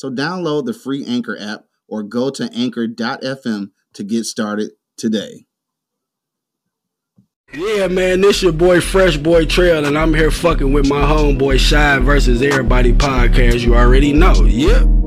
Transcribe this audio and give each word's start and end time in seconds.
So 0.00 0.10
download 0.10 0.64
the 0.64 0.72
free 0.72 1.04
Anchor 1.04 1.36
app 1.38 1.66
or 1.86 2.02
go 2.02 2.30
to 2.30 2.50
anchor.fm 2.54 3.70
to 3.92 4.02
get 4.02 4.24
started 4.24 4.70
today. 4.96 5.44
Yeah, 7.52 7.86
man, 7.88 8.22
this 8.22 8.42
your 8.42 8.52
boy 8.52 8.80
Fresh 8.80 9.18
Boy 9.18 9.44
Trail, 9.44 9.84
and 9.84 9.98
I'm 9.98 10.14
here 10.14 10.30
fucking 10.30 10.72
with 10.72 10.88
my 10.88 11.02
homeboy 11.02 11.58
Shy 11.58 11.98
versus 11.98 12.40
Everybody 12.40 12.94
podcast. 12.94 13.60
You 13.60 13.74
already 13.74 14.14
know. 14.14 14.32
Yep. 14.42 14.99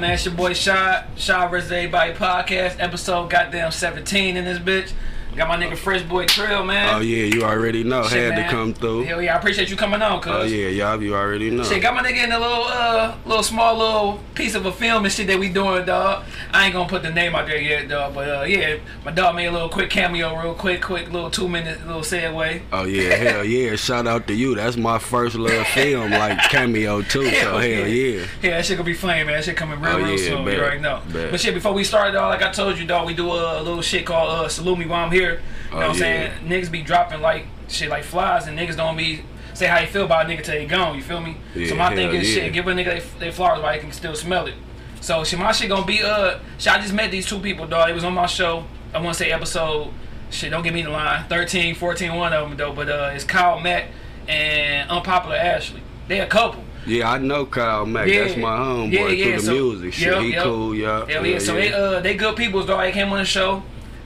Man? 0.00 0.12
It's 0.12 0.24
your 0.24 0.34
boy 0.34 0.52
Shy, 0.52 1.04
Shy 1.16 1.46
vs. 1.48 1.72
Everybody 1.72 2.12
podcast, 2.12 2.76
episode 2.78 3.30
goddamn 3.30 3.72
17 3.72 4.36
in 4.36 4.44
this 4.44 4.58
bitch. 4.58 4.92
Got 5.36 5.46
my 5.46 5.56
nigga 5.56 5.76
Fresh 5.76 6.02
Boy 6.02 6.26
Trail, 6.26 6.64
man. 6.64 6.94
Oh 6.96 6.98
yeah, 6.98 7.24
you 7.26 7.44
already 7.44 7.84
know. 7.84 8.02
Shit, 8.02 8.32
Had 8.34 8.42
to 8.44 8.50
come 8.50 8.74
through. 8.74 9.02
Hell 9.04 9.22
yeah, 9.22 9.36
I 9.36 9.38
appreciate 9.38 9.70
you 9.70 9.76
coming 9.76 10.02
on, 10.02 10.20
cuz. 10.20 10.32
Oh 10.34 10.42
yeah, 10.42 10.68
y'all, 10.68 11.00
you 11.00 11.14
already 11.14 11.50
know. 11.50 11.62
Shit, 11.62 11.80
got 11.80 11.94
my 11.94 12.02
nigga 12.02 12.24
in 12.24 12.32
a 12.32 12.38
little, 12.40 12.64
uh, 12.64 13.14
little 13.24 13.44
small 13.44 13.76
little 13.78 14.20
piece 14.34 14.56
of 14.56 14.66
a 14.66 14.72
film 14.72 15.04
and 15.04 15.12
shit 15.12 15.28
that 15.28 15.38
we 15.38 15.48
doing, 15.48 15.84
dog. 15.84 16.24
I 16.52 16.64
ain't 16.64 16.74
gonna 16.74 16.88
put 16.88 17.02
the 17.04 17.10
name 17.12 17.36
out 17.36 17.46
there 17.46 17.60
yet, 17.60 17.88
dog. 17.88 18.14
But 18.14 18.28
uh, 18.28 18.42
yeah, 18.44 18.78
my 19.04 19.12
dog 19.12 19.36
made 19.36 19.46
a 19.46 19.52
little 19.52 19.68
quick 19.68 19.90
cameo, 19.90 20.34
real 20.42 20.54
quick, 20.54 20.82
quick 20.82 21.12
little 21.12 21.30
two 21.30 21.46
minute 21.48 21.86
little 21.86 22.02
segue. 22.02 22.62
Oh 22.72 22.84
yeah, 22.84 23.14
hell 23.14 23.44
yeah! 23.54 23.76
Shout 23.76 24.08
out 24.08 24.26
to 24.26 24.34
you. 24.34 24.56
That's 24.56 24.76
my 24.76 24.98
first 24.98 25.36
little 25.36 25.62
film, 25.66 26.10
like 26.10 26.38
cameo 26.50 27.02
too. 27.02 27.24
So 27.30 27.58
hell 27.58 27.62
yeah. 27.62 28.26
Yeah, 28.42 28.50
that 28.56 28.66
shit 28.66 28.76
gonna 28.76 28.86
be 28.86 28.94
flame, 28.94 29.26
man. 29.26 29.36
That 29.36 29.44
shit 29.44 29.56
coming 29.56 29.78
real, 29.80 29.92
Oh, 29.92 29.98
real 29.98 30.08
yeah, 30.10 30.16
soon. 30.16 30.44
bet, 30.44 30.54
You 30.54 30.60
already 30.62 30.80
know. 30.80 31.00
bet. 31.12 31.30
But 31.30 31.38
shit, 31.40 31.54
before 31.54 31.72
we 31.74 31.84
start, 31.84 32.12
dog, 32.14 32.30
like 32.30 32.42
I 32.42 32.50
told 32.50 32.76
you, 32.76 32.86
dog, 32.86 33.06
we 33.06 33.14
do 33.14 33.28
a, 33.30 33.62
little 33.62 33.82
shit 33.82 34.04
called 34.04 34.30
uh, 34.30 34.48
Salute 34.48 34.78
Me 34.78 34.86
While 34.86 35.04
I'm 35.04 35.12
Here. 35.12 35.17
You 35.18 35.28
know 35.32 35.38
Oh, 35.72 35.76
what 35.76 35.84
I'm 35.84 35.90
yeah. 35.94 35.98
saying? 35.98 36.32
Niggas 36.48 36.70
be 36.70 36.82
dropping 36.82 37.20
like 37.20 37.46
shit 37.68 37.88
like 37.90 38.04
flies, 38.04 38.46
and 38.46 38.58
niggas 38.58 38.76
don't 38.76 38.96
be 38.96 39.22
say 39.54 39.66
how 39.66 39.78
you 39.80 39.86
feel 39.86 40.04
about 40.04 40.26
a 40.26 40.28
nigga 40.28 40.42
till 40.44 40.54
they 40.54 40.66
gone. 40.66 40.96
You 40.96 41.02
feel 41.02 41.20
me? 41.20 41.36
Yeah, 41.54 41.68
so 41.68 41.74
my 41.74 41.94
thing 41.94 42.14
is 42.14 42.34
yeah. 42.34 42.44
shit, 42.44 42.52
give 42.52 42.66
a 42.68 42.72
nigga 42.72 43.02
they, 43.18 43.26
they 43.26 43.30
flowers 43.32 43.60
while 43.62 43.72
they 43.72 43.78
can 43.80 43.92
still 43.92 44.14
smell 44.14 44.46
it. 44.46 44.54
So 45.00 45.24
shit, 45.24 45.38
my 45.38 45.52
shit 45.52 45.68
gonna 45.68 45.84
be 45.86 46.02
uh, 46.02 46.38
shit, 46.58 46.72
I 46.72 46.80
just 46.80 46.94
met 46.94 47.10
these 47.10 47.26
two 47.26 47.38
people, 47.40 47.66
dog. 47.66 47.90
It 47.90 47.94
was 47.94 48.04
on 48.04 48.14
my 48.14 48.26
show. 48.26 48.64
I 48.94 49.00
want 49.00 49.16
to 49.16 49.24
say 49.24 49.30
episode. 49.32 49.92
Shit, 50.30 50.50
don't 50.50 50.62
give 50.62 50.74
me 50.74 50.82
the 50.82 50.90
line. 50.90 51.24
13, 51.28 51.74
14, 51.74 52.14
one 52.14 52.32
of 52.32 52.48
them 52.48 52.56
though. 52.58 52.72
But 52.72 52.88
uh, 52.88 53.10
it's 53.14 53.24
Kyle 53.24 53.60
Mack 53.60 53.86
and 54.28 54.90
Unpopular 54.90 55.36
Ashley. 55.36 55.82
They 56.06 56.20
a 56.20 56.26
couple. 56.26 56.64
Yeah, 56.86 57.10
I 57.10 57.18
know 57.18 57.44
Kyle 57.46 57.84
Mack. 57.86 58.08
Yeah. 58.08 58.24
That's 58.24 58.36
my 58.36 58.56
homeboy 58.56 58.92
Yeah, 58.92 59.08
yeah, 59.08 59.24
through 59.24 59.32
the 59.36 59.40
so- 59.42 59.52
music. 59.52 59.92
Shit, 59.94 60.12
yep, 60.12 60.22
he 60.22 60.32
yep. 60.32 60.42
cool, 60.44 60.74
yeah. 60.74 61.06
Hell 61.06 61.26
yeah. 61.26 61.38
So 61.38 61.54
they 61.54 61.72
uh 61.72 62.00
they 62.00 62.14
good 62.16 62.36
people, 62.36 62.64
dog. 62.64 62.80
They 62.80 62.92
came 62.92 63.10
on 63.12 63.18
the 63.18 63.24
show. 63.24 63.62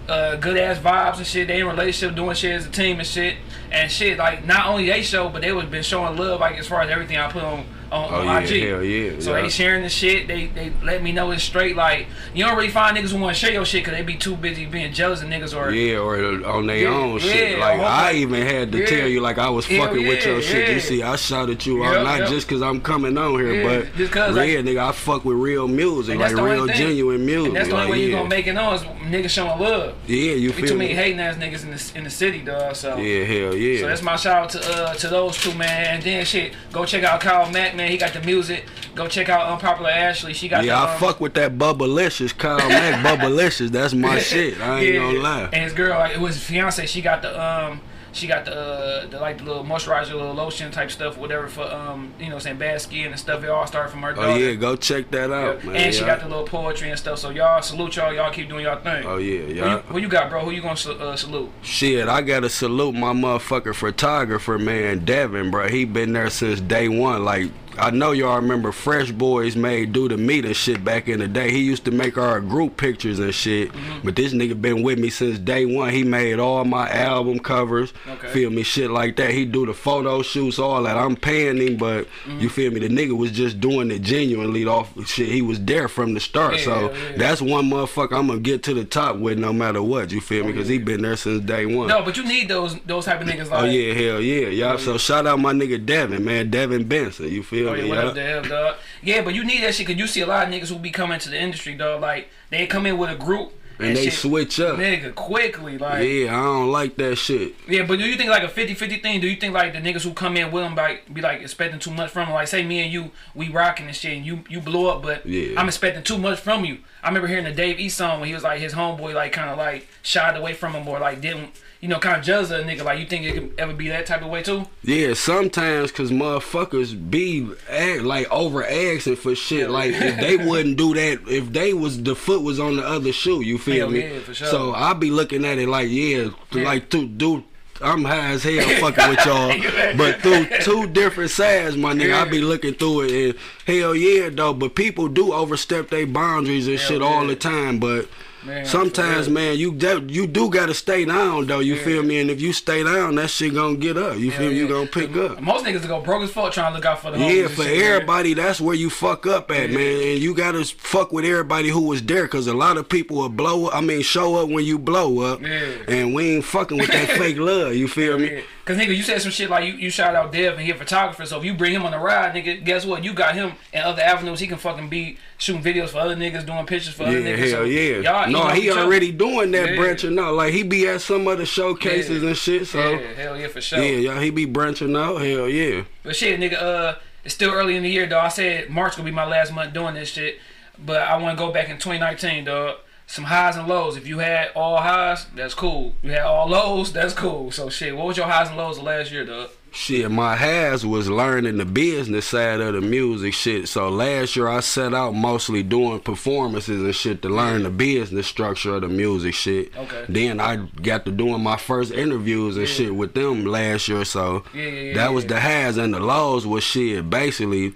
Uh, 0.09 0.37
good 0.37 0.57
ass 0.57 0.79
vibes 0.79 1.19
and 1.19 1.27
shit. 1.27 1.49
They 1.49 1.61
in 1.61 1.67
relationship, 1.67 2.17
doing 2.17 2.35
shit 2.35 2.53
as 2.53 2.67
a 2.67 2.71
team 2.71 2.99
and 2.99 3.07
shit. 3.07 3.37
And 3.71 3.91
shit, 3.91 4.19
like 4.19 4.45
not 4.45 4.67
only 4.67 4.87
they 4.87 5.03
show, 5.03 5.29
but 5.29 5.43
they 5.43 5.53
was 5.53 5.67
been 5.67 5.83
showing 5.83 6.17
love, 6.19 6.41
like 6.41 6.59
as 6.59 6.67
far 6.67 6.83
as 6.83 6.91
everything 6.91 7.17
I 7.17 7.31
put 7.31 7.43
on 7.43 7.65
on, 7.93 8.09
Oh, 8.13 8.17
on 8.21 8.27
yeah, 8.27 8.39
IG. 8.41 8.69
hell 8.69 8.83
yeah, 8.83 9.21
So 9.21 9.37
yeah. 9.37 9.43
they 9.43 9.49
sharing 9.49 9.83
the 9.83 9.89
shit. 9.89 10.27
They 10.27 10.47
they 10.47 10.73
let 10.83 11.03
me 11.03 11.13
know 11.13 11.31
it's 11.31 11.43
straight. 11.45 11.77
Like 11.77 12.07
you 12.35 12.45
don't 12.45 12.57
really 12.57 12.71
find 12.71 12.97
niggas 12.97 13.11
who 13.13 13.21
want 13.21 13.37
to 13.37 13.41
share 13.41 13.53
your 13.53 13.65
shit 13.65 13.85
because 13.85 13.97
they 13.99 14.03
be 14.05 14.17
too 14.17 14.35
busy 14.37 14.67
being 14.67 14.93
jealous 14.93 15.23
of 15.23 15.29
niggas 15.29 15.57
or 15.57 15.71
Yeah, 15.73 15.99
or 15.99 16.17
on 16.47 16.67
their 16.67 16.77
Yeah, 16.79 16.89
own 16.89 17.19
shit. 17.21 17.59
Like 17.59 17.81
I 17.81 18.15
even 18.15 18.43
had 18.43 18.73
to 18.73 18.87
tell 18.87 19.07
you, 19.07 19.21
like 19.21 19.39
I 19.39 19.51
was 19.51 19.67
fucking 19.67 20.07
with 20.09 20.25
your 20.25 20.41
shit. 20.43 20.71
You 20.71 20.81
see, 20.81 21.03
I 21.03 21.17
shouted 21.17 21.65
you 21.67 21.83
Yep, 21.85 21.95
out 21.97 22.05
not 22.05 22.19
yep. 22.21 22.29
just 22.31 22.49
cause 22.49 22.63
I'm 22.63 22.81
coming 22.81 23.17
on 23.19 23.39
here, 23.39 23.63
but 23.63 23.97
just 23.97 24.13
'cause, 24.13 24.35
real 24.35 24.57
like- 24.57 24.65
nigga, 24.67 24.89
I 24.89 24.93
fuck 24.93 25.25
with 25.25 25.37
real 25.37 25.69
music, 25.69 26.17
like 26.19 26.29
that's 26.29 26.35
the 26.35 26.41
only 26.41 26.53
real 26.55 26.67
thing. 26.67 26.77
genuine 26.77 27.27
music. 27.27 27.49
And 27.49 27.57
that's 27.57 27.69
the 27.69 27.75
only 27.75 27.85
like, 27.87 27.93
way 27.93 28.05
you 28.07 28.13
gonna 28.13 28.29
make 28.29 28.47
it 28.47 28.57
on 28.57 28.75
is 28.75 28.83
niggas 28.83 29.31
showing 29.31 29.61
love. 29.61 29.95
Yeah, 30.07 30.33
you 30.33 30.53
feel 30.53 30.67
too 30.69 30.79
many 30.79 30.95
hating 30.95 31.21
ass 31.21 31.37
niggas 31.37 31.65
in 31.65 31.71
the 31.73 31.93
in 31.99 32.05
the 32.05 32.11
city, 32.11 32.39
dog. 32.41 32.75
So 32.77 32.97
Yeah, 32.97 33.25
hell 33.25 33.55
yeah. 33.55 33.81
So 33.81 33.87
that's 33.89 34.03
my 34.03 34.17
shout 34.17 34.37
out 34.45 34.51
to 34.51 34.61
uh 34.89 34.95
to 34.95 35.09
those 35.09 35.37
two 35.37 35.53
man. 35.55 35.95
And 35.97 36.03
then 36.03 36.25
shit, 36.25 36.55
go 36.73 36.85
check 36.85 37.03
out 37.05 37.21
Kyle 37.21 37.51
Mack, 37.51 37.75
man. 37.77 37.82
He 37.91 37.97
got 37.97 38.13
the 38.13 38.21
music. 38.21 38.65
Go 38.95 39.09
check 39.09 39.29
out 39.29 39.51
Unpopular 39.53 39.91
Ashley. 39.91 40.35
She 40.35 40.49
got 40.49 40.65
yeah, 40.65 40.75
the, 40.75 40.91
I 40.91 40.95
um, 40.95 41.01
fuck 41.01 41.21
with 41.21 41.35
that 41.35 41.57
Bubblicious, 41.59 42.37
Kyle 42.37 42.57
Mack 42.69 43.05
Bubblicious. 43.21 43.71
That's 43.71 43.95
my 43.95 44.19
shit. 44.19 44.61
I 44.61 44.81
ain't 44.81 44.95
yeah. 44.95 45.01
gonna 45.01 45.19
lie. 45.19 45.49
And 45.53 45.65
his 45.65 45.73
girl, 45.73 45.99
like, 45.99 46.13
it 46.13 46.21
was 46.21 46.35
his 46.35 46.45
fiance. 46.45 46.87
She 46.87 47.03
got 47.03 47.23
the 47.23 47.41
um. 47.41 47.81
She 48.15 48.27
got 48.27 48.45
the, 48.45 48.55
uh, 48.55 49.07
the 49.07 49.19
like 49.19 49.39
the 49.39 49.45
little 49.45 49.65
moisturizer, 49.65 50.13
little 50.13 50.35
lotion 50.35 50.71
type 50.71 50.91
stuff, 50.91 51.17
whatever 51.17 51.49
for 51.49 51.63
um, 51.63 52.13
you 52.21 52.29
know, 52.29 52.39
saying 52.39 52.59
bad 52.59 52.81
skin 52.83 53.07
and 53.07 53.19
stuff. 53.19 53.43
It 53.43 53.49
all 53.49 53.67
started 53.67 53.89
from 53.89 54.03
her 54.03 54.13
Oh 54.17 54.37
yeah, 54.37 54.55
go 54.55 54.77
check 54.77 55.11
that 55.13 55.33
out, 55.33 55.65
man. 55.65 55.77
and 55.77 55.95
she 55.95 56.03
got 56.03 56.21
the 56.21 56.29
little 56.29 56.45
poetry 56.45 56.91
and 56.91 56.99
stuff. 56.99 57.19
So 57.19 57.31
y'all 57.31 57.63
salute 57.63 57.97
y'all. 57.97 58.13
Y'all 58.13 58.31
keep 58.31 58.51
doing 58.51 58.65
y'all 58.65 58.79
thing. 58.81 59.07
Oh 59.07 59.17
yeah, 59.17 59.39
Who 59.39 59.49
you, 59.49 59.55
yeah. 59.55 59.79
who 59.81 59.99
you 59.99 60.09
got, 60.09 60.29
bro? 60.29 60.41
Who 60.41 60.51
you 60.51 60.61
gonna 60.61 60.75
uh, 60.75 61.17
salute? 61.17 61.51
Shit, 61.63 62.07
I 62.07 62.21
gotta 62.21 62.51
salute 62.51 62.95
my 62.95 63.15
motherfucker 63.15 63.75
photographer, 63.75 64.59
man, 64.59 65.07
Devin, 65.07 65.51
bro. 65.51 65.69
He 65.69 65.87
been 65.87 66.13
there 66.13 66.29
since 66.29 66.61
day 66.61 66.89
one. 66.89 67.25
Like, 67.25 67.51
I 67.79 67.91
know 67.91 68.13
y'all 68.13 68.37
remember 68.37 68.71
Fresh 68.73 69.13
Boys 69.13 69.57
made 69.57 69.93
do 69.93 70.09
the 70.09 70.17
meet 70.17 70.45
and 70.45 70.55
shit 70.55 70.85
back 70.85 71.09
in 71.09 71.21
the 71.21 71.29
day. 71.29 71.51
He 71.51 71.61
used 71.61 71.85
to 71.87 71.91
make 71.91 72.19
our 72.19 72.41
group 72.41 72.77
pictures 72.77 73.19
and 73.19 73.35
shit. 73.35 73.73
Mm-hmm. 73.73 74.05
But 74.05 74.17
this 74.17 74.33
nigga 74.35 74.61
been 74.61 74.83
with 74.83 74.99
me 74.99 75.11
since 75.11 75.39
day 75.39 75.65
one. 75.65 75.91
He 75.93 76.03
made 76.05 76.39
all 76.39 76.65
my 76.65 76.89
album 76.91 77.39
covers. 77.39 77.93
Okay. 78.09 78.29
Feel 78.29 78.51
me? 78.51 78.63
Shit 78.63 78.91
like 78.91 79.17
that. 79.17 79.31
He 79.31 79.45
do 79.45 79.67
the 79.67 79.75
photo 79.75 80.23
shoots, 80.23 80.59
all 80.59 80.83
that. 80.85 80.97
I'm 80.97 81.17
paying 81.17 81.59
him, 81.59 81.77
but 81.77 82.07
Mm-hmm. 82.23 82.41
you 82.41 82.49
feel 82.49 82.71
me? 82.71 82.81
The 82.81 82.89
nigga 82.89 83.17
was 83.17 83.33
just 83.33 83.61
doing 83.61 83.91
it 83.91 84.01
genuinely 84.03 84.65
off 84.67 84.93
shit. 85.09 85.29
He 85.29 85.43
was 85.43 85.59
there 85.65 85.89
from 85.89 86.15
the 86.15 86.21
start. 86.21 86.59
Yeah, 86.59 86.65
so 86.65 86.93
yeah. 86.93 87.17
that's 87.17 87.41
one 87.43 87.69
motherfucker 87.71 88.17
I'm 88.17 88.29
gonna 88.29 88.41
get 88.41 88.63
to 88.65 88.75
the 88.75 88.85
top 88.85 89.17
with 89.17 89.39
no 89.39 89.53
matter 89.53 89.83
what. 89.83 90.13
You 90.13 90.21
feel 90.21 90.45
me? 90.45 90.53
Because 90.53 90.69
he 90.69 90.79
been 90.79 91.03
there 91.03 91.17
since 91.17 91.43
day 91.45 91.67
one. 91.67 91.91
Oh, 91.91 91.99
No, 91.99 92.05
but 92.05 92.17
you 92.17 92.25
need 92.25 92.49
those 92.49 92.77
those 92.87 93.07
type 93.07 93.21
of 93.21 93.27
niggas 93.27 93.51
like. 93.51 93.63
Oh 93.63 93.65
yeah, 93.65 93.95
hell 93.95 94.21
yeah, 94.21 94.49
y'all. 94.49 94.79
So 94.79 94.99
shout 94.99 95.27
out 95.27 95.39
my 95.41 95.53
nigga 95.53 95.85
Devin, 95.85 96.25
man, 96.25 96.51
Devin 96.51 96.85
Benson. 96.87 97.29
You 97.31 97.43
feel 97.43 97.62
Oh 97.71 97.75
yeah, 97.75 97.89
what 97.89 97.99
up, 97.99 98.17
yeah? 98.17 98.23
Dev, 98.23 98.49
dog? 98.49 98.77
Yeah, 99.03 99.23
but 99.23 99.35
you 99.35 99.45
need 99.45 99.63
that 99.63 99.75
shit 99.75 99.87
because 99.87 99.99
you 100.01 100.07
see 100.07 100.21
a 100.21 100.27
lot 100.27 100.47
of 100.47 100.53
niggas 100.53 100.69
who 100.69 100.79
be 100.79 100.91
coming 100.91 101.19
to 101.21 101.29
the 101.31 101.41
industry, 101.41 101.75
dog. 101.75 102.01
Like 102.01 102.29
they 102.51 102.67
come 102.67 102.87
in 102.87 102.99
with 102.99 103.11
a 103.11 103.17
group 103.17 103.53
And 103.79 103.97
they 103.97 104.05
shit, 104.05 104.13
switch 104.15 104.61
up. 104.61 104.79
nigga, 104.79 105.15
quickly. 105.15 105.79
Like 105.79 106.07
yeah. 106.09 106.39
I 106.39 106.43
don't 106.45 106.71
like 106.71 106.97
that 106.97 107.17
shit. 107.17 107.55
Yeah, 107.69 107.85
but 107.87 107.99
do 107.99 108.05
you 108.05 108.17
think 108.17 108.31
like 108.31 108.43
a 108.43 108.49
50-50 108.49 109.03
thing? 109.03 109.21
Do 109.21 109.27
you 109.29 109.37
think 109.37 109.55
like 109.55 109.73
the 109.73 109.79
niggas 109.81 110.03
who 110.05 110.13
come 110.13 110.37
in 110.37 110.51
with 110.53 110.63
them 110.63 110.75
like 110.75 111.13
be 111.13 111.21
like 111.21 111.41
expecting 111.41 111.81
too 111.81 111.91
much 111.91 112.11
from 112.11 112.27
them? 112.27 112.35
Like 112.35 112.49
say 112.49 112.65
me 112.65 112.81
and 112.83 112.93
you, 112.93 113.11
we 113.35 113.49
rocking 113.49 113.87
and 113.87 113.97
shit, 113.97 114.17
and 114.17 114.25
you 114.27 114.45
you 114.49 114.61
blow 114.61 114.87
up, 114.89 115.03
but 115.03 115.25
Yeah. 115.27 115.59
I'm 115.59 115.67
expecting 115.69 116.03
too 116.03 116.19
much 116.19 116.39
from 116.41 116.65
you. 116.65 116.79
I 117.03 117.09
remember 117.09 117.27
hearing 117.29 117.45
the 117.45 117.53
Dave 117.53 117.81
East 117.81 117.97
song 117.97 118.21
when 118.21 118.29
he 118.29 118.35
was 118.35 118.45
like 118.45 118.61
his 118.61 118.75
homeboy 118.75 119.15
like 119.15 119.33
kind 119.33 119.51
of 119.51 119.59
like 119.59 119.89
shied 120.03 120.37
away 120.37 120.55
from 120.55 120.73
him 120.75 120.87
or 120.87 121.01
like 121.01 121.21
didn't 121.21 121.51
you 121.83 121.89
know 121.89 121.99
kind 121.99 122.17
of 122.17 122.25
judge 122.25 122.51
a 122.51 122.63
nigga. 122.65 122.85
Like 122.85 123.01
you 123.01 123.07
think 123.07 123.25
it 123.27 123.35
could 123.35 123.55
ever 123.59 123.75
be 123.75 123.89
that 123.89 124.07
type 124.07 124.23
of 124.23 124.29
way 124.31 124.43
too? 124.43 124.65
Yeah, 124.83 125.13
sometimes 125.15 125.93
cause 125.93 126.11
motherfuckers 126.11 127.11
be 127.11 127.51
act, 127.69 128.03
like 128.03 128.31
over 128.33 128.65
asking 128.65 129.17
for 129.17 129.35
shit. 129.35 129.69
Like 129.69 129.93
if 129.93 130.19
they 130.21 130.37
wouldn't 130.39 130.79
do 130.79 130.95
that, 130.95 131.21
if 131.29 131.53
they 131.53 131.75
was 131.75 132.03
the 132.03 132.15
foot 132.15 132.43
was 132.43 132.59
on 132.61 132.77
the 132.77 132.87
other 132.87 133.13
shoe, 133.13 133.43
you 133.43 133.59
feel 133.59 133.77
Hell 133.77 133.91
me? 133.91 134.01
yeah, 134.15 134.21
for 134.21 134.33
sure. 134.33 134.47
So 134.49 134.73
I 134.75 134.95
be 134.95 135.11
looking 135.11 135.45
at 135.45 135.59
it 135.59 135.69
like, 135.69 135.89
yeah, 135.91 136.31
Yeah. 136.53 136.63
like 136.65 136.89
to 136.91 137.07
do. 137.07 137.45
I'm 137.81 138.05
high 138.05 138.29
as 138.31 138.45
hell 138.45 138.61
fucking 138.81 139.09
with 139.09 139.27
y'all, 139.27 139.97
but 139.97 140.21
through 140.21 140.47
two 140.61 140.87
different 140.87 141.33
sides, 141.33 141.77
my 141.77 141.93
nigga, 141.93 142.15
I 142.15 142.29
be 142.31 142.41
looking 142.41 142.75
through 142.75 143.01
it 143.07 143.11
and 143.11 143.39
Hell 143.67 143.97
yeah, 143.97 144.29
though. 144.29 144.55
But 144.55 144.77
people 144.77 145.09
do 145.09 145.33
overstep 145.33 145.91
their 145.91 146.07
boundaries 146.07 146.69
and 146.69 146.79
Hell 146.79 146.89
shit 146.89 147.03
all 147.03 147.27
the 147.27 147.35
time. 147.35 147.81
But 147.81 148.09
Man, 148.45 148.65
sometimes, 148.67 149.29
man, 149.29 149.57
you 149.57 149.73
de- 149.73 150.05
you 150.09 150.27
do 150.27 150.51
gotta 150.51 150.75
stay 150.75 151.05
down 151.05 151.47
though. 151.47 151.61
You 151.61 151.75
Yeah. 151.77 151.85
feel 151.85 152.03
me? 152.03 152.19
And 152.21 152.29
if 152.31 152.41
you 152.41 152.53
stay 152.53 152.83
down, 152.83 153.15
that 153.15 153.31
shit 153.31 153.55
gonna 153.55 153.77
get 153.77 153.97
up. 153.97 154.19
You 154.19 154.31
Hell 154.31 154.41
feel 154.41 154.51
me? 154.51 154.57
You 154.59 154.69
gonna 154.69 154.87
pick 154.89 155.17
up. 155.17 155.41
Most 155.41 155.65
niggas 155.65 155.87
go 155.87 156.01
broke 156.01 156.23
as 156.25 156.31
fuck 156.33 156.53
trying 156.53 156.73
to 156.73 156.77
look 156.77 156.85
out 156.85 157.01
for 157.03 157.13
the 157.13 157.19
Yeah, 157.19 157.47
for 157.47 157.63
shit, 157.63 157.79
man. 157.79 157.93
everybody, 157.93 158.35
that's 158.35 158.61
where 158.61 158.75
you 158.75 158.91
fuck 158.91 159.27
up 159.27 159.51
at, 159.53 159.71
Yeah. 159.71 159.77
man. 159.79 160.03
And 160.03 160.19
you 160.19 160.35
gotta 160.35 160.65
fuck 160.65 161.13
with 161.13 161.25
everybody 161.25 161.69
who 161.69 161.83
was 161.83 162.03
there, 162.03 162.27
cause 162.27 162.47
a 162.49 162.55
lot 162.55 162.77
of 162.77 162.89
people 162.89 163.19
will 163.19 163.29
blow 163.29 163.67
up. 163.67 163.77
I 163.77 163.81
mean, 163.81 164.03
show 164.03 164.37
up 164.37 164.49
when 164.49 164.65
you 164.65 164.77
blow 164.79 165.21
up, 165.21 165.41
Yeah. 165.41 165.61
and 165.87 166.13
we 166.15 166.37
ain't 166.37 166.45
fucking 166.45 166.79
with 166.79 166.91
that 166.91 167.11
fake 167.19 167.39
love. 167.39 167.75
You 167.77 167.87
feel 167.87 168.19
me? 168.19 168.43
Cause 168.65 168.77
nigga, 168.79 168.97
you 168.97 169.03
said 169.03 169.21
some 169.21 169.33
shit 169.33 169.51
like 169.51 169.65
you, 169.65 169.73
you 169.73 169.91
shout 169.91 170.15
out 170.15 170.31
Dev 170.31 170.53
and 170.55 170.63
he 170.63 170.71
a 170.71 170.75
photographer. 170.77 171.27
So 171.27 171.37
if 171.37 171.45
you 171.45 171.53
bring 171.53 171.73
him 171.75 171.83
on 171.85 171.91
the 171.91 171.99
ride, 171.99 172.33
nigga, 172.33 172.65
guess 172.65 172.87
what? 172.87 173.03
You 173.03 173.13
got 173.13 173.35
him 173.35 173.55
and 173.73 173.85
other 173.85 174.03
avenues. 174.03 174.39
He 174.39 174.47
can 174.47 174.57
fucking 174.57 174.89
be 174.89 175.19
shooting 175.37 175.65
videos 175.65 175.89
for 175.89 175.99
other 175.99 176.15
niggas, 176.15 176.47
doing 176.47 176.65
pictures 176.65 176.95
for 176.95 177.03
other 177.03 177.19
Yeah, 177.19 177.35
niggas. 177.37 177.39
hell 177.39 177.49
so 177.51 177.65
yeah. 177.65 177.97
Y'all 177.99 178.31
no, 178.31 178.49
he 178.51 178.67
each 178.67 178.71
other. 178.71 178.83
already 178.83 179.11
doing 179.11 179.51
that 179.51 179.71
Yeah. 179.71 179.77
branching 179.77 180.17
out. 180.17 180.35
Like 180.35 180.53
he 180.53 180.63
be 180.63 180.87
at 180.87 181.01
some 181.01 181.27
other 181.27 181.45
showcases 181.45 182.23
Yeah. 182.23 182.29
and 182.29 182.37
shit. 182.39 182.67
So 182.69 182.79
yeah, 182.93 183.15
hell 183.17 183.37
yeah, 183.37 183.49
for 183.49 183.61
sure. 183.61 183.83
yeah, 183.83 183.97
y'all, 184.13 184.21
he 184.21 184.31
be 184.31 184.45
branching 184.45 184.95
out. 184.95 185.17
Hell 185.17 185.49
yeah. 185.49 185.83
But 186.05 186.15
shit, 186.15 186.39
nigga, 186.39 186.63
uh, 186.63 186.95
it's 187.25 187.35
still 187.35 187.53
early 187.53 187.75
in 187.77 187.83
the 187.83 187.91
year, 187.91 188.07
though. 188.07 188.21
I 188.21 188.29
said 188.29 188.71
March 188.71 188.95
gonna 188.97 189.07
be 189.07 189.11
my 189.11 189.25
last 189.27 189.53
month 189.53 189.73
doing 189.75 189.95
this 189.95 190.09
shit, 190.11 190.39
but 190.79 191.03
I 191.03 191.17
want 191.17 191.37
to 191.37 191.45
go 191.45 191.53
back 191.53 191.69
in 191.69 191.79
2019, 191.79 192.45
dog. 192.45 192.77
Some 193.13 193.25
highs 193.25 193.57
and 193.57 193.69
lows. 193.69 193.99
If 193.99 194.07
you 194.07 194.21
had 194.21 194.53
all 194.55 194.79
highs, 194.79 195.27
that's 195.37 195.53
cool. 195.53 195.93
You 196.03 196.13
had 196.13 196.23
all 196.23 196.49
lows, 196.49 196.95
that's 196.95 197.13
cool. 197.13 197.51
So 197.51 197.69
shit, 197.69 197.95
what 197.95 198.07
was 198.07 198.17
your 198.17 198.25
highs 198.25 198.49
and 198.49 198.57
lows 198.57 198.79
of 198.79 198.85
last 198.85 199.13
year, 199.13 199.27
dog? 199.27 199.51
Shit, 199.71 200.11
my 200.11 200.35
has 200.35 200.87
was 200.87 201.11
learning 201.11 201.59
the 201.59 201.67
business 201.67 202.25
side 202.25 202.63
of 202.63 202.73
the 202.73 202.81
music 202.81 203.35
shit. 203.35 203.69
So 203.69 203.91
last 203.91 204.35
year 204.35 204.49
I 204.49 204.61
set 204.61 204.95
out 204.95 205.15
mostly 205.15 205.63
doing 205.63 206.01
performances 206.01 206.81
and 206.83 206.95
shit 206.95 207.21
to 207.21 207.29
learn 207.29 207.65
the 207.65 207.71
business 207.71 208.27
structure 208.27 208.77
of 208.77 208.81
the 208.81 208.89
music 208.89 209.35
shit. 209.35 209.77
Okay. 209.77 210.07
Then 210.09 210.41
I 210.41 210.57
got 210.57 211.05
to 211.05 211.13
doing 211.13 211.43
my 211.43 211.59
first 211.59 211.93
interviews 211.93 212.57
and 212.57 212.67
Yeah. 212.67 212.75
shit 212.75 212.95
with 212.95 213.13
them 213.13 213.45
last 213.45 213.89
year. 213.89 214.07
So 214.07 214.43
Yeah, 214.55 214.63
yeah, 214.63 214.69
yeah, 214.81 214.95
that 214.95 215.13
was 215.13 215.27
the 215.27 215.39
has 215.39 215.77
and 215.77 215.93
the 215.93 216.01
lows 216.01 216.47
was 216.47 216.65
shit. 216.65 217.11
Basically, 217.11 217.75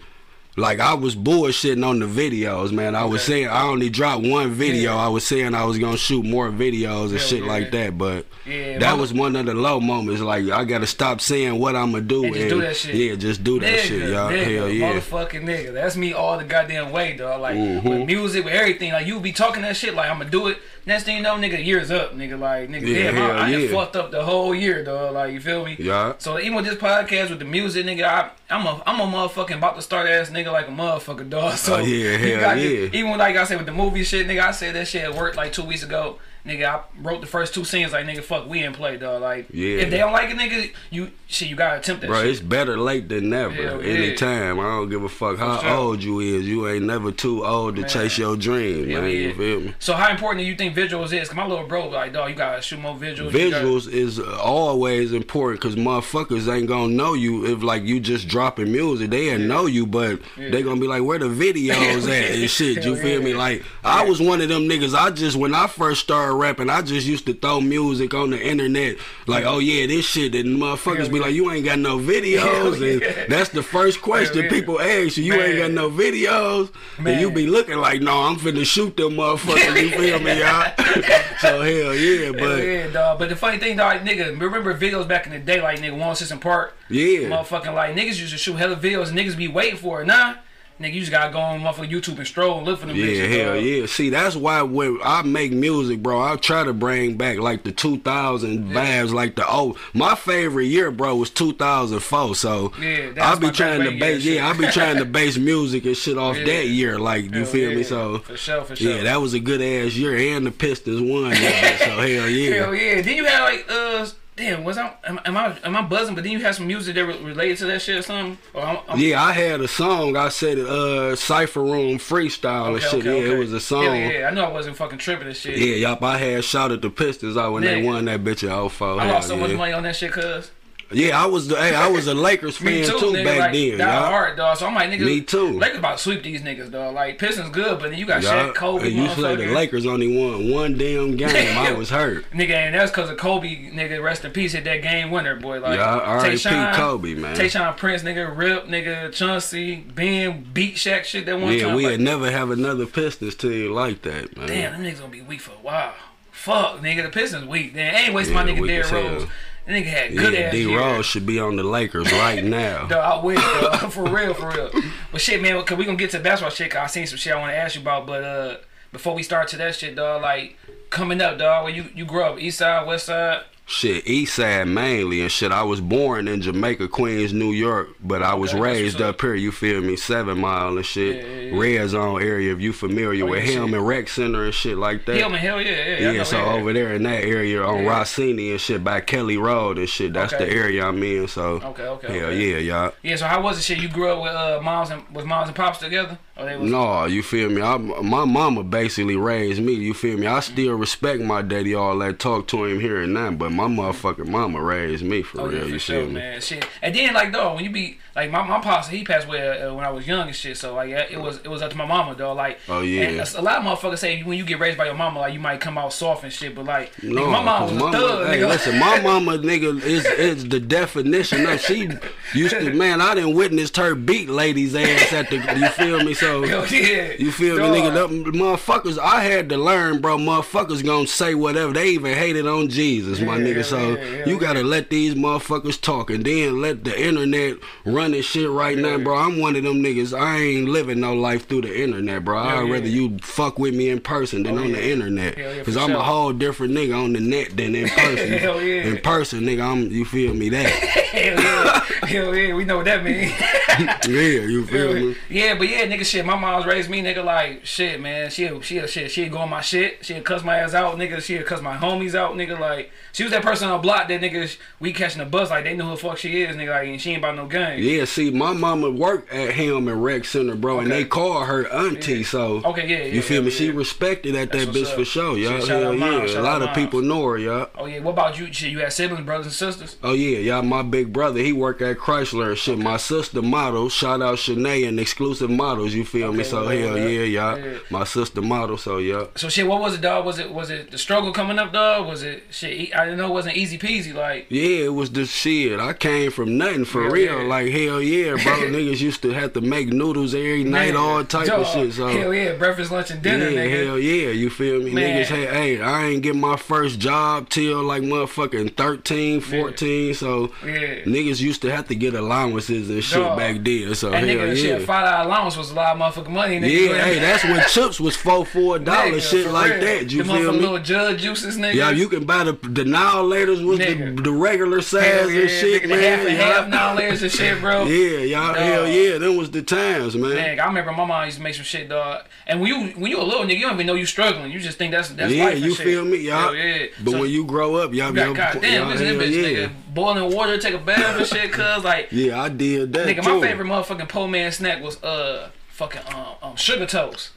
like 0.57 0.81
I 0.81 0.95
was 0.95 1.15
bullshitting 1.15 1.87
on 1.87 1.99
the 1.99 2.07
videos, 2.07 2.73
man. 2.73 2.95
I 2.95 3.05
was 3.05 3.23
saying 3.23 3.49
I 3.49 3.63
only 3.65 3.91
dropped 3.91 4.25
one 4.27 4.51
video. 4.53 4.95
Yeah. 4.95 5.05
I 5.05 5.09
was 5.09 5.27
saying 5.27 5.55
I 5.55 5.65
was 5.65 5.79
gonna 5.79 5.97
shoot 5.99 6.25
more 6.25 6.51
videos 6.51 7.11
and 7.11 7.21
shit 7.21 7.43
yeah. 7.43 7.49
like 7.49 7.71
that, 7.73 7.99
but 7.99 8.25
that 8.47 8.97
was 8.99 9.13
one 9.13 9.37
of 9.37 9.47
the 9.47 9.55
low 9.55 9.81
moments. 9.81 10.23
Like 10.23 10.49
I 10.49 10.65
gotta 10.65 10.87
stop 10.87 11.21
saying 11.21 11.59
what 11.59 11.77
I'ma 11.77 12.01
do 12.01 12.25
And 12.25 12.35
just 12.35 12.49
do 12.49 12.61
that 12.63 12.77
shit. 12.77 12.95
Yeah, 12.95 13.15
just 13.17 13.45
do 13.45 13.61
that 13.61 13.79
nigga, 13.79 13.83
shit, 13.83 14.11
y'all. 14.11 14.31
nigga, 14.31 14.57
Hell 14.57 14.69
yeah. 14.71 14.93
motherfucking 14.95 15.43
nigga. 15.45 15.73
That's 15.75 15.97
me 15.97 16.13
all 16.15 16.39
the 16.39 16.45
goddamn 16.45 16.91
way, 16.91 17.17
dog. 17.17 17.41
Like 17.43 17.57
Mhm. 17.57 17.85
with 17.85 18.07
music, 18.07 18.45
with 18.45 18.55
everything. 18.55 18.93
Like 18.93 19.07
you 19.07 19.21
be 19.21 19.33
talking 19.33 19.63
that 19.63 19.77
shit, 19.77 19.95
like 19.95 20.11
I'ma 20.11 20.25
do 20.25 20.47
it. 20.49 20.59
Next 20.87 21.03
thing 21.03 21.17
you 21.17 21.23
know, 21.23 21.35
nigga, 21.35 21.63
years 21.65 21.91
up, 21.91 22.15
nigga. 22.15 22.39
Like 22.39 22.69
nigga, 22.71 22.87
Yeah, 22.87 23.11
damn, 23.11 23.37
I, 23.37 23.47
I 23.47 23.49
yeah. 23.51 23.73
fucked 23.73 23.97
up 23.97 24.13
the 24.13 24.23
whole 24.25 24.55
year, 24.55 24.85
dog. 24.85 25.15
Like 25.15 25.33
you 25.33 25.41
feel 25.41 25.65
me? 25.65 25.75
Yeah. 25.81 26.15
So 26.19 26.39
even 26.39 26.55
with 26.55 26.65
this 26.65 26.77
podcast, 26.77 27.31
with 27.31 27.41
the 27.41 27.45
music, 27.45 27.85
nigga, 27.85 28.05
I, 28.05 28.31
I'm 28.49 28.65
a 28.65 28.81
I'm 28.87 29.01
a 29.01 29.05
motherfucking 29.05 29.57
about 29.59 29.75
to 29.75 29.83
start 29.83 30.09
ass 30.09 30.31
nigga 30.31 30.53
like 30.53 30.69
a 30.69 30.71
motherfucker, 30.71 31.29
dog. 31.29 31.53
So 31.59 31.77
Oh, 31.77 31.79
yeah, 31.81 32.17
hell 32.17 32.57
yeah. 32.59 32.89
Even 32.93 33.19
like 33.19 33.35
I 33.37 33.43
said 33.45 33.57
with 33.57 33.67
the 33.67 33.73
movie 33.73 34.05
shit, 34.05 34.27
nigga, 34.29 34.43
I 34.43 34.53
said 34.53 34.77
that 34.77 34.87
shit 34.87 35.03
at 35.03 35.15
work 35.15 35.35
like 35.37 35.53
two 35.53 35.65
weeks 35.65 35.83
ago. 35.83 36.19
Nigga, 36.47 36.65
I 36.65 36.81
wrote 37.03 37.21
the 37.21 37.27
first 37.27 37.55
two 37.55 37.65
scenes 37.65 37.93
like 37.93 38.07
nigga, 38.07 38.23
fuck, 38.23 38.49
we 38.49 38.63
ain't 38.63 38.77
play, 38.77 38.97
dog. 38.97 39.21
Like, 39.21 39.49
Yeah. 39.53 39.79
if 39.79 39.91
they 39.91 39.99
don't 39.99 40.13
like 40.13 40.31
it, 40.31 40.37
nigga, 40.37 40.71
you 40.91 41.11
shit, 41.27 41.49
you 41.49 41.57
gotta 41.57 41.79
attempt 41.81 42.03
that 42.03 42.07
Bro, 42.09 42.21
shit. 42.23 42.31
it's 42.31 42.41
better 42.41 42.79
late 42.79 43.09
than 43.09 43.31
never. 43.31 43.53
Hell 43.53 43.83
yeah. 43.83 43.95
Anytime. 43.95 44.61
I 44.61 44.63
don't 44.63 44.89
give 44.89 45.03
a 45.03 45.09
fuck 45.09 45.39
how 45.39 45.61
sure. 45.61 45.71
old 45.71 46.03
you 46.05 46.21
is. 46.21 46.47
You 46.47 46.69
ain't 46.69 46.85
never 46.85 47.11
too 47.11 47.45
old 47.45 47.75
to 47.77 47.81
Man. 47.83 47.91
chase 47.91 48.17
your 48.17 48.37
dreams, 48.37 48.89
Hell 48.93 49.03
man. 49.03 49.11
yeah. 49.11 49.17
You 49.19 49.35
feel 49.35 49.61
me? 49.61 49.75
So 49.81 49.95
how 49.95 50.09
important 50.11 50.45
do 50.45 50.49
you 50.49 50.55
think 50.55 50.77
visuals 50.77 51.13
is? 51.13 51.29
Cause 51.29 51.35
my 51.37 51.47
little 51.47 51.67
bro 51.67 51.89
like, 51.89 52.13
dog, 52.13 52.31
you 52.31 52.37
gotta 52.37 52.63
shoot 52.63 52.79
more 52.79 52.95
visuals. 52.95 53.33
you 53.33 53.51
gotta- 53.51 53.67
Visuals 53.67 53.93
is 53.93 54.21
always 54.21 55.13
important 55.13 55.61
because 55.61 55.75
motherfuckers 55.77 56.53
ain't 56.53 56.69
gonna 56.69 56.93
know 56.93 57.15
you 57.15 57.45
if 57.47 57.63
like 57.63 57.83
you 57.85 57.99
just 57.99 58.29
dropping 58.29 58.71
music. 58.71 59.11
They 59.11 59.31
ain't 59.31 59.43
know 59.45 59.67
you, 59.67 59.85
but 59.87 60.21
Yeah. 60.39 60.51
they 60.51 60.63
gonna 60.63 60.81
be 60.81 60.87
like, 60.87 61.03
where 61.03 61.19
the 61.19 61.27
videos 61.27 62.05
at 62.09 62.31
and 62.37 62.49
shit. 62.49 62.85
You 62.85 62.95
feel 62.95 63.21
me? 63.21 63.33
yeah. 63.33 63.37
Like 63.37 63.65
I 63.85 64.05
was 64.05 64.21
one 64.21 64.41
of 64.41 64.49
them 64.49 64.69
niggas. 64.69 64.95
I 64.95 65.11
just 65.11 65.37
when 65.37 65.55
I 65.55 65.67
first 65.67 66.03
started 66.03 66.36
rapping, 66.37 66.71
I 66.71 66.83
just 66.83 67.07
used 67.07 67.27
to 67.27 67.35
throw 67.35 67.61
music 67.61 68.15
on 68.15 68.31
the 68.31 68.41
internet. 68.41 68.97
Like, 69.27 69.45
oh 69.45 69.59
yeah, 69.59 69.87
this 69.87 70.05
shit. 70.05 70.35
And 70.35 70.59
motherfuckers 70.59 70.99
Hell 70.99 71.09
be 71.09 71.17
yeah. 71.17 71.23
like, 71.25 71.35
you 71.35 71.51
ain't 71.51 71.65
got 71.65 71.79
no 71.79 71.99
videos. 71.99 72.39
Hell 72.39 72.83
And 72.83 73.03
yeah. 73.03 73.25
that's 73.29 73.51
the 73.51 73.63
first 73.63 74.03
question 74.03 74.45
yeah. 74.45 74.51
people 74.51 74.81
ask 74.81 75.17
you. 75.17 75.25
You 75.25 75.35
ain't 75.35 75.59
got 75.59 75.71
no 75.73 75.91
videos. 75.91 76.73
And 76.99 77.21
you 77.21 77.31
be 77.31 77.47
looking 77.47 77.79
like, 77.79 78.01
no, 78.01 78.23
I'm 78.23 78.37
finna 78.37 78.65
shoot 78.65 78.97
them 78.97 79.15
motherfuckers. 79.15 79.83
You 79.83 79.91
feel 79.91 80.21
me, 80.21 80.41
y'all? 80.41 80.73
so 81.41 81.63
hell 81.63 81.95
yeah, 81.95 82.25
Hell 82.25 82.33
but 82.33 82.63
yeah, 82.63 82.87
dog. 82.89 83.19
But 83.19 83.29
the 83.29 83.37
funny 83.37 83.59
thing, 83.59 83.77
dog, 83.77 84.01
nigga, 84.01 84.39
remember 84.41 84.77
videos 84.79 85.09
back 85.09 85.27
in 85.27 85.33
the 85.33 85.39
day, 85.39 85.61
like 85.61 85.81
nigga, 85.81 85.99
One 85.99 86.17
System 86.17 86.39
Park, 86.39 86.77
yeah. 86.89 87.29
motherfucking 87.29 87.75
like 87.75 87.95
niggas 87.95 88.21
used 88.21 88.33
to 88.33 88.39
shoot 88.39 88.55
hella 88.55 88.77
videos, 88.77 89.09
and 89.09 89.19
niggas 89.19 89.37
be 89.37 89.49
waiting 89.49 89.79
for 89.79 90.03
it. 90.03 90.07
Nah, 90.07 90.35
nigga, 90.81 90.93
you 90.95 91.01
just 91.01 91.11
gotta 91.13 91.33
go 91.33 91.39
on 91.41 91.61
motherfucking 91.61 91.91
YouTube 91.91 92.19
and 92.19 92.27
stroll 92.27 92.59
and 92.59 92.67
look 92.67 92.81
for 92.81 92.87
them. 92.87 92.97
Yeah, 92.97 93.07
bitches, 93.07 93.37
hell 93.43 93.55
dog. 93.55 93.65
yeah. 93.65 93.87
See, 93.87 94.11
that's 94.11 94.37
why 94.37 94.63
when 94.63 94.99
I 95.03 95.23
make 95.23 95.53
music, 95.53 96.03
bro, 96.03 96.21
I 96.21 96.37
try 96.37 96.65
to 96.65 96.73
bring 96.73 97.17
back 97.17 97.39
like 97.39 97.63
the 97.65 97.73
2000 97.73 98.71
vibes, 98.73 99.13
like 99.13 99.37
the 99.37 99.49
old. 99.51 99.79
My 99.95 100.15
favorite 100.15 100.67
year, 100.67 100.91
bro, 100.91 101.17
was 101.17 101.31
2004. 101.31 102.35
So 102.35 102.73
Yeah, 102.81 103.13
I 103.21 103.35
be 103.37 103.51
trying 103.51 103.83
to 103.85 103.99
base, 103.99 104.25
yeah, 104.25 104.49
I 104.49 104.53
be 104.57 104.67
trying 104.69 104.97
to 104.99 105.05
base 105.17 105.39
music 105.39 105.85
and 105.87 105.97
shit 105.97 106.19
off 106.19 106.37
Yeah. 106.37 106.45
that 106.45 106.67
year. 106.69 106.99
Like 106.99 107.25
you 107.25 107.31
Hell 107.31 107.45
feel 107.47 107.71
me? 107.75 107.83
So 107.83 108.19
for 108.19 108.37
sure, 108.37 108.65
for 108.65 108.77
sure. 108.77 108.97
yeah, 108.97 109.03
that 109.05 109.21
was 109.21 109.35
a 109.35 109.41
good 109.41 109.61
ass 109.63 109.95
year, 109.95 110.17
and 110.37 110.47
the 110.47 110.51
Pistons 110.51 111.01
won. 111.01 111.31
that 111.31 111.77
so 111.79 111.87
hell 111.87 112.05
yeah. 112.29 112.55
Hell 112.63 112.75
yeah. 112.75 113.01
Then 113.01 113.17
you 113.17 113.25
had 113.25 113.43
like 113.45 113.67
uh. 113.71 114.07
Damn, 114.37 114.65
was 114.65 114.77
I 114.77 114.93
am, 115.05 115.19
am 115.25 115.35
I 115.35 115.57
am 115.65 115.75
I 115.75 115.81
buzzing? 115.81 116.15
But 116.15 116.25
then 116.25 116.33
you 116.35 116.41
had 116.41 116.55
some 116.55 116.67
music 116.67 116.95
that 116.95 117.07
re- 117.07 117.23
related 117.23 117.57
to 117.59 117.65
that 117.67 117.81
shit 117.81 117.97
or 117.99 118.03
something. 118.03 118.37
Or 118.53 118.63
I'm, 118.63 118.79
I'm, 118.87 118.99
Yeah, 118.99 119.23
I 119.23 119.33
had 119.33 119.63
a 119.63 119.69
song. 119.69 120.15
I 120.15 120.29
said 120.29 120.59
uh 120.59 121.17
Cypher 121.17 121.63
Room 121.63 121.97
freestyle 121.97 122.75
and 122.75 122.83
shit. 122.83 122.95
okay, 122.97 123.05
yeah, 123.07 123.25
okay. 123.25 123.35
it 123.35 123.39
was 123.39 123.53
a 123.55 123.61
song. 123.61 123.85
Hell 123.85 123.97
yeah, 123.97 124.29
I 124.29 124.35
know 124.35 124.45
I 124.45 124.53
wasn't 124.53 124.77
fucking 124.77 124.99
tripping 124.99 125.29
and 125.29 125.37
shit. 125.37 125.57
Yeah, 125.59 125.77
yup, 125.77 126.03
I 126.03 126.19
had 126.19 126.45
shouted 126.45 126.83
the 126.83 126.91
Pistons 126.91 127.39
out 127.39 127.55
when 127.55 127.63
they 127.65 127.81
Nigga. 127.81 127.87
won 127.87 128.05
that 128.05 128.23
bitch 128.25 128.43
in 128.43 128.69
04. 128.69 129.01
I 129.01 129.11
lost 129.11 129.29
so 129.29 129.39
much 129.39 129.53
money 129.53 129.73
on 129.73 129.83
that 129.85 129.97
shit, 129.97 130.13
cuz. 130.13 130.51
Yeah, 130.93 131.21
I 131.21 131.27
was 131.27 131.49
the 131.49 131.57
hey, 131.57 131.75
I 131.75 131.89
was 131.89 132.07
a 132.07 132.15
Lakers 132.29 132.57
fan 132.59 132.85
too, 132.87 132.99
too, 132.99 133.07
nigga. 133.07 133.25
back 133.25 133.39
like, 133.41 133.53
then. 133.55 133.79
that 133.79 134.01
y'all. 134.03 134.07
hard, 134.11 134.37
dog. 134.37 134.57
So 134.57 134.67
I'm 134.67 134.75
like, 134.75 134.89
nigga. 134.89 135.05
Me 135.05 135.21
too. 135.21 135.59
Lakers 135.59 135.79
about 135.79 135.97
to 135.99 136.03
sweep 136.05 136.23
these 136.23 136.43
niggas, 136.43 136.71
dog. 136.71 136.95
Like 136.95 137.19
Pistons 137.19 137.51
good, 137.51 137.81
but 137.81 137.91
then 137.91 137.99
you 137.99 138.07
got 138.07 138.23
Y'all- 138.23 138.51
Shaq, 138.51 138.55
Kobe, 138.55 138.87
and 138.87 138.97
you 138.97 139.09
say 139.09 139.35
the. 139.35 139.47
Lakers 139.49 139.85
only 139.85 140.17
won 140.17 140.49
one 140.51 140.79
damn 140.79 141.17
game. 141.17 141.59
I 141.59 141.73
was 141.73 141.91
hurt. 141.91 142.25
Nigga, 142.31 142.51
and 142.55 142.75
that's 142.75 142.93
because 142.93 143.11
of 143.11 143.17
Kobe, 143.17 143.71
nigga, 143.73 144.01
rest 144.03 144.25
in 144.25 144.31
peace, 144.31 144.53
hit 144.53 144.63
that 144.65 144.81
game 144.83 145.11
winner, 145.11 145.35
boy. 145.35 145.59
Like, 145.59 145.77
Yeah. 145.79 146.23
Tayshaun- 146.25 146.75
Kobe, 146.75 147.15
man. 147.15 147.37
Tayshaun 147.37 147.77
Prince, 147.77 148.03
nigga, 148.05 148.37
Rip, 148.37 148.67
nigga, 148.67 149.13
Chauncey, 149.13 149.77
Ben, 149.77 150.47
beat 150.53 150.77
Shaq 150.77 151.03
shit 151.03 151.27
that 151.27 151.41
one 151.41 151.53
Yeah, 151.53 151.65
time. 151.67 151.75
we 151.75 151.87
like, 151.89 151.99
never 152.01 152.31
have 152.31 152.51
another 152.51 152.87
Pistons 152.87 153.35
team 153.35 153.73
like 153.73 154.03
that, 154.03 154.37
man. 154.37 154.47
damn, 154.47 154.73
them 154.73 154.85
niggas 154.85 155.01
gonna 155.01 155.11
be 155.11 155.21
weak 155.23 155.41
for 155.41 155.51
a 155.51 155.55
while. 155.55 155.95
Fuck, 156.31 156.81
nigga, 156.81 157.03
the 157.03 157.09
Pistons 157.09 157.45
weak. 157.47 157.75
Damn, 157.75 157.93
ain't 157.93 158.15
waste 158.15 158.31
my 158.31 158.45
nigga 158.45 158.65
Derrick. 158.65 158.93
Rose. 158.93 159.27
Nigga 159.69 159.85
had 159.87 160.17
good 160.17 160.33
Yeah, 160.35 160.41
ass 160.41 160.53
D. 160.53 160.77
Rose 160.77 161.07
should 161.07 161.27
be 161.27 161.41
on 161.41 161.57
the 161.57 161.65
Lakers 161.65 162.11
right 162.13 162.45
now. 162.45 162.87
Dog, 162.87 162.93
I 163.21 163.25
wish, 163.25 163.41
for 163.93 164.05
real, 164.05 164.33
for 164.35 164.49
real. 164.51 164.71
But 165.11 165.21
shit, 165.21 165.43
man, 165.43 165.61
cause 165.65 165.77
we 165.77 165.85
gonna 165.85 165.97
get 165.97 166.11
to 166.13 166.21
basketball 166.21 166.51
shit. 166.51 166.71
Cause 166.71 166.83
I 166.83 166.87
seen 166.87 167.07
some 167.07 167.19
shit 167.19 167.33
I 167.33 167.41
want 167.41 167.51
to 167.53 167.57
ask 167.57 167.75
you 167.75 167.81
about. 167.81 168.07
But 168.07 168.23
uh, 168.25 168.57
before 168.93 169.15
we 169.15 169.23
start 169.25 169.49
to 169.49 169.57
that 169.57 169.75
shit, 169.75 169.97
dog, 169.97 170.23
like 170.23 170.57
coming 170.91 171.21
up, 171.21 171.39
dog, 171.39 171.65
where 171.65 171.73
you 171.75 171.87
you 171.95 172.05
grew 172.05 172.23
up, 172.23 172.39
East 172.39 172.59
Side, 172.59 172.87
West 172.87 173.07
Side. 173.07 173.43
Shit, 173.69 174.07
East 174.07 174.37
Side 174.37 174.69
mainly 174.69 175.23
and 175.23 175.31
shit. 175.31 175.51
I 175.51 175.65
was 175.65 175.81
born 175.81 176.29
in 176.29 176.41
Jamaica, 176.41 176.87
Queens, 176.87 177.33
New 177.33 177.51
York, 177.51 177.89
but 178.01 178.23
I 178.23 178.33
was 178.35 178.53
Okay, 178.53 178.61
raised 178.61 179.01
up. 179.01 179.21
here. 179.21 179.35
You 179.35 179.51
feel 179.51 179.81
me? 179.81 179.97
Seven 179.97 180.39
Mile 180.39 180.77
and 180.77 180.87
shit. 180.87 181.17
Yeah, 181.17 181.23
yeah, 181.23 181.41
yeah. 181.73 181.79
Red 181.81 181.89
Zone 181.89 182.23
area. 182.23 182.53
If 182.53 182.61
you 182.61 182.73
familiar 182.73 183.25
Oh, 183.25 183.31
with 183.31 183.43
shit. 183.45 183.55
Hillman 183.55 183.81
Rec 183.81 184.09
Center 184.09 184.45
and 184.45 184.55
shit 184.55 184.79
like 184.79 185.05
that. 185.07 185.17
Hillman, 185.17 185.41
hell 185.41 185.61
yeah, 185.61 185.99
yeah. 185.99 186.13
Yeah, 186.13 186.23
so 186.23 186.39
over 186.45 186.73
there 186.73 186.93
in 186.95 187.03
that 187.03 187.25
area 187.25 187.61
on 187.65 187.83
Yeah. 187.83 187.91
Rossini 187.99 188.53
and 188.53 188.61
shit 188.61 188.85
by 188.85 189.01
Kelly 189.01 189.37
Road 189.37 189.79
and 189.79 189.89
shit. 189.89 190.13
That's 190.13 190.33
Okay. 190.33 190.45
the 190.47 190.53
area 190.55 190.87
I'm 190.87 191.03
in. 191.03 191.27
So 191.27 191.43
Okay, 191.65 191.83
okay. 191.83 192.19
hell 192.21 192.27
okay. 192.29 192.51
yeah, 192.53 192.59
y'all. 192.59 192.93
Yeah, 193.03 193.17
so 193.17 193.27
how 193.27 193.43
was 193.43 193.57
the 193.57 193.63
shit? 193.65 193.79
You 193.79 193.89
grew 193.89 194.11
up 194.11 194.23
with 194.23 194.33
uh, 194.33 194.61
Miles 194.63 194.91
and 194.91 195.03
was 195.13 195.25
Miles 195.25 195.49
and 195.49 195.57
Pops 195.57 195.79
together? 195.79 196.19
No, 196.39 197.07
you 197.07 197.23
feel 197.23 197.49
me? 197.49 197.63
I, 197.63 197.79
my 197.79 198.27
mama 198.27 198.63
basically 198.63 199.17
raised 199.17 199.61
me. 199.63 199.73
You 199.73 199.95
feel 199.95 200.19
me? 200.19 200.27
I 200.27 200.41
still 200.41 200.75
respect 200.75 201.23
my 201.23 201.41
daddy, 201.41 201.75
all 201.75 201.97
that 202.01 202.19
talk 202.19 202.47
to 202.49 202.65
him 202.67 202.79
here 202.79 203.01
and 203.01 203.15
now, 203.15 203.31
but 203.31 203.53
my 203.57 203.67
motherfucking 203.67 204.27
mama 204.27 204.61
raised 204.63 205.05
me 205.05 205.23
for 205.23 205.41
Oh, 205.41 205.47
real. 205.47 205.59
yeah, 205.59 205.65
you 205.65 205.79
for 205.79 205.87
feel 205.87 206.01
sure, 206.01 206.07
me? 206.07 206.13
man. 206.15 206.41
Shit. 206.41 206.67
And 206.83 206.95
then 206.95 207.15
like 207.15 207.33
dog, 207.33 207.57
when 207.57 207.65
you 207.65 207.71
be 207.71 207.99
like 208.15 208.31
my 208.31 208.47
my 208.47 208.61
pops, 208.61 208.89
he 208.89 209.05
passed 209.05 209.27
away 209.27 209.61
uh, 209.63 209.75
when 209.75 209.85
I 209.85 209.91
was 209.91 210.07
young 210.07 210.27
and 210.29 210.37
shit. 210.37 210.57
So 210.57 210.75
like 210.75 210.91
it 210.91 211.21
was 211.21 211.39
it 211.39 211.49
was 211.49 211.63
up 211.63 211.71
to 211.73 211.77
my 211.77 211.87
mama, 211.87 212.15
dog. 212.15 212.37
Like 212.37 212.59
Oh, 212.69 212.83
yeah. 212.83 213.25
a, 213.37 213.41
a 213.41 213.43
lot 213.43 213.59
of 213.59 213.65
motherfuckers 213.65 213.99
say 213.99 214.23
when 214.23 214.39
you 214.39 214.45
get 214.45 214.59
raised 214.61 214.79
by 214.79 214.85
your 214.87 214.95
mama, 214.95 215.21
like 215.21 215.33
you 215.35 215.41
might 215.41 215.61
come 215.61 215.77
out 215.79 215.93
soft 215.93 216.23
and 216.25 216.33
shit. 216.33 216.55
But 216.55 216.67
like 216.67 217.03
No, 217.03 217.23
nigga, 217.27 217.31
my 217.45 217.45
'cause 217.59 217.73
was 217.73 217.81
a 217.81 217.85
mama- 217.85 217.99
thug. 217.99 218.27
hey, 218.29 218.37
nigga. 218.39 218.49
listen, 218.49 218.79
my 218.79 219.01
mama, 219.01 219.39
nigga, 219.39 219.83
is 219.83 220.05
is 220.07 220.49
the 220.49 220.61
definition 220.61 221.47
of 221.47 221.61
she 221.61 221.89
used 222.35 222.55
to. 222.59 222.73
Man, 222.75 223.01
I 223.01 223.15
didn't 223.15 223.35
witness 223.35 223.71
her 223.77 223.95
beat 223.95 224.29
ladies' 224.29 224.75
ass 224.75 225.13
at 225.13 225.31
the. 225.31 225.37
You 225.37 225.69
feel 225.71 226.03
me? 226.05 226.15
So 226.15 226.43
Hell 226.43 226.67
yeah. 226.71 227.13
You 227.19 227.33
feel 227.33 227.57
Dog. 227.57 227.73
me, 227.73 227.81
nigga? 227.81 227.95
Them 227.95 228.25
motherfuckers, 228.35 228.99
I 228.99 229.23
had 229.23 229.49
to 229.51 229.57
learn, 229.57 230.01
bro. 230.01 230.17
Motherfuckers 230.19 230.85
gonna 230.85 231.07
say 231.07 231.35
whatever. 231.35 231.73
They 231.73 231.89
even 231.91 232.15
hated 232.15 232.47
on 232.47 232.69
Jesus, 232.69 233.21
my 233.21 233.37
Yeah, 233.39 233.45
nigga. 233.45 233.46
Yeah, 233.55 233.63
So 233.63 233.97
you 234.27 234.39
gotta 234.39 234.63
let 234.63 234.91
these 234.91 235.15
motherfuckers 235.15 235.81
talk 235.81 236.11
and 236.11 236.25
then 236.25 236.61
let 236.61 236.85
the 236.85 237.01
internet 237.01 237.57
run 237.85 238.13
this 238.13 238.27
shit 238.27 238.49
right 238.51 238.77
now, 238.77 238.99
bro. 238.99 239.17
I'm 239.17 239.39
one 239.39 239.57
of 239.57 239.63
them 239.63 239.83
niggas. 239.83 240.19
I 240.19 240.39
ain't 240.39 240.69
living 240.69 241.01
no 241.01 241.15
life 241.15 241.49
through 241.49 241.63
the 241.63 241.83
internet, 241.83 242.25
bro. 242.25 242.39
I'd 242.39 242.71
rather 242.71 242.87
you 242.89 243.19
fuck 243.19 243.59
with 243.59 243.75
me 243.75 243.91
in 243.91 244.01
person 244.01 244.43
than 244.43 244.59
Oh, 244.59 244.63
on 244.65 244.73
the 244.73 244.91
internet. 244.91 245.37
Cause 245.65 245.77
I'm 245.77 245.93
a 245.95 246.03
whole 246.03 246.33
different 246.33 246.73
nigga 246.75 247.03
on 247.05 247.13
the 247.13 247.21
net 247.21 247.57
than 247.57 247.75
in 247.75 247.89
person. 247.97 248.33
In 248.33 248.99
person, 249.03 249.41
nigga, 249.43 249.63
I'm 249.63 249.91
you 249.91 250.05
feel 250.05 250.35
me 250.35 250.49
that. 250.51 250.67
Hell 251.17 251.41
yeah. 251.41 251.81
Hell 252.07 252.35
yeah. 252.35 252.55
We 252.55 252.65
know 252.65 252.77
what 252.77 252.85
that 252.87 253.03
means. 253.05 253.33
yeah, 254.09 254.47
you 254.47 254.65
feel 254.67 254.95
me? 254.95 255.17
Yeah, 255.29 255.55
but 255.57 255.69
yeah, 255.69 255.87
nigga, 255.87 256.05
shit. 256.05 256.25
My 256.25 256.37
mom's 256.37 256.67
raised 256.67 256.89
me, 256.91 257.03
nigga, 257.03 257.25
like 257.25 257.65
shit, 257.67 258.01
man. 258.01 258.31
She, 258.31 258.49
she, 258.63 258.87
shit. 258.87 259.11
She'd 259.11 259.31
go 259.33 259.39
on 259.39 259.51
my 259.51 259.61
shit. 259.61 260.05
She'd 260.05 260.25
cuss 260.25 260.43
my 260.45 260.57
ass 260.59 260.75
out, 260.75 260.97
nigga. 260.97 261.21
She'd 261.23 261.45
cuss 261.47 261.61
my 261.61 261.77
homies 261.77 262.15
out, 262.15 262.35
nigga. 262.35 262.59
Like 262.59 262.91
she 263.13 263.25
was 263.25 263.33
that 263.37 263.45
person 263.45 263.69
on 263.69 263.81
block 263.81 264.09
that 264.09 264.21
nigga. 264.21 264.57
We 264.81 264.93
catching 264.93 265.21
a 265.21 265.25
bus, 265.25 265.51
like 265.51 265.65
they 265.65 265.77
know 265.77 265.85
who 265.85 265.91
the 265.93 265.97
fuck 265.97 266.19
she 266.19 266.43
is, 266.43 266.57
nigga. 266.57 266.71
Like 266.71 266.89
and 266.89 267.01
she 267.01 267.11
ain't 267.11 267.19
about 267.19 267.37
no 267.37 267.47
gun. 267.47 267.79
Yeah, 267.79 268.05
see, 268.05 268.31
my 268.31 268.53
mama 268.53 268.91
worked 268.91 269.33
at 269.33 269.53
Hillman 269.53 270.01
Rec 270.01 270.25
Center, 270.25 270.55
bro, 270.55 270.81
and 270.81 270.91
they 270.91 271.05
call 271.05 271.45
her 271.45 271.67
auntie. 271.69 272.23
So 272.23 272.63
Okay, 272.65 272.89
yeah, 272.89 272.99
yeah, 272.99 273.15
you 273.15 273.23
feel 273.23 273.43
yeah, 273.43 273.47
me? 273.47 273.51
She 273.51 273.71
respected 273.71 274.35
at 274.35 274.53
that 274.53 274.69
bitch 274.69 274.87
up. 274.87 274.95
for 274.95 275.05
sure, 275.05 275.37
y'all. 275.37 275.65
Hell 275.67 275.95
yeah, 275.95 276.39
a 276.39 276.41
lot 276.41 276.63
of 276.63 276.75
people 276.75 277.03
know 277.03 277.25
her, 277.27 277.39
y'all. 277.39 277.71
Oh 277.77 277.87
yeah. 277.87 278.01
What 278.01 278.13
about 278.13 278.39
you? 278.39 278.53
Shit, 278.53 278.73
you 278.73 278.81
had 278.81 278.93
siblings, 278.93 279.25
brothers 279.25 279.47
and 279.47 279.55
sisters? 279.55 279.97
Oh 280.03 280.15
yeah, 280.15 280.39
y'all. 280.39 280.63
My 280.63 280.83
big 280.83 281.13
brother, 281.13 281.41
he 281.41 281.53
worked 281.53 281.83
at 281.83 281.99
Chrysler 281.99 282.49
and 282.49 282.59
shit. 282.59 282.79
My 282.79 282.97
sister 282.97 283.43
model, 283.43 283.89
shout 283.89 284.23
out 284.23 284.39
Shanae 284.39 284.89
and 284.89 284.99
exclusive 284.99 285.51
models. 285.51 285.95
You 285.95 286.05
feel 286.05 286.33
me? 286.33 286.45
So 286.45 286.67
well, 286.67 286.71
hell 286.71 286.99
yeah. 286.99 287.07
yeah, 287.07 287.25
y'all. 287.25 287.59
Yeah. 287.59 287.79
My 287.91 288.05
sister 288.05 288.43
model, 288.43 288.77
so 288.77 288.99
yeah. 288.99 289.27
So 289.35 289.49
shit, 289.49 289.67
what 289.67 289.81
was 289.81 289.95
it, 289.95 290.01
dog? 290.01 290.25
Was 290.25 290.39
it 290.39 290.53
was 290.53 290.71
it 290.71 290.91
the 290.91 290.99
struggle 290.99 291.33
coming 291.33 291.59
up, 291.59 291.73
dog? 291.73 292.07
Was 292.07 292.23
it 292.23 292.45
shit? 292.51 292.95
I 292.95 293.05
didn't 293.05 293.19
know 293.19 293.26
it 293.27 293.33
wasn't 293.33 293.57
easy 293.57 293.79
peasy. 293.79 294.15
Like 294.15 294.47
Yeah, 294.49 294.85
it 294.87 294.95
was 294.95 295.11
the 295.11 295.27
shit. 295.27 295.79
I 295.81 295.93
came 295.93 296.31
from 296.31 296.57
nothing 296.59 296.85
for 296.85 297.03
Hell 297.05 297.13
real. 297.13 297.43
yeah. 297.43 297.47
Like 297.49 297.69
hell 297.73 298.01
yeah, 298.03 298.31
bro. 298.33 298.53
Niggas 298.77 299.01
used 299.01 299.23
to 299.23 299.31
have 299.33 299.53
to 299.55 299.61
make 299.61 299.89
noodles 299.89 300.35
every 300.35 300.65
night, 300.65 300.95
all 300.97 301.25
type 301.25 301.49
of 301.49 301.67
shit. 301.67 301.93
So 301.95 302.09
hell 302.09 302.33
yeah, 302.35 302.55
breakfast, 302.55 302.91
lunch, 302.93 303.11
and 303.11 303.23
dinner, 303.23 303.49
yeah, 303.51 303.61
nigga. 303.65 303.87
hell 303.87 303.99
yeah, 303.99 304.29
you 304.31 304.51
feel 304.51 304.83
me? 304.83 304.91
Man. 304.93 305.23
Niggas, 305.23 305.27
hey, 305.29 305.47
hey, 305.47 305.81
I 305.83 306.07
ain't 306.07 306.23
get 306.23 306.37
my 306.37 306.57
first 306.57 306.99
job 306.99 307.49
till 307.49 307.83
like 307.83 308.03
motherfucking 308.03 308.77
13, 308.77 309.41
14, 309.41 310.15
so 310.15 310.51
Yeah. 310.65 311.03
niggas 311.05 311.41
used 311.41 311.63
to 311.63 311.71
have 311.71 311.89
to 311.89 311.95
get 311.95 312.15
allowances 312.15 312.89
and 312.91 313.03
shit 313.03 313.19
Dog. 313.19 313.39
back 313.39 313.57
then, 313.63 313.95
so 313.95 314.13
And 314.13 314.27
hell 314.29 314.37
nigga, 314.39 314.49
yeah. 314.49 314.55
shit, 314.79 314.83
five 314.83 315.05
dollar 315.05 315.25
allowance 315.29 315.57
was 315.57 315.71
a 315.71 315.75
lot 315.75 315.97
of 315.97 316.01
motherfucking 316.01 316.31
money. 316.31 316.61
Nigga. 316.61 316.89
yeah, 316.89 317.05
hey, 317.05 317.19
that's 317.19 317.45
when 317.45 317.61
chips 317.69 318.01
was 318.01 318.17
four, 318.17 318.45
four 318.45 318.79
dollars, 318.93 319.29
shit 319.29 319.51
like 319.51 319.73
real. 319.73 319.81
that. 319.81 320.13
You 320.13 320.23
the 320.23 320.33
feel 320.33 320.53
me? 320.53 320.59
little 320.61 320.79
judge 320.79 321.23
juices, 321.23 321.57
nigga. 321.57 321.75
Yeah, 321.75 321.91
you 321.91 322.09
can 322.09 322.25
buy 322.25 322.45
the 322.45 322.53
the 322.63 322.85
now 322.85 323.16
laters 323.23 323.67
with 323.67 323.79
the, 323.79 324.23
the 324.23 324.33
regular 324.33 324.81
size 324.81 325.33
yeah, 325.33 325.41
and 325.43 325.51
shit, 325.51 325.83
nigga, 325.83 325.89
man. 325.89 326.19
half 326.19 326.29
yeah. 326.29 326.35
half 326.35 326.69
now 326.69 326.95
layers 326.95 327.23
and 327.23 327.33
shit, 327.33 327.61
bro. 327.61 327.85
Yeah, 327.97 328.19
y'all, 328.19 328.55
hell 328.55 328.87
yeah, 328.89 329.19
them 329.19 329.37
was 329.37 329.51
the 329.51 329.63
times, 329.63 330.17
man. 330.17 330.33
Nigga, 330.33 330.61
I 330.61 330.67
remember 330.67 330.93
my 330.93 331.05
mom 331.05 331.25
used 331.25 331.37
to 331.39 331.43
make 331.43 331.55
some 331.55 331.65
shit, 331.65 331.89
dog. 331.89 332.25
And 332.47 332.61
when 332.61 332.69
you 332.69 332.89
when 333.01 333.11
you 333.11 333.21
a 333.21 333.23
little 333.23 333.45
nigga, 333.45 333.57
you 333.57 333.63
don't 333.63 333.75
even 333.75 333.87
know 333.87 333.95
you 333.95 334.07
struggling. 334.07 334.51
You 334.53 334.61
just 334.61 334.79
think 334.79 334.93
that's 334.93 335.09
that's 335.11 335.33
yeah, 335.33 335.45
life 335.45 335.55
and 335.57 335.65
you 335.65 335.75
shit. 335.75 335.87
feel 335.87 336.05
me, 336.05 336.19
y'all? 336.19 336.53
Hell 336.53 336.55
yeah. 336.55 336.87
But 337.05 337.11
So 337.13 337.21
when 337.21 337.31
you 337.31 337.45
grow 337.45 337.77
up, 337.77 337.93
y'all 337.93 338.13
be 338.13 338.21
goddamn, 338.21 338.63
y'all, 338.63 338.87
listen 338.89 339.19
this 339.19 339.37
bitch, 339.37 339.43
yeah. 339.43 339.67
nigga. 339.69 339.73
Boiling 339.95 340.35
water, 340.35 340.59
take 340.59 340.75
a 340.75 340.79
bath 340.79 341.19
and 341.19 341.27
shit, 341.27 341.53
cuz 341.53 341.85
like 341.85 342.09
Yeah, 342.11 342.41
I 342.41 342.49
did 342.49 342.93
that 342.93 343.07
nigga, 343.09 343.23
too. 343.23 343.41
my 343.41 343.47
favorite 343.47 343.67
motherfucking 343.67 344.09
po 344.09 344.27
man 344.27 344.53
snack 344.53 344.83
was 344.83 345.03
uh 345.03 345.51
fucking 345.69 346.03
um, 346.15 346.27
um 346.43 346.57
sugar 346.57 346.87
toast. 346.87 347.31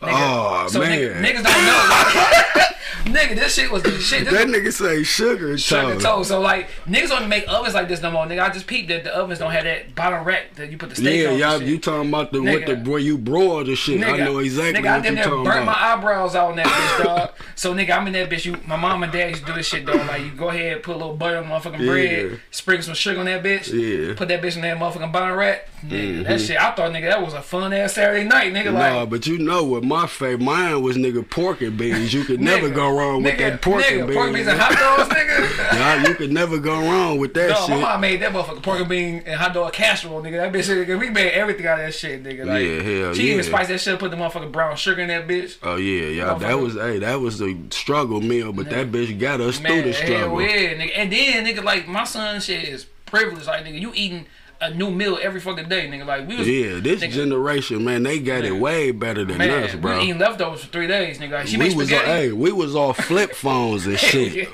Nigga. 0.00 0.12
Oh, 0.12 0.66
so 0.68 0.80
Nigga, 0.80 1.20
man. 1.20 1.24
niggas 1.24 1.42
don't 1.44 1.66
know. 1.66 2.62
Like, 3.06 3.14
nigga, 3.14 3.34
this 3.36 3.54
shit 3.54 3.70
was 3.70 3.82
the 3.82 3.90
shit. 4.00 4.24
This 4.24 4.34
That 4.34 4.48
nigga 4.48 4.72
say 4.72 5.02
sugar 5.02 5.56
sugar 5.58 5.98
toast. 6.00 6.28
So 6.28 6.40
like 6.40 6.68
niggas 6.86 7.08
don't 7.08 7.28
make 7.28 7.48
ovens 7.48 7.74
like 7.74 7.88
this 7.88 8.02
no 8.02 8.10
more. 8.10 8.26
Nigga, 8.26 8.42
I 8.42 8.50
just 8.50 8.66
peeped 8.66 8.88
that 8.88 9.04
the 9.04 9.14
ovens 9.14 9.38
don't 9.38 9.50
have 9.52 9.64
that 9.64 9.94
bottom 9.94 10.24
rack 10.24 10.54
that 10.56 10.70
you 10.70 10.78
put 10.78 10.90
the 10.90 10.96
steak 10.96 11.22
Yeah, 11.22 11.30
on. 11.30 11.38
y'all, 11.38 11.62
you 11.62 11.78
talking 11.78 12.08
about 12.08 12.32
the 12.32 12.42
with 12.42 12.62
Nigga. 12.62 12.84
the 12.84 12.90
where 12.90 12.98
you 13.00 13.18
broil 13.18 13.64
the 13.64 13.76
shit? 13.76 14.02
I 14.02 14.16
know 14.18 14.38
exactly 14.38 14.82
Nigga, 14.82 14.88
I 14.88 14.98
what 14.98 15.10
you 15.10 15.16
talking 15.16 15.44
burnt 15.44 15.66
my 15.66 15.76
eyebrows 15.76 16.34
out 16.34 16.50
on 16.50 16.56
that 16.56 16.66
bitch, 16.66 17.04
dog. 17.04 17.30
So 17.54 17.74
nigga, 17.74 17.96
I'm 17.96 18.06
in 18.06 18.12
that 18.14 18.30
bitch. 18.30 18.44
You, 18.44 18.56
my 18.66 18.76
mom 18.76 19.02
and 19.02 19.12
dad 19.12 19.30
used 19.30 19.42
to 19.42 19.46
do 19.46 19.54
this 19.54 19.66
shit, 19.66 19.86
dog. 19.86 19.96
Like 20.06 20.22
you 20.22 20.32
go 20.32 20.48
ahead, 20.48 20.82
put 20.82 20.96
a 20.96 20.98
little 20.98 21.16
butter 21.16 21.38
on 21.38 21.44
motherfucking 21.44 21.80
Yeah. 21.80 21.86
bread, 21.86 22.40
sprinkle 22.50 22.84
some 22.84 22.94
sugar 22.94 23.20
on 23.20 23.26
that 23.26 23.42
bitch. 23.42 23.72
Yeah. 23.72 24.14
Put 24.14 24.28
that 24.28 24.42
bitch 24.42 24.56
in 24.56 24.62
that 24.62 24.78
motherfucking 24.78 25.12
bottom 25.12 25.36
rack. 25.36 25.68
Nigga, 25.84 26.24
that 26.24 26.36
mm-hmm. 26.36 26.36
shit. 26.38 26.60
I 26.60 26.72
thought, 26.72 26.92
nigga, 26.92 27.08
that 27.08 27.22
was 27.22 27.34
a 27.34 27.42
fun 27.42 27.72
ass 27.72 27.94
Saturday 27.94 28.24
night, 28.24 28.52
nigga. 28.52 28.72
Like. 28.72 28.92
Nah, 28.92 29.06
but 29.06 29.26
you 29.26 29.38
know 29.38 29.64
what 29.64 29.82
my 29.84 30.06
favorite 30.06 30.40
mine 30.40 30.82
was 30.82 30.96
nigga 30.96 31.28
pork 31.28 31.60
and 31.60 31.76
beans. 31.76 32.12
You 32.12 32.24
could 32.24 32.40
never 32.50 32.68
Nigga, 32.68 32.74
go 32.80 32.96
wrong 32.96 33.22
with 33.22 33.34
nigga, 33.34 33.38
that 33.38 33.62
pork 33.62 33.82
nigga, 33.84 33.98
and 33.98 34.06
beans. 34.08 34.16
Pork 34.16 34.32
beans 34.34 34.46
and 34.48 34.58
hot 34.60 34.72
dogs, 34.78 35.14
nigga. 35.14 35.30
Nah, 35.80 36.08
you 36.08 36.14
could 36.14 36.32
never 36.32 36.58
go 36.58 36.78
wrong 36.80 37.18
with 37.18 37.34
that 37.34 37.50
No, 37.50 37.68
my 37.68 37.80
mom 37.80 38.00
made 38.00 38.20
that 38.20 38.32
motherfucking 38.32 38.62
pork 38.62 38.80
and 38.80 38.88
bean 38.88 39.22
and 39.26 39.40
hot 39.40 39.54
dog 39.54 39.72
casserole, 39.72 40.22
nigga. 40.22 40.32
That 40.32 40.52
bitch, 40.52 40.68
nigga, 40.86 40.98
we 40.98 41.10
made 41.10 41.30
everything 41.30 41.66
out 41.66 41.78
of 41.80 41.86
that 41.86 41.92
shit, 41.94 42.22
nigga. 42.22 42.44
Like, 42.44 42.64
Yeah, 42.64 42.82
hell 43.04 43.14
she 43.14 43.24
even 43.30 43.38
yeah. 43.38 43.42
spiced 43.50 43.68
that 43.70 43.80
shit, 43.80 43.98
put 43.98 44.10
the 44.10 44.16
motherfucking 44.16 44.52
brown 44.52 44.76
sugar 44.76 45.02
in 45.02 45.08
that 45.08 45.26
bitch. 45.26 45.56
Oh 45.62 45.76
yeah, 45.76 46.06
y'all. 46.24 46.38
That 46.38 46.58
was 46.58 46.74
hey, 46.74 46.98
that 46.98 47.20
was 47.20 47.40
a 47.40 47.56
struggle 47.70 48.20
meal, 48.20 48.52
but 48.52 48.68
that 48.70 48.90
bitch 48.90 49.18
got 49.18 49.40
us 49.40 49.58
through 49.58 49.82
the 49.82 49.92
struggle. 49.92 50.38
hell 50.38 50.40
yeah, 50.40 50.74
nigga. 50.74 50.92
And 50.96 51.12
then, 51.12 51.46
nigga, 51.46 51.62
like, 51.64 51.86
my 51.88 52.04
son 52.04 52.40
shit 52.40 52.64
is 52.64 52.86
privileged. 53.06 53.46
Like, 53.46 53.64
nigga, 53.64 53.80
you 53.80 53.92
eating 53.94 54.26
a 54.62 54.74
new 54.74 54.90
meal 54.90 55.18
every 55.22 55.40
fucking 55.40 55.68
day, 55.68 55.88
nigga. 55.88 56.04
Like, 56.06 56.28
we 56.28 56.36
was, 56.36 56.48
Yeah, 56.48 56.80
this 56.80 57.00
nigga, 57.02 57.12
generation, 57.12 57.84
man, 57.84 58.02
they 58.02 58.18
got 58.20 58.44
it 58.44 58.52
way 58.52 58.90
better 58.90 59.24
than 59.24 59.38
man, 59.38 59.64
us, 59.64 59.74
bro. 59.74 59.96
was 59.96 60.04
eating 60.04 60.18
leftovers 60.18 60.62
for 60.62 60.66
three 60.70 60.86
days, 60.86 61.18
nigga. 61.18 61.30
Like, 61.32 61.46
she 61.46 61.56
we 61.56 61.74
was 61.74 61.92
on, 61.92 62.04
hey, 62.04 62.32
we 62.32 62.52
was 62.52 62.76
off 62.76 62.98
flip 62.98 63.34
phones 63.34 63.86
and 63.86 63.98
shit, 63.98 64.48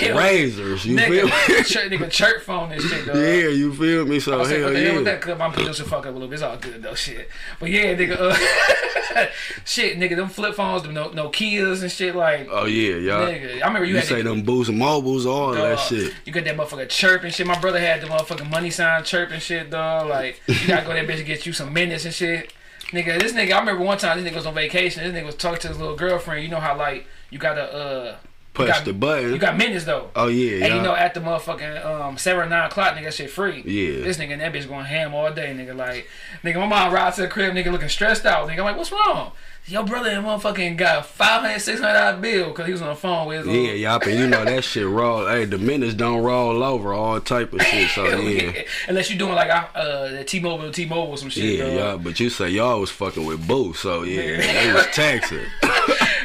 razors. 0.00 0.84
You 0.84 0.98
feel 0.98 1.26
Nigga, 1.28 1.48
me? 1.48 1.64
church, 1.64 1.90
nigga, 1.90 2.10
church 2.10 2.42
phone 2.42 2.72
and 2.72 2.82
shit, 2.82 3.06
dog. 3.06 3.16
yeah, 3.16 3.48
you 3.48 3.74
feel 3.74 4.04
me? 4.06 4.20
So 4.20 4.40
I 4.40 4.44
said, 4.44 4.56
hell 4.60 4.64
what 4.66 4.74
the 4.74 4.84
with 4.84 4.94
yeah. 4.94 5.02
that? 5.12 5.20
Cause 5.20 5.38
my 5.38 5.50
producer 5.50 5.84
fuck 5.84 6.00
up 6.06 6.06
a 6.06 6.10
little 6.10 6.28
bit. 6.28 6.34
It's 6.34 6.42
all 6.42 6.56
good 6.56 6.82
though, 6.82 6.94
shit. 6.94 7.28
But 7.60 7.70
yeah, 7.70 7.94
nigga, 7.94 8.16
uh, 8.18 9.26
shit, 9.64 9.98
nigga, 9.98 10.16
them 10.16 10.28
flip 10.28 10.54
phones, 10.54 10.82
them 10.82 10.94
no, 10.94 11.08
Nokias 11.10 11.82
and 11.82 11.90
shit, 11.90 12.14
like, 12.14 12.48
Oh 12.50 12.66
yeah, 12.66 12.96
y'all. 12.96 13.26
nigga. 13.26 13.62
I 13.62 13.66
remember 13.66 13.84
you, 13.84 13.94
You 13.94 13.96
had 14.00 14.04
say 14.08 14.22
the, 14.22 14.28
them 14.30 14.42
boost 14.42 14.70
mobiles, 14.72 15.26
all 15.26 15.52
that 15.52 15.78
shit. 15.80 16.14
You 16.24 16.32
got 16.32 16.44
that 16.44 16.56
motherfucker 16.56 16.88
chirp 16.88 17.22
and 17.24 17.32
shit. 17.32 17.46
My 17.46 17.58
brother 17.58 17.80
had 17.80 18.00
the 18.00 18.06
motherfucking 18.06 18.50
money 18.50 18.70
sign 18.70 19.02
chirp 19.04 19.30
and 19.32 19.42
shit, 19.42 19.70
dog. 19.70 20.08
Like, 20.08 20.40
you 20.46 20.66
gotta 20.68 20.86
go 20.86 20.92
that 20.94 21.06
bitch 21.06 21.18
and 21.18 21.26
get 21.26 21.46
you 21.46 21.52
some 21.52 21.72
minutes 21.72 22.04
and 22.04 22.14
shit. 22.14 22.52
Nigga, 22.90 23.18
this 23.18 23.32
nigga, 23.32 23.52
I 23.52 23.60
remember 23.60 23.82
one 23.82 23.96
time 23.98 24.22
this 24.22 24.30
nigga 24.30 24.36
was 24.36 24.46
on 24.46 24.54
vacation. 24.54 25.02
This 25.02 25.12
nigga 25.14 25.26
was 25.26 25.34
talking 25.36 25.60
to 25.60 25.68
his 25.68 25.78
little 25.78 25.96
girlfriend. 25.96 26.42
You 26.44 26.50
know 26.50 26.60
how 26.60 26.76
like 26.76 27.06
you 27.30 27.38
gotta 27.38 27.62
uh 27.72 28.16
Push 28.54 28.68
got- 28.68 28.84
the 28.84 28.92
button. 28.92 29.32
you 29.32 29.38
got 29.38 29.56
minutes 29.56 29.86
though. 29.86 30.10
oh 30.14 30.26
yeah, 30.28 30.66
And 30.66 30.74
you 30.74 30.82
know, 30.82 30.94
at 30.94 31.14
the 31.14 31.20
motherfucking 31.20 31.86
um 31.86 32.18
seven 32.18 32.44
or 32.44 32.48
nine 32.50 32.66
o'clock, 32.66 32.94
nigga, 32.94 33.04
that 33.04 33.14
shit 33.14 33.30
free. 33.30 33.62
Yeah. 33.64 34.04
This 34.04 34.18
nigga 34.18 34.32
and 34.32 34.42
that 34.42 34.52
bitch 34.52 34.68
going 34.68 34.84
ham 34.84 35.14
all 35.14 35.32
day, 35.32 35.54
nigga. 35.56 35.74
Like, 35.74 36.06
nigga, 36.44 36.56
my 36.56 36.66
mom 36.66 36.92
rides 36.92 37.16
to 37.16 37.22
the 37.22 37.28
crib, 37.28 37.54
nigga, 37.54 37.72
looking 37.72 37.88
stressed 37.88 38.26
out. 38.26 38.46
Nigga, 38.48 38.58
I'm 38.58 38.64
like, 38.64 38.76
what's 38.76 38.92
wrong? 38.92 39.32
Your 39.66 39.84
brother 39.84 40.10
and 40.10 40.26
motherfucking 40.26 40.76
got 40.76 40.98
a 40.98 41.02
five 41.04 41.42
hundred, 41.42 41.60
six 41.60 41.80
hundred 41.80 41.98
dollar 41.98 42.16
bill 42.20 42.48
because 42.48 42.66
he 42.66 42.72
was 42.72 42.82
on 42.82 42.88
the 42.88 42.94
phone 42.96 43.28
with 43.28 43.46
his 43.46 43.56
yeah, 43.56 43.72
y'all, 43.72 44.02
and 44.02 44.18
you 44.18 44.26
know 44.26 44.44
that 44.44 44.64
shit 44.64 44.86
roll. 44.86 45.28
Hey, 45.28 45.44
the 45.44 45.56
minutes 45.56 45.94
don't 45.94 46.20
roll 46.22 46.64
over, 46.64 46.92
all 46.92 47.20
type 47.20 47.52
of 47.52 47.62
shit. 47.62 47.88
So 47.90 48.04
yeah. 48.18 48.62
Unless 48.88 49.10
you 49.10 49.18
doing 49.18 49.34
like 49.34 49.50
uh 49.74 50.24
t-mobile 50.24 50.72
T-Mobile, 50.72 51.16
some 51.16 51.30
shit. 51.30 51.58
yeah, 51.58 51.66
y'all. 51.66 51.98
But 51.98 52.18
you 52.18 52.28
say 52.28 52.50
y'all 52.50 52.80
was 52.80 52.90
fucking 52.90 53.24
with 53.24 53.46
boo, 53.46 53.72
so 53.72 54.02
yeah, 54.02 54.38
they 54.38 54.72
was 54.72 54.86
taxing. 54.92 55.46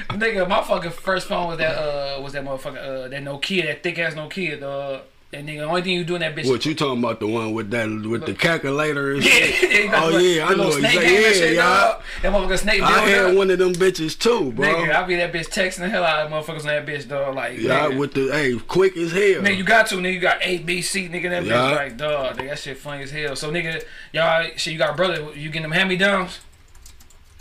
Nigga, 0.10 0.50
my 0.50 0.63
fucking 0.63 0.91
first 0.91 1.27
phone 1.27 1.50
was 1.50 1.60
that 1.60 1.77
uh 1.77 2.20
was 2.20 2.34
that 2.34 2.44
motherfucking 2.44 3.06
uh 3.06 3.08
that 3.10 3.24
Nokia, 3.24 3.65
that 3.65 3.84
thick 3.84 4.00
ass 4.00 4.15
Nokia, 4.15 4.60
dog. 4.60 5.01
And 5.38 5.48
nigga, 5.48 5.58
the 5.60 5.63
only 5.65 5.84
thing 5.84 5.94
you 5.94 6.03
doing 6.03 6.22
that 6.22 6.36
bitch. 6.36 6.50
What 6.50 6.65
you 6.65 6.74
talking 6.74 6.98
about? 6.98 7.20
The 7.20 7.27
one 7.27 7.53
with 7.53 7.70
that 7.70 7.88
with 7.88 8.25
the 8.25 8.34
calculator 8.34 9.13
and 9.13 9.24
Yeah, 9.24 9.32
shit? 9.32 9.86
yeah, 9.86 10.01
Oh 10.03 10.17
yeah, 10.17 10.48
I 10.48 10.56
know 10.56 10.70
exactly. 10.70 11.03
Yeah, 11.13 11.32
shit, 11.32 11.56
y'all. 11.56 12.01
That 12.24 12.34
motherfucker 12.34 12.58
snake. 12.58 12.82
I 12.82 13.01
had 13.01 13.36
one 13.36 13.51
of 13.51 13.60
them 13.60 13.74
bitches 13.74 14.17
too, 14.17 14.51
bro. 14.53 14.67
Nigga, 14.67 14.96
I 14.96 15.03
be 15.03 15.15
that 15.17 15.32
bitch 15.32 15.50
texting 15.50 15.77
the 15.79 15.89
hell 15.89 16.03
out 16.03 16.25
of 16.25 16.32
motherfuckers 16.32 16.62
on 16.62 16.65
that 16.65 16.88
bitch, 16.88 17.08
dog. 17.08 17.36
Like, 17.36 17.60
yeah, 17.60 17.88
with 17.89 18.15
the 18.15 18.32
hey, 18.32 18.58
quick 18.67 18.98
as 18.98 19.12
hell. 19.12 19.44
nigga, 19.44 19.58
you 19.58 19.63
got 19.63 19.86
to, 19.88 19.98
nigga, 19.98 20.13
you 20.13 20.20
got 20.20 20.39
A, 20.41 20.58
B, 20.58 20.82
C, 20.82 21.08
nigga, 21.08 21.29
that 21.29 21.44
bitch, 21.44 21.75
like, 21.75 21.98
dog, 21.98 22.38
nigga, 22.38 22.50
that 22.50 22.60
shit 22.60 22.77
funny 22.77 23.03
as 23.03 23.12
hell. 23.12 23.36
So, 23.36 23.51
nigga, 23.51 23.84
y'all, 24.13 24.44
shit, 24.56 24.74
you 24.74 24.79
got 24.79 24.91
a 24.91 24.96
brother, 24.96 25.22
you 25.36 25.50
getting 25.50 25.62
them 25.62 25.72
hand 25.72 25.89
me 25.89 25.98
downs? 25.98 26.39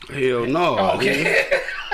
Hell 0.08 0.46
no. 0.46 0.76
Oh, 0.78 0.96
okay. 0.96 1.44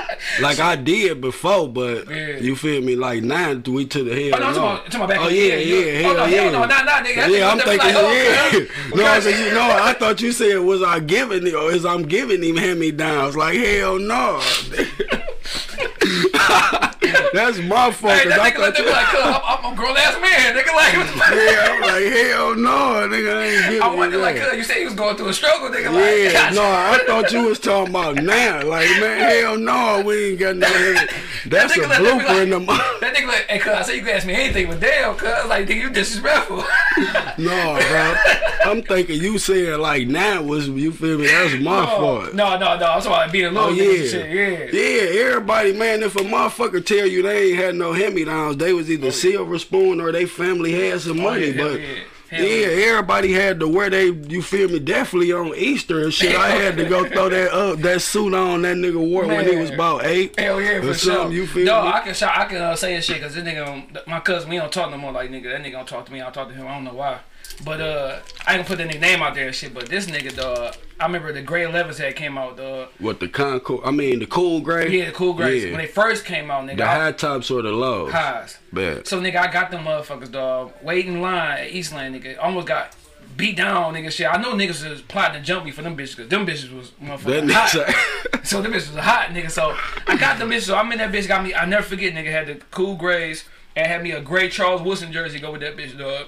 like 0.40 0.59
I 0.61 0.76
did 0.76 1.21
before, 1.21 1.68
but 1.68 2.09
Yeah. 2.11 2.37
you 2.38 2.56
feel 2.56 2.80
me? 2.82 2.94
Like 2.97 3.23
now 3.23 3.54
we 3.54 3.87
to 3.87 4.02
the 4.04 4.30
hell. 4.30 4.35
Oh, 4.35 4.38
no, 4.38 4.50
no. 4.50 4.54
talking 4.54 4.90
talking 4.90 5.09
back 5.09 5.21
oh 5.21 5.28
yeah, 5.28 5.54
yeah, 5.56 6.09
Oh, 6.09 6.12
hell 6.14 6.14
no, 6.16 6.25
yeah. 6.26 6.42
hell 6.42 6.52
no, 6.52 6.59
nah, 6.66 6.82
nah, 6.82 7.00
nigga. 7.02 7.28
Yeah, 7.28 7.50
I'm 7.50 7.59
thinking, 7.59 7.78
like, 7.78 7.94
yeah. 7.94 7.97
oh, 8.52 8.66
no, 8.97 9.04
I 9.06 9.21
said, 9.21 9.38
you 9.47 9.52
know, 9.54 9.62
I 9.62 9.92
thought 9.94 10.21
you 10.21 10.32
said 10.32 10.59
was 10.59 10.82
I 10.82 11.00
giving 11.00 11.47
it 11.47 11.54
or 11.54 11.73
is 11.73 11.85
I'm 11.87 12.02
giving 12.02 12.42
him 12.42 12.56
hand 12.56 12.78
me 12.80 12.90
downs? 12.92 13.37
Like 13.37 13.56
hell 13.59 13.99
no. 13.99 14.40
That's 17.33 17.59
my 17.59 17.90
fault. 17.90 18.14
Hey, 18.14 18.28
that 18.28 18.40
I 18.40 18.50
nigga 18.50 18.69
at 18.69 18.78
you- 18.78 18.90
like, 18.90 19.07
I'm, 19.14 19.40
I'm 19.64 19.73
a 19.73 19.76
grown 19.76 19.97
ass 19.97 20.21
man, 20.21 20.57
nigga. 20.57 20.73
Like, 20.83 20.97
what 20.97 21.07
the 21.07 21.12
fuck? 21.12 21.35
yeah, 21.35 21.69
I'm 21.71 21.81
like 21.83 22.04
hell 22.12 22.54
no, 22.57 23.09
nigga. 23.09 23.37
I 23.37 23.42
ain't 23.45 23.64
giving 23.66 23.83
I 23.83 23.95
wonder, 23.95 24.19
like, 24.19 24.37
that. 24.37 24.57
you 24.57 24.64
said 24.64 24.78
you 24.78 24.87
was 24.87 24.95
going 24.95 25.16
through 25.16 25.28
a 25.28 25.35
struggle, 25.35 25.69
nigga. 25.69 25.92
Like, 25.92 26.33
Yeah, 26.33 26.50
no, 26.54 26.62
I 26.64 26.99
thought 27.07 27.31
you 27.31 27.42
was 27.49 27.59
talking 27.59 27.90
about 27.90 28.16
now. 28.16 28.62
Like, 28.62 28.88
man, 29.00 29.19
hell 29.42 29.59
no, 29.59 30.02
we 30.04 30.31
ain't 30.31 30.38
got 30.40 30.57
no. 30.57 30.66
head. 30.66 31.09
That's 31.47 31.76
a 31.76 31.81
nigga 31.81 32.00
looked 32.00 32.02
at 32.02 32.19
me 32.19 32.25
blooper 32.25 32.42
in 32.42 32.50
the. 32.50 32.59
like- 32.59 32.66
mo- 32.69 32.99
That 33.00 33.14
nigga 33.14 33.26
like, 33.28 33.47
hey, 33.49 33.59
cuz, 33.59 33.73
I 33.73 33.83
said 33.83 33.95
you 33.97 34.02
can 34.02 34.16
ask 34.16 34.26
me 34.26 34.35
anything, 34.35 34.69
but 34.69 34.81
damn, 34.81 35.14
cuz, 35.16 35.28
like, 35.49 35.66
nigga, 35.66 35.76
you 35.83 35.90
disrespectful. 35.90 36.64
No, 37.38 37.78
bro. 37.88 38.14
I'm 38.64 38.83
thinking 38.83 39.21
you 39.21 39.38
saying 39.38 39.81
like 39.81 40.07
now 40.07 40.42
was 40.42 40.69
you 40.69 40.92
feel 40.92 41.19
me? 41.19 41.26
That's 41.26 41.54
my 41.62 41.85
fault. 41.87 42.35
No, 42.35 42.57
no, 42.59 42.78
no. 42.78 42.87
I'm 42.87 43.00
talking 43.02 43.07
about 43.12 43.33
being 43.33 43.47
a 43.47 43.50
little 43.50 43.71
Oh 43.71 43.73
yeah. 43.73 44.09
shit. 44.09 44.31
Yeah. 44.73 44.81
yeah, 44.81 45.26
everybody, 45.26 45.73
man. 45.73 46.02
If 46.02 46.14
a 46.16 46.21
motherfucker 46.21 46.85
tell 46.85 47.01
you 47.04 47.23
they 47.23 47.50
ain't 47.50 47.59
had 47.59 47.75
no 47.75 47.92
hand 47.92 48.14
me 48.14 48.25
downs, 48.25 48.56
they 48.56 48.73
was 48.73 48.90
either 48.90 49.11
silver 49.11 49.59
spoon 49.59 50.00
or 50.00 50.12
they 50.12 50.26
family 50.26 50.73
had 50.73 51.00
some 51.00 51.21
money. 51.21 51.47
Oh, 51.47 51.49
yeah, 51.49 51.62
but 51.62 51.80
yeah. 51.80 51.99
Hell 52.32 52.47
yeah. 52.47 52.87
everybody 52.87 53.30
had 53.30 53.61
to 53.61 53.68
wear 53.68 53.90
they. 53.90 54.06
You 54.06 54.40
feel 54.40 54.71
me? 54.71 54.78
Definitely 54.78 55.35
on 55.35 55.54
Easter 55.54 56.02
and 56.02 56.14
shit. 56.14 56.35
I 56.35 56.49
had 56.49 56.78
to 56.78 56.88
go 56.88 57.06
throw 57.06 57.28
that 57.28 57.52
up 57.52 57.80
that 57.80 58.00
suit 58.00 58.32
on 58.32 58.62
that 58.62 58.78
nigga 58.78 58.99
wore 58.99 59.26
when 59.26 59.47
he 59.47 59.56
was 59.56 59.68
about 59.68 60.06
eight. 60.06 60.40
Hell 60.40 60.59
yeah, 60.59 60.80
for 60.80 60.94
sure. 60.94 61.30
You 61.30 61.47
feel 61.47 61.66
no, 61.66 61.82
me? 61.82 61.88
I 61.88 62.00
can 62.00 62.14
shout, 62.14 62.35
I 62.35 62.47
can 62.47 62.56
uh, 62.56 62.75
say 62.75 62.97
this 62.97 63.04
shit 63.04 63.18
because 63.18 63.35
this 63.35 63.44
nigga, 63.44 64.06
my 64.06 64.21
cousin, 64.21 64.49
we 64.49 64.56
don't 64.56 64.73
talk 64.73 64.90
no 64.90 64.97
more. 64.97 65.12
Like 65.12 65.30
nigga, 65.30 65.52
that 65.52 65.62
nigga 65.62 65.73
don't 65.73 65.88
talk 65.88 66.06
to 66.06 66.12
me. 66.12 66.23
I 66.23 66.25
don't 66.25 66.32
talk 66.32 66.49
to 66.49 66.54
him. 66.54 66.66
I 66.66 66.75
don't 66.75 66.85
know 66.85 66.94
why. 66.94 67.21
But 67.64 67.80
uh, 67.80 68.18
I 68.47 68.54
ain't 68.56 68.66
gonna 68.66 68.76
put 68.76 68.78
nigga 68.87 69.00
name 69.00 69.23
out 69.23 69.35
there 69.35 69.47
and 69.47 69.54
shit. 69.54 69.73
But 69.75 69.87
this 69.88 70.06
nigga, 70.06 70.35
dog, 70.37 70.75
I 70.99 71.06
remember 71.06 71.32
the 71.32 71.42
Grey 71.42 71.62
11s 71.64 71.97
that 71.99 72.16
came 72.16 72.37
out, 72.38 72.56
dog. 72.56 72.88
What 72.99 73.21
the 73.21 73.28
Concord? 73.28 73.80
I 73.85 73.90
mean 73.90 74.18
the 74.18 74.26
cool 74.26 74.61
gray. 74.61 74.88
Yeah, 74.90 75.06
the 75.06 75.12
Cool 75.12 75.35
Grays. 75.35 75.64
Yeah. 75.64 75.71
When 75.73 75.78
they 75.80 75.87
first 75.87 76.25
came 76.25 76.50
out, 76.50 76.64
nigga, 76.66 76.78
The 76.78 76.85
I- 76.85 76.94
high 76.94 77.12
tops 77.12 77.50
or 77.50 77.62
the 77.62 77.71
lows. 77.73 78.12
highs. 78.12 78.59
Bad. 78.73 79.06
So 79.06 79.21
nigga, 79.21 79.37
I 79.37 79.52
got 79.52 79.71
them 79.71 79.85
motherfuckers, 79.85 80.30
dog. 80.30 80.73
Waiting 80.82 81.14
in 81.14 81.23
line 81.23 81.59
at 81.61 81.71
Eastland, 81.71 82.14
nigga. 82.14 82.37
Almost 82.42 82.66
got 82.66 82.94
beat 83.37 83.56
down, 83.56 83.94
nigga. 83.94 84.11
Shit, 84.11 84.26
I 84.32 84.40
know 84.40 84.52
niggas 84.54 84.88
was 84.88 85.02
plotting 85.02 85.40
to 85.40 85.47
jump 85.47 85.64
me 85.64 85.71
for 85.71 85.82
them 85.82 85.97
bitches, 85.97 86.16
cause 86.16 86.28
them 86.28 86.47
bitches 86.47 86.75
was 86.76 86.90
motherfucking 87.02 87.50
hot. 87.50 87.94
So 88.44 88.61
them 88.61 88.73
bitches 88.73 88.92
was 88.94 89.04
hot, 89.04 89.28
nigga. 89.28 89.50
So 89.50 89.76
I 90.09 90.16
got 90.16 90.38
them 90.38 90.50
bitches. 90.50 90.62
So 90.62 90.76
I'm 90.76 90.90
in 90.92 90.99
that 90.99 91.12
bitch. 91.12 91.28
Got 91.28 91.44
me. 91.44 91.54
I 91.54 91.64
never 91.64 91.85
forget, 91.85 92.12
nigga. 92.12 92.30
Had 92.32 92.47
the 92.49 92.54
cool 92.73 92.97
grays 92.97 93.44
and 93.76 93.87
had 93.87 94.02
me 94.02 94.11
a 94.11 94.21
gray 94.21 94.49
Charles 94.49 94.82
Wilson 94.82 95.12
jersey. 95.12 95.38
Go 95.38 95.52
with 95.52 95.61
that 95.61 95.76
bitch, 95.76 95.97
dog. 95.97 96.26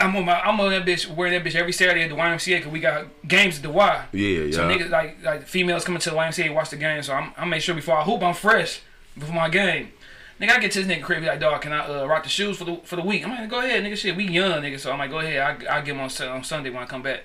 I'm 0.00 0.16
on 0.16 0.24
my. 0.24 0.40
I'm 0.40 0.58
on 0.60 0.70
that 0.70 0.84
bitch 0.84 1.14
wearing 1.14 1.34
that 1.34 1.48
bitch 1.48 1.54
every 1.54 1.72
Saturday 1.72 2.02
at 2.02 2.10
the 2.10 2.16
YMCA. 2.16 2.62
Cause 2.62 2.72
we 2.72 2.80
got 2.80 3.06
games 3.26 3.56
at 3.56 3.62
the 3.62 3.70
Y. 3.70 4.06
Yeah, 4.12 4.28
yeah. 4.28 4.52
So 4.52 4.68
niggas 4.68 4.90
like 4.90 5.22
like 5.22 5.46
females 5.46 5.84
coming 5.84 6.00
to 6.00 6.10
the 6.10 6.16
YMCA 6.16 6.54
watch 6.54 6.70
the 6.70 6.76
game. 6.76 7.02
So 7.02 7.12
I'm 7.12 7.32
I 7.36 7.44
make 7.44 7.62
sure 7.62 7.74
before 7.74 7.96
I 7.96 8.02
hoop 8.04 8.22
I'm 8.22 8.34
fresh 8.34 8.80
before 9.16 9.34
my 9.34 9.48
game. 9.48 9.92
Nigga, 10.40 10.52
I 10.52 10.58
get 10.58 10.72
to 10.72 10.82
this 10.82 10.96
nigga 10.96 11.02
crib, 11.02 11.20
be 11.20 11.26
like, 11.26 11.38
dog, 11.38 11.60
can 11.60 11.72
I 11.72 11.86
uh, 11.86 12.06
rock 12.06 12.22
the 12.22 12.30
shoes 12.30 12.56
for 12.56 12.64
the 12.64 12.76
for 12.84 12.96
the 12.96 13.02
week? 13.02 13.24
I'm 13.24 13.30
like, 13.30 13.50
go 13.50 13.58
ahead, 13.58 13.84
nigga. 13.84 13.96
Shit, 13.96 14.16
we 14.16 14.24
young, 14.26 14.62
nigga. 14.62 14.80
So 14.80 14.90
I'm 14.90 14.98
like, 14.98 15.10
go 15.10 15.18
ahead. 15.18 15.38
I 15.68 15.76
I 15.76 15.80
get 15.82 15.96
them 15.96 16.00
on, 16.00 16.10
on 16.28 16.44
Sunday 16.44 16.70
when 16.70 16.82
I 16.82 16.86
come 16.86 17.02
back. 17.02 17.24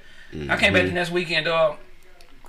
I 0.50 0.58
came 0.58 0.74
back 0.74 0.86
the 0.86 0.92
next 0.92 1.12
weekend, 1.12 1.46
dog. 1.46 1.78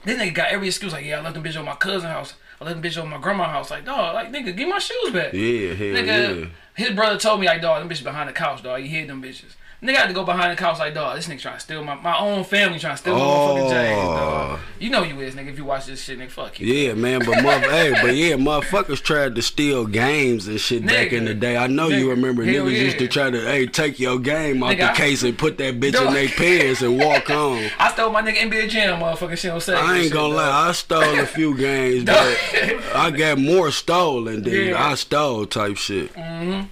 This 0.05 0.19
nigga 0.21 0.35
got 0.35 0.49
every 0.51 0.67
excuse 0.67 0.93
like, 0.93 1.05
yeah, 1.05 1.19
I 1.19 1.23
left 1.23 1.35
them 1.35 1.45
bitch 1.45 1.59
on 1.59 1.65
my 1.65 1.77
cousin 1.77 2.11
house. 2.11 2.35
I 2.61 2.65
left 2.65 2.81
them 2.81 2.91
bitch 2.91 3.01
on 3.01 3.09
my 3.09 3.19
grandma's 3.19 3.49
house. 3.49 3.71
Like, 3.71 3.85
dog, 3.85 4.15
like 4.15 4.33
nigga, 4.33 4.57
give 4.57 4.69
my 4.69 4.79
shoes 4.79 5.13
back. 5.13 5.33
Yeah, 5.33 5.75
hell 5.75 5.87
Nigga, 5.87 6.41
yeah. 6.41 6.47
his 6.75 6.91
brother 6.91 7.19
told 7.19 7.41
me 7.41 7.47
like, 7.47 7.61
dog, 7.63 7.81
them 7.81 7.89
bitches 7.89 8.03
behind 8.03 8.29
the 8.29 8.33
couch, 8.33 8.63
dog. 8.63 8.83
You 8.83 8.89
hid 8.89 9.09
them 9.09 9.23
bitches. 9.23 9.55
Nigga 9.83 9.97
had 9.97 10.07
to 10.07 10.15
go 10.15 10.25
behind 10.25 10.53
the 10.53 10.57
couch 10.57 10.79
like, 10.79 10.95
dog, 10.95 11.17
this 11.17 11.29
nigga 11.29 11.41
trying 11.41 11.55
to 11.55 11.61
steal 11.61 11.85
my 11.85 11.95
my 11.97 12.17
own 12.19 12.45
family 12.45 12.79
trying 12.79 12.95
to 12.95 12.99
steal 12.99 13.15
my 13.15 13.21
motherfucking 13.21 13.67
oh. 13.67 13.71
J's, 13.71 13.97
dog. 13.97 14.61
You 14.79 14.91
know 14.91 15.03
you 15.03 15.21
is, 15.21 15.35
nigga. 15.35 15.49
If 15.49 15.59
you 15.59 15.67
watch 15.67 15.85
this 15.85 16.03
shit, 16.03 16.19
nigga, 16.19 16.31
fuck 16.31 16.59
you. 16.59 16.67
Yeah, 16.67 16.95
man, 16.95 17.21
but 17.21 17.43
mother, 17.43 17.71
hey, 17.71 17.91
but 18.01 18.15
yeah, 18.15 18.37
motherfuckers 18.37 19.03
tried 19.03 19.35
to 19.35 19.43
steal 19.43 19.85
games 19.87 20.49
and 20.49 20.59
shit 20.59 20.87
back 20.87 21.13
in 21.13 21.27
the 21.27 21.35
day. 21.35 21.59
I 21.59 21.67
know 21.67 21.89
you 21.89 22.09
remember 22.09 22.43
Hell 22.43 22.65
niggas 22.65 22.81
used 22.81 22.99
to 22.99 23.09
try 23.09 23.31
to, 23.31 23.39
hey, 23.41 23.67
take 23.67 24.01
your 24.01 24.19
game 24.19 24.63
out 24.63 24.77
Nigga, 24.77 24.93
the 24.93 24.97
case 24.97 25.23
and 25.23 25.37
put 25.37 25.59
that 25.59 25.79
bitch 25.79 26.07
in 26.07 26.15
their 26.15 26.29
pants 26.29 26.81
and 26.81 26.99
walk 26.99 27.29
on. 27.37 27.69
I 27.79 27.93
stole 27.93 28.11
my 28.11 28.23
nigga 28.23 28.51
NBA 28.51 28.71
Jam, 28.71 29.01
motherfucking 29.01 29.37
shit 29.37 29.51
on 29.51 29.61
Saturday. 29.61 29.87
I 29.87 29.95
ain't 29.97 30.05
shit, 30.05 30.13
gonna 30.15 30.35
dog. 30.35 30.37
lie, 30.37 30.69
I 30.69 30.73
stole 30.73 31.21
a 31.21 31.27
few 31.27 31.57
games, 31.57 32.05
but 32.05 32.15
I 32.95 33.11
got 33.11 33.39
more 33.39 33.71
stolen 33.71 34.43
than 34.43 34.53
Yeah. 34.69 34.83
I 34.83 34.95
stole 34.95 35.45
type 35.45 35.77
shit. 35.77 36.15
Mm-hmm. 36.15 36.67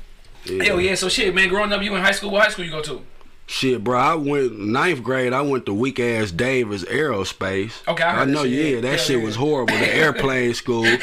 Hell 0.47 0.81
yeah, 0.81 0.95
so 0.95 1.09
shit, 1.09 1.35
man. 1.35 1.49
Growing 1.49 1.73
up, 1.73 1.83
you 1.83 1.95
in 1.95 2.03
high 2.03 2.13
school. 2.13 2.31
What 2.31 2.43
high 2.43 2.51
school 2.51 2.65
you 2.65 2.71
go 2.71 2.83
to? 2.83 3.03
Shit, 3.47 3.85
bro, 3.85 3.99
I 3.99 4.15
went 4.15 4.59
ninth 4.59 5.03
grade. 5.03 5.35
I 5.35 5.43
went 5.43 5.67
to 5.67 5.75
weak 5.75 6.01
ass 6.01 6.31
Davis 6.31 6.83
Aerospace. 6.85 7.87
Okay, 7.87 8.03
I 8.03 8.13
heard 8.15 8.29
that 8.29 8.33
know. 8.33 8.45
shit, 8.45 8.75
Yeah, 8.77 8.81
that 8.81 9.01
shit 9.01 9.19
yeah. 9.19 9.25
was 9.25 9.37
horrible. 9.37 9.75
The 9.77 9.95
airplane 9.95 10.55
school. 10.55 10.87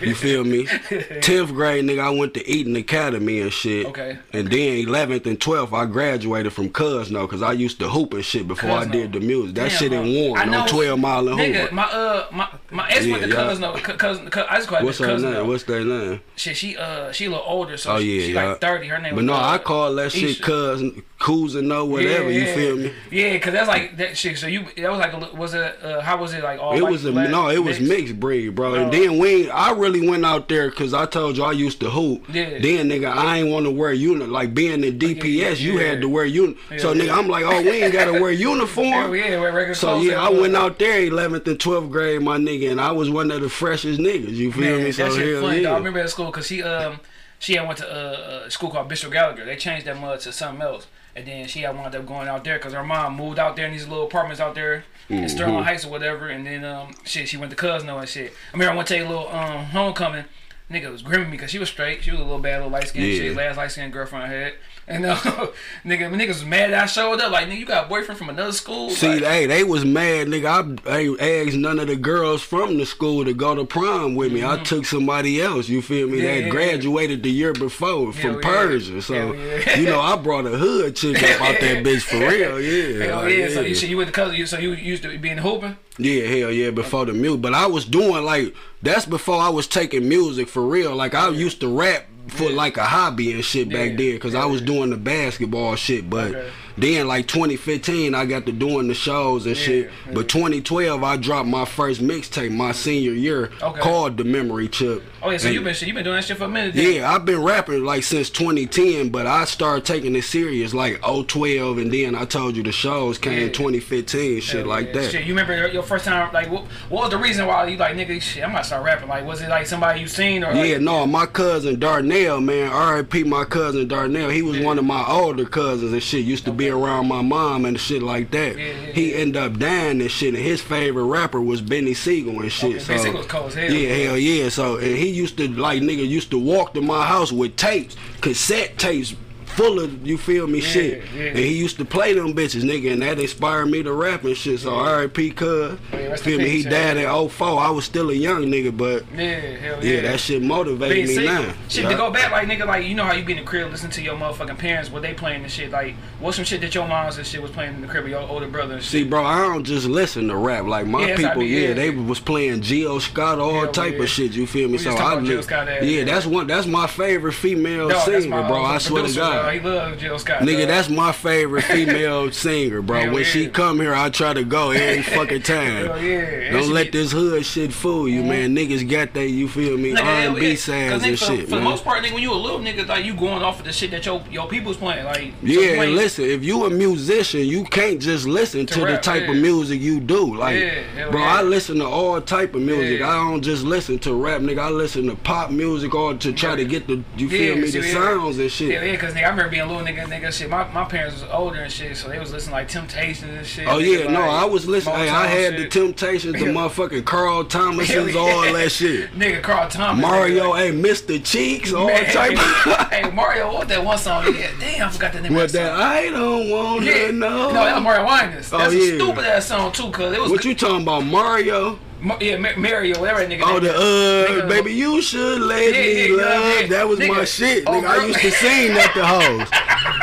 You 0.00 0.14
feel 0.14 0.44
me? 0.44 0.64
Tenth 1.22 1.52
grade, 1.52 1.84
nigga, 1.84 2.00
I 2.00 2.10
went 2.10 2.34
to 2.34 2.48
Eaton 2.48 2.76
Academy 2.76 3.40
and 3.40 3.52
shit. 3.52 3.86
Okay. 3.86 4.16
And 4.32 4.48
then 4.48 4.78
eleventh 4.88 5.26
and 5.26 5.40
twelfth, 5.40 5.72
I 5.72 5.86
graduated 5.86 6.52
from 6.52 6.70
Cousino 6.70 7.22
because 7.22 7.42
I 7.42 7.52
used 7.52 7.80
to 7.80 7.88
hoop 7.88 8.14
and 8.14 8.24
shit 8.24 8.46
before 8.46 8.70
I 8.70 8.84
did 8.84 9.12
the 9.12 9.18
music. 9.20 9.56
That 9.56 9.70
Damn, 9.70 9.78
shit 9.78 9.92
in 9.92 10.04
huh? 10.04 10.12
Warren 10.28 10.54
on 10.54 10.68
Twelve 10.68 11.00
Mile 11.00 11.28
and 11.28 11.38
Nigga, 11.40 11.60
Hoover. 11.62 11.74
my 11.74 11.82
uh, 11.84 12.26
my 12.30 12.48
my 12.70 12.88
ex 12.90 13.06
went 13.06 13.22
to 13.24 13.28
Yeah, 13.28 13.34
yeah. 13.34 13.42
cousin. 13.42 13.60
No, 13.62 13.72
cousin. 13.74 14.26
I 14.48 14.56
just 14.56 14.68
call 14.68 14.78
her 14.78 14.84
What's 14.84 14.98
her 14.98 15.18
name? 15.18 15.46
What's 15.48 15.64
their 15.64 15.84
name? 15.84 16.20
Shit, 16.36 16.56
she 16.56 16.76
uh, 16.76 17.10
she 17.10 17.24
a 17.26 17.30
little 17.30 17.44
older, 17.44 17.76
so 17.76 17.94
Oh 17.94 17.98
she, 17.98 18.20
yeah, 18.20 18.26
she 18.28 18.34
like 18.34 18.60
thirty. 18.60 18.86
Her 18.86 19.00
name. 19.00 19.16
But 19.16 19.24
no, 19.24 19.34
uh, 19.34 19.40
I 19.40 19.58
call 19.58 19.94
that 19.96 20.12
shit 20.12 20.36
Cuz 20.38 20.46
cousin, 20.46 21.02
cousin, 21.18 21.72
or 21.72 21.87
whatever. 21.88 22.30
Yeah, 22.30 22.38
You 22.38 22.46
yeah. 22.46 22.54
feel 22.54 22.76
me? 22.76 22.92
Yeah, 23.10 23.38
cause 23.38 23.52
that's 23.52 23.68
like 23.68 23.96
that 23.96 24.16
shit. 24.16 24.38
So 24.38 24.46
you 24.46 24.66
that 24.76 24.90
was 24.90 24.98
like 24.98 25.12
a 25.12 25.36
was 25.36 25.54
it 25.54 25.82
uh, 25.82 26.00
how 26.00 26.16
was 26.18 26.32
it 26.34 26.42
like 26.42 26.60
all 26.60 26.76
It 26.76 26.82
was 26.82 27.04
a 27.04 27.12
black, 27.12 27.30
no, 27.30 27.48
it 27.48 27.62
was 27.62 27.80
mixed 27.80 28.18
breed, 28.18 28.50
bro. 28.50 28.74
And 28.74 28.92
then 28.92 29.18
we, 29.18 29.50
I 29.50 29.72
really 29.72 30.08
went 30.08 30.24
out 30.24 30.48
there 30.48 30.70
because 30.70 30.94
I 30.94 31.06
told 31.06 31.36
you 31.36 31.44
I 31.44 31.52
used 31.52 31.80
to 31.80 31.90
hoop. 31.90 32.26
Yeah. 32.32 32.58
Then 32.58 32.88
nigga, 32.88 33.10
I 33.10 33.38
ain't 33.38 33.50
want 33.50 33.66
to 33.66 33.70
wear 33.70 33.92
unit. 33.92 34.28
Like 34.28 34.54
being 34.54 34.84
in 34.84 34.98
DPS, 34.98 35.60
you 35.60 35.78
yeah. 35.78 35.88
had 35.88 36.00
to 36.02 36.08
wear 36.08 36.24
unit. 36.24 36.56
so 36.78 36.92
Yeah, 36.92 37.04
nigga. 37.04 37.18
I'm 37.18 37.28
like, 37.28 37.44
oh, 37.44 37.62
we 37.62 37.82
ain't 37.82 37.92
gotta 37.92 38.12
wear 38.12 38.30
uniform. 38.50 39.14
Yeah, 39.14 39.40
wear 39.40 39.52
regular 39.52 39.74
So 39.74 40.00
yeah, 40.00 40.22
I 40.22 40.28
went 40.30 40.54
out 40.56 40.78
there 40.78 41.00
11th 41.00 41.46
and 41.46 41.58
12th 41.58 41.90
grade, 41.90 42.22
my 42.22 42.38
nigga, 42.38 42.70
and 42.70 42.80
I 42.80 42.92
was 42.92 43.10
one 43.10 43.30
of 43.30 43.40
the 43.40 43.48
freshest 43.48 44.00
niggas. 44.00 44.34
You 44.34 44.52
feel 44.52 44.76
Man, 44.76 44.84
me? 44.84 44.92
So 44.92 45.04
hell 45.04 45.42
funny. 45.42 45.62
yeah. 45.62 45.72
I 45.72 45.76
remember 45.76 46.00
at 46.00 46.10
school 46.10 46.26
because 46.26 46.46
she 46.46 46.62
um 46.62 47.00
she 47.38 47.54
had 47.54 47.66
went 47.66 47.78
to 47.78 47.88
uh, 47.88 48.46
a 48.46 48.50
school 48.50 48.70
called 48.70 48.88
Bishop 48.88 49.12
Gallagher. 49.12 49.44
They 49.44 49.56
changed 49.56 49.86
that 49.86 49.98
mud 49.98 50.20
to 50.20 50.32
something 50.32 50.62
else, 50.62 50.86
and 51.16 51.26
then 51.26 51.46
she 51.48 51.60
had 51.60 51.74
wound 51.76 51.94
up 51.94 52.06
going 52.06 52.28
out 52.28 52.44
there 52.44 52.58
because 52.58 52.72
her 52.72 52.84
mom 52.84 53.16
moved 53.16 53.38
out 53.38 53.56
there 53.56 53.66
in 53.66 53.72
these 53.72 53.86
little 53.88 54.06
apartments 54.06 54.40
out 54.40 54.54
there 54.54 54.84
in 55.08 55.18
Mm-hmm. 55.18 55.26
Sterling 55.28 55.64
Heights 55.64 55.86
or 55.86 55.90
whatever. 55.90 56.28
And 56.28 56.46
then 56.46 56.64
um 56.64 56.92
shit, 57.04 57.28
she 57.28 57.36
went 57.38 57.50
to 57.50 57.56
Cousino 57.56 57.98
and 57.98 58.08
shit. 58.08 58.30
I 58.30 58.52
remember 58.56 58.72
I 58.72 58.76
went 58.76 58.88
to 58.88 58.98
a 58.98 59.08
little 59.08 59.28
um 59.28 59.64
homecoming. 59.66 60.24
Nigga 60.70 60.90
was 60.92 61.00
grimming 61.00 61.30
me 61.30 61.38
because 61.38 61.50
she 61.50 61.58
was 61.58 61.70
straight. 61.70 62.02
She 62.04 62.10
was 62.10 62.20
a 62.20 62.22
little 62.24 62.38
bad, 62.38 62.56
little 62.56 62.70
light 62.70 62.88
skinned 62.88 63.06
Yeah. 63.06 63.18
shit. 63.20 63.36
Last 63.36 63.56
light 63.56 63.70
skinned 63.70 63.90
girlfriend 63.92 64.24
I 64.24 64.28
had. 64.28 64.52
And 64.88 65.04
uh, 65.04 65.16
nigga, 65.84 66.10
niggas 66.10 66.28
was 66.28 66.44
mad 66.46 66.70
that 66.70 66.84
I 66.84 66.86
showed 66.86 67.20
up. 67.20 67.30
Like, 67.30 67.46
nigga, 67.46 67.58
you 67.58 67.66
got 67.66 67.84
a 67.84 67.88
boyfriend 67.88 68.18
from 68.18 68.30
another 68.30 68.52
school? 68.52 68.88
See, 68.88 69.06
like, 69.06 69.22
hey, 69.22 69.46
they 69.46 69.62
was 69.62 69.84
mad, 69.84 70.28
nigga. 70.28 70.80
I 70.86 70.98
ain't 70.98 71.20
asked 71.20 71.56
none 71.58 71.78
of 71.78 71.88
the 71.88 71.96
girls 71.96 72.42
from 72.42 72.78
the 72.78 72.86
school 72.86 73.24
to 73.26 73.34
go 73.34 73.54
to 73.54 73.66
prom 73.66 74.14
with 74.14 74.32
me. 74.32 74.42
I 74.42 74.56
took 74.62 74.86
somebody 74.86 75.42
else. 75.42 75.68
You 75.68 75.82
feel 75.82 76.08
me? 76.08 76.18
Mm-hmm. 76.18 76.24
Yeah, 76.24 76.34
that 76.34 76.42
yeah, 76.44 76.48
graduated 76.48 77.22
the 77.22 77.30
year 77.30 77.52
before 77.52 78.12
from 78.14 78.36
yeah. 78.36 78.40
Pershing. 78.42 79.02
So 79.02 79.32
yeah. 79.32 79.76
you 79.76 79.86
know, 79.86 80.00
I 80.00 80.16
brought 80.16 80.46
a 80.46 80.56
hood 80.56 80.96
chick 80.96 81.22
up 81.22 81.42
out 81.42 81.60
that 81.60 81.84
bitch 81.84 82.02
for 82.02 82.16
real. 82.28 82.58
Yeah, 82.58 83.06
Hell 83.06 83.22
like, 83.22 83.36
yeah. 83.36 83.48
So 83.50 83.60
you, 83.60 83.74
so 83.74 83.86
you 83.86 83.98
went 83.98 84.08
to 84.08 84.12
cousin. 84.12 84.36
You, 84.36 84.46
so 84.46 84.58
you 84.58 84.72
used 84.72 85.02
to 85.02 85.18
be 85.18 85.28
in 85.28 85.38
hooping? 85.38 85.76
Yeah, 85.98 86.26
hell 86.26 86.50
yeah, 86.50 86.70
before 86.70 87.04
the 87.04 87.12
music. 87.12 87.42
But 87.42 87.52
I 87.52 87.66
was 87.66 87.84
doing 87.84 88.24
like 88.24 88.54
that's 88.82 89.04
before 89.04 89.40
I 89.40 89.50
was 89.50 89.66
taking 89.66 90.08
music 90.08 90.48
for 90.48 90.64
real. 90.64 90.96
Like 90.96 91.14
I 91.14 91.28
used 91.28 91.60
to 91.60 91.68
rap 91.68 92.06
for 92.28 92.50
like 92.50 92.76
a 92.76 92.84
hobby 92.84 93.32
and 93.32 93.44
shit 93.44 93.68
back 93.68 93.90
Yeah. 93.90 93.96
then 93.96 94.12
because 94.14 94.34
I 94.34 94.44
was 94.46 94.60
doing 94.62 94.90
the 94.90 94.96
basketball 94.96 95.74
shit. 95.76 96.08
But 96.08 96.28
Okay. 96.34 96.50
Then 96.82 97.08
like 97.08 97.26
2015, 97.28 98.14
I 98.14 98.24
got 98.26 98.46
to 98.46 98.52
doing 98.52 98.88
the 98.88 98.94
shows 98.94 99.46
and 99.46 99.56
shit. 99.56 99.86
yeah. 100.06 100.12
But 100.14 100.28
2012, 100.28 101.02
I 101.02 101.16
dropped 101.16 101.48
my 101.48 101.64
first 101.64 102.00
mixtape 102.00 102.50
my 102.52 102.72
senior 102.72 103.12
year 103.12 103.50
Okay. 103.62 103.80
called 103.80 104.16
The 104.16 104.24
Memory 104.24 104.68
Chip. 104.68 105.02
Oh 105.22 105.30
yeah. 105.30 105.38
So 105.38 105.46
And- 105.48 105.54
you 105.54 105.60
been. 105.62 105.74
You 105.80 105.94
been 105.94 106.04
doing 106.04 106.16
that 106.16 106.24
shit 106.24 106.36
for 106.36 106.44
a 106.44 106.48
minute. 106.48 106.74
then? 106.74 106.92
yeah, 106.92 107.10
I've 107.12 107.24
been 107.24 107.42
rapping 107.42 107.84
like 107.84 108.02
since 108.04 108.30
2010, 108.30 109.08
but 109.08 109.26
I 109.26 109.44
started 109.44 109.84
taking 109.84 110.14
it 110.16 110.22
serious 110.24 110.74
like 110.74 111.00
012, 111.02 111.78
and 111.78 111.92
then 111.92 112.14
I 112.14 112.24
told 112.24 112.56
you 112.56 112.62
the 112.62 112.72
shows 112.72 113.18
came 113.18 113.40
Yeah. 113.40 113.48
2015, 113.48 114.40
shit 114.40 114.66
like 114.66 114.86
yeah. 114.88 114.92
that. 114.92 115.10
Shit, 115.10 115.22
you 115.24 115.32
remember 115.34 115.68
your- 115.68 115.82
first 115.82 116.04
time? 116.04 116.30
Like, 116.32 116.50
what, 116.50 116.64
what 116.88 117.02
was 117.04 117.10
the 117.10 117.18
reason 117.18 117.46
why 117.46 117.66
you 117.66 117.76
like, 117.76 117.96
nigga? 117.96 118.20
Shit, 118.20 118.44
I'm 118.44 118.52
gonna 118.52 118.62
start 118.64 118.84
rapping. 118.84 119.08
Like, 119.08 119.24
was 119.24 119.40
it 119.40 119.48
like 119.48 119.66
somebody 119.66 120.00
you 120.00 120.06
seen 120.06 120.44
or? 120.44 120.52
Yeah, 120.52 120.74
like, 120.74 120.80
no, 120.82 121.06
my 121.06 121.26
cousin 121.26 121.78
Darnell, 121.80 122.40
man, 122.40 122.70
R.I.P. 122.70 123.24
My 123.24 123.44
cousin 123.44 123.88
Darnell, 123.88 124.28
he 124.30 124.42
was 124.42 124.58
one 124.60 124.78
of 124.78 124.84
my 124.84 125.04
older 125.06 125.44
cousins 125.46 125.92
and 125.92 126.02
shit. 126.02 126.24
Used 126.24 126.44
to 126.44 126.52
be 126.52 126.67
be 126.68 126.74
around 126.74 127.08
my 127.08 127.22
mom 127.22 127.64
and 127.64 127.78
shit 127.78 128.02
like 128.02 128.30
that. 128.30 128.56
Yeah, 128.56 128.64
yeah, 128.64 128.92
he 128.92 129.14
ended 129.14 129.36
up 129.36 129.58
dying 129.58 130.00
and 130.00 130.10
shit. 130.10 130.34
And 130.34 130.42
his 130.42 130.60
favorite 130.60 131.04
rapper 131.04 131.40
was 131.40 131.62
Beanie 131.62 131.96
Sigel 131.96 132.40
and 132.40 132.52
shit. 132.52 132.76
Okay, 132.76 132.78
so 132.78 132.92
Beanie 132.92 132.98
Sigel 132.98 133.18
was 133.18 133.26
cold 133.26 133.46
as 133.48 133.54
hell. 133.54 133.72
yeah, 133.72 133.94
hell 134.06 134.18
yeah. 134.18 134.48
So 134.48 134.76
and 134.76 134.96
he 134.96 135.08
used 135.10 135.36
to 135.38 135.48
like 135.48 135.82
nigga 135.82 136.06
used 136.06 136.30
to 136.30 136.38
walk 136.38 136.74
to 136.74 136.80
my 136.80 137.06
house 137.06 137.32
with 137.32 137.56
tapes, 137.56 137.96
cassette 138.20 138.78
tapes. 138.78 139.14
Full 139.58 139.80
of 139.80 140.06
you 140.06 140.16
feel 140.18 140.46
me 140.46 140.60
shit, 140.60 141.02
yeah. 141.12 141.30
and 141.30 141.38
he 141.38 141.58
used 141.58 141.78
to 141.78 141.84
play 141.84 142.12
them 142.12 142.32
bitches, 142.32 142.62
nigga, 142.62 142.92
and 142.92 143.02
that 143.02 143.18
inspired 143.18 143.66
me 143.66 143.82
to 143.82 143.92
rap 143.92 144.22
and 144.22 144.36
shit. 144.36 144.60
So 144.60 144.72
R.I.P. 144.72 145.32
Cuz, 145.32 145.76
Yeah, 145.92 146.14
feel 146.14 146.38
me? 146.38 146.48
He 146.48 146.62
died 146.62 146.96
yeah. 146.96 147.20
in 147.20 147.28
04. 147.28 147.58
I 147.60 147.70
was 147.70 147.84
still 147.84 148.10
a 148.10 148.14
young 148.14 148.44
nigga, 148.44 148.76
but 148.76 149.04
Yeah, 149.12 149.40
yeah. 149.40 149.80
yeah, 149.82 150.00
that 150.02 150.20
shit 150.20 150.42
motivated 150.42 151.08
me 151.08 151.24
now. 151.26 151.52
Shit, 151.68 151.82
Yeah. 151.82 151.90
to 151.90 151.96
go 151.96 152.08
back, 152.12 152.30
like 152.30 152.46
nigga, 152.46 152.66
like 152.66 152.86
you 152.86 152.94
know 152.94 153.02
how 153.02 153.14
you 153.14 153.24
be 153.24 153.32
in 153.32 153.40
the 153.40 153.44
crib, 153.44 153.68
listen 153.72 153.90
to 153.90 154.00
your 154.00 154.14
motherfucking 154.14 154.58
parents, 154.58 154.92
what 154.92 155.02
they 155.02 155.12
playing 155.12 155.42
and 155.42 155.50
shit. 155.50 155.72
Like, 155.72 155.96
what's 156.20 156.36
some 156.36 156.44
shit 156.44 156.60
that 156.60 156.72
your 156.76 156.86
moms 156.86 157.18
and 157.18 157.26
shit 157.26 157.42
was 157.42 157.50
playing 157.50 157.74
in 157.74 157.80
the 157.80 157.88
crib 157.88 158.04
with 158.04 158.12
your 158.12 158.20
older 158.20 158.46
brother 158.46 158.74
and 158.74 158.82
shit. 158.84 158.92
See, 158.92 159.04
bro, 159.04 159.24
I 159.24 159.40
don't 159.40 159.64
just 159.64 159.88
listen 159.88 160.28
to 160.28 160.36
rap. 160.36 160.66
Like 160.66 160.86
my 160.86 161.14
people, 161.14 161.42
yeah, 161.42 161.70
yeah. 161.70 161.74
they 161.74 161.90
was 161.90 162.20
playing 162.20 162.62
Jill 162.62 163.00
Scott, 163.00 163.40
all 163.40 163.66
type 163.66 163.94
yeah. 163.96 164.04
of 164.04 164.08
shit. 164.08 164.34
You 164.34 164.46
feel 164.46 164.68
me? 164.68 164.74
We 164.74 164.78
so 164.78 164.92
I 164.92 165.14
about 165.14 165.24
Jill 165.24 165.38
li- 165.38 165.42
Scott 165.42 165.66
yeah, 165.66 165.82
yeah. 165.82 166.04
that's 166.04 166.26
one. 166.26 166.46
That's 166.46 166.68
my 166.68 166.86
favorite 166.86 167.32
female 167.32 167.90
singer, 168.02 168.46
bro. 168.46 168.62
I 168.62 168.76
uh, 168.76 168.78
swear 168.78 169.04
to 169.04 169.12
God. 169.12 169.47
He 169.50 169.60
love 169.60 169.98
Jill 169.98 170.18
Scott. 170.18 170.40
Nigga, 170.42 170.60
dog. 170.60 170.68
that's 170.68 170.88
my 170.88 171.12
favorite 171.12 171.62
female 171.64 172.30
singer, 172.32 172.82
bro. 172.82 173.00
Hell 173.00 173.12
when 173.12 173.22
yeah. 173.22 173.28
she 173.28 173.48
come 173.48 173.80
here, 173.80 173.94
I 173.94 174.10
try 174.10 174.34
to 174.34 174.44
go 174.44 174.70
every 174.70 175.02
fucking 175.14 175.42
time. 175.42 175.86
Hell 175.86 176.02
yeah. 176.02 176.52
Don't 176.52 176.70
let 176.70 176.92
this 176.92 177.12
hood 177.12 177.44
shit 177.44 177.72
fool 177.72 178.08
you, 178.08 178.20
mm-hmm. 178.20 178.28
man. 178.28 178.56
Niggas 178.56 178.88
got 178.88 179.14
that, 179.14 179.28
you 179.28 179.48
feel 179.48 179.76
me, 179.76 179.96
R&B 179.96 180.50
yeah. 180.50 180.56
sounds 180.56 181.04
and 181.04 181.18
for, 181.18 181.24
shit, 181.24 181.48
for 181.48 181.56
the 181.56 181.60
most 181.60 181.84
part, 181.84 182.02
nigga, 182.02 182.14
when 182.14 182.22
you 182.22 182.32
a 182.32 182.34
little 182.34 182.60
nigga, 182.60 182.86
like 182.86 183.04
you 183.04 183.14
going 183.14 183.42
off 183.42 183.58
of 183.58 183.64
the 183.64 183.72
shit 183.72 183.90
that 183.90 184.04
your 184.06 184.22
your 184.30 184.48
people's 184.48 184.76
playing, 184.76 185.04
like 185.04 185.32
Yeah, 185.42 185.56
playing- 185.56 185.82
and 185.82 185.94
listen, 185.96 186.24
if 186.24 186.44
you 186.44 186.64
a 186.64 186.70
musician, 186.70 187.40
you 187.40 187.64
can't 187.64 188.00
just 188.00 188.26
listen 188.26 188.66
To 188.66 188.74
to, 188.74 188.80
the 188.80 188.86
rap, 188.86 189.02
type 189.02 189.28
of 189.28 189.36
music 189.36 189.80
you 189.80 190.00
do. 190.00 190.34
Like, 190.36 190.60
Yeah, 190.60 191.10
bro, 191.10 191.20
yeah. 191.20 191.38
I 191.38 191.42
listen 191.42 191.78
to 191.78 191.86
all 191.86 192.20
type 192.20 192.54
of 192.54 192.62
music. 192.62 193.00
Yeah. 193.00 193.10
I 193.10 193.14
don't 193.16 193.42
just 193.42 193.64
listen 193.64 193.98
to 194.00 194.14
rap, 194.14 194.40
nigga. 194.40 194.60
I 194.60 194.70
listen 194.70 195.06
to 195.06 195.16
pop 195.16 195.50
music 195.50 195.94
or 195.94 196.14
to 196.14 196.32
try 196.32 196.56
to 196.56 196.64
get 196.64 196.86
the, 196.86 197.02
you 197.16 197.28
feel 197.28 197.56
me, 197.56 197.70
the 197.70 197.80
yeah. 197.80 197.92
sounds 197.92 198.38
and 198.38 198.50
shit. 198.50 198.70
Yeah, 198.70 198.82
yeah, 198.82 198.96
cause 198.96 199.14
nigga, 199.14 199.28
remember 199.38 199.50
being 199.50 199.62
a 199.62 199.66
little 199.66 199.82
nigga, 199.86 200.06
nigga, 200.08 200.32
shit. 200.32 200.50
My, 200.50 200.70
my 200.72 200.84
parents 200.84 201.20
was 201.20 201.30
older 201.30 201.60
and 201.60 201.72
shit, 201.72 201.96
so 201.96 202.08
they 202.08 202.18
was 202.18 202.32
listening 202.32 202.52
like 202.52 202.68
Temptations 202.68 203.30
and 203.32 203.46
shit. 203.46 203.68
Oh 203.68 203.78
yeah, 203.78 204.10
no, 204.10 204.20
I 204.20 204.44
was 204.44 204.66
listening. 204.66 204.96
Hey, 204.96 205.08
I 205.08 205.26
had 205.26 205.56
the. 205.56 205.68
Temptations, 205.68 206.32
the 206.34 206.38
motherfucking 206.46 207.04
Carl 207.04 207.44
Thomasons, 207.44 207.88
Hell 207.88 208.08
yeah. 208.08 208.18
all 208.20 208.52
that 208.52 208.70
shit. 208.72 209.12
Nigga, 209.18 209.42
Carl 209.42 209.68
Thomas. 209.68 210.02
Mario, 210.02 210.52
hey, 210.54 210.72
Mr. 210.72 211.22
Cheeks, 211.24 211.72
all 211.72 211.86
Man, 211.86 212.04
type. 212.12 212.32
of... 212.32 212.88
hey, 212.90 213.10
Mario, 213.10 213.52
what 213.52 213.68
that 213.68 213.84
one 213.84 213.98
song? 213.98 214.24
Yeah, 214.34 214.50
damn, 214.58 214.88
I 214.88 214.90
forgot 214.90 215.12
the 215.12 215.20
name 215.20 215.34
What 215.34 215.46
of 215.46 215.52
that 215.52 215.76
that? 215.76 215.78
song. 215.78 215.80
I 215.80 216.10
don't 216.10 216.50
want 216.50 216.84
Yeah. 216.84 217.06
to 217.08 217.12
know. 217.12 217.48
No, 217.48 217.52
that 217.52 217.74
was 217.74 217.82
Mario 217.82 218.04
Winans. 218.06 218.52
Oh, 218.52 218.58
That's 218.58 218.72
a 218.74 218.76
yeah. 218.76 218.94
stupid 218.96 219.24
ass 219.24 219.46
song 219.46 219.72
too, 219.72 219.90
cause 219.90 220.12
it 220.12 220.20
was 220.20 220.30
What 220.30 220.44
you 220.44 220.54
talking 220.54 220.82
about, 220.82 221.04
Mario? 221.04 221.78
Yeah, 222.20 222.36
Ma- 222.36 222.50
Mario, 222.56 223.00
whatever 223.00 223.20
that 223.26 223.28
nigga. 223.28 223.42
Oh, 223.44 223.58
the 223.58 223.74
uh, 223.74 224.28
Nigga, 224.42 224.48
baby, 224.48 224.72
you 224.72 225.02
should 225.02 225.40
let 225.40 225.74
Yeah, 225.74 225.80
me 225.80 226.08
yeah, 226.10 226.14
love. 226.16 226.60
yeah. 226.60 226.66
That 226.68 226.88
was 226.88 226.98
my 227.00 227.06
Nigga, 227.06 227.26
shit, 227.26 227.64
oh, 227.66 227.72
nigga. 227.72 227.86
I 227.88 228.06
used 228.06 228.20
to 228.20 228.30
sing 228.30 228.74
that 228.74 228.92
the 228.94 229.04
hoes. 229.04 229.48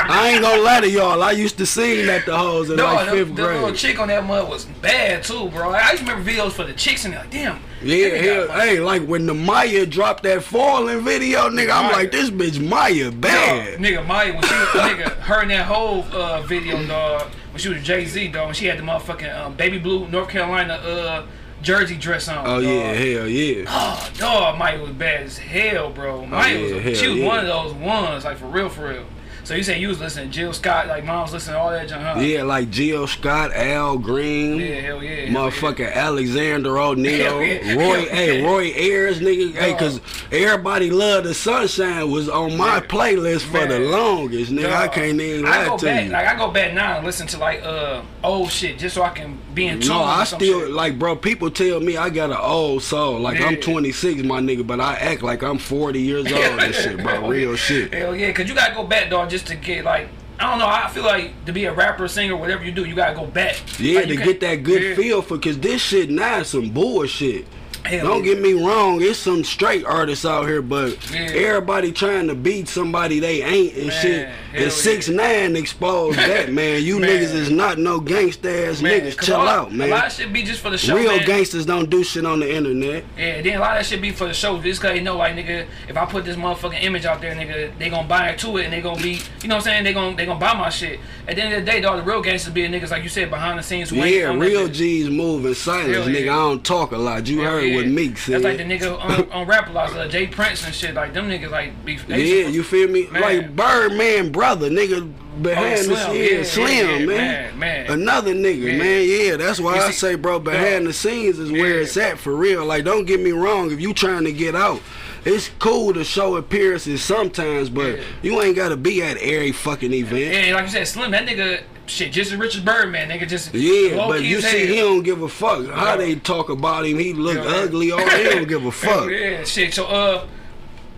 I 0.08 0.30
ain't 0.34 0.42
gonna 0.42 0.62
lie 0.62 0.82
to 0.82 0.90
y'all. 0.90 1.24
I 1.24 1.32
used 1.32 1.58
to 1.58 1.66
sing 1.66 2.06
that 2.08 2.26
the 2.26 2.38
hoes 2.38 2.70
in 2.70 2.76
No, 2.76 2.86
like 2.86 3.10
the, 3.10 3.12
fifth 3.26 3.36
the 3.36 3.44
little 3.44 3.72
chick 3.74 3.98
on 4.00 4.10
that 4.10 4.26
mud 4.26 4.50
was 4.50 4.66
bad 4.66 5.24
too, 5.24 5.50
bro. 5.50 5.72
I 5.72 5.92
used 5.92 6.04
to 6.06 6.10
remember 6.12 6.30
videos 6.32 6.52
for 6.52 6.64
the 6.66 6.74
chicks 6.74 7.06
and 7.06 7.14
they're 7.14 7.22
like, 7.22 7.32
damn. 7.32 7.60
Yeah, 7.82 8.08
hell, 8.16 8.52
hey, 8.52 8.80
like 8.80 9.04
when 9.06 9.26
the 9.26 9.34
Mya 9.34 9.86
dropped 9.86 10.24
that 10.24 10.44
falling 10.44 11.02
video, 11.02 11.50
nigga, 11.50 11.72
I'm 11.72 11.86
Mya. 11.86 11.94
like, 11.94 12.12
this 12.12 12.30
bitch 12.30 12.60
Mya 12.60 13.12
bad. 13.12 13.80
Nigga, 13.80 14.06
Mya, 14.06 14.34
when 14.34 14.44
she, 14.44 14.50
nigga, 14.50 15.12
her 15.22 15.42
and 15.42 15.52
that 15.52 15.66
whole 15.66 16.04
uh, 16.12 16.42
video, 16.42 16.86
dog, 16.86 17.24
when 17.52 17.60
she 17.60 17.70
was 17.70 17.82
Jay 17.84 18.06
Z, 18.06 18.28
dog, 18.30 18.48
when 18.48 18.54
she 18.54 18.66
had 18.66 18.78
the 18.80 18.84
motherfucking 18.84 19.34
um, 19.40 19.54
baby 19.56 19.80
blue 19.80 20.08
North 20.10 20.30
Carolina 20.30 20.74
uh, 20.74 21.26
jersey 21.66 21.98
dress 21.98 22.28
on. 22.28 22.46
Oh 22.48 22.62
dog. 22.62 22.64
yeah, 22.64 22.94
hell 22.94 23.28
yeah. 23.28 23.66
Oh, 23.68 24.12
dog, 24.18 24.58
Mike 24.58 24.80
was 24.80 24.92
bad 24.92 25.24
as 25.24 25.38
hell, 25.38 25.90
bro. 25.90 26.22
Oh, 26.22 26.26
Mya 26.26 26.48
yeah, 26.48 26.62
was, 26.62 26.84
hell 26.84 26.94
she 26.94 27.08
was 27.08 27.18
yeah. 27.18 27.28
one 27.28 27.40
of 27.40 27.48
those 27.48 27.74
ones, 27.74 28.24
like 28.24 28.38
for 28.38 28.46
real, 28.46 28.70
for 28.70 28.90
real. 28.90 29.06
So 29.46 29.54
you 29.54 29.62
say 29.62 29.78
you 29.78 29.90
was 29.90 30.00
listening 30.00 30.30
to 30.30 30.34
Jill 30.34 30.54
Scott, 30.54 30.88
like 30.88 31.06
mom 31.06 31.22
was 31.22 31.34
listening 31.34 31.54
to 31.54 31.60
all 31.60 31.70
that 31.70 31.88
junk, 31.88 32.02
huh? 32.02 32.20
Yeah, 32.20 32.42
like 32.42 32.72
Jill 32.72 33.06
Scott, 33.06 33.54
Al 33.54 33.96
Green. 34.00 34.60
Yeah, 34.60 34.82
hell 34.82 35.04
yeah. 35.04 35.28
hell 35.28 35.52
Motherfucking 35.52 35.94
Alexander 35.94 36.80
O'Neal, 36.80 37.42
yeah. 37.44 37.76
Roy, 37.76 38.06
hey. 38.08 38.44
Roy 38.44 38.72
Ayers, 38.76 39.20
nigga, 39.20 39.54
hey, 39.54 39.76
cause 39.76 40.02
everybody 40.32 40.90
love 40.90 41.26
the 41.26 41.36
sunshine 41.36 42.10
was 42.10 42.28
on 42.28 42.58
my 42.58 42.80
Man. 42.80 42.90
playlist 42.90 43.42
for 43.44 43.68
the 43.68 43.82
longest, 43.82 44.52
nigga. 44.52 44.74
I 44.74 44.88
can't 44.88 45.22
even 45.22 45.46
I 45.46 45.60
lie 45.60 45.66
go 45.68 45.78
to 45.78 45.86
back, 45.86 46.06
you. 46.06 46.10
like 46.10 46.28
I 46.28 46.36
go 46.36 46.50
back 46.50 46.74
now 46.74 46.98
and 46.98 47.06
listen 47.06 47.28
to 47.28 47.38
like 47.38 47.62
uh 47.62 48.02
old 48.24 48.50
shit 48.50 48.80
just 48.80 48.96
so 48.96 49.04
I 49.04 49.10
can 49.10 49.38
be 49.54 49.68
in 49.68 49.80
tune. 49.80 49.90
No, 49.90 50.04
I 50.04 50.24
still 50.24 50.62
shit. 50.62 50.72
like, 50.72 50.98
bro. 50.98 51.16
People 51.16 51.52
tell 51.52 51.80
me 51.82 51.98
I 51.98 52.10
got 52.10 52.32
an 52.32 52.38
old 52.38 52.82
soul. 52.82 53.20
Like 53.20 53.40
I'm 53.40 53.58
26, 53.58 54.24
my 54.24 54.40
nigga, 54.40 54.66
but 54.66 54.80
I 54.80 54.96
act 54.96 55.22
like 55.22 55.44
I'm 55.44 55.60
40 55.60 56.02
years 56.02 56.26
old 56.32 56.42
and 56.42 56.74
shit, 56.74 56.98
bro. 56.98 57.28
Real 57.36 57.56
shit. 57.56 57.94
Hell 57.94 58.16
yeah, 58.16 58.32
cause 58.32 58.50
you 58.50 58.56
gotta 58.56 58.74
go 58.74 58.84
back, 58.84 59.12
dog, 59.12 59.30
just 59.36 59.48
to 59.48 59.56
get 59.56 59.84
like 59.84 60.08
I 60.38 60.50
don't 60.50 60.60
know. 60.60 60.68
I 60.68 60.90
feel 60.90 61.04
like 61.04 61.46
to 61.46 61.54
be 61.54 61.64
a 61.64 61.74
rapper, 61.74 62.10
singer, 62.10 62.36
whatever 62.36 62.64
you 62.66 62.72
do, 62.74 62.84
you 62.84 62.94
gotta 62.94 63.16
go 63.16 63.26
back. 63.26 63.56
Yeah, 63.80 64.00
Like, 64.02 64.08
to 64.10 64.16
get 64.18 64.40
that 64.42 64.56
good 64.64 64.82
Yeah. 64.84 64.96
feel 64.96 65.22
for, 65.22 65.38
cause 65.38 65.58
this 65.60 65.82
shit 65.82 66.10
now 66.10 66.40
is 66.40 66.48
some 66.50 66.70
bullshit. 66.72 67.46
Hell 67.86 68.08
Don't 68.08 68.24
yeah. 68.26 68.34
get 68.34 68.42
me 68.42 68.54
wrong, 68.54 69.02
it's 69.02 69.20
some 69.20 69.44
straight 69.44 69.86
artists 69.86 70.26
out 70.26 70.48
here, 70.48 70.62
but 70.62 70.98
Yeah. 71.14 71.20
everybody 71.34 71.92
trying 71.92 72.28
to 72.28 72.36
beat 72.36 72.68
somebody 72.68 73.20
they 73.20 73.44
ain't 73.44 73.76
and 73.76 73.88
Man, 73.88 74.02
shit. 74.02 74.30
And 74.56 74.72
six 74.72 75.08
nine 75.10 75.56
exposed 75.56 76.18
that, 76.18 76.52
man. 76.52 76.82
You 76.84 77.00
Man. 77.00 77.10
niggas 77.10 77.34
is 77.36 77.52
not 77.52 77.78
no 77.78 78.00
gangsta 78.00 78.70
ass 78.70 78.82
Man, 78.82 79.02
niggas. 79.02 79.22
Chill 79.22 79.36
out, 79.36 79.72
man. 79.74 79.90
A 79.90 79.92
lot 79.92 80.08
of 80.08 80.14
shit 80.14 80.32
be 80.34 80.44
just 80.44 80.62
for 80.62 80.70
the 80.70 80.78
show, 80.78 80.96
Real 80.96 81.20
gangsters 81.26 81.66
don't 81.66 81.90
do 81.90 82.04
shit 82.04 82.26
on 82.26 82.40
the 82.40 82.52
internet. 82.56 83.04
Yeah, 83.18 83.42
then 83.42 83.58
a 83.58 83.60
lot 83.60 83.72
of 83.72 83.78
that 83.80 83.86
shit 83.86 84.02
be 84.02 84.12
for 84.12 84.28
the 84.28 84.34
show. 84.34 84.60
Just 84.62 84.82
cause 84.82 84.92
they 84.94 85.02
know, 85.02 85.18
like, 85.18 85.36
nigga, 85.36 85.68
if 85.88 85.98
I 85.98 86.06
put 86.06 86.26
this 86.26 86.36
motherfucking 86.38 86.82
image 86.84 87.06
out 87.06 87.22
there, 87.22 87.36
nigga, 87.36 87.78
they 87.78 87.90
gonna 87.90 88.08
buy 88.08 88.32
into 88.32 88.58
it 88.58 88.64
and 88.66 88.74
they 88.74 88.82
gonna 88.82 89.02
be, 89.02 89.20
you 89.42 89.48
know 89.50 89.56
what 89.56 89.60
I'm 89.60 89.62
saying? 89.62 89.84
They 89.84 89.94
gonna 89.94 90.16
they 90.16 90.26
gonna 90.26 90.40
buy 90.40 90.54
my 90.54 90.70
shit. 90.70 91.00
At 91.28 91.36
the 91.36 91.44
end 91.44 91.54
of 91.54 91.66
the 91.66 91.72
day, 91.72 91.82
dog, 91.82 91.98
the 91.98 92.04
real 92.10 92.22
gangsters 92.22 92.54
be 92.54 92.62
niggas 92.68 92.92
like 92.92 93.04
you 93.04 93.10
said 93.10 93.30
behind 93.30 93.60
the 93.60 93.64
scenes. 93.64 93.92
Yeah, 93.92 94.34
real. 94.38 94.68
G's 94.68 95.10
move 95.10 95.46
in 95.46 95.54
silence, 95.56 96.08
nigga. 96.08 96.26
yeah. 96.26 96.34
I 96.34 96.38
don't 96.38 96.64
talk 96.66 96.92
a 96.92 96.98
lot. 96.98 97.28
You 97.28 97.42
heard 97.42 97.64
yeah. 97.76 97.82
what 97.82 97.90
Meek 97.90 98.18
said. 98.18 98.42
That's 98.42 98.44
like 98.44 98.58
the 98.58 98.64
nigga 98.64 99.00
on, 99.00 99.32
on 99.32 99.48
Rap-A-Lot, 99.48 99.96
uh, 99.96 100.08
J. 100.08 100.28
Prince 100.28 100.66
and 100.66 100.74
shit. 100.74 100.96
Like 100.96 101.14
them 101.14 101.30
niggas 101.30 101.52
like 101.52 101.86
be. 101.86 101.98
they 101.98 102.24
Yeah, 102.24 102.48
you 102.48 102.64
feel 102.64 102.88
me? 102.88 103.08
Man. 103.08 103.22
Like 103.22 103.56
Birdman 103.56 104.32
brother, 104.32 104.70
nigga 104.70 105.12
behind 105.42 105.80
Slim, 105.80 105.90
the 105.90 106.06
scenes, 106.06 106.18
yeah, 106.18 106.38
yeah, 106.38 106.44
Slim, 106.44 107.00
yeah, 107.00 107.06
man. 107.06 107.60
man, 107.60 107.60
man. 107.60 107.92
Another 107.92 108.34
nigga, 108.34 108.78
man. 108.78 109.08
Yeah, 109.08 109.38
that's 109.38 109.60
why 109.60 109.76
You 109.76 109.82
I 109.82 109.92
say, 109.92 110.16
bro, 110.16 110.40
behind 110.40 110.88
the 110.88 110.94
scenes 110.94 111.40
is 111.40 111.52
where 111.52 111.82
it's 111.82 111.98
at 111.98 112.18
for 112.18 112.36
real. 112.36 112.66
Like, 112.66 112.86
don't 112.86 113.06
get 113.06 113.20
me 113.20 113.32
wrong. 113.32 113.72
If 113.72 113.82
you 113.82 113.94
trying 113.94 114.24
to 114.26 114.32
get 114.32 114.56
out, 114.56 114.82
it's 115.26 115.50
cool 115.60 115.94
to 115.94 116.04
show 116.04 116.36
appearances 116.36 117.04
sometimes, 117.04 117.70
but 117.70 118.00
you 118.22 118.42
ain't 118.42 118.56
gotta 118.56 118.78
be 118.78 119.02
at 119.02 119.18
every 119.18 119.52
fucking 119.52 119.92
event. 119.92 120.48
Yeah, 120.48 120.54
like 120.54 120.66
you 120.66 120.72
said, 120.72 120.88
Slim, 120.88 121.12
that 121.12 121.28
nigga, 121.28 121.64
shit, 121.88 122.12
just 122.12 122.32
as 122.32 122.38
Richard 122.38 122.66
Birdman, 122.66 123.10
nigga, 123.10 123.28
just 123.28 123.54
Yeah, 123.54 123.96
but 124.08 124.24
you 124.24 124.42
see, 124.42 124.66
hell. 124.66 124.68
he 124.68 124.76
don't 124.82 125.04
give 125.04 125.22
a 125.22 125.28
fuck. 125.30 125.68
How 125.70 125.92
Yeah. 125.92 125.96
they 125.98 126.16
talk 126.16 126.50
about 126.50 126.86
him, 126.86 126.98
he 127.00 127.14
look 127.14 127.36
Yeah. 127.38 127.44
ugly, 127.64 127.92
All 127.92 128.00
he 128.00 128.24
don't 128.24 128.48
give 128.48 128.66
a 128.66 128.72
fuck. 128.84 129.10
Yeah, 129.10 129.44
shit. 129.44 129.74
So 129.74 129.86
uh, 129.86 130.26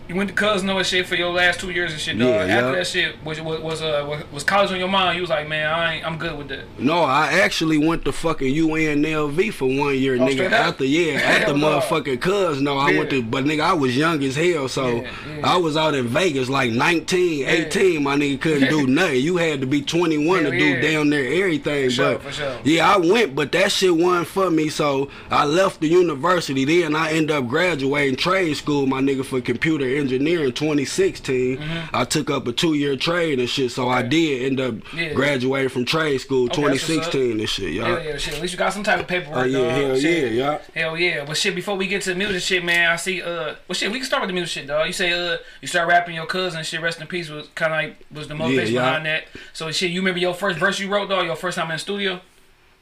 you 0.08 0.16
went 0.16 0.30
to 0.30 0.36
Cousino 0.36 0.78
and 0.78 0.86
shit 0.86 1.06
for 1.06 1.16
your 1.16 1.32
last 1.32 1.60
two 1.60 1.70
years 1.72 1.92
and 1.92 2.00
shit. 2.02 2.18
Dog. 2.18 2.30
Yeah, 2.30 2.36
After 2.42 2.54
yeah. 2.70 2.72
that 2.72 2.88
shit, 2.88 3.24
was 3.26 3.42
was 3.42 3.60
was 3.62 3.82
uh 3.82 4.24
was- 4.32 4.44
college 4.44 4.72
on 4.72 4.80
your 4.80 4.88
mind? 4.88 5.16
You 5.16 5.22
was 5.22 5.30
like, 5.30 5.48
man, 5.48 5.68
I 5.70 5.96
ain't, 5.96 6.06
I'm 6.08 6.18
good 6.18 6.38
with 6.38 6.48
that. 6.48 6.64
No, 6.80 7.00
I 7.04 7.28
actually 7.42 7.78
went 7.78 8.06
to 8.06 8.12
fucking 8.12 8.54
UNLV 8.54 9.54
for 9.54 9.66
one 9.66 9.96
year, 9.98 10.16
Oh, 10.16 10.20
nigga. 10.20 10.50
After 10.52 10.86
yeah, 10.86 11.14
after 11.24 11.54
motherfucking 11.54 12.22
cuz. 12.22 12.62
No, 12.62 12.78
I 12.78 12.98
went 12.98 13.10
to, 13.10 13.22
but 13.22 13.44
nigga, 13.44 13.62
I 13.62 13.74
was 13.74 13.96
young 13.98 14.24
as 14.24 14.36
hell, 14.36 14.68
so. 14.68 15.04
I 15.44 15.58
was 15.58 15.78
out 15.78 15.94
in 15.94 16.08
Vegas 16.08 16.50
like 16.50 16.72
19, 16.72 17.46
18. 17.48 18.02
My 18.02 18.16
nigga 18.16 18.42
couldn't 18.42 18.70
do 18.70 18.88
nothing. 18.88 19.22
You 19.22 19.38
had 19.38 19.62
to 19.62 19.68
be 19.68 19.82
21 19.82 20.44
Hell 20.44 20.52
to 20.52 20.58
do 20.58 20.82
down 20.82 21.10
there 21.10 21.26
everything. 21.44 21.86
For 21.90 21.92
sure, 21.96 22.14
but 22.14 22.22
for 22.24 22.32
sure. 22.32 22.58
yeah, 22.64 22.92
I 22.94 22.98
went, 22.98 23.36
but 23.36 23.52
that 23.52 23.72
shit 23.72 23.96
wasn't 23.96 24.28
for 24.28 24.50
me. 24.50 24.70
So 24.70 25.10
I 25.30 25.46
left 25.46 25.80
the 25.82 25.88
university. 25.88 26.66
Then 26.66 26.96
I 26.96 27.12
ended 27.12 27.32
up 27.32 27.48
graduating 27.48 28.16
trade 28.16 28.56
school, 28.56 28.86
my 28.88 29.00
nigga, 29.02 29.24
for 29.26 29.42
computer 29.42 29.86
engineering 29.98 30.52
2016. 30.54 31.60
I 31.94 32.06
took 32.06 32.30
up 32.30 32.48
a 32.48 32.52
two 32.52 32.74
year 32.74 32.96
trade 32.96 33.40
and 33.40 33.50
shit. 33.50 33.72
So 33.72 33.90
I 33.90 33.98
Mm-hmm. 33.98 34.10
Did 34.10 34.44
end 34.46 34.60
up 34.60 34.94
Yeah. 34.94 35.14
graduating 35.14 35.70
from 35.70 35.84
trade 35.86 36.20
school 36.20 36.46
Okay, 36.46 36.62
that's 36.64 36.88
what's 36.88 37.08
up. 37.08 37.12
2016 37.12 37.40
and 37.40 37.50
shit, 37.50 37.74
y'all. 37.74 37.86
Hell 37.86 38.04
yeah, 38.04 38.18
shit. 38.18 38.34
At 38.36 38.42
least 38.42 38.54
you 38.54 38.58
got 38.60 38.72
some 38.74 38.84
type 38.84 39.00
of 39.00 39.08
paperwork. 39.08 39.38
Oh 39.40 39.44
yeah, 39.44 39.58
dog. 39.60 39.72
hell 39.72 39.96
Shit. 40.00 40.32
yeah, 40.34 40.60
yeah. 40.76 40.82
Hell 40.82 40.98
yeah. 40.98 41.26
But 41.26 41.36
shit, 41.38 41.56
before 41.56 41.76
we 41.76 41.88
get 41.88 42.02
to 42.04 42.10
the 42.12 42.16
music 42.16 42.42
shit, 42.42 42.64
man, 42.64 42.92
I 42.92 42.96
see 42.96 43.22
uh 43.22 43.56
well 43.68 43.74
shit, 43.74 43.92
we 43.92 43.98
can 44.00 44.06
start 44.06 44.22
with 44.22 44.30
the 44.30 44.34
music 44.34 44.52
shit, 44.54 44.68
dog. 44.68 44.88
You 44.88 44.94
say 44.94 45.12
uh 45.12 45.38
you 45.62 45.68
start 45.68 45.88
rapping 45.90 46.16
your 46.16 46.26
cousin 46.26 46.64
shit, 46.64 46.80
rest 46.82 47.02
in 47.02 47.08
peace 47.08 47.30
was 47.30 47.48
kinda 47.56 47.74
like 47.76 47.98
was 48.12 48.28
the 48.28 48.36
motivation 48.36 48.76
yeah. 48.76 48.82
behind 48.86 49.06
that. 49.08 49.26
So 49.54 49.72
shit, 49.72 49.92
you 49.92 50.00
remember 50.00 50.20
your 50.20 50.34
first 50.34 50.58
verse 50.60 50.80
you 50.80 50.88
wrote, 50.90 51.10
dog, 51.10 51.26
your 51.26 51.36
first 51.36 51.58
time 51.58 51.70
in 51.72 51.76
the 51.76 51.80
studio? 51.80 52.22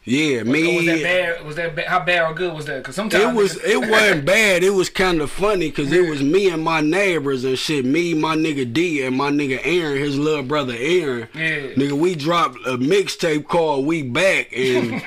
Yeah, 0.08 0.44
me. 0.44 0.76
was 0.76 0.86
that 0.86 1.02
bad? 1.04 1.46
Was 1.46 1.56
that 1.56 1.76
bad? 1.76 1.88
How 1.88 2.00
bad 2.00 2.30
or 2.30 2.34
good 2.36 2.54
was 2.54 2.66
that? 2.66 2.78
Because 2.78 2.94
sometimes 2.94 3.24
It 3.24 3.34
was 3.34 3.58
it 3.64 3.80
wasn't 3.90 4.24
bad. 4.24 4.64
It 4.64 4.70
was 4.70 4.88
kind 4.88 5.20
of 5.20 5.32
funny 5.32 5.70
because 5.70 5.92
it 5.92 6.08
was 6.08 6.22
me 6.22 6.48
and 6.50 6.64
my 6.64 6.80
neighbors 6.82 7.44
and 7.44 7.58
shit. 7.58 7.86
Me, 7.86 8.14
my 8.14 8.36
nigga 8.36 8.72
D, 8.72 9.02
and 9.04 9.18
my 9.18 9.32
nigga 9.32 9.60
Aaron, 9.64 9.98
his 9.98 10.18
little 10.20 10.44
brother 10.44 10.76
Aaron. 10.78 11.28
Yeah. 11.34 11.74
Nigga, 11.74 11.94
we 11.94 12.14
dropped 12.14 12.58
a 12.68 12.78
mixtape 12.78 13.48
called 13.48 13.88
"We 13.88 14.04
Back" 14.04 14.56
and 14.56 15.02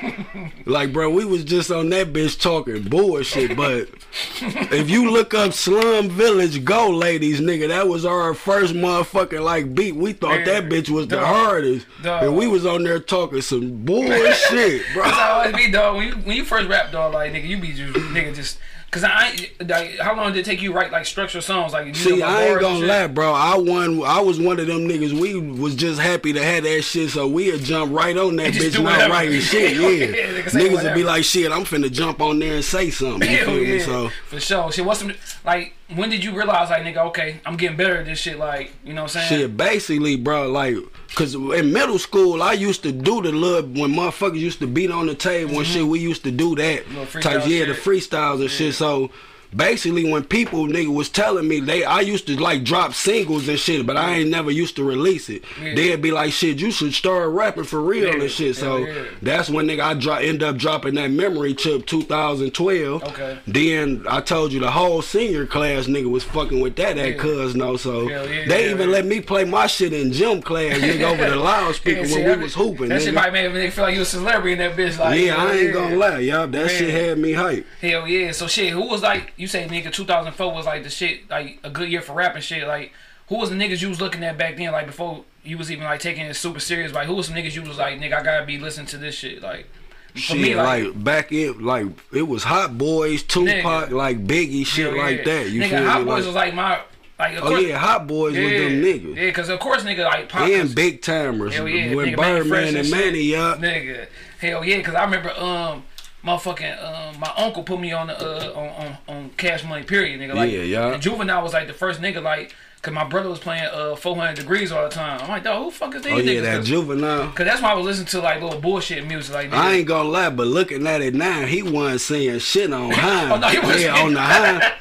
like, 0.65 0.91
bro, 0.91 1.09
we 1.09 1.23
was 1.23 1.45
just 1.45 1.71
on 1.71 1.89
that 1.91 2.11
bitch 2.11 2.39
talking 2.39 2.83
bullshit. 2.83 3.55
But 3.55 3.87
if 4.11 4.89
you 4.89 5.11
look 5.11 5.33
up 5.33 5.53
"Slum 5.53 6.09
Village 6.09 6.63
Go," 6.65 6.89
ladies, 6.89 7.39
nigga, 7.39 7.67
that 7.67 7.87
was 7.87 8.05
our 8.05 8.33
first 8.33 8.73
motherfucking 8.73 9.43
like 9.43 9.73
beat. 9.75 9.95
We 9.95 10.13
thought 10.13 10.39
Yeah. 10.39 10.45
that 10.61 10.69
bitch 10.69 10.89
was 10.89 11.07
the 11.07 11.23
hardest, 11.23 11.85
Dog. 12.01 12.23
and 12.23 12.35
we 12.35 12.47
was 12.47 12.65
on 12.65 12.83
there 12.83 12.99
talking 12.99 13.41
some 13.41 13.85
bullshit, 13.85 14.83
bro. 14.93 15.03
That's 15.03 15.17
how 15.17 15.41
it 15.41 15.55
be, 15.55 15.71
dog. 15.71 15.97
When 15.97 16.07
you 16.07 16.13
when 16.15 16.35
you 16.37 16.45
first 16.45 16.67
rap, 16.69 16.91
dog, 16.91 17.13
like 17.13 17.33
nigga, 17.33 17.47
you 17.47 17.57
be 17.59 17.73
just 17.73 17.93
nigga 17.93 18.35
just. 18.35 18.57
Cause 18.91 19.03
I, 19.03 19.51
like, 19.59 19.99
how 19.99 20.15
long 20.15 20.33
did 20.33 20.39
it 20.39 20.45
take 20.45 20.63
you 20.63 20.71
to 20.71 20.75
write 20.75 20.91
like 20.91 21.05
structured 21.05 21.43
songs? 21.43 21.73
Like, 21.73 21.85
you 21.85 21.93
See, 21.93 22.17
know, 22.17 22.25
I 22.25 22.45
ain't 22.45 22.59
gonna 22.59 22.85
lie, 22.87 23.05
bro. 23.05 23.31
I 23.33 23.55
won. 23.55 24.01
I 24.03 24.19
was 24.19 24.39
one 24.39 24.59
of 24.59 24.65
them 24.65 24.87
niggas. 24.87 25.13
We 25.19 25.39
was 25.39 25.75
just 25.75 25.99
happy 25.99 26.33
to 26.33 26.43
have 26.43 26.63
that 26.63 26.81
shit, 26.81 27.11
so 27.11 27.27
we'd 27.27 27.59
jump 27.61 27.93
right 27.93 28.17
on 28.17 28.35
that 28.37 28.51
bitch, 28.53 28.73
not 28.73 28.83
whatever. 28.93 29.13
writing 29.13 29.39
shit. 29.41 29.75
Yeah, 29.75 29.89
Yeah, 29.89 30.41
nigga 30.41 30.43
niggas 30.49 30.83
would 30.83 30.95
be 30.95 31.03
like, 31.03 31.23
shit, 31.23 31.51
I'm 31.51 31.65
finna 31.65 31.91
jump 31.91 32.19
on 32.19 32.39
there 32.39 32.55
and 32.55 32.65
say 32.65 32.89
something. 32.89 33.29
You 33.29 33.37
Hell 33.37 33.49
oh, 33.49 33.53
feel 33.57 33.63
me? 33.63 33.77
yeah, 33.77 33.85
So 33.85 34.09
for 34.27 34.39
sure. 34.39 34.71
Shit, 34.71 34.85
what's 34.85 34.99
some 35.01 35.13
like? 35.45 35.75
When 35.93 36.09
did 36.09 36.23
you 36.23 36.35
realize, 36.35 36.69
like, 36.71 36.81
nigga, 36.83 37.05
okay, 37.07 37.41
I'm 37.45 37.57
getting 37.57 37.77
better 37.77 37.97
at 37.97 38.05
this 38.05 38.17
shit? 38.19 38.39
Like, 38.39 38.73
you 38.83 38.93
know 38.93 39.03
what 39.03 39.15
I'm 39.15 39.21
saying? 39.27 39.41
shit, 39.41 39.55
basically, 39.57 40.15
bro, 40.15 40.49
like. 40.49 40.77
Cause 41.15 41.33
in 41.35 41.73
middle 41.73 41.99
school, 41.99 42.41
I 42.41 42.53
used 42.53 42.83
to 42.83 42.91
do 42.91 43.21
the 43.21 43.31
little 43.31 43.69
when 43.69 43.93
motherfuckers 43.93 44.39
used 44.39 44.59
to 44.59 44.67
beat 44.67 44.91
on 44.91 45.07
the 45.07 45.15
table 45.15 45.57
and 45.57 45.65
shit. 45.67 45.85
We 45.85 45.99
used 45.99 46.23
to 46.23 46.31
do 46.31 46.55
that 46.55 46.85
Mm-hmm. 46.85 47.19
Type, 47.19 47.47
yeah, 47.47 47.65
the 47.65 47.73
freestyles 47.73 48.41
and 48.41 48.49
shit. 48.49 48.73
So 48.75 49.09
basically, 49.55 50.09
when 50.09 50.23
people 50.23 50.67
nigga 50.67 50.93
was 50.93 51.09
telling 51.09 51.47
me 51.47 51.59
they, 51.59 51.83
I 51.83 52.01
used 52.01 52.27
to 52.27 52.39
like 52.39 52.63
drop 52.63 52.93
singles 52.93 53.47
and 53.47 53.59
shit, 53.59 53.85
but 53.85 53.97
I 53.97 54.15
ain't 54.15 54.29
never 54.29 54.51
used 54.51 54.75
to 54.77 54.83
release 54.83 55.29
it. 55.29 55.43
Yeah. 55.61 55.75
They'd 55.75 56.01
be 56.01 56.11
like, 56.11 56.31
shit, 56.31 56.59
you 56.59 56.71
should 56.71 56.93
start 56.93 57.29
rapping 57.29 57.63
for 57.63 57.81
real 57.81 58.15
Yeah, 58.15 58.21
and 58.21 58.31
shit. 58.31 58.55
So 58.55 58.77
yeah. 58.77 59.05
that's 59.21 59.49
when 59.49 59.67
nigga 59.67 59.81
I 59.81 59.93
drop 59.95 60.21
end 60.21 60.43
up 60.43 60.57
dropping 60.57 60.95
that 60.95 61.11
memory 61.11 61.53
chip 61.53 61.85
2012. 61.85 63.03
Okay. 63.03 63.39
Then 63.47 64.05
I 64.07 64.21
told 64.21 64.53
you 64.53 64.59
the 64.59 64.71
whole 64.71 65.01
senior 65.01 65.45
class 65.45 65.87
nigga 65.87 66.09
was 66.09 66.23
fucking 66.23 66.59
with 66.59 66.75
that 66.75 66.97
at 66.97 67.17
Cousino. 67.17 67.77
So 67.79 68.07
they 68.47 68.71
even 68.71 68.91
let 68.91 69.05
me 69.05 69.21
play 69.21 69.45
my 69.45 69.67
shit 69.67 69.93
in 69.93 70.11
gym 70.11 70.41
class, 70.41 70.77
nigga, 70.77 71.11
over 71.11 71.29
the 71.29 71.35
loudspeaker 71.49 72.01
when 72.01 72.23
that 72.23 72.37
we 72.37 72.43
was 72.43 72.53
hooping. 72.53 72.89
That 72.89 73.01
shit 73.01 73.13
nigga. 73.13 73.15
might 73.15 73.33
make 73.33 73.53
me 73.53 73.69
feel 73.69 73.85
like 73.85 73.95
you 73.95 74.01
a 74.01 74.05
celebrity 74.05 74.53
in 74.53 74.59
that 74.59 74.77
bitch. 74.77 74.99
Like, 74.99 75.19
yeah, 75.19 75.35
I 75.37 75.53
ain't 75.53 75.73
gonna 75.73 75.95
lie, 75.95 76.19
y'all. 76.19 76.47
That 76.47 76.69
shit 76.69 76.89
had 76.89 77.17
me 77.17 77.33
hype. 77.33 77.65
Hell 77.81 78.07
yeah. 78.07 78.31
So 78.31 78.47
shit, 78.47 78.73
who 78.73 78.87
was 78.87 79.01
like 79.01 79.33
you 79.39 79.47
say 79.47 79.65
nigga 79.67 79.91
2004 79.91 80.53
was 80.53 80.65
like 80.65 80.83
the 80.83 80.89
shit 80.89 81.29
like 81.29 81.59
a 81.63 81.69
good 81.69 81.89
year 81.89 82.01
for 82.01 82.13
rapping 82.13 82.41
shit. 82.41 82.67
Like 82.67 82.91
who 83.27 83.37
was 83.37 83.49
the 83.49 83.55
niggas 83.55 83.81
you 83.81 83.87
was 83.89 84.01
looking 84.01 84.23
at 84.23 84.37
back 84.37 84.57
then? 84.57 84.71
Like 84.71 84.85
before 84.87 85.23
you 85.43 85.57
was 85.57 85.71
even 85.71 85.85
like 85.85 86.01
taking 86.01 86.25
it 86.25 86.33
super 86.35 86.59
serious. 86.59 86.93
Like 86.93 87.07
who 87.07 87.15
was 87.15 87.27
some 87.27 87.35
niggas 87.35 87.55
you 87.55 87.61
was 87.63 87.77
like 87.77 87.99
nigga 87.99 88.19
I 88.19 88.23
gotta 88.23 88.45
be 88.45 88.57
listening 88.59 88.87
to 88.87 88.97
this 88.97 89.15
shit. 89.15 89.41
Like 89.41 89.65
for 90.13 90.19
Shit, 90.19 90.37
me 90.41 90.55
like, 90.55 90.83
like. 90.85 91.03
back 91.03 91.31
in, 91.31 91.63
like 91.63 91.85
it 92.11 92.23
was 92.23 92.43
Hot 92.43 92.77
Boys, 92.77 93.23
Tupac, 93.23 93.89
Nigga. 93.89 93.91
like 93.91 94.25
Biggie, 94.25 94.65
shit 94.65 94.87
hell 94.91 94.97
like 94.97 95.19
yeah. 95.19 95.23
that. 95.23 95.49
You 95.51 95.61
nigga, 95.61 95.69
feel 95.69 95.85
Hot 95.85 95.99
me? 95.99 96.05
Boys 96.05 96.13
Like- 96.17 96.25
was 96.25 96.35
like 96.35 96.53
my 96.55 96.81
like 97.19 97.37
of 97.37 97.43
oh 97.43 97.47
course, 97.49 97.63
yeah, 97.63 97.77
Hot 97.77 98.07
Boys 98.07 98.35
yeah, 98.35 98.43
was 98.43 98.51
them 98.51 98.81
niggas. 98.81 99.15
Yeah, 99.15 99.31
cause 99.31 99.49
of 99.49 99.59
course 99.59 99.83
nigga 99.83 100.05
like 100.05 100.27
Pac 100.29 100.49
and 100.51 100.75
Big 100.75 101.01
Tymers 101.01 101.53
Hell 101.53 101.67
yeah, 101.67 101.95
when 101.95 102.07
nigga, 102.07 102.15
Birdman 102.17 102.75
and 102.75 102.85
shit. 102.87 102.95
Mannie, 102.97 103.19
yeah. 103.21 103.55
Nigga, 103.57 104.07
hell 104.39 104.65
yeah, 104.65 104.81
cause 104.81 104.95
I 104.95 105.03
remember 105.05 105.31
um, 105.31 105.83
motherfucking 106.23 106.83
um, 106.83 107.19
my 107.19 107.31
uncle 107.37 107.63
put 107.63 107.79
me 107.79 107.91
on 107.91 108.07
the 108.07 108.17
uh 108.19 108.53
on 108.53 108.69
on, 108.69 108.97
on 109.07 109.29
Cash 109.31 109.63
Money 109.63 109.83
period, 109.83 110.19
nigga. 110.19 110.35
Like, 110.35 110.51
Yeah, 110.51 110.61
yeah. 110.61 110.97
Juvenile 110.97 111.41
was 111.41 111.53
like 111.53 111.67
the 111.67 111.73
first 111.73 112.01
nigga 112.01 112.21
like, 112.21 112.55
cause 112.81 112.93
my 112.93 113.03
brother 113.03 113.29
was 113.29 113.39
playing 113.39 113.65
uh 113.71 113.95
400 113.95 114.35
degrees 114.35 114.71
all 114.71 114.83
the 114.83 114.89
time. 114.89 115.19
I'm 115.21 115.27
like, 115.29 115.43
dog, 115.43 115.63
who 115.63 115.69
the 115.69 115.75
fuck 115.75 115.95
is 115.95 116.01
these 116.03 116.13
Oh 116.13 116.17
yeah, 116.17 116.39
niggas? 116.39 116.43
that 116.43 116.63
juvenile. 116.63 117.31
Cause, 117.31 117.45
that's 117.45 117.61
why 117.61 117.71
I 117.71 117.73
was 117.75 117.85
listening 117.85 118.07
to 118.07 118.21
like 118.21 118.41
little 118.41 118.59
bullshit 118.59 119.05
music, 119.05 119.33
like. 119.35 119.51
that. 119.51 119.57
I 119.59 119.73
ain't 119.75 119.87
gonna 119.87 120.09
lie, 120.09 120.29
but 120.29 120.47
looking 120.47 120.85
at 120.87 121.01
it 121.01 121.13
now, 121.13 121.45
he 121.45 121.61
wasn't 121.63 122.01
saying 122.01 122.39
shit 122.39 122.71
on 122.73 122.91
high. 122.95 123.31
Oh, 123.31 123.37
no, 123.39 123.47
he 123.47 123.59
wasn't. 123.59 123.81
yeah, 123.81 124.01
on 124.03 124.13
the 124.13 124.21
high. 124.21 124.73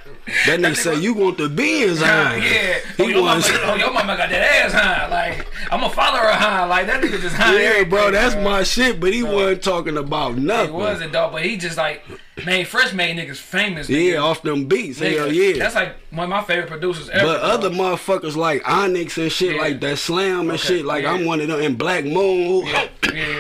That 0.47 0.61
nigga 0.61 0.77
say 0.77 0.95
you 1.01 1.15
want 1.15 1.39
the 1.39 1.49
beans 1.49 2.03
high. 2.03 2.37
yeah. 2.37 2.79
Oh 2.99 3.07
He 3.07 3.13
your, 3.13 3.23
mama, 3.23 3.37
was. 3.37 3.51
oh, 3.51 3.75
your 3.77 3.91
mama 3.93 4.15
got 4.15 4.29
that 4.29 4.65
ass 4.67 4.73
high. 4.75 5.09
Like, 5.09 5.47
I'm 5.73 5.83
a 5.83 5.89
follow 5.89 6.19
her 6.19 6.31
high. 6.33 6.65
Like, 6.67 6.87
that 6.87 7.03
nigga 7.03 7.19
just 7.19 7.35
high. 7.35 7.59
Yeah, 7.59 7.85
bro, 7.85 8.11
that's 8.11 8.35
bro. 8.35 8.45
my 8.45 8.63
shit. 8.63 9.01
But 9.01 9.15
he 9.15 9.23
wasn't 9.23 9.63
talking 9.63 9.97
about 9.97 10.37
nothing. 10.37 10.67
He 10.67 10.73
wasn't, 10.73 11.13
dog, 11.15 11.33
but 11.33 11.43
he 11.47 11.57
just 11.57 11.79
like, 11.79 12.05
made 12.47 12.65
Fresh 12.69 12.93
made 12.93 13.17
niggas 13.17 13.37
famous. 13.37 13.89
Yeah, 13.89 14.19
off 14.19 14.43
them 14.43 14.67
beats. 14.67 15.01
Nigga, 15.01 15.17
Hell 15.19 15.33
yeah. 15.33 15.59
That's 15.59 15.75
like 15.75 15.95
one 16.11 16.25
of 16.25 16.31
my 16.31 16.43
favorite 16.43 16.69
producers 16.69 17.09
ever. 17.11 17.27
But 17.27 17.41
other 17.41 17.71
motherfuckers 17.71 18.37
like 18.37 18.69
Onyx 18.69 19.19
and 19.19 19.31
shit 19.31 19.55
Yeah. 19.57 19.61
like 19.63 19.81
that 19.81 19.99
Slam 19.99 20.41
and 20.41 20.51
Okay, 20.53 20.59
shit, 20.59 20.85
like 20.85 21.03
yeah. 21.05 21.13
I'm 21.13 21.25
one 21.25 21.41
of 21.41 21.49
them 21.49 21.61
and 21.61 21.77
Black 21.79 22.05
Moon 22.05 22.47
who, 22.47 22.67
yeah. 22.67 22.87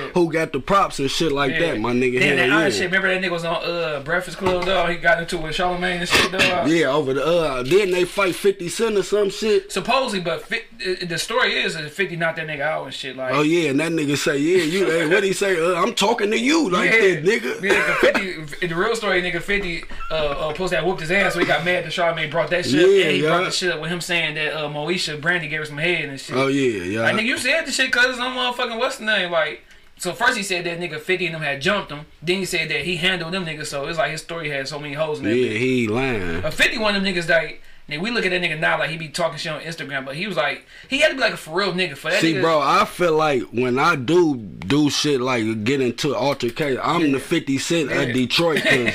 who 0.14 0.30
got 0.32 0.52
the 0.52 0.60
props 0.60 0.98
and 0.98 1.10
shit 1.10 1.32
like 1.32 1.58
that, 1.58 1.78
my 1.80 1.92
nigga. 1.92 2.18
Then 2.20 2.36
that 2.36 2.48
Hell 2.48 2.58
other 2.58 2.68
yeah. 2.68 2.74
shit, 2.74 2.84
remember 2.86 3.08
that 3.14 3.22
nigga 3.22 3.30
was 3.30 3.44
on 3.44 3.56
uh 3.64 4.00
Breakfast 4.04 4.36
Club 4.38 4.64
dog? 4.64 4.90
He 4.90 4.96
got 4.96 5.20
into 5.20 5.36
it 5.36 5.42
with 5.42 5.56
Charlamagne 5.56 6.00
and 6.00 6.08
shit 6.08 6.32
dog. 6.32 6.68
Yeah, 6.68 6.86
over 6.92 7.14
the 7.14 7.24
uh 7.24 7.62
didn't 7.62 7.92
they 7.92 8.04
fight 8.04 8.34
50 8.34 8.68
Cent 8.68 8.96
or 8.96 9.02
some 9.02 9.30
shit? 9.30 9.70
Supposedly, 9.72 10.20
but 10.20 10.42
fi- 10.42 10.64
the 11.04 11.18
story 11.18 11.54
is 11.54 11.74
that 11.74 11.90
50 11.90 12.16
knocked 12.16 12.36
that 12.36 12.46
nigga 12.46 12.60
out 12.60 12.84
and 12.84 12.94
shit. 12.94 13.16
Like, 13.16 13.32
Oh 13.34 13.42
yeah, 13.42 13.70
and 13.70 13.80
that 13.80 13.92
nigga 13.92 14.16
say, 14.16 14.38
yeah, 14.38 14.62
you 14.64 14.86
hey, 14.86 15.08
what 15.08 15.22
he 15.24 15.32
say? 15.32 15.58
Uh, 15.60 15.74
I'm 15.80 15.94
talking 15.94 16.30
to 16.30 16.38
you 16.38 16.68
like 16.70 16.90
that, 16.90 17.24
nigga. 17.24 17.62
Yeah, 17.62 17.94
50, 17.96 18.66
the 18.68 18.74
real 18.74 18.87
story, 18.94 19.22
nigga, 19.22 19.40
50 19.42 19.84
uh, 20.10 20.14
uh, 20.14 20.52
supposed 20.52 20.70
to 20.72 20.76
have 20.76 20.86
whooped 20.86 21.00
his 21.00 21.10
ass, 21.10 21.34
so 21.34 21.40
he 21.40 21.46
got 21.46 21.64
mad 21.64 21.84
that 21.84 21.92
Charlamagne 21.92 22.30
brought 22.30 22.50
that 22.50 22.64
shit 22.66 22.80
up, 22.84 22.90
Yeah, 22.90 23.02
and 23.04 23.10
he 23.12 23.22
yeah. 23.22 23.28
brought 23.28 23.44
the 23.44 23.50
shit 23.50 23.72
up 23.72 23.80
with 23.80 23.90
him 23.90 24.00
saying 24.00 24.34
that 24.34 24.52
uh, 24.54 24.68
Moesha 24.68 25.20
Brandy 25.20 25.48
gave 25.48 25.60
her 25.60 25.64
some 25.64 25.78
head 25.78 26.08
and 26.08 26.20
shit. 26.20 26.36
Oh 26.36 26.46
yeah, 26.48 26.82
yeah. 26.84 27.00
Like, 27.02 27.16
nigga, 27.16 27.24
you 27.24 27.38
said 27.38 27.66
the 27.66 27.72
shit 27.72 27.90
cause 27.92 28.16
some 28.16 28.34
motherfucking 28.34 28.78
what's 28.78 28.98
the 28.98 29.04
name? 29.04 29.30
Like, 29.30 29.62
so 29.96 30.12
first 30.12 30.36
he 30.36 30.42
said 30.42 30.64
that 30.64 30.78
nigga 30.78 31.00
50 31.00 31.26
and 31.26 31.34
them 31.34 31.42
had 31.42 31.60
jumped 31.60 31.90
him. 31.90 32.06
Then 32.22 32.38
he 32.38 32.44
said 32.44 32.68
that 32.70 32.84
he 32.84 32.96
handled 32.96 33.32
them 33.32 33.44
niggas, 33.44 33.66
so 33.66 33.86
it's 33.88 33.98
like 33.98 34.10
his 34.12 34.22
story 34.22 34.48
had 34.50 34.68
so 34.68 34.78
many 34.78 34.94
holes 34.94 35.18
in 35.18 35.24
that 35.24 35.34
yeah, 35.36 35.50
bitch. 35.50 35.58
he 35.58 35.88
lying. 35.88 36.44
A 36.44 36.50
50 36.50 36.78
one 36.78 36.94
of 36.94 37.02
them 37.02 37.14
niggas 37.14 37.28
like 37.28 37.62
nigga, 37.88 38.00
we 38.00 38.10
look 38.10 38.24
at 38.26 38.30
that 38.30 38.42
nigga 38.42 38.58
now 38.58 38.78
like 38.78 38.90
he 38.90 38.96
be 38.96 39.08
talking 39.08 39.38
shit 39.38 39.52
on 39.52 39.60
Instagram, 39.60 40.04
but 40.04 40.14
he 40.16 40.26
was 40.26 40.36
like 40.36 40.66
he 40.88 40.98
had 40.98 41.08
to 41.08 41.14
be 41.14 41.20
like 41.20 41.32
a 41.34 41.36
for 41.36 41.56
real 41.58 41.72
nigga 41.72 41.96
for 41.96 42.10
that 42.10 42.20
See, 42.20 42.34
nigga. 42.34 42.42
bro, 42.42 42.60
I 42.60 42.84
feel 42.84 43.14
like 43.16 43.42
when 43.50 43.78
I 43.78 43.96
do 43.96 44.36
do 44.36 44.90
shit 44.90 45.20
like 45.20 45.64
get 45.64 45.80
into 45.80 46.14
altercation, 46.14 46.80
I'm 46.82 47.12
the 47.12 47.20
50 47.20 47.58
Cent 47.58 47.90
Yeah. 47.90 48.00
of 48.02 48.12
Detroit. 48.14 48.62
Cause 48.68 48.92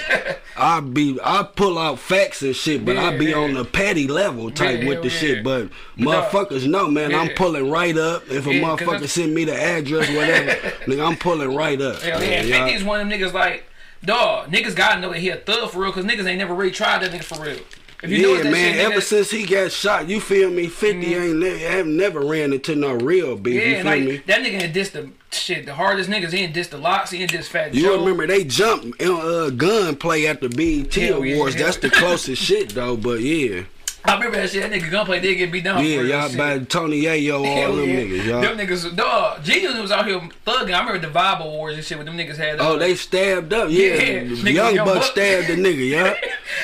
I 0.55 0.79
be 0.81 1.17
I 1.23 1.43
pull 1.43 1.79
out 1.79 1.97
facts 1.97 2.43
and 2.43 2.55
shit, 2.55 2.85
but 2.85 2.95
I 2.97 3.17
be 3.17 3.27
yeah. 3.27 3.37
on 3.37 3.53
the 3.53 3.65
petty 3.65 4.07
level 4.07 4.51
type 4.51 4.81
Yeah, 4.81 4.87
with 4.89 5.01
the 5.01 5.09
shit. 5.09 5.43
But 5.43 5.69
motherfuckers 5.97 6.67
know, 6.67 6.89
man, 6.89 7.15
I'm 7.15 7.29
pulling 7.29 7.69
right 7.71 7.97
up. 7.97 8.29
If 8.29 8.45
a 8.45 8.53
Yeah, 8.53 8.61
motherfucker 8.61 9.07
send 9.07 9.33
me 9.33 9.45
the 9.45 9.55
address, 9.59 10.07
whatever, 10.09 10.51
nigga, 10.85 11.07
I'm 11.07 11.17
pulling 11.17 11.55
right 11.55 11.81
up. 11.81 12.01
Hell 12.01 12.21
yeah, 12.23 12.41
Yeah, 12.43 12.57
and 12.57 12.65
50 12.67 12.73
is 12.73 12.83
one 12.83 13.01
of 13.01 13.09
them 13.09 13.19
niggas 13.19 13.33
like, 13.33 13.65
dog, 14.05 14.49
niggas 14.51 14.75
gotta 14.75 15.01
know 15.01 15.09
that 15.11 15.19
he 15.19 15.29
a 15.29 15.37
thug 15.37 15.71
for 15.71 15.79
real, 15.81 15.91
cause 15.91 16.05
niggas 16.05 16.25
ain't 16.27 16.37
never 16.37 16.53
really 16.53 16.71
tried 16.71 17.01
that 17.01 17.11
nigga 17.11 17.23
for 17.23 17.41
real. 17.43 17.57
If 18.03 18.11
you 18.11 18.35
yeah, 18.35 18.43
that 18.43 18.51
man. 18.51 18.79
ever 18.79 18.99
since 18.99 19.31
he 19.31 19.45
got 19.45 19.71
shot, 19.71 20.09
you 20.09 20.19
feel 20.19 20.49
me? 20.49 20.67
50 20.67 21.05
mm-hmm. 21.05 21.23
ain't 21.23 21.37
ne- 21.37 21.59
have 21.59 21.87
never 21.87 22.19
ran 22.19 22.51
into 22.51 22.75
no 22.75 22.95
real 22.95 23.37
beef. 23.37 23.61
yeah, 23.61 23.67
you 23.67 23.75
feel 23.77 23.85
like 23.85 24.03
me? 24.03 24.17
that 24.17 24.41
nigga 24.41 24.61
ain't 24.61 24.73
diss 24.73 24.89
the 24.89 25.09
shit, 25.31 25.65
the 25.65 25.73
hardest 25.73 26.09
niggas. 26.09 26.33
He 26.33 26.45
diss 26.47 26.67
the 26.67 26.77
LOX. 26.77 27.11
He 27.11 27.25
diss 27.25 27.47
Fat 27.47 27.73
You 27.73 27.83
Joe. 27.83 27.99
remember 27.99 28.27
they 28.27 28.43
jumped 28.43 29.01
in 29.01 29.09
a 29.09 29.51
gun 29.51 29.95
play 29.95 30.27
at 30.27 30.41
the 30.41 30.49
BET 30.49 30.95
yeah, 30.97 31.11
Awards. 31.11 31.55
hell 31.55 31.63
That's 31.63 31.77
the 31.77 31.89
closest 31.89 32.41
shit 32.41 32.71
though. 32.71 32.97
But 32.97 33.21
yeah, 33.21 33.63
I 34.05 34.15
remember 34.15 34.37
that 34.37 34.49
shit. 34.49 34.61
That 34.61 34.71
nigga 34.71 34.91
gunplay 34.91 35.19
did 35.21 35.35
get 35.35 35.51
beat 35.51 35.63
down. 35.63 35.83
yeah, 35.83 36.01
y'all 36.01 36.37
by 36.37 36.59
Tony 36.59 37.03
Yayo, 37.03 37.37
all 37.37 37.43
Hell 37.45 37.75
them 37.77 37.89
yeah. 37.89 37.95
niggas, 37.95 38.25
y'all. 38.25 38.41
Them 38.41 38.57
niggas, 38.57 38.95
dog. 38.95 39.43
Jesus 39.43 39.77
was 39.79 39.91
out 39.91 40.05
here 40.05 40.19
thugging. 40.45 40.73
I 40.73 40.79
remember 40.85 40.99
the 40.99 41.07
Vibe 41.07 41.39
Awards 41.39 41.75
and 41.77 41.85
shit 41.85 41.97
with 41.97 42.07
them 42.07 42.17
niggas 42.17 42.35
had. 42.37 42.59
uh, 42.59 42.69
Oh, 42.71 42.77
they 42.77 42.95
stabbed 42.95 43.53
up. 43.53 43.69
Yeah, 43.69 43.87
Yeah, 43.93 44.19
the 44.23 44.25
nigga, 44.35 44.53
young 44.53 44.75
Young 44.75 44.85
buck 44.85 44.95
Buck. 44.95 45.03
stabbed 45.05 45.47
the 45.47 45.55
nigga. 45.55 45.89
Yeah, 45.89 46.15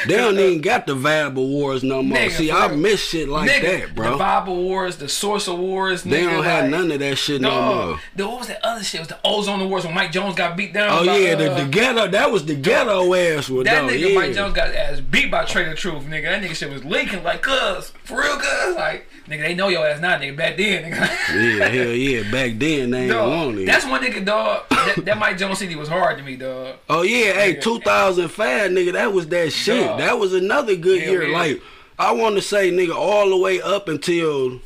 they 0.08 0.16
don't 0.18 0.38
even 0.38 0.62
got 0.62 0.86
the 0.86 0.96
Vibe 0.96 1.38
Awards 1.38 1.84
no 1.84 2.04
more. 2.04 2.18
Nigga, 2.18 2.32
See, 2.32 2.50
for 2.50 2.56
I 2.58 2.76
miss 2.76 3.00
shit 3.02 3.30
like 3.30 3.50
nigga, 3.50 3.80
that, 3.86 3.96
bro. 3.96 4.12
The 4.12 4.18
bro. 4.18 4.26
Vibe 4.26 4.48
Awards, 4.48 4.98
the 4.98 5.56
Wars. 5.56 6.04
They 6.04 6.22
nigga, 6.22 6.32
don't 6.32 6.44
have 6.44 6.62
like, 6.64 6.72
none 6.72 6.92
of 6.92 7.00
that 7.00 7.18
shit 7.18 7.42
no 7.42 7.50
No, 7.50 7.86
more. 7.88 8.00
the, 8.16 8.28
what 8.28 8.40
was 8.40 8.48
that 8.50 8.60
other 8.66 8.84
shit? 8.84 8.96
It 9.00 9.02
was 9.02 9.08
the 9.10 9.20
Ozone 9.24 9.62
Awards 9.62 9.86
when 9.86 9.96
Mike 9.96 10.12
Jones 10.12 10.36
got 10.36 10.58
beat 10.58 10.74
down. 10.74 10.90
Oh 10.92 11.06
by, 11.06 11.18
yeah, 11.18 11.36
the, 11.36 11.52
uh, 11.54 11.64
the 11.64 11.70
ghetto. 11.70 12.08
That 12.10 12.32
was 12.32 12.46
the 12.46 12.56
ghetto 12.56 13.14
ass 13.14 13.50
one. 13.50 13.64
That 13.64 13.82
though, 13.88 13.94
nigga 13.94 14.10
yeah. 14.10 14.16
Mike 14.16 14.34
Jones 14.34 14.54
got 14.54 14.74
ass 14.76 15.00
beat 15.00 15.32
by 15.32 15.46
Trae 15.46 15.70
tha 15.70 15.76
Truth, 15.76 16.04
nigga. 16.06 16.24
That 16.24 16.44
nigga 16.44 16.56
shit 16.56 16.70
was 16.70 16.84
leaking 16.84 17.24
like, 17.30 17.42
cuz, 17.42 17.92
for 18.04 18.20
real, 18.22 18.38
cuz, 18.38 18.76
like, 18.76 19.08
nigga, 19.28 19.42
they 19.42 19.56
know 19.56 19.68
your 19.70 19.86
ass 19.88 20.00
now, 20.02 20.18
nigga. 20.18 20.36
Back 20.36 20.58
then, 20.58 20.92
nigga. 20.92 21.60
Yeah, 21.60 21.68
hell 21.68 21.92
yeah. 21.92 22.32
Back 22.32 22.58
then 22.60 22.90
they 22.92 23.06
ain't 23.10 23.16
want 23.16 23.58
it. 23.60 23.66
that's 23.66 23.86
one 23.86 24.02
nigga, 24.04 24.26
dog. 24.26 24.64
That, 24.70 25.06
that 25.06 25.18
Mike 25.18 25.38
Jones 25.38 25.60
CD 25.60 25.76
was 25.76 25.90
hard 25.90 26.18
to 26.18 26.24
me, 26.24 26.36
dog. 26.36 26.76
Oh 26.90 27.02
yeah, 27.04 27.34
hey, 27.34 27.56
2005, 27.56 28.72
nigga, 28.72 28.94
that 28.94 29.14
was 29.14 29.28
that 29.28 29.52
shit. 29.52 29.86
Dog. 29.86 30.00
That 30.00 30.18
was 30.20 30.34
another 30.34 30.76
good 30.76 31.02
Hell 31.02 31.12
year. 31.12 31.24
yeah. 31.28 31.38
Like, 31.38 31.62
I 31.98 32.12
want 32.14 32.36
to 32.36 32.42
say, 32.42 32.72
nigga, 32.72 32.96
all 32.96 33.30
the 33.30 33.38
way 33.38 33.62
up 33.62 33.88
until 33.90 34.62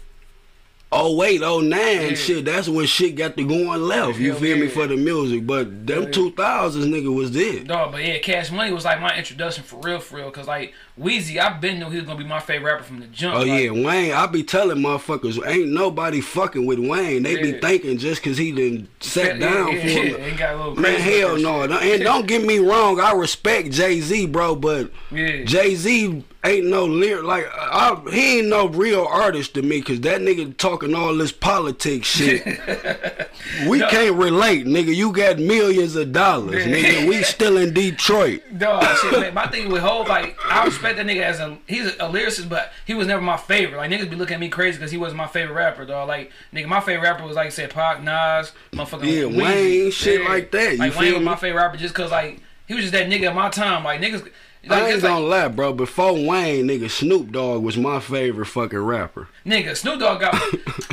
08, 0.93 1.41
09 1.41 2.15
shit, 2.15 2.45
that's 2.45 2.69
when 2.69 2.85
shit 2.85 3.15
got 3.15 3.35
to 3.35 3.43
going 3.43 3.81
left. 3.81 4.19
You 4.19 4.31
Hell 4.31 4.39
feel 4.39 4.57
me 4.57 4.67
for 4.67 4.85
the 4.85 4.95
music, 4.95 5.47
but 5.47 5.87
them 5.87 6.03
Yeah. 6.03 6.09
2000s 6.09 6.85
nigga 6.85 7.13
was 7.13 7.35
it. 7.35 7.65
Dog, 7.67 7.91
but 7.93 8.05
yeah, 8.05 8.19
Cash 8.19 8.51
Money 8.51 8.71
was 8.71 8.85
like 8.85 9.01
my 9.01 9.15
introduction 9.17 9.63
for 9.63 9.79
real, 9.81 9.99
for 9.99 10.17
real. 10.17 10.29
Cause 10.29 10.47
like 10.47 10.73
Weezy, 10.99 11.39
I've 11.39 11.59
been 11.59 11.79
knew 11.79 11.89
he 11.89 11.97
was 11.97 12.05
gonna 12.05 12.19
be 12.19 12.23
my 12.23 12.39
favorite 12.39 12.71
rapper 12.71 12.83
from 12.83 12.99
the 12.99 13.07
jump. 13.07 13.35
Oh 13.35 13.39
like, 13.39 13.63
yeah, 13.63 13.71
Wayne. 13.71 14.11
I 14.11 14.27
be 14.27 14.43
telling 14.43 14.77
motherfuckers, 14.77 15.43
ain't 15.47 15.69
nobody 15.69 16.21
fucking 16.21 16.67
with 16.67 16.77
Wayne. 16.77 17.23
They 17.23 17.41
be 17.41 17.53
thinking 17.53 17.97
just 17.97 18.21
cause 18.21 18.37
he 18.37 18.51
done 18.51 18.87
sat 18.99 19.39
yeah, 19.39 19.49
down 19.49 19.71
yeah, 19.71 19.81
for 19.81 19.87
yeah, 19.87 20.01
him. 20.03 20.37
yeah. 20.37 20.73
Man, 20.79 20.99
hell 20.99 21.37
no. 21.37 21.63
And 21.63 22.03
don't 22.03 22.27
get 22.27 22.45
me 22.45 22.59
wrong, 22.59 22.99
I 22.99 23.13
respect 23.13 23.71
Jay 23.71 24.01
Z, 24.01 24.27
bro, 24.27 24.55
but 24.55 24.91
Yeah. 25.09 25.43
Jay 25.45 25.73
Z 25.73 26.23
ain't 26.45 26.65
no 26.65 26.85
lyric 26.85 27.23
like 27.23 27.45
I, 27.55 27.99
he 28.11 28.39
ain't 28.39 28.47
no 28.49 28.67
real 28.67 29.05
artist 29.05 29.53
to 29.55 29.61
me, 29.61 29.81
cause 29.81 30.01
that 30.01 30.21
nigga 30.21 30.55
talking 30.57 30.93
all 30.93 31.15
this 31.15 31.31
politics 31.31 32.07
shit. 32.07 32.45
we 33.67 33.79
can't 33.79 34.15
relate, 34.15 34.65
nigga. 34.65 34.93
You 34.93 35.11
got 35.11 35.39
millions 35.39 35.95
of 35.95 36.11
dollars, 36.11 36.65
nigga. 36.65 37.07
We 37.07 37.23
still 37.23 37.57
in 37.57 37.73
Detroit. 37.73 38.41
Dog, 38.57 38.83
shit, 38.97 39.19
man. 39.19 39.33
My 39.33 39.47
thing 39.47 39.71
with 39.71 39.81
Hov, 39.81 40.07
like, 40.07 40.37
I 40.45 40.65
respect 40.83 40.97
that 40.97 41.11
nigga 41.11 41.23
as 41.23 41.39
a 41.39 41.57
he's 41.67 41.87
a, 41.87 42.09
lyricist, 42.09 42.49
but 42.49 42.71
he 42.85 42.93
was 42.93 43.07
never 43.07 43.21
my 43.21 43.37
favorite. 43.37 43.77
Like 43.77 43.89
niggas 43.89 44.09
be 44.09 44.15
looking 44.15 44.35
at 44.35 44.39
me 44.39 44.49
crazy 44.49 44.77
because 44.77 44.91
he 44.91 44.97
wasn't 44.97 45.17
my 45.17 45.27
favorite 45.27 45.55
rapper, 45.55 45.85
dog. 45.85 46.07
Like, 46.07 46.31
nigga, 46.53 46.67
my 46.67 46.79
favorite 46.79 47.07
rapper 47.07 47.25
was 47.25 47.35
like 47.35 47.47
I 47.47 47.49
said, 47.49 47.69
Pac, 47.69 48.01
Nas, 48.01 48.51
motherfucking 48.73 49.03
Yeah, 49.05 49.23
Weezy. 49.23 49.41
Wayne, 49.41 49.91
shit 49.91 50.23
like 50.23 50.51
that, 50.51 50.73
you 50.73 50.77
like 50.79 50.93
feel 50.93 51.01
Wayne 51.01 51.13
was 51.15 51.23
my 51.23 51.35
favorite 51.35 51.61
rapper 51.61 51.77
just 51.77 51.95
cause 51.95 52.11
like 52.11 52.39
he 52.67 52.73
was 52.73 52.83
just 52.83 52.93
that 52.93 53.09
nigga 53.09 53.29
at 53.29 53.35
my 53.35 53.49
time. 53.49 53.83
Like 53.83 54.01
niggas, 54.01 54.29
like, 54.65 54.81
I 54.83 54.85
ain't 54.91 55.03
like 55.03 55.11
gonna 55.11 55.25
lie, 55.25 55.47
bro. 55.49 55.73
Before 55.73 56.13
Wayne, 56.13 56.67
nigga, 56.67 56.89
Snoop 56.89 57.31
Dogg 57.31 57.63
was 57.63 57.75
my 57.77 57.99
favorite 57.99 58.45
fucking 58.45 58.79
rapper. 58.79 59.27
nigga, 59.45 59.75
Snoop 59.75 59.99
Dogg 59.99 60.21
got. 60.21 60.33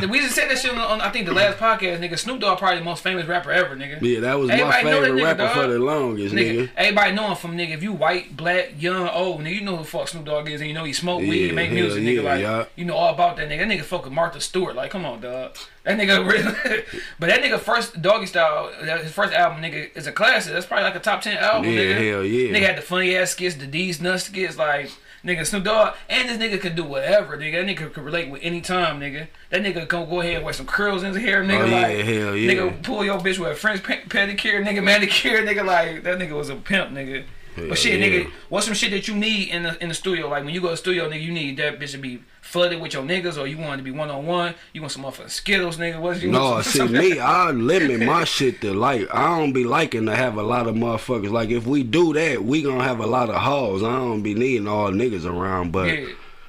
we 0.10 0.18
just 0.20 0.34
said 0.34 0.50
that 0.50 0.58
shit 0.58 0.72
on, 0.72 0.78
on 0.78 1.00
I 1.00 1.10
think 1.10 1.26
the 1.26 1.32
last 1.34 1.58
podcast, 1.58 2.00
nigga. 2.00 2.18
Snoop 2.18 2.40
Dogg 2.40 2.58
probably 2.58 2.78
the 2.80 2.84
most 2.84 3.02
famous 3.02 3.26
rapper 3.26 3.52
ever, 3.52 3.76
nigga. 3.76 4.00
Yeah, 4.02 4.20
that 4.20 4.38
was 4.38 4.48
my 4.48 4.54
Everybody 4.54 4.84
that 4.84 4.92
favorite 5.02 5.12
nigga, 5.20 5.24
rapper 5.24 5.38
dog. 5.38 5.52
for 5.54 5.66
the 5.68 5.78
longest, 5.78 6.34
Nigga, 6.34 6.54
nigga. 6.64 6.70
everybody 6.76 7.12
know 7.12 7.28
him 7.28 7.36
from 7.36 7.56
nigga. 7.56 7.70
If 7.74 7.82
you 7.82 7.92
white, 7.92 8.36
black, 8.36 8.72
young, 8.80 9.08
old, 9.08 9.40
nigga, 9.42 9.54
you 9.54 9.60
know 9.62 9.76
who 9.76 9.82
the 9.84 9.88
fuck 9.88 10.08
Snoop 10.08 10.24
Dogg 10.24 10.48
is, 10.50 10.60
and 10.60 10.68
you 10.68 10.74
know 10.74 10.84
he 10.84 10.92
smoke 10.92 11.20
weed, 11.20 11.42
Yeah, 11.42 11.46
and 11.48 11.56
make 11.56 11.70
music, 11.70 12.02
nigga. 12.02 12.16
yeah, 12.16 12.22
Like 12.22 12.40
yeah. 12.42 12.64
you 12.76 12.84
know 12.84 12.94
all 12.96 13.14
about 13.14 13.36
that 13.36 13.48
nigga. 13.48 13.58
That 13.58 13.68
nigga 13.68 13.82
fuck 13.84 14.04
with 14.04 14.12
Martha 14.12 14.40
Stewart. 14.40 14.74
Like, 14.74 14.90
come 14.90 15.04
on, 15.04 15.20
dog. 15.20 15.56
That 15.84 15.98
nigga 15.98 16.28
really. 16.30 16.84
but 17.18 17.28
that 17.28 17.42
nigga 17.42 17.58
first 17.58 18.00
Doggystyle, 18.00 19.02
his 19.02 19.12
first 19.12 19.32
album, 19.32 19.62
nigga, 19.62 19.96
is 19.96 20.06
a 20.06 20.12
classic. 20.12 20.52
That's 20.52 20.66
probably 20.66 20.84
like 20.84 20.94
a 20.94 21.00
top 21.00 21.22
ten 21.22 21.38
album. 21.38 21.70
Yeah, 21.70 21.80
nigga. 21.80 22.10
hell 22.10 22.24
yeah. 22.24 22.52
Nigga 22.52 22.66
had 22.66 22.78
the 22.78 22.82
funny 22.82 23.16
ass 23.16 23.30
skits, 23.30 23.56
the 23.56 23.66
Deez 23.66 24.00
Nuts 24.00 24.24
skits, 24.24 24.56
like. 24.56 24.90
Nigga, 25.22 25.46
Snoop 25.46 25.64
Dogg, 25.64 25.96
and 26.08 26.30
this 26.30 26.38
nigga 26.38 26.58
could 26.58 26.74
do 26.74 26.82
whatever, 26.82 27.36
nigga. 27.36 27.66
That 27.66 27.76
nigga 27.76 27.92
could 27.92 28.04
relate 28.04 28.30
with 28.30 28.40
any 28.42 28.62
time, 28.62 28.98
nigga. 28.98 29.28
That 29.50 29.60
nigga 29.60 29.86
can 29.86 30.08
go 30.08 30.22
ahead 30.22 30.36
and 30.36 30.44
wear 30.44 30.54
some 30.54 30.64
curls 30.64 31.02
in 31.02 31.12
his 31.12 31.22
hair, 31.22 31.44
nigga. 31.44 31.60
Oh, 31.60 31.66
yeah, 31.66 31.86
like, 31.88 31.96
hell 32.06 32.34
yeah. 32.34 32.52
Nigga, 32.52 32.82
pull 32.82 33.04
your 33.04 33.18
bitch 33.18 33.38
with 33.38 33.50
a 33.50 33.54
French 33.54 33.82
pedicure, 33.82 34.64
nigga, 34.64 34.82
manicure, 34.82 35.42
nigga. 35.42 35.62
Like 35.62 36.04
that 36.04 36.18
nigga 36.18 36.32
was 36.32 36.48
a 36.48 36.56
pimp, 36.56 36.92
nigga. 36.92 37.24
Hell 37.54 37.68
but 37.68 37.76
shit, 37.76 38.00
yeah. 38.00 38.06
nigga, 38.06 38.30
what's 38.48 38.64
some 38.64 38.74
shit 38.74 38.92
that 38.92 39.08
you 39.08 39.14
need 39.14 39.48
in 39.48 39.64
the 39.64 39.82
in 39.82 39.90
the 39.90 39.94
studio? 39.94 40.26
Like 40.28 40.44
when 40.44 40.54
you 40.54 40.60
go 40.62 40.68
to 40.68 40.72
the 40.72 40.78
studio, 40.78 41.10
nigga, 41.10 41.22
you 41.22 41.32
need 41.32 41.58
that 41.58 41.78
bitch 41.78 41.90
to 41.92 41.98
be 41.98 42.22
flooded 42.50 42.80
with 42.80 42.92
your 42.94 43.04
niggas, 43.04 43.40
or 43.40 43.46
you 43.46 43.56
want 43.56 43.78
to 43.78 43.84
be 43.84 43.92
one 43.92 44.10
on 44.10 44.26
one. 44.26 44.54
You 44.72 44.80
want 44.80 44.92
some 44.92 45.04
motherfucking 45.04 45.30
Skittles, 45.30 45.76
nigga. 45.78 46.00
What's 46.00 46.20
you? 46.20 46.32
No, 46.32 46.60
see 46.62 46.86
me, 46.88 47.20
I 47.20 47.50
limit 47.52 48.00
my 48.04 48.24
shit 48.24 48.60
to 48.62 48.74
like 48.74 49.06
I 49.14 49.38
don't 49.38 49.52
be 49.52 49.62
liking 49.64 50.06
to 50.06 50.16
have 50.16 50.36
a 50.36 50.42
lot 50.42 50.66
of 50.66 50.74
motherfuckers. 50.74 51.30
Like 51.30 51.50
if 51.50 51.64
we 51.66 51.84
do 51.84 52.12
that, 52.14 52.44
we 52.44 52.62
gonna 52.62 52.82
have 52.82 52.98
a 52.98 53.06
lot 53.06 53.30
of 53.30 53.36
hoes. 53.36 53.82
I 53.84 53.92
don't 53.96 54.22
be 54.22 54.34
needing 54.34 54.66
all 54.66 54.90
niggas 54.90 55.24
around, 55.24 55.70
but 55.70 55.86
Yeah. 55.88 56.06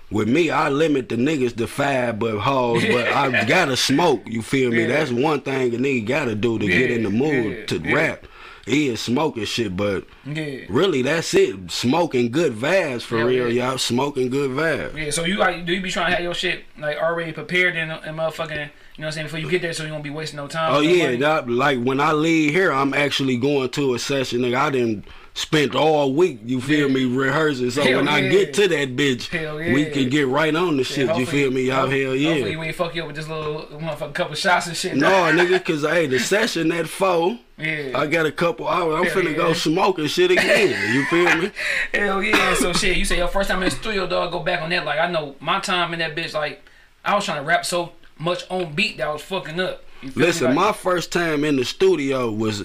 with 0.10 0.28
me, 0.28 0.50
I 0.50 0.70
limit 0.70 1.10
the 1.10 1.18
niggas 1.18 1.56
to 1.58 1.68
five 1.68 2.18
but 2.18 2.40
hoes. 2.40 2.84
But 2.84 3.08
I 3.10 3.46
gotta 3.56 3.78
smoke. 3.78 4.24
You 4.26 4.42
feel 4.42 4.72
me? 4.72 4.82
Yeah. 4.82 4.88
That's 4.88 5.12
one 5.12 5.42
thing 5.42 5.74
a 5.76 5.78
nigga 5.78 6.06
gotta 6.08 6.34
do 6.36 6.58
to 6.58 6.66
get 6.66 6.90
in 6.90 7.04
the 7.04 7.12
mood 7.12 7.58
yeah, 7.60 7.66
to 7.68 7.78
yeah. 7.78 7.94
rap. 7.94 8.26
He 8.66 8.90
is 8.90 9.00
smoking 9.02 9.46
shit, 9.46 9.76
but 9.76 10.06
Yeah. 10.26 10.66
really 10.70 11.02
that's 11.02 11.34
it. 11.34 11.72
Smoking 11.72 12.32
good 12.32 12.54
vibes 12.54 13.02
for 13.02 13.26
real, 13.26 13.52
yeah. 13.52 13.70
y'all. 13.70 13.78
Smoking 13.78 14.30
good 14.30 14.52
vibes. 14.52 14.96
Yeah, 14.98 15.10
so 15.10 15.24
you 15.24 15.38
like 15.38 15.66
do 15.66 15.74
you 15.74 15.82
be 15.82 15.90
trying 15.90 16.12
to 16.12 16.16
have 16.16 16.24
your 16.24 16.34
shit 16.34 16.64
like 16.78 16.98
already 16.98 17.32
prepared 17.32 17.76
and, 17.76 17.92
and 17.92 18.18
motherfucking 18.18 18.70
you 18.98 19.04
know 19.04 19.08
what 19.08 19.08
I'm 19.08 19.12
saying 19.14 19.26
before 19.28 19.40
you 19.40 19.50
get 19.50 19.62
there 19.62 19.74
so 19.74 19.84
you 19.86 19.92
won't 19.92 20.04
be 20.04 20.10
wasting 20.10 20.38
no 20.38 20.48
time. 20.48 20.76
Oh 20.76 20.82
yeah, 20.82 21.16
that, 21.16 21.50
like 21.50 21.82
when 21.82 22.00
I 22.00 22.12
leave 22.12 22.52
here, 22.52 22.72
I'm 22.72 22.94
actually 22.94 23.38
going 23.38 23.70
to 23.70 23.94
a 23.96 24.00
session. 24.00 24.42
Nigga, 24.42 24.56
I 24.58 24.70
didn't 24.70 25.06
spent 25.34 25.76
all 25.76 26.14
week. 26.14 26.40
You 26.46 26.60
feel 26.60 26.88
Yeah. 26.88 26.94
me 26.94 27.06
rehearsing. 27.06 27.72
So 27.72 27.82
Hell 27.84 27.98
when 27.98 28.08
I 28.08 28.28
get 28.28 28.54
to 28.56 28.68
that 28.68 28.96
bitch, 28.96 29.28
Hell 29.30 29.58
we 29.58 29.86
can 29.86 30.10
get 30.10 30.28
right 30.28 30.54
on 30.56 30.78
the 30.78 30.84
shit. 30.84 31.16
You 31.16 31.26
feel 31.26 31.52
me? 31.52 31.64
Y'all 31.64 31.88
hell 31.88 31.90
Hopefully 31.90 32.52
yeah. 32.52 32.58
we 32.58 32.68
ain't 32.68 32.76
fuck 32.76 32.94
you 32.96 33.02
up 33.04 33.08
with 33.08 33.16
this 33.16 33.28
little 33.30 33.66
motherfucking 33.72 34.14
couple 34.14 34.36
shots 34.36 34.68
and 34.68 34.76
shit. 34.76 34.96
No, 34.96 35.08
nigga, 35.34 35.64
cause 35.64 35.84
hey, 35.84 36.08
the 36.08 36.20
session 36.20 36.72
at 36.72 36.88
four. 36.88 37.40
Yeah. 37.58 37.92
I 37.96 38.08
got 38.08 38.26
a 38.26 38.32
couple 38.32 38.68
hours. 38.68 38.96
I'm 38.96 39.04
Hell 39.06 39.16
finna 39.22 39.32
yeah. 39.32 39.38
go 39.38 39.54
smoking 39.54 40.08
shit 40.08 40.32
again. 40.32 40.94
You 40.96 41.06
feel 41.06 41.36
me? 41.38 41.52
Hell 41.94 42.22
yeah. 42.24 42.54
So 42.56 42.74
shit, 42.74 42.98
you 42.98 43.06
say 43.06 43.18
your 43.18 43.28
first 43.28 43.50
time 43.50 43.60
in 43.64 43.70
the 43.70 43.76
studio, 43.76 44.08
dog, 44.08 44.32
go 44.32 44.40
back 44.40 44.62
on 44.62 44.70
that. 44.72 44.84
Like 44.86 45.00
I 45.00 45.10
know 45.10 45.36
my 45.40 45.60
time 45.60 45.94
in 45.94 46.00
that 46.00 46.16
bitch, 46.16 46.34
like 46.34 46.64
I 47.06 47.16
was 47.16 47.24
trying 47.26 47.42
to 47.42 47.48
rap 47.48 47.66
so 47.66 47.94
much 48.20 48.44
on 48.50 48.74
beat 48.74 48.98
that 48.98 49.08
I 49.08 49.14
was 49.14 49.22
fucking 49.22 49.60
up. 49.60 49.84
You 50.02 50.10
feel 50.12 50.20
me? 50.20 50.26
Listen, 50.28 50.48
Like, 50.48 50.56
my 50.56 50.72
first 50.74 51.12
time 51.12 51.44
in 51.44 51.56
the 51.56 51.66
studio 51.66 52.32
was 52.32 52.64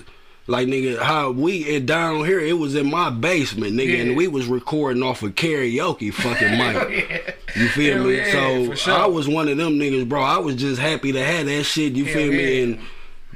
like 0.49 0.69
nigga 0.69 0.99
how 1.01 1.31
we 1.33 1.65
it 1.65 1.87
down 1.87 2.25
here. 2.25 2.39
It 2.41 2.55
was 2.59 2.75
in 2.75 2.91
my 2.91 3.11
basement, 3.11 3.75
nigga, 3.75 3.93
Yeah. 3.97 4.03
and 4.05 4.17
we 4.17 4.29
was 4.29 4.47
recording 4.47 5.03
off 5.03 5.23
a 5.23 5.29
karaoke 5.31 6.13
fucking 6.13 6.51
mic. 6.59 7.09
yeah. 7.09 7.33
You 7.61 7.69
feel 7.69 8.05
me? 8.05 8.23
so 8.31 8.75
sure. 8.75 8.95
I 8.95 9.07
was 9.07 9.29
one 9.29 9.49
of 9.49 9.57
them 9.57 9.75
niggas, 9.79 10.09
bro. 10.09 10.23
I 10.23 10.39
was 10.39 10.57
just 10.57 10.81
happy 10.81 11.13
to 11.13 11.25
have 11.25 11.47
that 11.47 11.65
shit. 11.65 11.95
You 11.95 12.05
feel 12.05 12.31
me? 12.31 12.63
And 12.63 12.79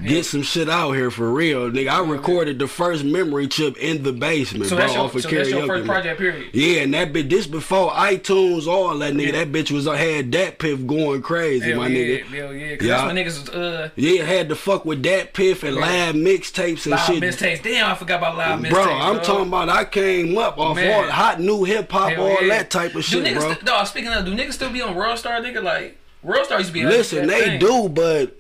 get 0.04 0.24
some 0.24 0.42
shit 0.42 0.68
out 0.68 0.92
here 0.92 1.10
for 1.10 1.30
real, 1.30 1.70
nigga. 1.70 1.90
I 1.90 2.00
recorded 2.08 2.58
the 2.58 2.66
first 2.66 3.04
memory 3.04 3.48
chip 3.48 3.76
in 3.78 4.02
the 4.02 4.12
basement, 4.12 4.66
So 4.66 4.76
bro, 4.76 4.84
that's 4.84 4.94
your, 4.94 5.04
off 5.04 5.14
of 5.14 5.22
so 5.22 5.28
karaoke. 5.28 5.36
that's 5.36 5.50
your 5.50 5.66
first 5.66 5.86
project, 5.86 6.18
period. 6.18 6.50
Yeah, 6.54 6.80
and 6.82 6.94
that 6.94 7.12
bitch, 7.12 7.28
this 7.30 7.46
before 7.46 7.90
iTunes, 7.92 8.66
all 8.66 8.96
that 8.98 9.14
nigga, 9.14 9.26
Yeah. 9.32 9.44
that 9.44 9.52
bitch 9.52 9.70
was 9.70 9.86
I 9.86 9.96
had 9.96 10.30
DatPiff 10.30 10.86
going 10.86 11.22
crazy, 11.22 11.70
Hell 11.70 11.78
my 11.78 11.86
yeah, 11.88 11.98
nigga. 12.18 12.24
hell 12.26 12.52
yeah. 12.54 12.66
Yeah. 12.68 12.76
that's 12.80 13.06
when 13.06 13.16
niggas 13.16 13.40
was 13.40 13.48
uh 13.50 13.88
Yeah, 13.96 14.22
had 14.24 14.48
to 14.48 14.56
fuck 14.56 14.84
with 14.84 15.02
DatPiff 15.02 15.62
and 15.62 15.76
Yeah. 15.76 15.80
live 15.80 16.14
mixtapes 16.14 16.84
and 16.84 16.90
live 16.92 17.00
shit. 17.06 17.22
mixtapes. 17.22 17.62
Damn, 17.62 17.90
I 17.90 17.94
forgot 17.94 18.18
about 18.18 18.36
live 18.36 18.60
mixtapes. 18.60 18.70
Bro, 18.70 18.82
I'm 18.84 19.14
dog. 19.16 19.24
talking 19.24 19.48
about 19.48 19.68
I 19.68 19.84
came 19.84 20.36
up 20.38 20.58
off 20.58 20.76
Man. 20.76 21.04
all 21.04 21.10
hot 21.10 21.40
new 21.40 21.64
hip 21.64 21.90
hop, 21.90 22.10
Hell 22.12 22.22
all 22.24 22.42
yeah. 22.42 22.48
that 22.58 22.70
type 22.70 22.94
of 22.94 23.04
shit, 23.04 23.24
do 23.24 23.30
niggas 23.30 23.34
bro. 23.40 23.52
St- 23.52 23.64
dog, 23.64 23.86
speaking 23.86 24.12
of, 24.12 24.24
do 24.24 24.34
niggas 24.34 24.54
still 24.54 24.70
be 24.70 24.80
on 24.82 24.94
World 24.94 25.18
Star, 25.18 25.40
nigga? 25.40 25.62
Like 25.62 25.98
World 26.22 26.46
Star 26.46 26.58
used 26.58 26.68
to 26.70 26.74
be. 26.74 26.84
Listen, 26.84 27.26
they 27.26 27.40
thing. 27.42 27.60
do, 27.60 27.88
but 27.88 28.36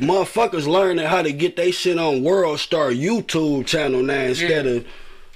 motherfuckers 0.00 0.66
learning 0.66 1.06
how 1.06 1.22
to 1.22 1.32
get 1.32 1.56
they 1.56 1.70
shit 1.70 1.98
on 1.98 2.22
World 2.22 2.60
Star 2.60 2.90
YouTube 2.90 3.66
channel 3.66 4.02
now 4.02 4.14
instead 4.22 4.66
Yeah. 4.66 4.72
of 4.72 4.86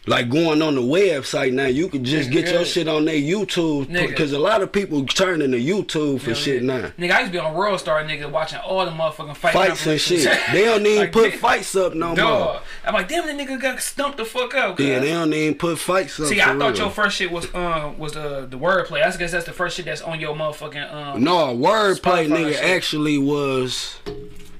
like 0.08 0.28
going 0.28 0.62
on 0.62 0.74
the 0.74 0.80
website 0.80 1.52
now. 1.52 1.66
You 1.66 1.88
could 1.88 2.04
just 2.04 2.30
get 2.30 2.48
your 2.48 2.64
shit 2.64 2.88
on 2.88 3.04
their 3.04 3.14
YouTube 3.14 3.92
because 3.92 4.32
a 4.32 4.38
lot 4.38 4.62
of 4.62 4.72
people 4.72 5.04
turning 5.06 5.50
to 5.52 5.58
YouTube 5.58 6.20
for 6.20 6.34
shit 6.34 6.62
now. 6.62 6.92
Nigga, 6.98 7.12
I 7.12 7.20
used 7.20 7.32
to 7.32 7.32
be 7.32 7.38
on 7.38 7.54
World 7.54 7.80
Star, 7.80 8.02
nigga, 8.04 8.30
watching 8.30 8.58
all 8.60 8.84
the 8.84 8.90
motherfucking 8.90 9.36
fight 9.36 9.52
Fights 9.52 9.86
and 9.86 10.00
shit. 10.00 10.38
They 10.52 10.64
don't 10.64 10.84
even 10.86 11.00
Like, 11.00 11.12
put 11.12 11.34
fights 11.34 11.76
up 11.76 11.94
no 11.94 12.14
more. 12.16 12.60
I'm 12.84 12.94
like, 12.94 13.08
damn, 13.08 13.26
that 13.26 13.36
nigga 13.36 13.60
got 13.60 13.80
stumped 13.80 14.16
the 14.16 14.24
fuck 14.24 14.54
up. 14.54 14.80
Yeah, 14.80 14.98
they 14.98 15.10
don't 15.10 15.32
even 15.32 15.54
put 15.56 15.78
fights 15.78 16.18
up. 16.20 16.26
See, 16.26 16.40
I 16.40 16.46
thought 16.46 16.72
real. 16.72 16.76
your 16.76 16.90
first 16.90 17.16
shit 17.16 17.30
was 17.30 17.52
uh 17.54 17.92
was 17.96 18.12
the 18.12 18.46
the 18.48 18.58
wordplay. 18.58 19.02
I 19.02 19.16
guess 19.16 19.32
that's 19.32 19.46
the 19.46 19.52
first 19.52 19.76
shit 19.76 19.84
that's 19.84 20.02
on 20.02 20.20
your 20.20 20.34
motherfucking 20.34 20.92
um. 20.92 21.22
No, 21.22 21.54
wordplay 21.56 22.28
nigga 22.28 22.60
actually 22.62 23.18
was 23.18 23.96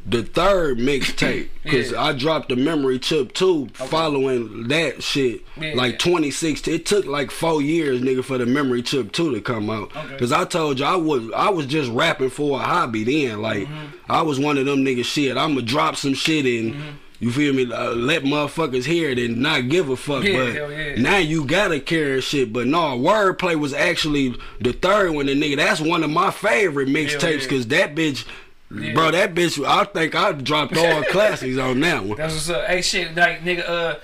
the 0.08 0.22
third 0.22 0.78
mixtape 0.78 1.48
because 1.62 1.90
Yeah. 1.92 2.02
I 2.02 2.12
dropped 2.12 2.48
the 2.48 2.56
memory 2.56 2.98
chip 2.98 3.34
too 3.34 3.68
following 3.74 4.68
that 4.68 5.02
shit 5.02 5.42
Yeah. 5.56 5.74
like 5.74 5.98
2016 5.98 6.72
it 6.74 6.86
took 6.86 7.04
like 7.04 7.30
four 7.30 7.60
years 7.60 8.00
nigga 8.00 8.24
for 8.24 8.38
the 8.38 8.46
memory 8.46 8.80
chip 8.82 9.12
2 9.12 9.34
to 9.34 9.40
come 9.40 9.68
out 9.68 9.94
Okay. 9.96 10.08
because 10.14 10.32
I 10.32 10.44
told 10.44 10.78
you 10.78 10.86
I 10.86 10.96
was 10.96 11.30
I 11.32 11.50
was 11.50 11.66
just 11.66 11.90
rapping 11.90 12.30
for 12.30 12.58
a 12.58 12.62
hobby 12.62 13.04
then 13.04 13.42
like 13.42 13.66
Mm-hmm. 13.68 14.10
I 14.10 14.22
was 14.22 14.40
one 14.40 14.56
of 14.56 14.66
them 14.66 14.84
niggas 14.84 15.04
shit 15.04 15.36
I'ma 15.36 15.60
drop 15.60 15.96
some 15.96 16.14
shit 16.14 16.44
and 16.46 16.74
Mm-hmm. 16.74 16.90
You 17.20 17.32
feel 17.32 17.52
me? 17.52 17.64
Uh, 17.72 17.94
let 17.96 18.22
motherfuckers 18.22 18.84
hear 18.84 19.10
it 19.10 19.18
and 19.18 19.38
not 19.38 19.68
give 19.68 19.88
a 19.88 19.96
fuck. 19.96 20.22
Yeah, 20.22 20.36
but 20.36 20.68
yeah. 20.70 20.94
now 21.02 21.16
you 21.16 21.44
gotta 21.44 21.80
carry 21.80 22.20
shit. 22.20 22.52
But 22.52 22.68
no, 22.68 22.96
wordplay 22.96 23.56
was 23.56 23.74
actually 23.74 24.36
the 24.60 24.72
third 24.72 25.10
one. 25.10 25.28
And 25.28 25.42
nigga, 25.42 25.56
that's 25.56 25.80
one 25.80 26.04
of 26.04 26.10
my 26.10 26.30
favorite 26.30 26.86
mixtapes 26.88 27.22
yeah. 27.22 27.38
because 27.40 27.66
that 27.66 27.96
bitch, 27.96 28.24
Yeah. 28.70 28.92
bro, 28.92 29.10
that 29.10 29.34
bitch. 29.34 29.64
I 29.64 29.84
think 29.84 30.14
I 30.14 30.32
dropped 30.32 30.76
all 30.76 31.02
classics 31.10 31.56
on 31.58 31.80
that 31.80 32.04
one. 32.04 32.18
That's 32.18 32.34
what's 32.34 32.50
up. 32.50 32.66
Hey, 32.66 32.82
shit, 32.82 33.14
like 33.14 33.40
nigga, 33.40 33.68
uh, 33.68 33.98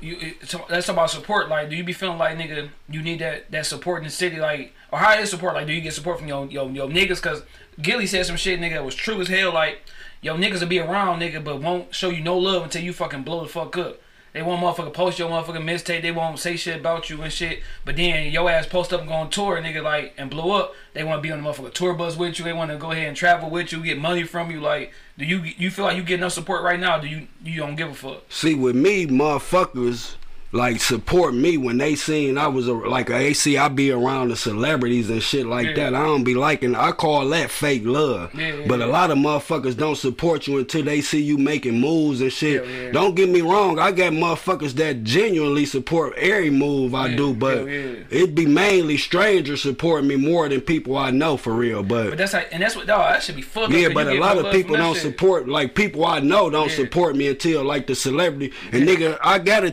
you 0.00 0.34
let's 0.68 0.86
talk 0.86 0.94
about 0.94 1.10
support. 1.10 1.48
Like, 1.48 1.70
do 1.70 1.76
you 1.76 1.84
be 1.84 1.92
feeling 1.92 2.18
like 2.18 2.36
nigga, 2.36 2.68
you 2.88 3.02
need 3.02 3.20
that 3.20 3.50
that 3.50 3.66
support 3.66 3.98
in 3.98 4.04
the 4.04 4.10
city? 4.10 4.36
Like, 4.38 4.74
or 4.92 4.98
how 4.98 5.14
is 5.14 5.30
support? 5.30 5.54
Like, 5.54 5.66
do 5.66 5.72
you 5.72 5.80
get 5.80 5.94
support 5.94 6.18
from 6.18 6.28
your 6.28 6.46
your 6.46 6.68
your 6.70 6.88
niggas? 6.88 7.22
Cause 7.22 7.42
Gilly 7.80 8.06
said 8.06 8.26
some 8.26 8.36
shit, 8.36 8.60
nigga, 8.60 8.74
that 8.74 8.84
was 8.84 8.94
true 8.94 9.20
as 9.20 9.28
hell. 9.28 9.54
Like, 9.54 9.82
yo 10.20 10.36
niggas 10.36 10.60
will 10.60 10.68
be 10.68 10.80
around, 10.80 11.20
nigga, 11.20 11.42
but 11.42 11.60
won't 11.60 11.94
show 11.94 12.10
you 12.10 12.22
no 12.22 12.36
love 12.36 12.64
until 12.64 12.82
you 12.82 12.92
fucking 12.92 13.22
blow 13.22 13.42
the 13.42 13.48
fuck 13.48 13.76
up. 13.78 14.00
They 14.32 14.42
won't 14.42 14.62
motherfucker 14.62 14.92
post 14.92 15.18
your 15.18 15.28
motherfucking 15.28 15.64
mistake. 15.64 16.02
They 16.02 16.12
won't 16.12 16.38
say 16.38 16.56
shit 16.56 16.80
about 16.80 17.10
you 17.10 17.20
and 17.22 17.32
shit. 17.32 17.62
But 17.84 17.96
then 17.96 18.30
your 18.30 18.48
ass 18.48 18.66
post 18.66 18.92
up 18.92 19.00
and 19.00 19.08
go 19.08 19.14
on 19.14 19.30
tour, 19.30 19.60
nigga, 19.60 19.82
like 19.82 20.14
and 20.16 20.30
blow 20.30 20.52
up. 20.52 20.74
They 20.92 21.02
want 21.02 21.18
to 21.18 21.22
be 21.22 21.32
on 21.32 21.42
the 21.42 21.48
motherfucker 21.48 21.72
tour 21.72 21.94
bus 21.94 22.16
with 22.16 22.38
you. 22.38 22.44
They 22.44 22.52
want 22.52 22.70
to 22.70 22.76
go 22.76 22.92
ahead 22.92 23.08
and 23.08 23.16
travel 23.16 23.50
with 23.50 23.72
you, 23.72 23.82
get 23.82 23.98
money 23.98 24.22
from 24.22 24.50
you. 24.50 24.60
Like, 24.60 24.92
do 25.18 25.24
you 25.24 25.42
you 25.42 25.70
feel 25.70 25.84
like 25.84 25.96
you 25.96 26.02
get 26.02 26.20
enough 26.20 26.32
support 26.32 26.62
right 26.62 26.78
now? 26.78 26.98
do 26.98 27.08
you 27.08 27.26
you 27.42 27.58
don't 27.58 27.76
give 27.76 27.90
a 27.90 27.94
fuck? 27.94 28.22
See, 28.28 28.54
with 28.54 28.76
me, 28.76 29.06
motherfuckers 29.06 30.16
like 30.52 30.80
support 30.80 31.32
me 31.32 31.56
when 31.56 31.78
they 31.78 31.94
seen 31.94 32.36
I 32.36 32.48
was 32.48 32.66
a, 32.66 32.72
like 32.72 33.08
a 33.08 33.16
AC. 33.16 33.56
I 33.56 33.68
be 33.68 33.92
around 33.92 34.30
the 34.30 34.36
celebrities 34.36 35.08
and 35.08 35.22
shit 35.22 35.46
like 35.46 35.68
Yeah. 35.68 35.74
that. 35.90 35.94
I 35.94 36.02
don't 36.02 36.24
be 36.24 36.34
liking. 36.34 36.74
I 36.74 36.90
call 36.90 37.28
that 37.28 37.50
fake 37.52 37.82
love. 37.84 38.34
Yeah, 38.34 38.54
yeah, 38.56 38.66
but 38.66 38.80
a 38.80 38.86
lot 38.86 39.12
of 39.12 39.18
motherfuckers 39.18 39.76
don't 39.76 39.94
support 39.96 40.48
you 40.48 40.58
until 40.58 40.82
they 40.82 41.02
see 41.02 41.22
you 41.22 41.38
making 41.38 41.78
moves 41.80 42.20
and 42.20 42.32
shit. 42.32 42.64
Yeah, 42.64 42.82
yeah. 42.86 42.90
Don't 42.92 43.14
get 43.14 43.28
me 43.28 43.42
wrong. 43.42 43.78
I 43.78 43.92
got 43.92 44.12
motherfuckers 44.12 44.72
that 44.74 45.04
genuinely 45.04 45.66
support 45.66 46.14
every 46.16 46.50
move 46.50 46.94
I 46.96 47.08
Yeah, 47.10 47.16
do, 47.16 47.34
but 47.34 47.66
yeah, 47.66 47.72
yeah. 47.72 47.94
it 48.10 48.34
be 48.34 48.46
mainly 48.46 48.96
strangers 48.96 49.62
supporting 49.62 50.08
me 50.08 50.16
more 50.16 50.48
than 50.48 50.60
people 50.62 50.96
I 50.98 51.10
know 51.12 51.36
for 51.36 51.52
real. 51.52 51.84
But 51.84 52.18
that's 52.18 52.32
like, 52.32 52.48
and 52.50 52.60
that's 52.60 52.74
what 52.74 52.88
dog. 52.88 53.12
That 53.12 53.22
should 53.22 53.36
be 53.36 53.42
fucked. 53.42 53.72
up, 53.72 53.78
Yeah, 53.78 53.90
but 53.94 54.08
a 54.08 54.18
lot 54.18 54.36
of 54.36 54.50
people 54.52 54.74
don't 54.76 54.94
shit. 54.94 55.02
support. 55.02 55.48
Like 55.48 55.76
people 55.76 56.04
I 56.04 56.18
know 56.18 56.50
don't 56.50 56.70
Yeah. 56.70 56.74
support 56.76 57.14
me 57.14 57.28
until 57.28 57.62
like 57.62 57.86
the 57.86 57.94
celebrity. 57.94 58.52
And 58.72 58.88
nigga, 58.88 59.16
I 59.22 59.38
got 59.38 59.62
a 59.64 59.70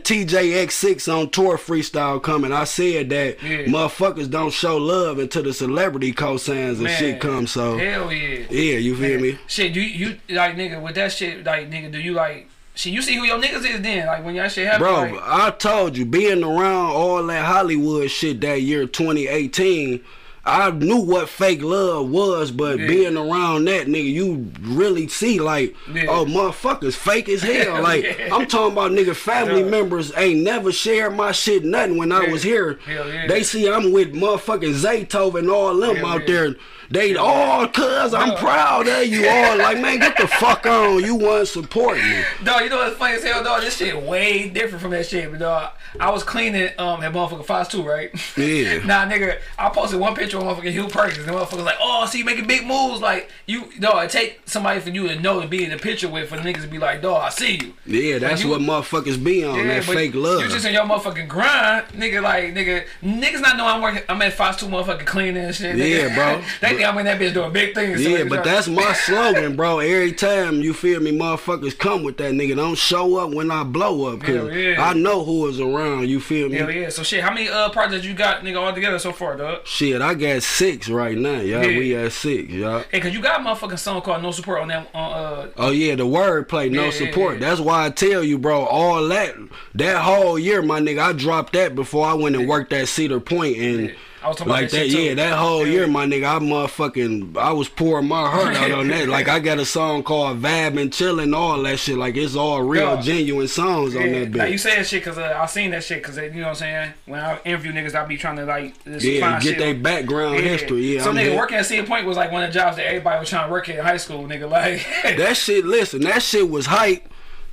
TJX6 0.67 1.13
on 1.13 1.29
tour 1.29 1.57
freestyle 1.57 2.21
coming. 2.21 2.51
I 2.51 2.63
said 2.65 3.09
that 3.09 3.41
Yeah. 3.41 3.65
motherfuckers 3.65 4.29
don't 4.29 4.51
show 4.51 4.77
love 4.77 5.19
until 5.19 5.43
the 5.43 5.53
celebrity 5.53 6.13
cosigns 6.13 6.79
and 6.79 6.89
shit 6.89 7.19
come. 7.19 7.47
So 7.47 7.77
hell 7.77 8.11
yeah. 8.11 8.45
yeah, 8.49 8.77
you 8.77 8.95
feel 8.95 9.19
me? 9.19 9.37
Shit, 9.47 9.73
do 9.73 9.81
you, 9.81 10.17
you 10.29 10.35
like 10.35 10.55
nigga 10.55 10.81
with 10.81 10.95
that 10.95 11.11
shit? 11.11 11.43
Like 11.45 11.69
nigga, 11.69 11.91
do 11.91 11.99
you 11.99 12.13
like? 12.13 12.47
Shit, 12.75 12.93
you 12.93 13.01
see 13.01 13.15
who 13.15 13.23
your 13.23 13.39
niggas 13.41 13.65
is 13.67 13.81
then? 13.81 14.05
Like 14.05 14.23
when 14.23 14.35
y'all 14.35 14.47
shit 14.47 14.65
happen, 14.67 14.81
Bro, 14.81 15.01
like, 15.01 15.21
I 15.23 15.49
told 15.51 15.97
you, 15.97 16.05
being 16.05 16.43
around 16.43 16.91
all 16.91 17.25
that 17.25 17.45
Hollywood 17.45 18.11
shit 18.11 18.39
that 18.41 18.61
year 18.61 18.85
2018, 18.85 19.99
I 20.47 20.71
knew 20.71 20.97
what 20.97 21.27
fake 21.27 21.61
love 21.61 22.09
was, 22.09 22.51
but 22.51 22.79
Yeah. 22.79 22.87
being 22.87 23.17
around 23.17 23.65
that 23.65 23.87
nigga, 23.87 24.11
you 24.11 24.47
really 24.61 25.07
see 25.09 25.39
like, 25.39 25.75
Yeah. 25.93 26.05
oh 26.07 26.25
motherfuckers 26.25 26.93
fake 26.95 27.27
as 27.29 27.41
hell. 27.41 27.81
Like 27.87 28.03
Yeah. 28.03 28.33
I'm 28.33 28.47
talking 28.47 28.71
about 28.71 28.91
nigga 28.91 29.13
family 29.15 29.63
members 29.63 30.11
ain't 30.15 30.41
never 30.43 30.71
shared 30.71 31.15
my 31.15 31.31
shit 31.33 31.65
nothing 31.65 31.97
when 31.97 32.11
I 32.11 32.27
was 32.29 32.43
here. 32.43 32.79
They 33.27 33.43
see 33.43 33.67
I'm 33.69 33.91
with 33.91 34.13
motherfucking 34.13 34.73
Zaytov 34.75 35.35
and 35.37 35.49
all 35.49 35.75
them 35.75 36.03
out 36.05 36.25
there. 36.27 36.55
They 36.89 37.15
all 37.15 37.67
cuz 37.67 38.13
I'm 38.13 38.29
Yeah. 38.29 38.39
proud 38.39 38.87
of 38.87 39.05
you 39.07 39.27
all. 39.27 39.57
Like 39.67 39.79
man, 39.79 39.99
get 39.99 40.17
the 40.17 40.27
fuck 40.27 40.65
on. 40.65 41.03
You 41.03 41.15
wasn't 41.15 41.65
supporting 41.65 42.03
me. 42.09 42.21
Dog, 42.43 42.61
you 42.61 42.69
know 42.69 42.77
what's 42.77 42.95
funny 42.97 43.15
as 43.15 43.23
hell, 43.23 43.43
dog? 43.43 43.61
This 43.61 43.77
shit 43.77 44.01
way 44.01 44.47
different 44.49 44.81
from 44.81 44.91
that 44.91 45.05
shit, 45.05 45.29
but 45.31 45.39
dog, 45.39 45.71
I 45.99 46.09
was 46.11 46.23
cleaning 46.23 46.69
um 46.77 47.01
that 47.01 47.11
motherfucker 47.13 47.45
Fox 47.45 47.67
2, 47.69 47.83
right? 47.83 48.09
Yeah. 48.37 48.77
nah, 48.85 49.05
nigga, 49.09 49.39
I 49.57 49.69
posted 49.69 49.99
one 49.99 50.15
picture 50.15 50.37
of 50.37 50.43
motherfucking 50.43 50.73
Huel 50.73 50.91
Perkins. 50.91 51.17
And 51.19 51.27
the 51.27 51.31
motherfucker's 51.33 51.63
like, 51.63 51.77
oh, 51.81 52.05
see 52.05 52.19
you 52.19 52.25
making 52.25 52.45
big 52.47 52.65
moves. 52.65 53.01
Like, 53.01 53.29
you, 53.47 53.65
dog, 53.79 54.05
it 54.05 54.11
take 54.11 54.41
somebody 54.45 54.79
for 54.79 54.89
you 54.89 55.07
to 55.07 55.19
know 55.19 55.41
to 55.41 55.47
be 55.47 55.63
in 55.63 55.71
the 55.71 55.77
picture 55.77 56.07
with 56.07 56.29
for 56.29 56.37
the 56.37 56.43
niggas 56.43 56.61
to 56.61 56.67
be 56.67 56.77
like, 56.77 57.01
dog, 57.01 57.23
I 57.23 57.29
see 57.29 57.59
you. 57.61 57.73
Yeah, 57.85 58.19
that's 58.19 58.43
you- 58.43 58.49
what 58.49 58.61
motherfuckers 58.61 59.21
be 59.21 59.43
on. 59.43 59.67
that 59.67 59.83
fake 59.83 60.13
love. 60.15 60.41
You 60.41 60.47
just 60.49 60.65
in 60.65 60.73
your 60.73 60.83
motherfucking 60.85 61.27
grind, 61.27 61.87
nigga. 61.89 62.21
Like 62.21 62.53
nigga, 62.53 62.85
niggas 63.03 63.41
not 63.41 63.57
know 63.57 63.65
I'm 63.67 63.81
working. 63.81 64.03
I'm 64.07 64.21
at 64.21 64.33
Fox 64.33 64.57
Two 64.57 64.67
motherfucking 64.67 65.05
cleaning 65.05 65.43
and 65.43 65.55
shit. 65.55 65.75
Nigga. 65.75 66.09
Yeah, 66.09 66.15
bro. 66.15 66.41
they 66.61 66.76
think 66.77 66.89
I'm 66.89 66.97
in 66.99 67.05
that 67.05 67.19
bitch 67.19 67.33
doing 67.33 67.51
big 67.51 67.75
things. 67.75 68.03
Yeah, 68.03 68.23
but 68.23 68.43
that's 68.43 68.67
my 68.67 68.93
slogan, 68.93 69.55
bro. 69.55 69.79
Every 69.79 70.13
time 70.13 70.61
you 70.61 70.73
feel 70.73 70.99
me, 70.99 71.17
motherfuckers 71.17 71.77
come 71.77 72.03
with 72.03 72.17
that 72.17 72.33
nigga. 72.33 72.55
Don't 72.55 72.77
show 72.77 73.17
up 73.17 73.33
when 73.33 73.51
I 73.51 73.63
blow 73.63 74.13
up, 74.13 74.21
cause 74.21 74.53
yeah. 74.53 74.75
I 74.83 74.93
know 74.93 75.23
who 75.23 75.47
is 75.47 75.59
around. 75.59 76.07
You 76.07 76.19
feel 76.19 76.49
me? 76.49 76.57
Hell 76.57 76.71
yeah. 76.71 76.89
So 76.89 77.03
shit, 77.03 77.23
how 77.23 77.33
many 77.33 77.49
uh 77.49 77.69
projects 77.69 78.05
you 78.05 78.13
got, 78.13 78.41
nigga, 78.43 78.61
all 78.61 78.73
together 78.73 78.99
so 78.99 79.11
far, 79.11 79.35
dog? 79.37 79.65
Shit, 79.65 80.01
I 80.01 80.13
got 80.13 80.43
six 80.43 80.89
right 80.89 81.17
now, 81.17 81.41
y'all. 81.41 81.63
Yeah. 81.63 81.77
We 81.77 81.95
at 81.95 82.11
six, 82.11 82.49
y'all. 82.51 82.83
Hey, 82.91 82.99
cause 82.99 83.13
you 83.13 83.21
got 83.21 83.41
a 83.41 83.43
motherfucking 83.43 83.79
song 83.79 84.01
called 84.01 84.21
No 84.21 84.31
Support 84.31 84.61
on 84.61 84.67
that 84.69 84.89
on 84.93 85.13
uh 85.13 85.49
Oh 85.57 85.71
yeah, 85.71 85.95
the 85.95 86.05
wordplay, 86.05 86.71
no 86.71 86.85
Yeah, 86.85 86.91
support. 86.91 87.39
That's 87.39 87.59
why 87.59 87.85
I 87.85 87.89
tell 87.89 88.23
you, 88.23 88.37
bro. 88.37 88.65
All 88.65 89.07
that, 89.07 89.35
that 89.75 90.01
whole 90.01 90.37
year, 90.37 90.61
my 90.61 90.79
nigga, 90.79 90.99
I 90.99 91.13
dropped 91.13 91.53
that 91.53 91.75
before 91.75 92.05
I 92.07 92.13
went 92.13 92.35
and 92.35 92.47
worked 92.47 92.73
at 92.73 92.87
Cedar 92.87 93.19
Point 93.19 93.57
and. 93.57 93.95
Yeah. 94.27 94.29
I 94.29 94.29
was 94.29 94.37
talking 94.37 94.51
about 94.51 94.61
Like 94.61 94.71
that 94.71 94.77
that, 94.77 94.87
yeah, 94.89 95.13
that 95.15 95.33
whole 95.37 95.65
Yeah. 95.65 95.73
year, 95.73 95.87
my 95.87 96.05
nigga, 96.05 96.35
I 96.35 96.39
motherfucking, 96.39 97.37
I 97.37 97.51
was 97.53 97.69
pouring 97.69 98.07
my 98.07 98.29
heart 98.29 98.55
out 98.55 98.71
on 98.71 98.87
that. 98.89 99.07
Like 99.07 99.27
I 99.29 99.39
got 99.39 99.57
a 99.59 99.65
song 99.65 100.03
called 100.03 100.41
"Vab 100.41 100.79
and 100.79 100.91
Chillin'," 100.91 101.35
all 101.35 101.61
that 101.63 101.79
shit. 101.79 101.97
Like 101.97 102.15
it's 102.17 102.35
all 102.35 102.61
real, 102.61 103.01
genuine 103.01 103.47
songs 103.47 103.95
on 103.95 104.01
Yeah, 104.13 104.19
that 104.19 104.29
now 104.31 104.45
you 104.45 104.55
bitch. 104.55 104.59
say 104.59 104.75
that 104.75 104.87
shit 104.87 105.03
because 105.03 105.17
uh, 105.17 105.37
I 105.39 105.45
seen 105.45 105.71
that 105.71 105.83
shit 105.83 106.01
because 106.03 106.17
you 106.17 106.29
know 106.31 106.41
what 106.41 106.47
I'm 106.49 106.55
saying. 106.55 106.93
When 107.05 107.19
I 107.19 107.39
interview 107.45 107.71
niggas, 107.71 107.95
I 107.95 108.05
be 108.05 108.17
trying 108.17 108.35
to 108.37 108.45
like 108.45 108.73
Yeah, 108.85 109.39
get 109.39 109.57
their 109.57 109.73
on- 109.75 109.81
background 109.81 110.35
history. 110.39 110.95
Yeah, 110.95 111.03
so 111.03 111.09
I'm 111.11 111.15
nigga 111.15 111.35
working 111.37 111.57
at 111.57 111.65
Cedar 111.65 111.87
Point 111.87 112.05
was 112.05 112.17
like 112.17 112.31
one 112.31 112.43
of 112.43 112.49
the 112.53 112.59
jobs 112.59 112.77
that 112.77 112.85
everybody 112.87 113.19
was 113.19 113.29
trying 113.29 113.47
to 113.47 113.51
work 113.51 113.69
at 113.69 113.77
in 113.77 113.83
high 113.83 113.97
school. 113.97 114.23
Nigga, 114.27 114.49
like 114.49 114.85
That 115.17 115.37
shit, 115.37 115.65
listen, 115.65 116.01
that 116.01 116.21
shit 116.21 116.49
was 116.49 116.65
hype. 116.67 117.07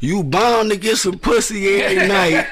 You 0.05 0.22
bound 0.22 0.70
to 0.70 0.76
get 0.76 0.98
some 0.98 1.18
pussy 1.18 1.80
every 1.80 2.07
night. 2.07 2.46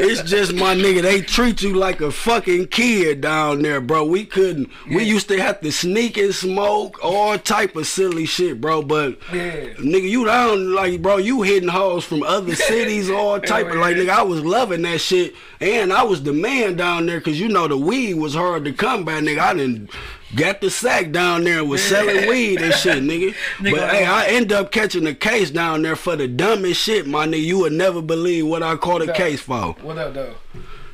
It's 0.00 0.22
just 0.28 0.52
my 0.54 0.74
nigga. 0.74 1.02
They 1.02 1.20
treat 1.20 1.62
you 1.62 1.74
like 1.74 2.00
a 2.00 2.10
fucking 2.10 2.66
kid 2.66 3.20
down 3.20 3.62
there, 3.62 3.80
bro. 3.80 4.04
We 4.04 4.24
couldn't. 4.24 4.70
We 4.88 5.04
used 5.04 5.28
to 5.28 5.40
have 5.40 5.60
to 5.60 5.70
sneak 5.70 6.16
and 6.16 6.34
smoke 6.34 6.98
all 7.04 7.38
type 7.38 7.76
of 7.76 7.86
silly 7.86 8.26
shit, 8.26 8.60
bro. 8.60 8.82
But 8.82 9.18
Yeah. 9.32 9.66
nigga, 9.74 10.10
you 10.10 10.24
down 10.24 10.74
like, 10.74 11.00
bro. 11.00 11.18
You 11.18 11.42
hitting 11.42 11.68
hoes 11.68 12.04
from 12.04 12.24
other 12.24 12.56
cities, 12.70 13.08
all 13.08 13.38
type 13.38 13.68
of 13.68 13.76
like, 13.76 13.94
nigga. 13.96 14.10
I 14.10 14.22
was 14.22 14.40
loving 14.44 14.82
that 14.82 15.00
shit, 15.00 15.34
and 15.60 15.92
I 15.92 16.02
was 16.02 16.24
the 16.24 16.32
man 16.32 16.74
down 16.74 17.06
there 17.06 17.18
because 17.20 17.38
you 17.38 17.48
know 17.48 17.68
the 17.68 17.78
weed 17.78 18.14
was 18.14 18.34
hard 18.34 18.64
to 18.64 18.72
come 18.72 19.04
by, 19.04 19.20
nigga. 19.20 19.38
I 19.38 19.54
didn't. 19.54 19.90
Got 20.36 20.60
the 20.60 20.70
sack 20.70 21.10
down 21.10 21.42
there 21.44 21.58
and 21.58 21.68
was 21.68 21.82
selling 21.82 22.28
weed 22.28 22.60
and 22.62 22.72
shit, 22.74 23.02
nigga. 23.02 23.34
Nigga, 23.58 23.70
but 23.72 23.90
hey, 23.90 24.04
I 24.06 24.26
end 24.26 24.52
up 24.52 24.70
catching 24.70 25.06
a 25.06 25.14
case 25.14 25.50
down 25.50 25.82
there 25.82 25.96
for 25.96 26.14
the 26.14 26.28
dumbest 26.28 26.80
shit, 26.80 27.06
my 27.06 27.26
nigga. 27.26 27.42
You 27.42 27.58
would 27.60 27.72
never 27.72 28.00
believe 28.00 28.46
what 28.46 28.62
I 28.62 28.76
caught 28.76 29.02
a 29.02 29.12
case 29.12 29.40
for. 29.40 29.72
what 29.82 29.98
up 29.98 30.14
though? 30.14 30.34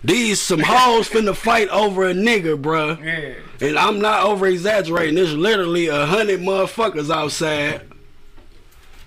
These 0.02 0.40
some 0.40 0.60
hoes 0.64 1.08
finna 1.10 1.34
fight 1.36 1.68
over 1.68 2.08
a 2.08 2.14
nigga, 2.14 2.60
bruh. 2.60 3.02
Yeah. 3.04 3.66
And 3.68 3.78
I'm 3.78 4.00
not 4.00 4.24
over 4.24 4.46
exaggerating. 4.46 5.16
There's 5.16 5.34
literally 5.34 5.88
a 5.88 6.06
hundred 6.06 6.40
motherfuckers 6.40 7.10
outside. 7.14 7.82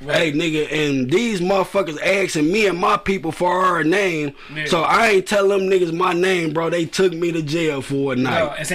Hey 0.01 0.31
nigga, 0.31 0.71
and 0.71 1.11
these 1.11 1.41
motherfuckers 1.41 1.99
asking 2.01 2.49
me 2.51 2.67
and 2.67 2.77
my 2.77 2.95
people 2.97 3.31
for 3.33 3.51
our 3.65 3.83
name. 3.83 4.33
Yeah. 4.53 4.65
So 4.65 4.81
I 4.83 5.07
ain't 5.07 5.27
tell 5.27 5.47
them 5.49 5.61
niggas 5.61 5.91
my 5.91 6.13
name, 6.13 6.53
bro. 6.53 6.69
They 6.69 6.85
took 6.85 7.13
me 7.13 7.31
to 7.33 7.41
jail 7.41 7.81
for 7.81 8.13
a 8.13 8.15
No, 8.15 8.29
night. 8.29 8.59
and 8.59 8.67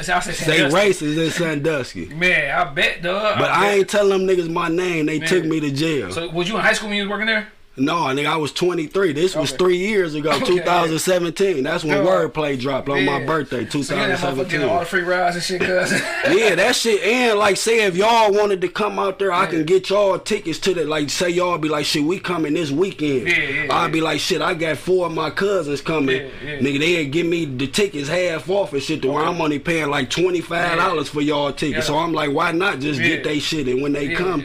Sandusky. 0.00 0.32
So, 0.32 0.44
so 0.44 0.52
I 0.52 0.56
said 0.56 0.70
They 0.70 0.76
racist 0.76 1.24
in 1.24 1.30
Sandusky. 1.30 2.06
Man, 2.06 2.58
I 2.58 2.64
bet, 2.72 3.02
dog. 3.02 3.38
But 3.38 3.50
I 3.50 3.60
bet. 3.60 3.78
ain't 3.78 3.88
telling 3.88 4.26
them 4.26 4.36
niggas 4.36 4.50
my 4.50 4.68
name. 4.68 5.06
They 5.06 5.18
took 5.18 5.44
me 5.44 5.60
to 5.60 5.70
jail. 5.70 6.10
So 6.12 6.28
was 6.30 6.48
you 6.48 6.56
in 6.56 6.62
high 6.62 6.72
school 6.72 6.88
when 6.88 6.96
you 6.96 7.04
was 7.04 7.10
working 7.10 7.26
there? 7.26 7.48
No, 7.74 7.94
nigga, 7.94 8.26
I 8.26 8.36
was 8.36 8.52
23. 8.52 9.14
This 9.14 9.34
was 9.34 9.48
Okay. 9.50 9.56
three 9.56 9.76
years 9.78 10.14
ago, 10.14 10.30
Okay, 10.32 10.44
2017. 10.44 11.62
That's 11.62 11.82
when 11.82 11.96
Yeah. 11.96 12.04
Wordplay 12.04 12.60
dropped 12.60 12.90
on 12.90 13.02
my 13.06 13.20
Yeah. 13.20 13.24
birthday, 13.24 13.66
So 13.70 13.78
you 13.78 13.84
had 13.84 14.10
that 14.10 14.18
motherfucker 14.18 14.36
getting 14.50 14.60
2017. 14.60 14.62
all 14.68 14.80
the 14.80 14.84
free 14.84 15.00
rides 15.00 15.36
and 15.36 15.42
shit, 15.44 15.60
cuz. 15.62 15.92
yeah, 16.38 16.54
that 16.54 16.76
shit. 16.76 17.02
And 17.02 17.38
like, 17.38 17.56
say 17.56 17.84
if 17.84 17.96
y'all 17.96 18.30
wanted 18.30 18.60
to 18.60 18.68
come 18.68 18.98
out 18.98 19.18
there, 19.18 19.32
I 19.32 19.46
can 19.46 19.64
get 19.64 19.88
y'all 19.88 20.18
tickets 20.18 20.58
to 20.60 20.74
the. 20.74 20.84
Like, 20.84 21.08
say 21.08 21.30
y'all 21.30 21.56
be 21.56 21.70
like, 21.70 21.86
shit, 21.86 22.02
we 22.02 22.18
coming 22.18 22.52
this 22.52 22.70
weekend. 22.70 23.26
Yeah, 23.28 23.36
yeah, 23.38 23.74
I'd 23.74 23.86
yeah. 23.86 23.88
be 23.88 24.00
like, 24.02 24.20
shit, 24.20 24.42
I 24.42 24.52
got 24.52 24.76
four 24.76 25.06
of 25.06 25.12
my 25.12 25.30
cousins 25.30 25.80
coming. 25.80 26.16
Yeah, 26.16 26.28
yeah. 26.44 26.58
Nigga, 26.58 26.78
they'd 26.78 27.10
give 27.10 27.24
me 27.26 27.46
the 27.46 27.66
tickets 27.68 28.06
half 28.10 28.50
off 28.50 28.74
and 28.74 28.82
shit 28.82 29.00
to 29.00 29.08
where 29.12 29.24
I'm 29.24 29.40
only 29.40 29.58
paying 29.58 29.88
like 29.88 30.10
twenty 30.10 30.42
five 30.42 30.76
dollars 30.76 31.08
for 31.08 31.22
y'all 31.22 31.50
tickets. 31.54 31.88
Yeah. 31.88 31.94
So 31.94 31.98
I'm 31.98 32.12
like, 32.12 32.32
why 32.32 32.52
not 32.52 32.80
just 32.80 33.00
Yeah. 33.00 33.08
get 33.08 33.24
they 33.24 33.38
shit? 33.38 33.66
And 33.66 33.80
when 33.80 33.94
they 33.94 34.08
Yeah. 34.08 34.16
come, 34.18 34.44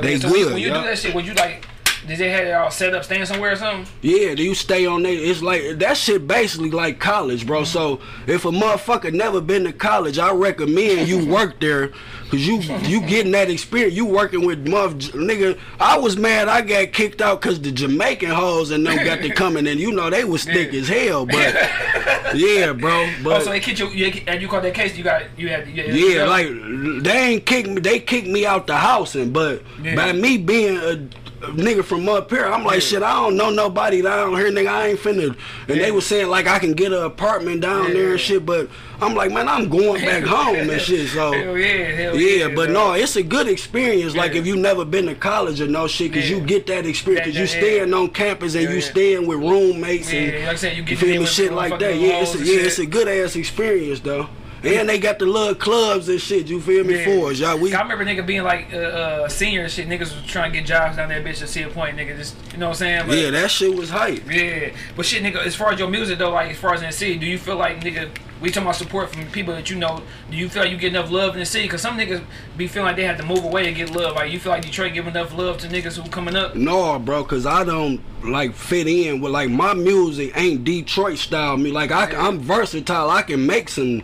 they 0.00 0.12
yeah. 0.12 0.18
So 0.20 0.28
good. 0.30 0.52
When 0.52 0.58
you 0.62 0.68
yeah. 0.68 0.80
do 0.82 0.86
that 0.86 0.98
shit, 0.98 1.12
would 1.12 1.26
you 1.26 1.34
like? 1.34 1.64
Did 2.06 2.18
they 2.18 2.30
have 2.30 2.44
it 2.46 2.52
all 2.52 2.70
set 2.70 2.94
up, 2.94 3.04
staying 3.04 3.26
somewhere 3.26 3.52
or 3.52 3.56
something? 3.56 3.86
Yeah, 4.02 4.34
do 4.34 4.42
you 4.42 4.54
stay 4.54 4.86
on 4.86 5.02
there? 5.02 5.12
It's 5.12 5.42
like 5.42 5.78
that 5.78 5.96
shit 5.96 6.26
basically 6.26 6.70
like 6.70 6.98
college, 7.00 7.46
bro. 7.46 7.64
So 7.64 8.00
if 8.26 8.44
a 8.44 8.50
motherfucker 8.50 9.12
never 9.12 9.40
been 9.40 9.64
to 9.64 9.72
college, 9.72 10.18
I 10.18 10.30
recommend 10.32 11.08
you 11.08 11.26
work 11.26 11.60
there. 11.60 11.92
Cause 12.30 12.40
you 12.46 12.58
you 12.82 13.00
getting 13.06 13.32
that 13.32 13.48
experience. 13.48 13.94
You 13.94 14.04
working 14.04 14.44
with 14.46 14.68
mother 14.68 14.94
nigga. 14.96 15.58
I 15.80 15.96
was 15.96 16.18
mad 16.18 16.46
I 16.48 16.60
got 16.60 16.92
kicked 16.92 17.22
out 17.22 17.40
cause 17.40 17.58
the 17.58 17.72
Jamaican 17.72 18.28
hoes 18.28 18.70
and 18.70 18.86
them 18.86 19.02
got 19.02 19.20
to 19.22 19.30
coming 19.30 19.66
and 19.66 19.80
you 19.80 19.92
know 19.92 20.10
they 20.10 20.24
was 20.24 20.44
thick 20.44 20.74
Yeah. 20.74 20.80
as 20.80 20.88
hell. 20.88 21.24
But 21.24 21.54
yeah, 22.34 22.74
bro. 22.74 23.10
Oh, 23.24 23.40
so 23.42 23.48
they 23.48 23.60
kicked 23.60 23.78
you, 23.78 23.88
you 23.88 24.22
and 24.26 24.42
you 24.42 24.48
caught 24.48 24.62
that 24.62 24.74
case. 24.74 24.94
You 24.94 25.04
got 25.04 25.22
you 25.38 25.48
had 25.48 25.66
you 25.68 25.82
had- 25.82 25.94
yeah, 25.96 26.24
you- 26.24 26.24
like 26.26 27.02
they 27.04 27.18
ain't 27.32 27.46
kicked 27.46 27.68
me. 27.70 27.80
They 27.80 27.98
kicked 27.98 28.28
me 28.28 28.44
out 28.44 28.66
the 28.66 28.76
house, 28.76 29.14
and 29.14 29.32
but 29.32 29.62
Yeah. 29.82 29.94
by 29.96 30.12
me 30.12 30.36
being 30.36 30.76
a 30.76 31.08
nigga 31.40 31.84
from 31.84 32.08
up 32.08 32.30
here. 32.30 32.44
I'm 32.44 32.64
like, 32.64 32.82
shit, 32.82 33.02
I 33.02 33.14
don't 33.14 33.36
know 33.36 33.50
nobody 33.50 34.02
down 34.02 34.34
here, 34.36 34.50
nigga. 34.50 34.68
I 34.68 34.86
ain't 34.88 34.98
finna. 34.98 35.36
And 35.68 35.76
Yeah. 35.76 35.82
they 35.84 35.90
was 35.90 36.06
saying 36.06 36.28
like 36.28 36.46
I 36.46 36.58
can 36.58 36.72
get 36.74 36.92
an 36.92 37.02
apartment 37.02 37.60
down 37.60 37.88
Yeah. 37.88 37.94
there 37.94 38.10
and 38.12 38.20
shit, 38.20 38.44
but 38.44 38.68
I'm 39.00 39.14
like, 39.14 39.30
man, 39.32 39.48
I'm 39.48 39.68
going 39.68 40.04
back 40.04 40.24
home 40.36 40.56
and 40.70 40.80
shit. 40.80 41.08
So 41.10 41.32
Hell 41.32 41.56
yeah, 41.56 41.66
hell 41.92 42.16
yeah, 42.16 42.46
yeah. 42.46 42.54
but 42.54 42.66
dog. 42.66 42.74
no, 42.74 42.92
it's 42.94 43.16
a 43.16 43.22
good 43.22 43.46
experience. 43.48 44.14
Like 44.16 44.34
if 44.34 44.46
you 44.46 44.56
never 44.56 44.84
been 44.84 45.06
to 45.06 45.14
college 45.14 45.60
or 45.60 45.68
no 45.68 45.86
shit, 45.86 46.12
cause 46.12 46.28
you 46.28 46.40
get 46.40 46.66
that 46.66 46.86
experience, 46.86 47.26
cause 47.26 47.36
you 47.36 47.46
staying 47.46 47.94
on 47.94 48.08
campus 48.08 48.54
and 48.54 48.72
you 48.72 48.80
staying 48.80 49.26
with 49.26 49.38
roommates 49.38 50.12
and 50.12 50.32
like 50.44 50.48
I 50.48 50.54
said, 50.56 50.76
you 50.76 50.82
you 50.84 50.96
feel 50.96 51.20
me, 51.20 51.26
shit 51.26 51.52
like 51.52 51.78
that. 51.78 51.96
Yeah, 51.96 52.20
it's 52.22 52.34
a, 52.34 52.38
yeah, 52.38 52.44
shit. 52.44 52.66
it's 52.66 52.78
a 52.78 52.86
good 52.86 53.08
ass 53.08 53.36
experience 53.36 54.00
though. 54.00 54.28
And 54.64 54.88
they 54.88 54.98
got 54.98 55.18
the 55.18 55.26
little 55.26 55.54
clubs 55.54 56.08
and 56.08 56.20
shit. 56.20 56.48
You 56.48 56.60
feel 56.60 56.84
me? 56.84 56.96
Yeah. 56.98 57.04
For 57.04 57.30
us, 57.30 57.38
y'all. 57.38 57.58
We 57.58 57.72
I 57.74 57.80
remember 57.82 58.04
nigga 58.04 58.26
being 58.26 58.42
like 58.42 58.72
uh, 58.72 58.76
uh, 58.76 59.28
senior 59.28 59.62
and 59.62 59.70
shit. 59.70 59.88
Niggas 59.88 60.14
was 60.14 60.24
trying 60.26 60.52
to 60.52 60.58
get 60.58 60.66
jobs 60.66 60.96
down 60.96 61.08
there, 61.08 61.22
bitch, 61.22 61.38
to 61.38 61.46
see 61.46 61.62
a 61.62 61.68
point. 61.68 61.96
Nigga, 61.96 62.16
just 62.16 62.34
you 62.52 62.58
know 62.58 62.66
what 62.66 62.72
I'm 62.72 62.78
saying? 62.78 63.06
But- 63.06 63.18
yeah, 63.18 63.30
that 63.30 63.50
shit 63.50 63.74
was 63.74 63.90
hype. 63.90 64.30
Yeah, 64.30 64.70
but 64.96 65.06
shit, 65.06 65.22
nigga. 65.22 65.44
As 65.44 65.54
far 65.54 65.72
as 65.72 65.78
your 65.78 65.88
music 65.88 66.18
though, 66.18 66.30
like 66.30 66.50
as 66.50 66.58
far 66.58 66.74
as 66.74 66.80
in 66.82 66.88
the 66.88 66.92
city, 66.92 67.16
do 67.18 67.26
you 67.26 67.38
feel 67.38 67.56
like 67.56 67.80
nigga? 67.80 68.10
We 68.40 68.50
talking 68.50 68.62
about 68.68 68.76
support 68.76 69.10
from 69.12 69.26
people 69.32 69.52
that 69.54 69.68
you 69.68 69.74
know. 69.76 70.00
Do 70.30 70.36
you 70.36 70.48
feel 70.48 70.62
like 70.62 70.70
you 70.70 70.76
get 70.76 70.92
enough 70.94 71.10
love 71.10 71.34
in 71.34 71.40
the 71.40 71.44
city? 71.46 71.66
Cause 71.66 71.82
some 71.82 71.98
niggas 71.98 72.22
be 72.56 72.68
feeling 72.68 72.86
like 72.86 72.94
they 72.94 73.02
have 73.02 73.16
to 73.16 73.24
move 73.24 73.42
away 73.42 73.64
to 73.64 73.72
get 73.72 73.90
love. 73.90 74.14
Like 74.14 74.30
you 74.30 74.38
feel 74.38 74.52
like 74.52 74.62
Detroit 74.62 74.92
give 74.94 75.08
enough 75.08 75.36
love 75.36 75.58
to 75.58 75.66
niggas 75.66 76.00
who 76.00 76.08
coming 76.08 76.36
up? 76.36 76.54
No, 76.54 77.00
bro, 77.00 77.24
cause 77.24 77.46
I 77.46 77.64
don't 77.64 78.00
like 78.24 78.54
fit 78.54 78.86
in 78.86 79.20
with 79.20 79.32
like 79.32 79.50
my 79.50 79.74
music 79.74 80.32
ain't 80.36 80.62
Detroit 80.62 81.18
style. 81.18 81.56
Me 81.56 81.72
like 81.72 81.90
I, 81.90 82.10
Yeah. 82.12 82.28
I'm 82.28 82.38
versatile. 82.38 83.10
I 83.10 83.22
can 83.22 83.44
make 83.44 83.68
some 83.68 84.02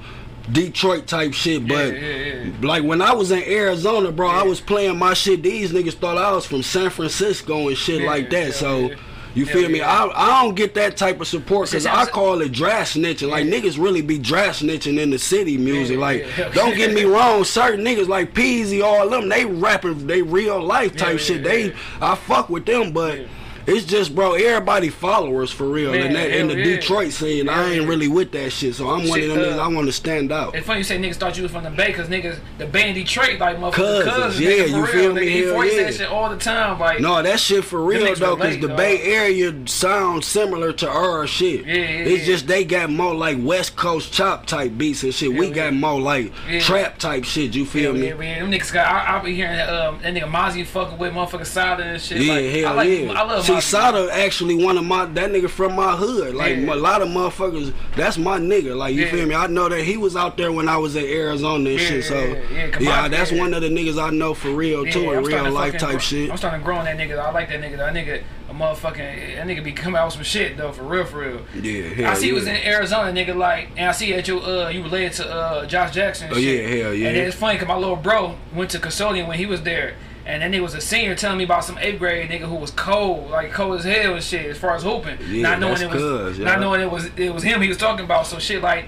Detroit 0.53 1.07
type 1.07 1.33
shit, 1.33 1.67
but 1.67 1.95
yeah, 1.95 2.01
yeah. 2.45 2.51
like 2.63 2.85
when 2.85 3.01
I 3.01 3.15
was 3.15 3.31
in 3.31 3.43
Arizona, 3.45 4.13
bro, 4.13 4.29
I 4.29 4.43
was 4.43 4.61
playing 4.61 4.99
my 4.99 5.15
shit. 5.15 5.43
These 5.43 5.73
niggas 5.73 5.95
thought 5.95 6.19
I 6.19 6.33
was 6.33 6.45
from 6.45 6.63
San 6.63 6.91
Francisco 6.91 7.69
and 7.69 7.77
shit 7.77 8.03
Yeah, 8.03 8.07
like 8.11 8.31
that. 8.31 8.55
so. 8.55 8.91
yeah. 8.91 8.97
You 9.37 9.47
feel 9.47 9.69
me? 9.69 9.79
yeah. 9.81 9.91
I, 9.91 10.39
I 10.41 10.43
don't 10.45 10.55
get 10.55 10.75
that 10.75 10.97
type 10.97 11.21
of 11.21 11.27
support 11.27 11.69
because 11.69 11.87
I 11.87 12.07
call 12.07 12.41
it 12.41 12.53
dry 12.53 12.83
snitching. 12.83 13.29
Like 13.31 13.47
niggas 13.47 13.83
really 13.83 14.01
be 14.01 14.17
dry 14.17 14.51
snitching 14.51 14.97
in 15.01 15.11
the 15.11 15.19
city 15.19 15.59
music. 15.59 15.97
Yeah, 15.97 16.01
like, 16.01 16.27
yeah, 16.39 16.49
don't 16.55 16.77
get 16.77 16.95
me 16.95 17.03
wrong, 17.03 17.43
certain 17.43 17.85
niggas 17.85 18.07
like 18.07 18.33
Peezy, 18.33 18.81
all 18.85 19.09
them, 19.09 19.29
they 19.29 19.45
rapping 19.45 20.07
they 20.07 20.23
real 20.23 20.63
life 20.63 20.97
type 20.97 21.15
Yeah, 21.15 21.17
shit. 21.17 21.37
yeah, 21.39 21.49
they 21.49 21.67
yeah. 21.71 21.75
I 22.01 22.15
fuck 22.15 22.49
with 22.49 22.65
them, 22.65 22.93
but 22.93 23.23
Yeah. 23.23 23.27
It's 23.67 23.85
just 23.87 24.15
bro, 24.15 24.35
everybody 24.35 24.89
followers 24.89 25.51
for 25.51 25.65
real. 25.69 25.93
Man, 25.93 26.07
in 26.09 26.13
that 26.15 26.31
in 26.31 26.49
the 26.49 26.57
yeah. 26.57 26.65
Detroit 26.65 27.13
scene, 27.13 27.49
I 27.49 27.73
ain't 27.73 27.83
yeah. 27.83 27.89
really 27.89 28.09
with 28.09 28.33
that 28.33 28.51
shit. 28.51 28.75
So 28.75 28.89
I'm 28.89 29.09
one 29.09 29.21
of 29.21 29.29
them 29.29 29.39
uh, 29.39 29.43
niggas 29.43 29.59
I 29.59 29.69
want 29.69 29.87
to 29.87 29.93
stand 29.93 30.33
out. 30.33 30.55
It's 30.55 30.67
funny 30.67 30.79
you 30.81 30.85
say 30.85 30.99
niggas 30.99 31.17
thought 31.17 31.37
you 31.37 31.43
was 31.45 31.53
from 31.53 31.65
the 31.65 31.71
Bay, 31.71 31.93
cause 31.93 32.09
niggas 32.09 32.39
the 32.59 32.67
Bay 32.67 32.91
in 32.91 32.95
Detroit 32.95 33.39
like 33.39 33.57
motherfuckers 33.57 33.73
Cousins, 34.05 34.05
cousins, 34.15 34.41
yeah, 34.41 34.51
nigga, 34.51 34.69
you 34.69 34.77
real. 34.77 34.87
feel 34.87 35.15
me? 35.15 35.21
Nigga, 35.23 35.31
he 35.31 35.43
Hell 35.45 35.65
yeah. 35.65 35.83
that 35.85 35.95
shit 35.95 36.09
all 36.09 36.29
the 36.31 36.37
time, 36.37 36.79
like 36.79 37.01
No, 37.01 37.23
that 37.23 37.41
shit 37.41 37.65
for 37.65 37.83
real 37.85 38.15
though, 38.17 38.37
cause 38.37 38.59
the 38.59 38.69
dog. 38.69 38.77
Bay 38.77 39.01
Area 39.03 39.55
sounds 39.67 40.27
similar 40.27 40.73
to 40.75 40.89
our 40.89 41.27
shit. 41.27 41.65
Yeah, 41.65 41.75
yeah, 41.75 41.81
it's 41.83 42.21
yeah. 42.21 42.27
just 42.27 42.47
they 42.47 42.65
got 42.65 42.91
more 42.91 43.15
like 43.15 43.39
West 43.41 43.77
Coast 43.77 44.13
chop 44.13 44.47
type 44.47 44.77
beats 44.77 45.03
and 45.03 45.15
shit. 45.15 45.33
we 45.33 45.51
got 45.51 45.73
more 45.75 46.01
like 46.01 46.33
Yeah. 46.49 46.61
trap 46.61 46.99
type 46.99 47.25
shit. 47.25 47.55
You 47.55 47.65
feel 47.65 47.95
Yeah, 47.97 48.01
me? 48.01 48.09
yeah, 48.09 48.15
man. 48.15 48.51
Them 48.51 48.61
niggas 48.61 48.73
got. 48.73 48.87
I, 48.87 49.19
I 49.19 49.23
be 49.25 49.35
hearing 49.35 49.57
that, 49.57 49.69
um, 49.69 49.99
that 50.03 50.15
nigga 50.15 50.31
Mozzy 50.31 50.67
fucking 50.67 50.99
with 50.99 51.13
motherfucking 51.15 51.47
Sada 51.47 51.83
and 51.83 52.01
shit. 52.03 52.21
Yeah, 52.21 52.35
like, 52.35 52.45
hell 52.47 52.67
I 52.69 52.75
like, 52.75 52.89
yeah. 52.89 53.13
I 53.13 53.23
love 53.25 53.45
Mozzy. 53.57 53.63
Sada 53.63 54.09
actually 54.13 54.63
one 54.65 54.77
of 54.79 54.85
my 54.85 55.05
that 55.07 55.31
nigga 55.31 55.49
from 55.51 55.75
my 55.75 55.97
hood. 55.97 56.35
Like 56.35 56.57
Yeah. 56.57 56.75
a 56.75 56.77
lot 56.77 57.03
of 57.03 57.09
motherfuckers, 57.09 57.73
that's 57.97 58.19
my 58.19 58.39
nigga. 58.39 58.77
Like 58.77 58.95
you 58.95 59.03
Yeah. 59.05 59.11
feel 59.11 59.27
me? 59.27 59.35
I 59.35 59.47
know 59.47 59.69
that 59.69 59.83
he 59.83 59.97
was 59.97 60.17
out 60.17 60.37
there 60.37 60.53
when 60.53 60.69
I 60.69 60.77
was 60.77 60.97
in 60.97 61.05
Arizona 61.05 61.71
and 61.71 61.81
Yeah, 61.81 61.87
shit. 61.87 62.05
So 62.05 62.15
yeah, 62.19 62.35
yeah, 62.53 62.79
yeah, 62.81 63.09
that's 63.09 63.33
yeah. 63.33 63.39
one 63.39 63.55
of 63.55 63.63
the 63.63 63.69
niggas 63.69 64.03
I 64.03 64.11
know 64.11 64.35
for 64.35 64.51
real 64.51 64.85
too, 64.87 65.01
Yeah, 65.03 65.19
in 65.19 65.25
real 65.25 65.51
life 65.51 65.73
fucking 65.75 65.89
type 65.89 66.01
shit. 66.01 66.31
I'm 66.31 66.37
starting 66.37 66.61
to 66.61 66.65
grow 66.65 66.77
on 66.77 66.85
that 66.85 66.97
nigga. 66.99 67.19
I 67.19 67.31
like 67.31 67.49
that 67.49 67.61
nigga. 67.61 67.77
That 67.79 67.95
nigga, 67.95 68.23
a 68.51 68.53
motherfucking, 68.55 69.37
that 69.37 69.47
nigga 69.47 69.65
be 69.65 69.73
coming 69.73 69.99
out 69.99 70.07
with 70.07 70.15
some 70.15 70.23
shit 70.25 70.57
though, 70.57 70.73
for 70.73 70.83
real, 70.83 71.05
for 71.05 71.19
real. 71.21 71.41
Yeah, 71.63 72.11
I 72.11 72.15
see 72.15 72.29
you 72.29 72.35
was 72.35 72.47
in 72.47 72.57
Arizona, 72.57 73.13
nigga. 73.13 73.35
Like, 73.35 73.69
and 73.77 73.89
I 73.89 73.93
see 73.93 74.13
that 74.13 74.29
you 74.29 74.41
uh 74.41 74.69
you 74.73 74.83
related 74.83 75.13
to 75.15 75.29
uh 75.31 75.67
Josh 75.67 75.93
Jackson. 75.95 76.29
Oh, 76.31 76.35
shit. 76.35 76.45
yeah, 76.71 76.83
hell 76.85 76.95
yeah. 76.95 77.09
And 77.09 77.17
it's 77.17 77.37
funny 77.37 77.59
cause 77.59 77.69
my 77.69 77.77
little 77.77 77.97
bro 77.97 78.37
went 78.55 78.71
to 78.71 78.79
Consortium 78.79 79.29
when 79.29 79.39
he 79.39 79.47
was 79.47 79.63
there. 79.63 79.95
And 80.27 80.43
then 80.43 80.53
there 80.53 80.63
was 80.63 80.75
a 80.75 80.81
senior 80.81 81.15
telling 81.15 81.39
me 81.39 81.45
about 81.45 81.65
some 81.65 81.77
eighth 81.79 81.99
grade 81.99 82.31
nigga 82.31 82.49
who 82.49 82.55
was 82.55 82.71
cold, 82.71 83.31
like 83.31 83.53
cold 83.53 83.79
as 83.79 83.85
hell 83.85 84.15
and 84.15 84.25
shit, 84.25 84.47
as 84.47 84.59
far 84.59 84.75
as 84.75 84.83
hooping. 84.83 85.19
Yeah, 85.29 85.43
not 85.43 85.61
knowing 85.61 85.83
it 85.83 85.91
was, 85.91 86.03
cuz, 86.03 86.39
not 86.39 86.61
knowing 86.61 86.81
it 86.81 86.91
was, 86.91 87.11
it 87.17 87.33
was 87.33 87.43
him 87.43 87.61
he 87.61 87.69
was 87.69 87.77
talking 87.77 88.05
about. 88.05 88.27
So 88.27 88.39
shit 88.39 88.63
like, 88.63 88.87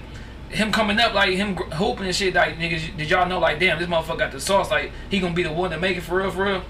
him 0.49 0.71
coming 0.71 0.97
up, 0.99 1.13
like 1.13 1.35
him 1.35 1.55
hooping 1.55 2.05
and 2.05 2.15
shit, 2.15 2.33
like 2.33 2.57
niggas, 2.57 2.95
did 2.97 3.09
y'all 3.09 3.27
know, 3.27 3.39
like, 3.39 3.59
damn, 3.59 3.77
this 3.77 3.87
motherfucker 3.87 4.17
got 4.17 4.31
the 4.31 4.39
sauce, 4.39 4.71
like 4.71 4.91
he 5.09 5.19
gonna 5.19 5.35
be 5.35 5.43
the 5.43 5.51
one 5.51 5.71
to 5.71 5.77
make 5.77 5.97
it 5.97 6.01
for 6.01 6.17
real, 6.17 6.31
for 6.31 6.45
real. 6.45 6.63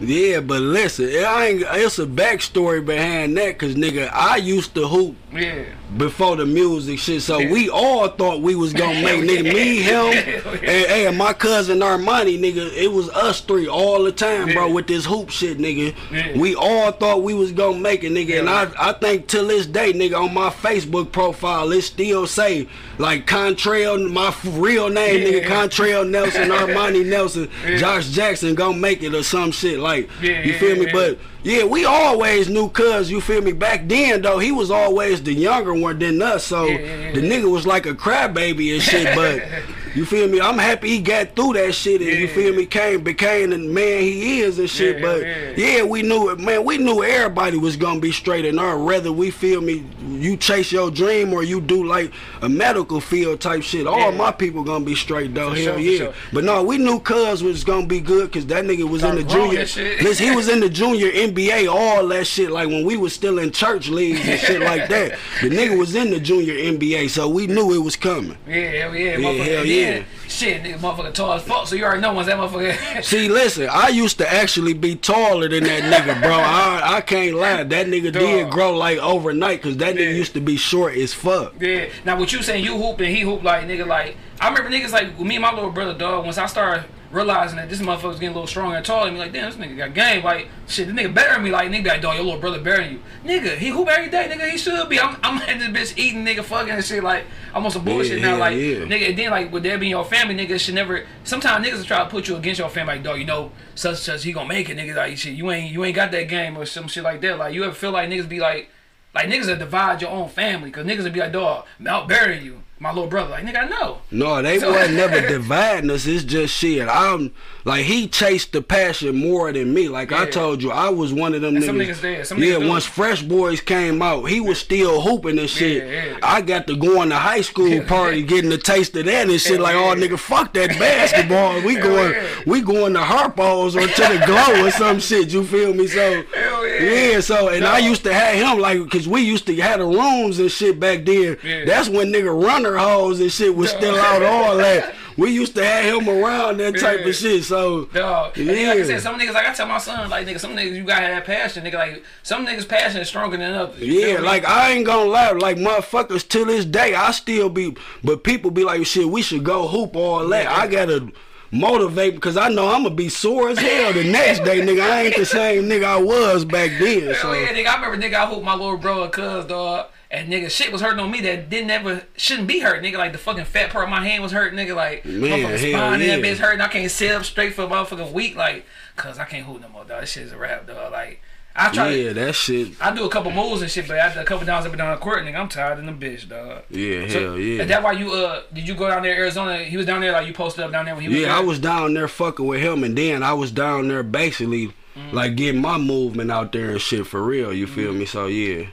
Yeah, 0.00 0.40
but 0.40 0.60
listen, 0.60 1.06
it 1.06 1.24
ain't, 1.24 1.64
it's 1.66 1.98
a 1.98 2.06
backstory 2.06 2.84
behind 2.84 3.36
that, 3.38 3.58
cause 3.58 3.74
nigga, 3.74 4.10
I 4.12 4.36
used 4.36 4.74
to 4.74 4.86
hoop 4.86 5.16
Yeah. 5.34 5.64
before 5.96 6.36
the 6.36 6.44
music 6.46 6.98
shit. 6.98 7.22
So 7.22 7.38
Yeah. 7.38 7.50
we 7.52 7.68
all 7.70 8.08
thought 8.08 8.42
we 8.42 8.54
was 8.54 8.72
gonna 8.72 9.00
make 9.02 9.20
nigga 9.30 9.44
me, 9.54 9.76
him, 9.82 10.06
yeah. 10.12 10.70
and, 10.70 11.06
and 11.08 11.18
my 11.18 11.32
cousin 11.32 11.78
Armani, 11.80 12.38
nigga. 12.38 12.70
It 12.74 12.92
was 12.92 13.08
us 13.10 13.40
three 13.40 13.66
all 13.68 14.02
the 14.02 14.12
time, 14.12 14.52
bro, 14.52 14.70
with 14.70 14.86
this 14.86 15.04
hoop 15.06 15.30
shit, 15.30 15.58
nigga. 15.58 15.94
Yeah. 16.10 16.36
We 16.38 16.54
all 16.54 16.92
thought 16.92 17.22
we 17.22 17.34
was 17.34 17.52
gonna 17.52 17.78
make 17.78 18.04
it, 18.04 18.12
nigga. 18.12 18.40
And 18.40 18.50
I 18.50 18.68
I 18.78 18.92
think 18.92 19.26
till 19.26 19.46
this 19.46 19.66
day, 19.66 19.92
nigga, 19.92 20.20
on 20.20 20.34
my 20.34 20.50
Facebook 20.50 21.12
profile, 21.12 21.72
it 21.72 21.82
still 21.82 22.26
say 22.26 22.68
like 22.98 23.26
Contrail, 23.26 24.10
my 24.12 24.28
f- 24.28 24.46
real 24.52 24.88
name, 24.90 25.20
Yeah. 25.22 25.40
nigga, 25.40 25.46
Contrail 25.46 26.08
Nelson, 26.08 26.48
Armani 26.50 27.04
Nelson, 27.06 27.48
Yeah. 27.66 27.76
Josh 27.76 28.08
Jackson 28.10 28.54
gonna 28.54 28.76
make 28.76 29.02
it 29.02 29.14
or 29.14 29.22
some 29.22 29.50
shit. 29.52 29.78
Like 29.78 30.10
Yeah, 30.20 30.42
you 30.42 30.52
feel 30.54 30.76
me? 30.76 30.86
yeah. 30.86 30.92
But 30.92 31.18
yeah, 31.42 31.64
we 31.64 31.84
always 31.84 32.48
knew 32.48 32.68
cuz, 32.68 33.10
you 33.10 33.20
feel 33.20 33.42
me? 33.42 33.52
Back 33.52 33.88
then 33.88 34.22
though, 34.22 34.38
he 34.38 34.52
was 34.52 34.70
always 34.70 35.22
the 35.22 35.32
younger 35.34 35.74
one 35.74 35.98
than 35.98 36.22
us. 36.22 36.44
So 36.46 36.66
Yeah, 36.66 36.78
yeah, 36.78 36.96
yeah. 36.96 37.12
the 37.12 37.20
nigga 37.20 37.50
was 37.50 37.66
like 37.66 37.86
a 37.86 37.94
crybaby 37.94 38.74
and 38.74 38.82
shit, 38.82 39.14
but 39.14 39.42
you 39.94 40.04
feel 40.04 40.28
me? 40.28 40.40
I'm 40.40 40.58
happy 40.58 40.88
he 40.88 41.00
got 41.00 41.34
through 41.36 41.54
that 41.54 41.74
shit 41.74 42.00
and 42.00 42.10
you 42.10 42.28
feel 42.28 42.54
me, 42.54 42.66
came 42.66 43.02
became 43.02 43.50
the 43.50 43.58
man 43.58 44.02
he 44.02 44.40
is 44.40 44.58
and 44.58 44.68
shit. 44.68 44.96
Yeah, 44.96 45.02
but 45.02 45.20
yeah. 45.22 45.52
yeah, 45.56 45.82
we 45.82 46.02
knew 46.02 46.30
it, 46.30 46.38
man, 46.40 46.64
we 46.64 46.78
knew 46.78 47.02
everybody 47.02 47.56
was 47.58 47.76
gonna 47.76 48.00
be 48.00 48.12
straight 48.12 48.44
and 48.44 48.58
our 48.58 48.78
whether 48.82 49.12
we 49.12 49.30
feel 49.30 49.60
me, 49.60 49.84
you 50.08 50.36
chase 50.36 50.72
your 50.72 50.90
dream 50.90 51.32
or 51.32 51.42
you 51.42 51.60
do 51.60 51.84
like 51.84 52.12
a 52.42 52.48
medical 52.48 53.00
field 53.00 53.40
type 53.40 53.62
shit. 53.62 53.86
All 53.86 53.98
Yeah. 53.98 54.16
my 54.16 54.32
people 54.32 54.62
gonna 54.64 54.84
be 54.84 54.94
straight 54.94 55.34
though. 55.34 55.50
For 55.50 55.56
Hell 55.56 55.64
sure, 55.74 55.78
yeah. 55.78 55.98
sure. 55.98 56.14
But 56.32 56.44
no, 56.44 56.62
we 56.62 56.78
knew 56.78 56.98
cuz 57.00 57.42
was 57.42 57.64
gonna 57.64 57.86
be 57.86 58.00
good 58.00 58.32
cause 58.32 58.46
that 58.46 58.64
nigga 58.64 58.88
was 58.88 59.02
in 59.02 59.16
the 59.16 59.24
junior. 59.24 59.60
Listen, 59.60 60.26
he 60.26 60.34
was 60.34 60.48
in 60.48 60.60
the 60.60 60.68
junior 60.82 61.10
NBA, 61.10 61.68
all 61.72 62.06
that 62.08 62.26
shit. 62.26 62.50
Like 62.50 62.68
when 62.68 62.84
we 62.84 62.96
was 62.96 63.12
still 63.12 63.38
in 63.38 63.50
church 63.52 63.88
leagues 63.88 64.20
and 64.26 64.40
shit 64.40 64.60
like 64.60 64.88
that. 64.88 65.18
The 65.40 65.48
nigga 65.50 65.76
was 65.78 65.94
in 65.94 66.10
the 66.10 66.20
junior 66.20 66.54
NBA, 66.54 67.10
so 67.10 67.28
we 67.28 67.46
knew 67.46 67.72
it 67.74 67.78
was 67.78 67.96
coming. 67.96 68.36
Yeah, 68.48 68.54
hell 68.54 68.94
yeah, 68.96 69.16
Yeah, 69.18 69.32
hell 69.44 69.60
and 69.60 69.68
yeah. 69.82 70.02
Shit, 70.28 70.62
nigga, 70.62 70.78
motherfucker 70.78 71.12
tall 71.12 71.34
as 71.34 71.42
fuck, 71.42 71.66
so 71.66 71.74
you 71.76 71.84
already 71.84 72.00
know 72.00 72.12
once 72.14 72.26
that 72.26 72.38
motherfucker. 72.38 73.04
See, 73.04 73.28
listen, 73.28 73.68
I 73.70 73.88
used 73.88 74.16
to 74.18 74.32
actually 74.32 74.72
be 74.72 74.96
taller 74.96 75.48
than 75.48 75.64
that 75.64 75.82
nigga, 75.82 76.22
bro. 76.22 76.32
I 76.32 76.96
I 76.96 77.00
can't 77.02 77.36
lie. 77.36 77.62
That 77.64 77.86
nigga 77.86 78.12
did 78.12 78.50
grow 78.50 78.76
like 78.76 78.98
overnight, 78.98 79.62
cause 79.62 79.76
that 79.78 79.94
Yeah. 79.94 80.06
nigga 80.06 80.16
used 80.16 80.34
to 80.34 80.40
be 80.40 80.56
short 80.56 80.96
as 80.96 81.12
fuck. 81.12 81.54
yeah. 81.60 81.86
Now, 82.04 82.18
what 82.18 82.32
you 82.32 82.42
saying, 82.42 82.64
you 82.64 82.76
hoop 82.76 82.98
and 83.00 83.08
he 83.14 83.20
hoop 83.20 83.42
like 83.42 83.64
nigga, 83.66 83.86
like 83.86 84.16
I 84.40 84.48
remember 84.48 84.70
niggas 84.70 84.92
like 84.92 85.20
me 85.20 85.36
and 85.36 85.42
my 85.42 85.52
little 85.52 85.70
brother, 85.70 85.94
dog. 85.94 86.24
Once 86.24 86.38
I 86.38 86.46
started 86.46 86.84
realizing 87.12 87.56
that 87.56 87.68
this 87.68 87.80
motherfucker's 87.80 88.18
getting 88.18 88.30
a 88.30 88.32
little 88.32 88.46
stronger 88.46 88.76
and 88.76 88.84
taller, 88.84 89.06
and 89.06 89.14
me 89.14 89.20
like, 89.20 89.32
damn, 89.32 89.50
this 89.50 89.56
nigga 89.56 89.76
got 89.76 89.94
game. 89.94 90.24
Like, 90.24 90.48
shit, 90.66 90.88
this 90.88 90.96
nigga 90.96 91.14
better 91.14 91.34
than 91.34 91.44
me. 91.44 91.50
Like, 91.50 91.70
nigga, 91.70 91.84
be 91.84 91.88
like, 91.90 92.00
dog, 92.00 92.16
your 92.16 92.24
little 92.24 92.40
brother 92.40 92.60
better 92.60 92.82
than 92.82 92.92
you. 92.94 93.02
Nigga, 93.24 93.56
he 93.56 93.68
hoop 93.68 93.88
every 93.88 94.10
day, 94.10 94.28
nigga. 94.30 94.50
He 94.50 94.58
should 94.58 94.88
be. 94.88 94.98
I'm, 94.98 95.16
I'm 95.22 95.38
at 95.42 95.58
this 95.58 95.92
bitch 95.92 95.98
eating, 95.98 96.24
nigga, 96.24 96.42
fucking 96.42 96.72
and 96.72 96.84
shit. 96.84 97.04
Like, 97.04 97.24
I'm 97.54 97.64
on 97.64 97.70
some 97.70 97.84
bullshit 97.84 98.20
Yeah, 98.20 98.32
now. 98.32 98.38
Like, 98.38 98.56
yeah. 98.56 98.78
nigga, 98.80 99.10
and 99.10 99.18
then 99.18 99.30
like 99.30 99.52
with 99.52 99.62
that 99.64 99.78
being 99.78 99.90
your 99.90 100.04
family, 100.04 100.34
nigga, 100.34 100.58
should 100.58 100.74
never. 100.74 101.06
Sometimes 101.24 101.66
niggas 101.66 101.78
will 101.78 101.84
try 101.84 101.98
to 101.98 102.10
put 102.10 102.28
you 102.28 102.36
against 102.36 102.58
your 102.58 102.70
family, 102.70 102.94
like, 102.94 103.04
dog, 103.04 103.18
you 103.18 103.26
know, 103.26 103.52
such 103.74 103.90
and 103.90 103.98
such, 103.98 104.24
he 104.24 104.32
gonna 104.32 104.48
make 104.48 104.68
it, 104.70 104.76
nigga. 104.76 104.96
Like, 104.96 105.16
shit, 105.16 105.34
you 105.34 105.50
ain't, 105.50 105.72
you 105.72 105.84
ain't 105.84 105.94
got 105.96 106.10
that 106.12 106.28
game 106.28 106.56
or 106.56 106.64
some 106.66 106.88
shit 106.88 107.04
like 107.04 107.20
that. 107.20 107.38
Like, 107.38 107.54
you 107.54 107.64
ever 107.64 107.74
feel 107.74 107.90
like 107.92 108.08
niggas 108.08 108.28
be 108.28 108.40
like. 108.40 108.68
Like 109.14 109.28
niggas 109.28 109.44
that 109.44 109.58
divide 109.58 110.00
your 110.00 110.10
own 110.10 110.30
family, 110.30 110.70
cause 110.70 110.86
niggas 110.86 111.02
would 111.02 111.12
be 111.12 111.20
like, 111.20 111.32
dog, 111.32 111.66
burying 112.08 112.46
you, 112.46 112.62
my 112.82 112.90
little 112.92 113.08
brother. 113.08 113.30
Like 113.30 113.44
nigga, 113.44 113.64
I 113.64 113.68
know. 113.68 113.98
No, 114.10 114.42
they 114.42 114.58
So- 114.58 114.72
wasn't 114.72 114.96
never 114.96 115.20
dividing 115.28 115.90
us. 115.90 116.06
It's 116.06 116.24
just 116.24 116.54
shit. 116.54 116.88
I'm 116.88 117.32
like 117.64 117.84
he 117.84 118.08
chased 118.08 118.52
the 118.52 118.62
passion 118.62 119.16
more 119.16 119.52
than 119.52 119.72
me. 119.72 119.88
Like 119.88 120.12
I 120.12 120.28
told 120.28 120.62
you, 120.62 120.70
I 120.70 120.88
was 120.88 121.12
one 121.12 121.34
of 121.34 121.42
them 121.42 121.56
And 121.56 121.64
niggas. 121.64 121.66
some 121.66 121.78
niggas 121.78 122.38
yeah, 122.38 122.58
niggas 122.58 122.68
once 122.68 122.84
Fresh 122.84 123.22
Boys 123.22 123.60
came 123.60 124.02
out, 124.02 124.24
he 124.24 124.40
was 124.40 124.58
still 124.58 125.00
hooping 125.00 125.38
and 125.38 125.48
shit. 125.48 125.86
Yeah, 125.86 126.04
yeah. 126.06 126.18
I 126.22 126.40
got 126.40 126.66
to 126.66 126.76
go 126.76 127.00
on 127.00 127.10
the 127.10 127.16
high 127.16 127.40
school 127.42 127.80
party, 127.82 128.22
getting 128.22 128.52
a 128.52 128.58
taste 128.58 128.96
of 128.96 129.04
that 129.04 129.28
and 129.28 129.40
shit. 129.40 129.60
Like, 129.60 129.74
oh, 129.74 129.80
yeah. 129.80 129.92
oh 129.92 129.94
nigga, 129.94 130.18
fuck 130.18 130.52
that 130.54 130.70
basketball. 130.78 131.60
We 131.72 131.76
going, 131.76 132.12
yeah. 132.12 132.28
we 132.46 132.60
going 132.60 132.92
to 132.94 133.00
Harpo's 133.00 133.76
or 133.76 133.86
to 133.86 133.86
the 133.86 134.22
Glow 134.26 134.66
or 134.66 134.70
some 134.72 134.98
shit. 134.98 135.32
You 135.32 135.44
feel 135.44 135.72
me? 135.72 135.86
So 135.86 136.24
yeah. 136.34 136.82
yeah. 136.82 137.20
So 137.20 137.48
and 137.48 137.64
I 137.64 137.78
used 137.78 138.02
to 138.04 138.12
have 138.12 138.34
him 138.34 138.58
like, 138.58 138.90
cause 138.90 139.06
we 139.06 139.20
used 139.22 139.46
to 139.46 139.56
have 139.60 139.78
the 139.78 139.86
rooms 139.86 140.38
and 140.38 140.50
shit 140.50 140.80
back 140.80 141.04
then. 141.04 141.38
Yeah. 141.44 141.64
That's 141.64 141.88
when 141.88 142.12
nigga 142.12 142.32
runner 142.42 142.76
hoes 142.76 143.20
and 143.20 143.30
shit 143.30 143.54
was 143.54 143.72
No. 143.74 143.78
still 143.78 143.96
out 143.96 144.22
all 144.22 144.56
that. 144.56 144.94
We 145.16 145.30
used 145.30 145.54
to 145.56 145.64
have 145.64 145.84
him 146.02 146.08
around 146.08 146.58
that 146.58 146.78
type 146.78 147.00
Yeah. 147.00 147.08
of 147.08 147.14
shit. 147.14 147.44
So 147.44 147.86
Dog. 147.86 148.38
And 148.38 148.48
then, 148.48 148.66
like 148.68 148.76
I 148.76 148.80
Yeah. 148.80 148.84
said, 148.84 149.02
some 149.02 149.18
niggas 149.18 149.34
like 149.34 149.46
I 149.48 149.52
tell 149.54 149.66
my 149.66 149.78
son, 149.78 150.08
like 150.10 150.26
nigga, 150.26 150.40
some 150.40 150.56
niggas 150.56 150.74
you 150.76 150.84
gotta 150.84 151.06
have 151.06 151.24
passion, 151.24 151.64
nigga. 151.64 151.74
Like 151.74 152.04
some 152.22 152.46
niggas 152.46 152.68
passion 152.68 153.00
is 153.00 153.08
stronger 153.08 153.36
than 153.36 153.52
others. 153.54 153.78
Yeah, 153.80 154.06
feel 154.06 154.20
me? 154.20 154.26
like 154.26 154.44
I 154.46 154.72
ain't 154.72 154.86
gonna 154.86 155.10
lie, 155.10 155.30
like 155.32 155.56
motherfuckers 155.56 156.26
to 156.28 156.44
this 156.44 156.64
day, 156.64 156.94
I 156.94 157.10
still 157.12 157.48
be, 157.48 157.76
but 158.02 158.24
people 158.24 158.50
be 158.50 158.64
like, 158.64 158.84
shit, 158.86 159.08
we 159.08 159.22
should 159.22 159.44
go 159.44 159.68
hoop 159.68 159.96
all 159.96 160.26
that. 160.28 160.46
I 160.46 160.66
gotta 160.66 161.10
motivate 161.50 162.14
because 162.14 162.36
I 162.36 162.48
know 162.48 162.68
I'm 162.68 162.82
gonna 162.84 162.94
be 162.94 163.08
sore 163.10 163.50
as 163.50 163.58
hell 163.58 163.92
the 163.92 164.04
next 164.04 164.40
day, 164.40 164.60
nigga. 164.60 164.82
I 164.82 165.02
ain't 165.02 165.16
the 165.16 165.26
same 165.26 165.64
nigga 165.64 165.84
I 165.84 165.96
was 166.00 166.44
back 166.44 166.70
then. 166.78 167.02
Hell 167.02 167.14
So 167.14 167.32
yeah, 167.34 167.48
nigga. 167.48 167.66
I 167.66 167.74
remember 167.84 168.06
nigga 168.08 168.14
I 168.14 168.26
hooped 168.26 168.44
my 168.44 168.54
little 168.54 168.78
brother 168.78 169.08
cuz 169.10 169.44
dog. 169.44 169.86
And 170.12 170.30
nigga, 170.30 170.50
shit 170.50 170.70
was 170.70 170.82
hurting 170.82 171.00
on 171.00 171.10
me 171.10 171.22
that 171.22 171.48
didn't 171.48 171.70
ever 171.70 172.02
shouldn't 172.18 172.46
be 172.46 172.60
hurt, 172.60 172.82
nigga. 172.82 172.98
Like 172.98 173.12
the 173.12 173.18
fucking 173.18 173.46
fat 173.46 173.70
part 173.70 173.84
of 173.84 173.90
my 173.90 174.06
hand 174.06 174.22
was 174.22 174.30
hurt, 174.30 174.52
nigga. 174.52 174.76
Like 174.76 175.06
Man, 175.06 175.20
motherfucking 175.22 175.58
spine 175.72 176.00
in 176.02 176.08
that 176.08 176.18
yeah. 176.20 176.34
bitch 176.34 176.36
hurting. 176.38 176.60
I 176.60 176.68
can't 176.68 176.90
sit 176.90 177.10
up 177.12 177.24
straight 177.24 177.54
for 177.54 177.62
a 177.62 177.66
motherfucking 177.66 178.12
week, 178.12 178.36
like, 178.36 178.66
cause 178.94 179.18
I 179.18 179.24
can't 179.24 179.46
hoop 179.46 179.62
no 179.62 179.68
more, 179.70 179.84
dog. 179.84 180.02
This 180.02 180.12
shit 180.12 180.24
is 180.24 180.32
a 180.32 180.36
wrap, 180.36 180.66
dog. 180.66 180.92
Like 180.92 181.22
I 181.56 181.70
try 181.72 181.88
to 181.90 181.96
yeah, 181.98 182.12
that 182.12 182.34
shit. 182.34 182.72
I 182.78 182.94
do 182.94 183.04
a 183.06 183.08
couple 183.08 183.30
moves 183.30 183.62
and 183.62 183.70
shit, 183.70 183.88
but 183.88 183.96
after 183.96 184.20
a 184.20 184.24
couple 184.24 184.46
times 184.46 184.66
I've 184.66 184.72
been 184.72 184.78
down 184.78 184.94
the 184.94 185.00
court, 185.00 185.24
nigga, 185.24 185.36
I'm 185.36 185.48
tired 185.48 185.78
of 185.78 185.86
the 185.86 185.92
bitch, 185.92 186.28
dog. 186.28 186.64
Yeah, 186.68 187.08
So, 187.08 187.20
hell 187.22 187.38
yeah. 187.38 187.62
And 187.62 187.70
that 187.70 187.82
why 187.82 187.92
you 187.92 188.12
uh 188.12 188.42
did 188.52 188.68
you 188.68 188.74
go 188.74 188.88
down 188.88 189.02
there 189.02 189.16
Arizona? 189.16 189.64
He 189.64 189.78
was 189.78 189.86
down 189.86 190.02
there 190.02 190.12
like 190.12 190.26
you 190.26 190.34
posted 190.34 190.62
up 190.62 190.72
down 190.72 190.84
there 190.84 190.94
when 190.94 191.04
he 191.04 191.08
was 191.08 191.18
Yeah, 191.18 191.28
there? 191.28 191.36
I 191.36 191.40
was 191.40 191.58
down 191.58 191.94
there 191.94 192.08
fucking 192.08 192.46
with 192.46 192.60
him, 192.60 192.84
and 192.84 192.98
then 192.98 193.22
I 193.22 193.32
was 193.32 193.50
down 193.50 193.88
there 193.88 194.02
basically 194.02 194.74
Mm-hmm. 194.94 195.16
like 195.16 195.36
getting 195.36 195.62
my 195.62 195.78
movement 195.78 196.30
out 196.30 196.52
there 196.52 196.68
and 196.72 196.78
shit 196.78 197.06
for 197.06 197.22
real. 197.22 197.50
You 197.50 197.66
feel 197.66 197.94
me? 197.94 198.04
So 198.04 198.26
yeah. 198.26 198.66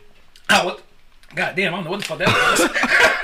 Oh, 0.49 0.65
what? 0.65 0.81
God 1.35 1.55
damn, 1.55 1.73
I 1.73 1.77
don't 1.77 1.85
know 1.85 1.91
what 1.91 1.99
the 2.01 2.05
fuck 2.05 2.17
that 2.19 2.27
was. 2.27 2.69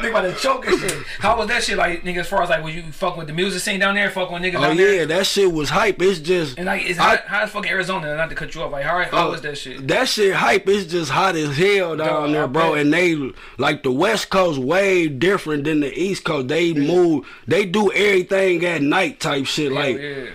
nigga 0.00 0.10
about 0.10 0.20
to 0.22 0.34
choke 0.34 0.66
and 0.66 0.78
shit. 0.80 0.92
How 1.18 1.36
was 1.36 1.48
that 1.48 1.62
shit 1.62 1.76
like, 1.76 2.02
nigga? 2.04 2.18
As 2.20 2.28
far 2.28 2.42
as 2.42 2.48
like, 2.48 2.64
was 2.64 2.74
you 2.74 2.82
fucking 2.90 3.18
with 3.18 3.26
the 3.26 3.34
music 3.34 3.60
scene 3.60 3.80
down 3.80 3.94
there? 3.96 4.10
Fucking 4.10 4.32
with 4.32 4.42
niggas 4.42 4.56
Oh 4.58 4.62
down 4.62 4.78
yeah, 4.78 4.84
there? 4.86 5.06
that 5.06 5.26
shit 5.26 5.52
was 5.52 5.68
hype. 5.68 6.00
It's 6.00 6.20
just 6.20 6.56
And 6.56 6.66
like, 6.66 6.84
is 6.86 6.98
I- 6.98 7.16
how, 7.16 7.22
how's 7.26 7.50
fucking 7.50 7.70
Arizona? 7.70 8.16
Not 8.16 8.30
to 8.30 8.34
cut 8.34 8.54
you 8.54 8.62
off. 8.62 8.72
Like, 8.72 8.84
how 8.84 9.02
how 9.04 9.28
Oh, 9.28 9.30
was 9.32 9.42
that 9.42 9.58
shit? 9.58 9.86
That 9.88 10.08
shit 10.08 10.34
hype. 10.34 10.66
It's 10.68 10.90
just 10.90 11.10
hot 11.10 11.36
as 11.36 11.56
hell 11.56 11.96
down 11.96 12.06
Dog, 12.08 12.32
there, 12.32 12.46
bro. 12.48 12.74
And 12.74 12.92
they 12.92 13.32
like 13.58 13.82
the 13.82 13.92
West 13.92 14.30
Coast 14.30 14.58
way 14.58 15.08
different 15.08 15.64
than 15.64 15.80
the 15.80 15.92
East 15.92 16.24
Coast. 16.24 16.48
They 16.48 16.72
move. 16.72 17.26
They 17.46 17.66
do 17.66 17.92
everything 17.92 18.64
at 18.64 18.80
night 18.82 19.20
type 19.20 19.44
shit. 19.46 19.70
Hell 19.72 19.82
like 19.82 19.98
yeah. 19.98 20.26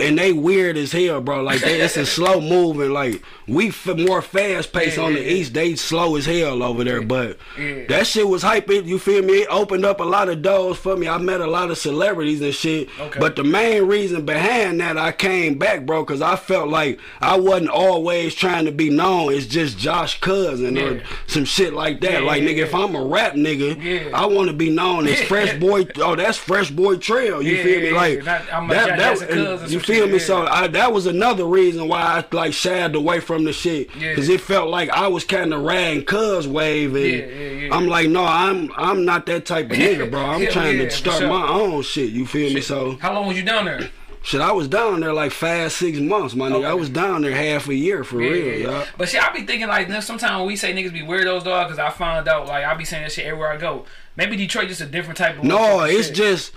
And 0.00 0.18
they 0.18 0.32
weird 0.32 0.76
as 0.78 0.92
hell, 0.92 1.20
bro. 1.20 1.42
Like 1.42 1.60
they, 1.60 1.80
it's 1.80 1.96
a 1.98 2.06
slow 2.16 2.40
moving. 2.40 2.90
Like 2.92 3.22
we 3.46 3.68
f- 3.68 3.86
more 3.98 4.22
fast 4.22 4.72
pace 4.72 4.96
Yeah, 4.96 5.02
on 5.04 5.12
the 5.14 5.20
yeah, 5.20 5.28
east. 5.28 5.52
They 5.54 5.74
slow 5.76 6.16
as 6.16 6.24
hell 6.26 6.62
over 6.62 6.84
there. 6.84 7.02
But 7.02 7.36
Yeah. 7.58 7.84
that 7.88 8.06
shit 8.06 8.26
was 8.26 8.42
hype. 8.42 8.70
It 8.70 8.86
you 8.86 8.98
feel 8.98 9.22
me? 9.22 9.42
It 9.42 9.48
opened 9.50 9.84
up 9.84 10.00
a 10.00 10.04
lot 10.04 10.28
of 10.30 10.40
doors 10.40 10.78
for 10.78 10.96
me. 10.96 11.06
I 11.06 11.18
met 11.18 11.40
a 11.42 11.46
lot 11.46 11.70
of 11.70 11.76
celebrities 11.78 12.40
and 12.40 12.54
shit. 12.54 12.88
Okay. 12.98 13.20
But 13.20 13.36
the 13.36 13.44
main 13.44 13.84
reason 13.86 14.24
behind 14.24 14.80
that 14.80 14.96
I 14.96 15.12
came 15.12 15.58
back, 15.58 15.84
bro, 15.84 16.02
because 16.02 16.22
I 16.22 16.36
felt 16.36 16.68
like 16.70 16.98
I 17.20 17.36
wasn't 17.38 17.68
always 17.70 18.34
trying 18.34 18.64
to 18.64 18.72
be 18.72 18.88
known. 18.88 19.34
It's 19.34 19.46
just 19.46 19.76
Josh 19.78 20.18
Cousin 20.20 20.78
or 20.78 21.02
some 21.26 21.44
shit 21.44 21.74
like 21.74 22.00
that. 22.00 22.22
Like 22.22 22.42
nigga, 22.42 22.58
if. 22.58 22.74
I'm 22.74 22.94
a 22.96 23.04
rap 23.04 23.34
nigga. 23.34 24.12
I 24.14 24.26
want 24.26 24.48
to 24.48 24.54
be 24.56 24.70
known 24.70 25.06
as 25.06 25.20
Fresh 25.28 25.58
Boy. 25.60 25.86
Oh, 25.96 26.16
that's 26.16 26.38
Fresh 26.38 26.70
Boy 26.70 26.96
Trail. 26.96 27.42
You 27.42 27.62
feel 27.62 27.80
me? 27.82 27.90
Like. 27.90 28.24
Not- 28.24 28.46
that. 28.46 28.70
Jack 28.70 28.86
that 28.86 28.98
Jackson 28.98 29.28
Cuz 29.28 29.73
or 29.73 29.73
you 29.74 29.80
feel 29.80 30.04
shit, 30.04 30.12
me? 30.12 30.18
yeah. 30.18 30.24
So 30.24 30.46
I, 30.46 30.66
that 30.68 30.92
was 30.92 31.06
another 31.06 31.44
reason 31.44 31.88
why 31.88 32.00
I 32.00 32.24
like 32.34 32.52
shied 32.54 32.94
away 32.94 33.20
from 33.20 33.44
the 33.44 33.52
shit 33.52 33.94
Yeah. 33.96 34.10
because 34.10 34.28
it 34.28 34.40
felt 34.40 34.68
like 34.70 34.88
I 34.90 35.08
was 35.08 35.24
kind 35.24 35.52
of 35.52 35.62
riding 35.62 36.04
Cuz 36.04 36.48
wave, 36.48 36.94
and. 36.96 37.72
I'm 37.74 37.86
like, 37.86 38.08
no, 38.10 38.24
I'm 38.24 38.70
I'm 38.76 39.04
not 39.04 39.24
that 39.26 39.46
type 39.46 39.70
of 39.70 39.76
nigga, 39.78 40.10
bro. 40.10 40.20
I'm 40.20 40.46
trying 40.50 40.78
to 40.78 40.90
start 40.90 41.18
sure. 41.20 41.28
my 41.28 41.48
own 41.48 41.82
shit. 41.82 42.10
You 42.10 42.26
feel 42.26 42.52
me? 42.52 42.60
So 42.60 42.96
How 43.00 43.12
long 43.14 43.26
was 43.26 43.36
you 43.36 43.42
down 43.42 43.64
there? 43.64 43.88
shit, 44.22 44.40
I 44.40 44.52
was 44.52 44.68
down 44.68 45.00
there 45.00 45.12
like 45.12 45.32
five, 45.32 45.70
six 45.72 45.98
months, 45.98 46.34
my 46.34 46.50
nigga. 46.50 46.64
I 46.66 46.74
was 46.74 46.88
down 46.88 47.22
there 47.22 47.34
half 47.34 47.68
a 47.68 47.74
year 47.74 48.04
for 48.04 48.22
Yeah, 48.22 48.30
real, 48.30 48.46
yeah, 48.58 48.70
y'all. 48.70 48.86
But 48.98 49.08
see, 49.08 49.18
I 49.18 49.30
be 49.32 49.42
thinking 49.44 49.66
like 49.68 49.90
sometimes 50.02 50.38
when 50.38 50.46
we 50.46 50.56
say 50.56 50.72
niggas 50.74 50.92
be 50.92 51.00
weirdos, 51.00 51.44
dog, 51.44 51.68
because 51.68 51.78
I 51.78 51.90
found 51.90 52.28
out 52.28 52.46
like 52.46 52.64
I 52.64 52.74
be 52.74 52.84
saying 52.84 53.02
that 53.02 53.12
shit 53.12 53.26
everywhere 53.26 53.50
I 53.52 53.56
go. 53.56 53.86
Maybe 54.16 54.36
Detroit 54.36 54.68
just 54.68 54.80
a 54.82 54.86
different 54.86 55.16
type 55.18 55.38
of 55.38 55.44
No, 55.44 55.80
it's 55.84 56.08
shit. 56.08 56.16
just 56.16 56.52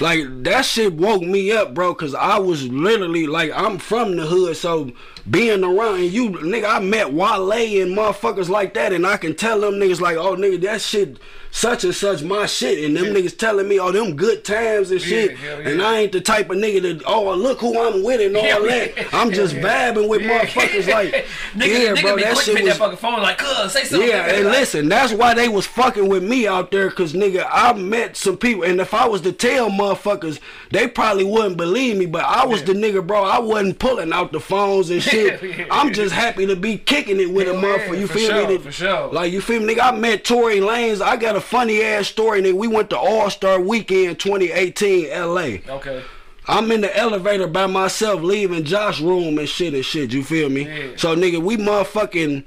like 0.00 0.24
that 0.44 0.64
shit 0.64 0.94
woke 0.94 1.22
me 1.22 1.52
up, 1.52 1.74
bro. 1.74 1.94
Cause 1.94 2.14
I 2.14 2.38
was 2.38 2.66
literally 2.68 3.26
like, 3.26 3.52
I'm 3.54 3.78
from 3.78 4.16
the 4.16 4.26
hood, 4.26 4.56
so 4.56 4.90
being 5.30 5.62
around 5.62 6.02
you, 6.04 6.30
nigga, 6.30 6.76
I 6.76 6.80
met 6.80 7.12
Wale 7.12 7.52
and 7.52 7.96
motherfuckers 7.96 8.48
like 8.48 8.74
that, 8.74 8.92
and 8.92 9.06
I 9.06 9.16
can 9.16 9.34
tell 9.34 9.60
them 9.60 9.74
niggas 9.74 10.00
like, 10.00 10.16
oh, 10.16 10.36
nigga, 10.36 10.60
that 10.62 10.80
shit. 10.80 11.18
Such 11.54 11.84
and 11.84 11.94
such 11.94 12.22
my 12.22 12.46
shit, 12.46 12.82
and 12.82 12.96
them 12.96 13.04
niggas 13.14 13.36
telling 13.36 13.68
me, 13.68 13.78
oh, 13.78 13.92
them 13.92 14.16
good 14.16 14.42
times 14.42 14.90
and 14.90 15.00
shit, 15.02 15.36
hell 15.36 15.60
yeah. 15.60 15.68
and 15.68 15.82
I 15.82 15.98
ain't 16.00 16.12
the 16.12 16.22
type 16.22 16.48
of 16.48 16.56
nigga 16.56 16.80
that, 16.80 17.02
oh, 17.06 17.34
look 17.34 17.60
who 17.60 17.78
I'm 17.78 18.02
with 18.02 18.22
and 18.22 18.34
all 18.34 18.42
that. 18.42 18.96
yeah. 18.96 19.08
I'm 19.12 19.30
just 19.30 19.54
yeah. 19.56 19.92
vibing 19.92 20.08
with 20.08 20.22
Yeah. 20.22 20.40
motherfuckers 20.46 20.88
like, 20.90 21.12
nigga, 21.54 21.66
yeah, 21.68 21.92
nigga 21.92 22.02
bro, 22.02 22.16
be 22.16 22.22
that 22.22 22.32
quick 22.32 22.44
shit 22.46 22.54
was 22.54 22.64
that 22.64 22.76
fucking 22.78 22.96
phone 22.96 23.20
like, 23.20 23.38
say 23.68 23.84
something. 23.84 24.08
yeah, 24.08 24.28
and 24.32 24.44
Like, 24.46 24.58
listen, 24.60 24.88
that's 24.88 25.12
why 25.12 25.34
they 25.34 25.48
was 25.48 25.66
fucking 25.66 26.08
with 26.08 26.22
me 26.24 26.46
out 26.46 26.70
there, 26.70 26.90
cause 26.90 27.12
nigga, 27.12 27.46
I 27.48 27.74
met 27.74 28.16
some 28.16 28.38
people, 28.38 28.62
and 28.64 28.80
if 28.80 28.94
I 28.94 29.06
was 29.06 29.20
to 29.20 29.32
tell 29.32 29.68
motherfuckers, 29.68 30.40
they 30.70 30.88
probably 30.88 31.24
wouldn't 31.24 31.58
believe 31.58 31.98
me. 31.98 32.06
But 32.06 32.24
I 32.24 32.46
was 32.46 32.60
Yeah. 32.60 32.68
the 32.68 32.72
nigga, 32.74 33.06
bro. 33.06 33.24
I 33.24 33.38
wasn't 33.38 33.78
pulling 33.78 34.10
out 34.14 34.32
the 34.32 34.40
phones 34.40 34.88
and 34.88 35.02
shit. 35.12 35.42
Yeah. 35.42 35.66
I'm 35.70 35.92
just 35.92 36.14
happy 36.14 36.46
to 36.46 36.56
be 36.56 36.78
kicking 36.78 37.20
it 37.20 37.30
with 37.30 37.46
a 37.46 37.52
motherfucker. 37.52 37.88
yeah, 37.92 38.00
you 38.00 38.06
feel 38.08 38.30
sure, 38.30 38.48
me? 38.48 38.56
for 38.56 38.72
sure. 38.72 39.12
Like 39.12 39.32
you 39.32 39.42
feel 39.42 39.60
me, 39.60 39.74
nigga? 39.74 39.92
I 39.92 39.96
met 39.96 40.24
Tory 40.24 40.60
Lanez. 40.60 41.02
I 41.02 41.16
got 41.18 41.36
a 41.36 41.41
funny 41.42 41.82
ass 41.82 42.08
story, 42.08 42.42
nigga. 42.42 42.54
We 42.54 42.68
went 42.68 42.90
to 42.90 42.98
All 42.98 43.28
Star 43.30 43.60
Weekend 43.60 44.18
2018, 44.18 45.10
L.A. 45.10 45.62
okay. 45.68 46.02
I'm 46.46 46.72
in 46.72 46.80
the 46.80 46.96
elevator 46.96 47.46
by 47.46 47.66
myself, 47.66 48.20
leaving 48.20 48.64
Josh 48.64 49.00
room 49.00 49.38
and 49.38 49.48
shit 49.48 49.74
and 49.74 49.84
shit. 49.84 50.12
You 50.12 50.24
feel 50.24 50.48
me? 50.48 50.62
Yeah. 50.62 50.96
So 50.96 51.14
nigga, 51.14 51.40
we 51.40 51.56
motherfucking 51.56 52.44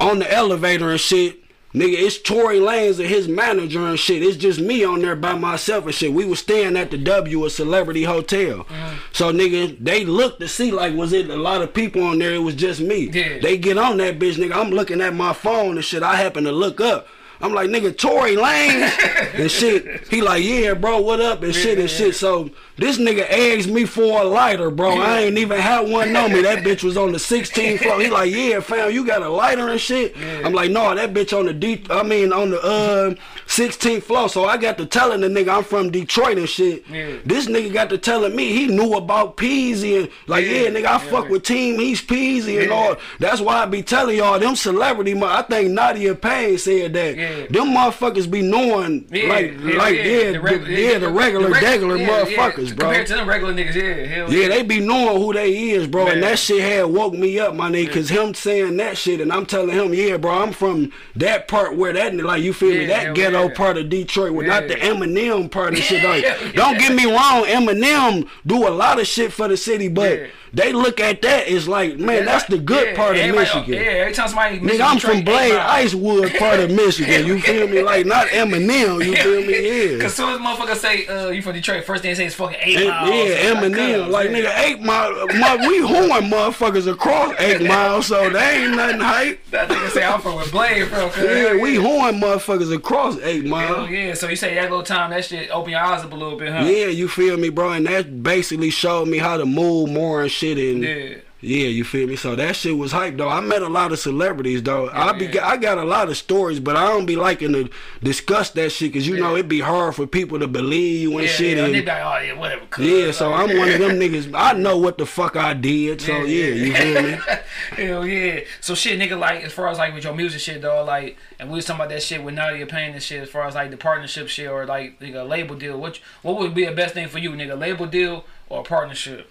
on 0.00 0.20
the 0.20 0.32
elevator 0.32 0.90
and 0.90 1.00
shit. 1.00 1.40
Nigga, 1.74 1.94
it's 1.98 2.20
Tory 2.20 2.60
Lanez 2.60 3.00
and 3.00 3.08
his 3.08 3.26
manager 3.26 3.84
and 3.84 3.98
shit. 3.98 4.22
It's 4.22 4.36
just 4.36 4.60
me 4.60 4.84
on 4.84 5.02
there 5.02 5.16
by 5.16 5.34
myself 5.34 5.86
and 5.86 5.94
shit. 5.94 6.12
We 6.12 6.24
was 6.24 6.38
staying 6.38 6.76
at 6.76 6.92
the 6.92 6.98
W, 6.98 7.44
a 7.44 7.50
celebrity 7.50 8.04
hotel. 8.04 8.58
Mm-hmm. 8.58 8.96
So 9.10 9.32
nigga, 9.32 9.76
they 9.80 10.04
looked 10.04 10.38
to 10.38 10.46
see 10.46 10.70
like 10.70 10.94
was 10.94 11.12
it 11.12 11.28
a 11.28 11.36
lot 11.36 11.62
of 11.62 11.74
people 11.74 12.04
on 12.04 12.20
there? 12.20 12.34
It 12.34 12.38
was 12.38 12.54
just 12.54 12.80
me. 12.80 13.10
Yeah. 13.10 13.40
They 13.40 13.58
get 13.58 13.76
on 13.76 13.96
that 13.96 14.20
bitch, 14.20 14.34
nigga. 14.34 14.54
I'm 14.54 14.70
looking 14.70 15.00
at 15.00 15.14
my 15.14 15.32
phone 15.32 15.74
and 15.74 15.84
shit. 15.84 16.04
I 16.04 16.14
happen 16.14 16.44
to 16.44 16.52
look 16.52 16.80
up. 16.80 17.08
I'm 17.40 17.52
like, 17.52 17.70
nigga, 17.70 17.96
Tory 17.96 18.36
Lanez 18.36 19.34
and 19.38 19.50
shit. 19.50 20.06
He 20.08 20.22
like, 20.22 20.44
yeah, 20.44 20.74
bro, 20.74 21.00
what 21.00 21.20
up 21.20 21.42
and 21.42 21.54
shit 21.54 21.78
and 21.78 21.90
shit. 21.90 22.14
So 22.14 22.50
this 22.76 22.98
nigga 22.98 23.28
asked 23.30 23.68
me 23.68 23.84
for 23.84 24.22
a 24.22 24.24
lighter, 24.24 24.70
bro. 24.70 24.98
I 24.98 25.20
ain't 25.20 25.38
even 25.38 25.60
had 25.60 25.88
one 25.88 26.14
on 26.16 26.32
me. 26.32 26.42
That 26.42 26.64
bitch 26.64 26.82
was 26.82 26.96
on 26.96 27.12
the 27.12 27.18
16th 27.18 27.78
floor. 27.80 28.00
He 28.00 28.10
like, 28.10 28.32
yeah, 28.32 28.60
fam, 28.60 28.90
you 28.90 29.06
got 29.06 29.22
a 29.22 29.28
lighter 29.28 29.68
and 29.68 29.80
shit. 29.80 30.16
I'm 30.44 30.52
like, 30.52 30.70
no, 30.70 30.94
that 30.94 31.12
bitch 31.14 31.36
on 31.38 31.46
the 31.46 31.52
D. 31.52 31.84
I 31.90 32.02
mean, 32.02 32.32
on 32.32 32.50
the 32.50 32.60
uh 32.60 33.14
16th 33.46 34.02
floor. 34.02 34.28
So 34.28 34.44
I 34.44 34.56
got 34.56 34.78
to 34.78 34.86
telling 34.86 35.20
the 35.20 35.28
nigga 35.28 35.56
I'm 35.58 35.64
from 35.64 35.90
Detroit 35.90 36.38
and 36.38 36.48
shit. 36.48 36.84
Yeah. 36.88 37.16
This 37.24 37.46
nigga 37.46 37.72
got 37.72 37.90
to 37.90 37.98
telling 37.98 38.34
me 38.34 38.52
he 38.52 38.66
knew 38.66 38.94
about 38.94 39.36
Peezy 39.36 40.00
and 40.00 40.10
like, 40.26 40.44
yeah, 40.44 40.62
Yeah, 40.62 40.70
nigga, 40.70 40.86
I 40.86 40.98
fuck 40.98 41.28
with 41.28 41.42
Team 41.44 41.80
East 41.80 42.06
Peezy 42.06 42.62
and 42.62 42.72
all. 42.72 42.96
That's 43.20 43.40
why 43.40 43.62
I 43.62 43.66
be 43.66 43.82
telling 43.82 44.16
y'all 44.16 44.38
them 44.38 44.56
celebrity. 44.56 45.14
I 45.22 45.42
think 45.42 45.70
Nadia 45.70 46.14
Payne 46.14 46.58
said 46.58 46.92
that. 46.94 47.16
Them 47.50 47.68
motherfuckers 47.68 48.30
be 48.30 48.42
knowing 48.42 49.06
like 49.10 49.54
like 49.60 49.96
yeah, 49.96 50.32
The 50.32 50.40
reg- 50.40 50.64
the, 50.64 50.72
yeah, 50.72 50.98
the 50.98 51.10
regular 51.10 51.50
reg- 51.50 51.62
regular 51.62 51.96
yeah, 51.96 52.08
motherfuckers, 52.08 52.63
yeah. 52.70 52.74
bro. 52.76 52.86
Compared 52.88 53.06
to 53.08 53.14
them 53.14 53.28
regular 53.28 53.54
niggas, 53.54 53.74
yeah, 53.74 54.06
hell 54.06 54.32
Yeah, 54.32 54.48
they 54.48 54.62
be 54.62 54.80
knowing 54.80 55.20
who 55.20 55.32
they 55.32 55.70
is, 55.70 55.86
bro. 55.86 56.08
And 56.08 56.22
that 56.22 56.38
shit 56.38 56.62
had 56.62 56.84
woke 56.84 57.14
me 57.14 57.38
up, 57.38 57.54
my 57.54 57.70
nigga. 57.70 57.92
Cause 57.92 58.08
him 58.08 58.34
saying 58.34 58.76
that 58.78 58.96
shit, 58.96 59.20
and 59.20 59.32
I'm 59.32 59.46
telling 59.46 59.70
him, 59.70 59.94
yeah, 59.94 60.16
bro, 60.16 60.32
I'm 60.32 60.52
from 60.52 60.92
that 61.16 61.48
part 61.48 61.76
where 61.76 61.92
that, 61.92 62.14
like, 62.14 62.42
you 62.42 62.52
feel 62.52 62.74
me, 62.74 62.86
that 62.86 63.14
ghetto 63.14 63.48
yeah. 63.48 63.54
part 63.54 63.76
of 63.76 63.88
Detroit, 63.88 64.32
where 64.32 64.46
not 64.46 64.68
the 64.68 64.74
Eminem 64.74 65.50
part 65.50 65.74
of 65.74 65.80
shit. 65.80 66.02
Like, 66.02 66.24
Yeah. 66.24 66.52
don't 66.52 66.78
get 66.78 66.94
me 66.94 67.04
wrong, 67.04 67.44
Eminem 67.44 68.28
do 68.46 68.66
a 68.66 68.70
lot 68.70 68.98
of 69.00 69.06
shit 69.06 69.32
for 69.32 69.48
the 69.48 69.56
city, 69.56 69.88
but 69.88 70.18
Yeah. 70.18 70.26
They 70.54 70.72
look 70.72 71.00
at 71.00 71.20
that 71.22 71.48
as 71.48 71.66
like, 71.68 71.96
man, 71.98 72.18
Yeah, 72.18 72.24
that's 72.24 72.44
the 72.44 72.58
good 72.58 72.88
yeah, 72.88 72.96
part 72.96 73.16
of 73.16 73.34
Michigan. 73.34 73.74
Yeah, 73.74 73.80
every 73.80 74.12
time 74.12 74.28
somebody 74.28 74.60
Nigga, 74.60 74.80
I'm 74.80 74.98
from 74.98 75.22
Blade 75.24 75.52
Icewood 75.52 76.38
part 76.38 76.60
of 76.60 76.70
Michigan. 76.70 77.26
You 77.26 77.40
feel 77.48 77.66
me? 77.68 77.82
Like 77.82 78.06
not 78.06 78.28
Eminem. 78.28 79.04
You 79.04 79.16
feel 79.16 79.40
me? 79.42 79.92
Yeah. 79.94 79.98
Cause 80.02 80.14
soon 80.14 80.30
as 80.30 80.38
motherfuckers 80.40 80.76
say 80.76 81.06
uh, 81.06 81.28
you 81.30 81.42
from 81.42 81.52
Detroit, 81.54 81.84
first 81.84 82.02
thing 82.02 82.10
they 82.10 82.14
say 82.14 82.26
is 82.26 82.34
fucking 82.34 82.58
eight 82.62 82.78
Eight- 82.78 82.88
miles. 82.88 83.10
yeah, 83.10 83.52
Eminem. 83.54 84.10
Like 84.10 84.30
yeah. 84.30 84.36
nigga, 84.38 84.58
eight 84.64 84.80
mile. 84.80 85.26
My, 85.38 85.56
we 85.68 85.78
horn 85.80 86.24
motherfuckers 86.30 86.90
across 86.90 87.34
eight 87.40 87.62
miles, 87.66 88.06
so 88.06 88.30
they 88.30 88.64
ain't 88.64 88.76
nothing 88.76 89.00
hype. 89.00 89.40
That 89.50 89.68
nigga 89.68 89.90
say 89.90 90.04
I'm 90.04 90.20
from 90.20 90.36
with 90.36 90.50
Blade, 90.52 90.88
bro. 90.88 91.10
Yeah, 91.18 91.56
we 91.60 91.76
horn 91.76 92.20
motherfuckers 92.20 92.74
across 92.74 93.18
eight 93.18 93.42
Hell 93.42 93.50
miles. 93.50 93.90
yeah, 93.90 94.14
so 94.14 94.28
you 94.28 94.36
say 94.36 94.54
that 94.54 94.70
little 94.70 94.82
time, 94.84 95.10
that 95.10 95.24
shit 95.24 95.50
open 95.50 95.70
your 95.72 95.80
eyes 95.80 96.04
up 96.04 96.12
a 96.12 96.16
little 96.16 96.38
bit, 96.38 96.52
huh? 96.52 96.60
Yeah, 96.64 96.86
you 96.86 97.08
feel 97.08 97.36
me, 97.36 97.48
bro? 97.48 97.72
And 97.72 97.86
that 97.86 98.22
basically 98.22 98.70
showed 98.70 99.08
me 99.08 99.18
how 99.18 99.36
to 99.36 99.44
move 99.46 99.90
more 99.90 100.22
and 100.22 100.30
shit. 100.30 100.43
And 100.52 100.82
Yeah. 100.84 101.16
Yeah, 101.40 101.66
you 101.66 101.84
feel 101.84 102.08
me? 102.08 102.16
So 102.16 102.34
that 102.36 102.56
shit 102.56 102.74
was 102.78 102.92
hype 102.92 103.18
though. 103.18 103.28
I 103.28 103.42
met 103.42 103.60
a 103.60 103.68
lot 103.68 103.92
of 103.92 103.98
celebrities 103.98 104.62
though. 104.62 104.88
I 104.88 105.12
be 105.12 105.26
yeah. 105.26 105.46
I 105.46 105.58
got 105.58 105.76
a 105.76 105.84
lot 105.84 106.08
of 106.08 106.16
stories, 106.16 106.58
but 106.58 106.74
I 106.74 106.86
don't 106.88 107.04
be 107.04 107.16
liking 107.16 107.52
to 107.52 107.68
discuss 108.02 108.48
that 108.52 108.72
shit 108.72 108.92
because 108.94 109.06
you 109.06 109.18
know 109.18 109.34
Yeah. 109.34 109.40
it 109.40 109.48
be 109.48 109.60
hard 109.60 109.94
for 109.94 110.06
people 110.06 110.38
to 110.38 110.46
believe 110.48 111.02
you 111.02 111.18
and 111.18 111.26
Yeah, 111.26 111.32
shit. 111.34 111.56
yeah, 111.58 111.64
and- 111.66 111.74
they 111.74 111.80
be 111.80 111.86
like, 111.86 112.02
oh 112.02 112.18
yeah, 112.24 112.32
whatever. 112.32 112.64
cuz," 112.70 112.86
yeah, 112.86 113.10
so 113.10 113.28
like- 113.28 113.50
I'm 113.50 113.58
one 113.58 113.68
of 113.68 113.78
them 113.78 113.90
niggas. 114.00 114.30
I 114.34 114.54
know 114.54 114.78
what 114.78 114.96
the 114.96 115.04
fuck 115.04 115.36
I 115.36 115.52
did. 115.52 116.00
So 116.00 116.12
yeah, 116.22 116.46
you 116.46 116.72
feel 116.74 117.02
me? 117.02 117.18
Hell 117.76 118.06
yeah. 118.06 118.40
So 118.62 118.74
shit, 118.74 118.98
nigga, 118.98 119.18
like 119.18 119.44
as 119.44 119.52
far 119.52 119.68
as 119.68 119.76
like 119.76 119.92
with 119.92 120.04
your 120.04 120.14
music 120.14 120.40
shit, 120.40 120.62
though, 120.62 120.82
like, 120.82 121.18
and 121.38 121.50
we 121.50 121.56
was 121.56 121.66
talking 121.66 121.80
about 121.80 121.90
that 121.90 122.02
shit 122.02 122.22
with 122.24 122.34
Nadia 122.34 122.64
Payne 122.64 122.94
and 122.94 123.02
shit, 123.02 123.20
as 123.22 123.28
far 123.28 123.46
as 123.46 123.54
like 123.54 123.70
the 123.70 123.76
partnership 123.76 124.28
shit 124.28 124.48
or 124.48 124.64
like 124.64 124.98
nigga 124.98 125.28
label 125.28 125.56
deal. 125.56 125.78
What 125.78 126.00
what 126.22 126.38
would 126.38 126.54
be 126.54 126.64
the 126.64 126.72
best 126.72 126.94
thing 126.94 127.08
for 127.08 127.18
you, 127.18 127.32
nigga, 127.32 127.58
label 127.58 127.84
deal 127.84 128.24
or 128.48 128.62
partnership? 128.62 129.30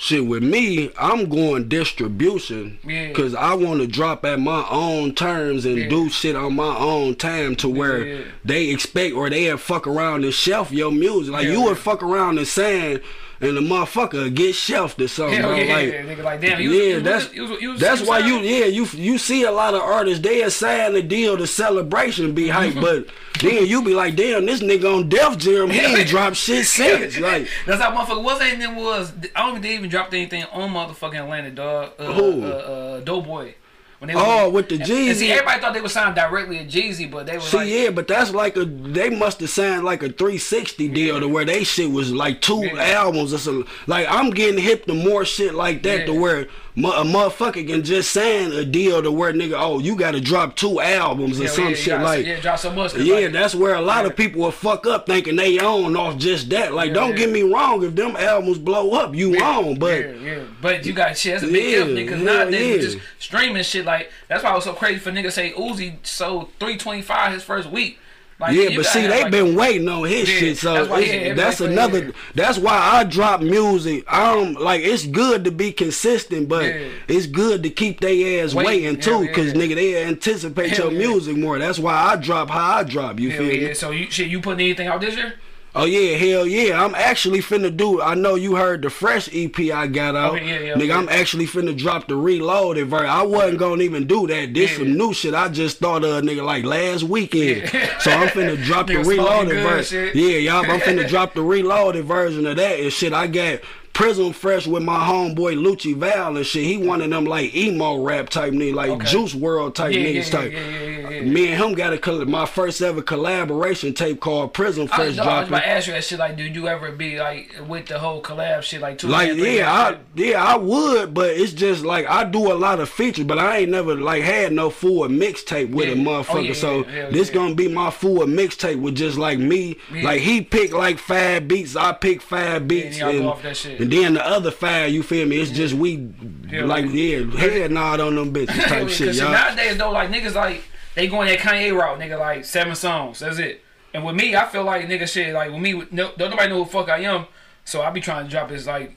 Shit 0.00 0.26
with 0.26 0.44
me, 0.44 0.90
I'm 0.96 1.28
going 1.28 1.68
distribution 1.68 2.78
Yeah. 2.86 3.08
because 3.08 3.34
I 3.34 3.54
want 3.54 3.80
to 3.80 3.86
drop 3.88 4.24
at 4.24 4.38
my 4.38 4.64
own 4.70 5.12
terms 5.12 5.66
and 5.66 5.76
Yeah. 5.76 5.88
do 5.88 6.08
shit 6.08 6.36
on 6.36 6.54
my 6.54 6.76
own 6.76 7.16
time 7.16 7.56
to 7.56 7.68
where 7.68 8.06
Yeah, 8.06 8.14
yeah. 8.14 8.20
they 8.44 8.68
expect 8.68 9.16
or 9.16 9.28
they 9.28 9.50
fuck 9.56 9.88
around 9.88 10.22
and 10.24 10.32
shelf 10.32 10.70
your 10.70 10.92
music. 10.92 11.32
Like 11.32 11.46
Yeah, 11.46 11.52
you 11.54 11.58
yeah. 11.58 11.64
would 11.64 11.78
fuck 11.78 12.04
around 12.04 12.38
and 12.38 12.46
saying 12.46 13.00
and 13.40 13.56
the 13.56 13.60
motherfucker 13.60 14.34
get 14.34 14.54
shelved 14.54 15.00
or 15.00 15.08
something. 15.08 15.40
Hell 15.40 15.56
yeah, 15.56 15.74
like, 15.74 15.92
nigga, 15.92 16.24
like 16.24 16.40
damn, 16.40 16.60
you, 16.60 16.72
yeah, 16.72 16.98
that's 16.98 17.32
you, 17.32 17.46
you, 17.46 17.58
you, 17.60 17.78
that's 17.78 18.02
why 18.02 18.18
you 18.18 18.38
yeah 18.38 18.66
you 18.66 18.86
you 18.92 19.18
see 19.18 19.44
a 19.44 19.52
lot 19.52 19.74
of 19.74 19.82
artists 19.82 20.22
they 20.22 20.48
sign 20.50 20.92
the 20.94 21.02
deal 21.02 21.36
to 21.36 21.46
celebration 21.46 22.34
be 22.34 22.48
hype, 22.48 22.74
but 22.80 23.06
then 23.40 23.66
you 23.66 23.82
be 23.82 23.94
like 23.94 24.16
damn 24.16 24.46
this 24.46 24.60
nigga 24.60 24.96
on 24.96 25.08
Def 25.08 25.38
Jam 25.38 25.70
he 25.70 25.80
ain't 25.80 26.08
dropped 26.08 26.36
shit 26.36 26.66
since 26.66 27.18
like 27.20 27.48
That's 27.66 27.80
how 27.80 27.94
motherfucker 27.94 28.22
was 28.22 28.38
was 28.74 29.12
I 29.34 29.42
don't 29.42 29.52
think 29.52 29.62
they 29.62 29.74
even 29.74 29.90
dropped 29.90 30.14
anything 30.14 30.44
on 30.44 30.70
motherfucking 30.70 31.22
Atlanta, 31.22 31.50
dog. 31.50 31.92
Uh, 31.98 32.12
Who? 32.12 32.44
Uh, 32.44 32.46
uh, 32.46 33.00
Doughboy. 33.00 33.54
When 33.98 34.08
they 34.08 34.14
Oh, 34.16 34.48
with 34.50 34.68
the 34.68 34.76
and 34.76 34.86
see, 34.86 35.08
Jeezy. 35.08 35.30
everybody 35.30 35.60
thought 35.60 35.74
they 35.74 35.80
were 35.80 35.88
signed 35.88 36.14
directly 36.14 36.58
to 36.58 36.64
Jeezy, 36.64 37.10
but 37.10 37.26
they 37.26 37.34
were. 37.34 37.40
See, 37.40 37.56
like, 37.56 37.68
yeah, 37.68 37.90
but 37.90 38.06
that's 38.06 38.30
like 38.32 38.56
a 38.56 38.64
they 38.64 39.10
must 39.10 39.40
have 39.40 39.50
signed 39.50 39.84
like 39.84 40.04
a 40.04 40.08
360 40.08 40.86
deal 40.88 41.18
to 41.18 41.26
where 41.26 41.44
they 41.44 41.64
shit 41.64 41.90
was 41.90 42.12
like 42.12 42.40
two 42.40 42.64
Yeah. 42.64 42.80
albums 42.80 43.34
or. 43.48 43.64
Like 43.88 44.06
I'm 44.08 44.30
getting 44.30 44.62
hip 44.62 44.86
to 44.86 44.94
more 44.94 45.24
shit 45.24 45.52
like 45.54 45.82
that 45.82 46.06
to 46.06 46.12
Yeah. 46.12 46.18
where 46.20 46.38
mu- 46.42 46.46
a 46.84 47.02
motherfucker 47.04 47.66
can 47.66 47.82
just 47.82 48.10
sign 48.12 48.52
a 48.52 48.64
deal 48.64 49.02
to 49.02 49.10
where 49.10 49.32
nigga, 49.32 49.54
oh, 49.58 49.78
you 49.78 49.96
got 49.96 50.12
to 50.12 50.20
drop 50.20 50.54
two 50.56 50.80
albums 50.80 51.40
or 51.40 51.44
Hell 51.44 51.54
some 51.54 51.68
yeah, 51.70 51.74
shit 51.74 51.84
drop- 51.94 52.02
like. 52.02 52.26
yeah, 52.26 52.40
drop 52.40 52.58
so 52.58 52.70
much. 52.72 52.94
Yeah, 52.96 53.14
like, 53.16 53.32
that's 53.32 53.54
where 53.54 53.74
a 53.74 53.80
lot 53.80 54.04
Yeah. 54.04 54.10
of 54.10 54.16
people 54.16 54.42
will 54.42 54.50
fuck 54.50 54.86
up 54.86 55.06
thinking 55.06 55.36
they 55.36 55.58
own 55.58 55.96
off 55.96 56.16
just 56.18 56.50
that. 56.50 56.72
Like, 56.74 56.88
Yeah, 56.88 56.94
don't 56.94 57.10
yeah. 57.10 57.16
get 57.16 57.30
me 57.30 57.42
wrong, 57.42 57.82
if 57.84 57.94
them 57.94 58.16
albums 58.16 58.58
blow 58.58 58.92
up, 58.92 59.14
you 59.14 59.40
own. 59.42 59.78
But 59.78 60.00
yeah, 60.04 60.12
yeah. 60.12 60.38
But 60.60 60.84
you 60.86 60.92
got 60.92 61.16
shit. 61.16 61.40
That's 61.40 61.44
a 61.50 61.52
big 61.52 61.72
Yeah, 61.72 61.78
if, 61.80 61.86
nigga. 61.88 62.08
Cause 62.10 62.16
hell 62.18 62.24
nowadays 62.24 62.66
yeah. 62.68 62.74
we 62.76 62.80
just 62.80 62.98
streaming 63.18 63.62
shit. 63.62 63.84
Like 63.84 64.10
that's 64.28 64.44
why 64.44 64.52
it 64.52 64.54
was 64.54 64.64
so 64.64 64.72
crazy 64.74 64.98
for 64.98 65.10
niggas 65.10 65.32
say 65.32 65.52
Uzi 65.52 65.94
sold 66.06 66.50
three 66.60 66.76
twenty 66.76 67.02
five 67.02 67.32
his 67.32 67.42
first 67.42 67.70
week. 67.70 67.98
Like, 68.40 68.54
Yeah, 68.54 68.76
but 68.76 68.86
see, 68.86 69.00
have, 69.00 69.10
they 69.10 69.22
like- 69.24 69.32
been 69.32 69.56
waiting 69.56 69.88
on 69.88 70.04
his 70.04 70.28
Yeah, 70.30 70.38
shit, 70.38 70.58
so 70.58 70.84
that's 70.86 71.36
that's 71.36 71.60
another. 71.60 72.04
yeah. 72.04 72.10
That's 72.36 72.56
why 72.56 72.76
I 72.78 73.02
drop 73.02 73.40
music. 73.40 74.04
I 74.06 74.32
don't 74.32 74.60
like. 74.60 74.82
It's 74.82 75.06
good 75.06 75.42
to 75.44 75.50
be 75.50 75.72
consistent, 75.72 76.48
but 76.48 76.64
Yeah. 76.64 76.78
it's 77.08 77.26
good 77.26 77.64
to 77.64 77.70
keep 77.70 77.98
they 77.98 78.40
ass 78.40 78.54
Waiting, 78.54 78.84
waiting 78.84 79.00
too, 79.00 79.24
yeah, 79.24 79.32
cause 79.32 79.52
nigga 79.54 79.74
they 79.74 80.04
anticipate 80.04 80.78
your 80.78 80.92
music 80.92 81.36
more. 81.36 81.58
That's 81.58 81.80
why 81.80 81.94
I 81.94 82.14
drop 82.14 82.50
how 82.50 82.76
I 82.76 82.82
drop. 82.84 83.18
You 83.18 83.32
feel 83.32 83.52
yeah. 83.52 83.68
me? 83.70 83.74
So 83.74 83.90
you 83.90 84.08
shit, 84.08 84.28
you 84.28 84.40
putting 84.40 84.60
anything 84.60 84.86
out 84.86 85.00
this 85.00 85.16
year? 85.16 85.34
Oh 85.74 85.84
yeah, 85.84 86.16
hell 86.16 86.46
yeah. 86.46 86.82
I'm 86.82 86.94
actually 86.94 87.40
finna 87.40 87.74
do. 87.76 88.00
I 88.02 88.14
know 88.14 88.34
you 88.34 88.56
heard 88.56 88.82
the 88.82 88.90
fresh 88.90 89.28
EP 89.32 89.56
I 89.70 89.86
got 89.86 90.16
out. 90.16 90.34
Okay, 90.34 90.46
yeah, 90.48 90.58
yeah, 90.60 90.74
nigga, 90.74 90.84
okay. 90.84 90.92
I'm 90.92 91.08
actually 91.08 91.46
finna 91.46 91.76
drop 91.76 92.08
the 92.08 92.16
reloaded 92.16 92.88
version. 92.88 93.06
I 93.06 93.22
wasn't 93.22 93.58
gonna 93.58 93.82
even 93.82 94.06
do 94.06 94.26
that. 94.26 94.54
This 94.54 94.72
Yeah. 94.72 94.78
some 94.78 94.96
new 94.96 95.12
shit. 95.12 95.34
I 95.34 95.48
just 95.48 95.78
thought 95.78 96.04
of 96.04 96.24
nigga 96.24 96.44
like 96.44 96.64
last 96.64 97.04
weekend. 97.04 97.70
So 98.00 98.10
I'm 98.12 98.28
finna 98.28 98.62
drop 98.64 98.86
the 98.86 98.98
reloaded 98.98 99.62
version. 99.62 100.10
Yeah, 100.14 100.38
y'all. 100.38 100.70
I'm 100.70 100.80
finna 100.80 101.06
drop 101.14 101.34
the 101.34 101.42
reloaded 101.42 102.04
version 102.04 102.46
of 102.46 102.56
that 102.56 102.80
and 102.80 102.92
shit. 102.92 103.12
I 103.12 103.26
got 103.26 103.60
Prism 103.98 104.32
Fresh 104.32 104.68
with 104.68 104.84
my 104.84 104.96
homeboy 104.96 105.58
Lucci 105.58 105.92
Val 105.92 106.36
and 106.36 106.46
shit. 106.46 106.64
He 106.64 106.76
one 106.76 107.02
of 107.02 107.10
them 107.10 107.24
like 107.24 107.52
emo 107.52 108.00
rap 108.00 108.28
type 108.28 108.52
niggas, 108.52 108.74
like 108.76 108.90
Okay. 108.90 109.08
Juice 109.08 109.34
WRLD 109.34 109.74
type 109.74 109.92
Yeah, 109.92 110.00
niggas 110.02 110.14
yeah, 110.14 110.38
type. 110.38 110.52
yeah, 110.52 110.60
yeah, 110.60 110.78
yeah, 110.78 111.10
yeah. 111.10 111.20
Me 111.22 111.48
and 111.48 111.60
him 111.60 111.74
got 111.74 111.92
a 111.92 111.98
coll- 111.98 112.24
my 112.26 112.46
first 112.46 112.80
ever 112.80 113.02
collaboration 113.02 113.92
tape 113.92 114.20
called 114.20 114.54
Prism 114.54 114.88
I, 114.92 114.96
Fresh 114.96 115.16
no, 115.16 115.24
I 115.24 115.40
was 115.40 115.48
about 115.48 115.58
to 115.58 115.68
ask 115.68 115.88
you 115.88 115.94
that 115.94 116.04
shit. 116.04 116.20
Like, 116.20 116.36
did 116.36 116.54
you 116.54 116.68
ever 116.68 116.92
be 116.92 117.18
like 117.18 117.56
with 117.66 117.86
the 117.86 117.98
whole 117.98 118.22
collab 118.22 118.62
shit? 118.62 118.80
Like 118.80 118.98
two, 118.98 119.08
Like 119.08 119.34
yeah, 119.34 119.68
I 119.68 119.98
yeah 120.14 120.44
I 120.44 120.56
would, 120.56 121.12
but 121.12 121.30
it's 121.30 121.52
just 121.52 121.84
like 121.84 122.06
I 122.06 122.22
do 122.22 122.52
a 122.52 122.54
lot 122.54 122.78
of 122.78 122.88
features, 122.88 123.24
but 123.24 123.40
I 123.40 123.58
ain't 123.58 123.72
never 123.72 123.96
like 123.96 124.22
had 124.22 124.52
no 124.52 124.70
full 124.70 125.08
mixtape 125.08 125.70
with 125.70 125.88
a 125.88 125.92
oh, 125.94 125.96
motherfucker. 125.96 126.50
Oh, 126.50 126.52
so 126.52 126.82
this 127.10 127.30
gonna 127.30 127.56
be 127.56 127.66
my 127.66 127.90
full 127.90 128.20
mixtape 128.26 128.80
with 128.80 128.94
just 128.94 129.18
like 129.18 129.40
me. 129.40 129.76
Like 129.90 130.20
he 130.20 130.40
picked 130.40 130.72
like 130.72 131.00
five 131.00 131.48
beats, 131.48 131.74
I 131.74 131.94
pick 131.94 132.22
five 132.22 132.68
beats, 132.68 133.00
and, 133.00 133.26
off 133.26 133.42
that 133.42 133.56
shit. 133.56 133.87
And 133.92 134.04
then 134.04 134.14
the 134.14 134.26
other 134.26 134.50
five, 134.50 134.90
you 134.92 135.02
feel 135.02 135.26
me? 135.26 135.40
It's 135.40 135.50
just 135.50 135.74
we 135.74 136.12
Yeah, 136.50 136.64
like 136.64 136.86
yeah, 136.90 137.24
head 137.36 137.70
nod 137.70 138.00
on 138.00 138.14
them 138.14 138.32
bitches 138.32 138.64
type 138.68 138.88
shit, 138.88 139.14
y'all. 139.16 139.30
nowadays 139.30 139.76
though, 139.78 139.90
like 139.90 140.10
niggas 140.10 140.34
like 140.34 140.62
they 140.94 141.06
going 141.08 141.28
that 141.28 141.38
Kanye 141.38 141.74
route, 141.76 141.98
nigga. 141.98 142.18
Like 142.18 142.44
seven 142.44 142.74
songs, 142.74 143.20
that's 143.20 143.38
it. 143.38 143.62
And 143.94 144.04
with 144.04 144.14
me, 144.16 144.36
I 144.36 144.46
feel 144.46 144.64
like 144.64 144.86
nigga 144.86 145.08
shit. 145.08 145.32
Like 145.34 145.50
with 145.50 145.60
me, 145.60 145.72
no, 145.90 146.12
don't 146.16 146.30
nobody 146.30 146.48
know 146.48 146.58
who 146.58 146.64
the 146.64 146.70
fuck 146.70 146.88
I 146.88 146.98
am, 147.00 147.26
so 147.64 147.80
I 147.82 147.90
be 147.90 148.00
trying 148.00 148.24
to 148.24 148.30
drop 148.30 148.50
is 148.50 148.66
like 148.66 148.96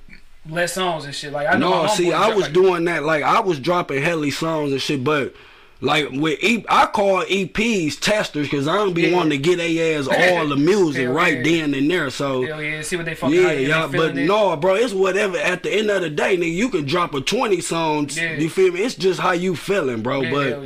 less 0.50 0.74
songs 0.74 1.06
and 1.06 1.14
shit. 1.16 1.32
Like 1.32 1.48
I 1.48 1.58
know 1.58 1.84
No, 1.84 1.88
see, 1.88 2.12
I 2.12 2.30
was 2.34 2.46
like, 2.46 2.54
doing 2.54 2.86
that. 2.86 3.04
Like 3.04 3.24
I 3.24 3.39
was 3.39 3.60
dropping 3.60 4.02
helly 4.02 4.32
songs 4.32 4.72
and 4.72 4.82
shit, 4.82 5.04
but 5.04 5.34
like 5.82 6.09
with 6.11 6.41
e- 6.43 6.65
I 6.69 6.86
call 6.86 7.23
EPs 7.23 7.99
testers 7.99 8.47
because 8.47 8.67
I 8.67 8.75
don't 8.75 8.93
be 8.93 9.03
Yeah. 9.09 9.15
wanting 9.15 9.32
to 9.32 9.38
get 9.38 9.59
a 9.59 9.95
ass 9.95 10.07
all 10.38 10.47
the 10.47 10.55
music 10.55 11.09
right 11.09 11.38
yeah. 11.38 11.43
then 11.43 11.73
and 11.73 11.89
there. 11.89 12.09
So 12.09 12.43
Hell 12.45 12.61
yeah, 12.61 12.82
see 12.82 12.95
what 12.95 13.05
they 13.05 13.15
fucking 13.15 13.36
yeah, 13.36 13.41
how 13.43 13.47
they 13.49 13.67
yeah, 13.67 13.88
but 13.91 14.17
it. 14.17 14.25
no, 14.27 14.55
bro, 14.55 14.75
it's 14.75 14.93
whatever. 14.93 15.38
At 15.38 15.63
the 15.63 15.71
end 15.73 15.89
of 15.89 16.01
the 16.01 16.09
day, 16.09 16.38
nigga, 16.38 16.53
you 16.53 16.69
can 16.69 16.86
drop 16.86 17.13
a 17.15 17.21
twenty 17.21 17.61
songs. 17.61 18.17
Yeah. 18.17 18.34
You 18.34 18.49
feel 18.49 18.71
me? 18.71 18.82
It's 18.82 18.95
just 18.95 19.19
how 19.19 19.32
you 19.32 19.55
feeling, 19.55 20.01
bro. 20.01 20.21
Yeah, 20.21 20.32
but 20.32 20.63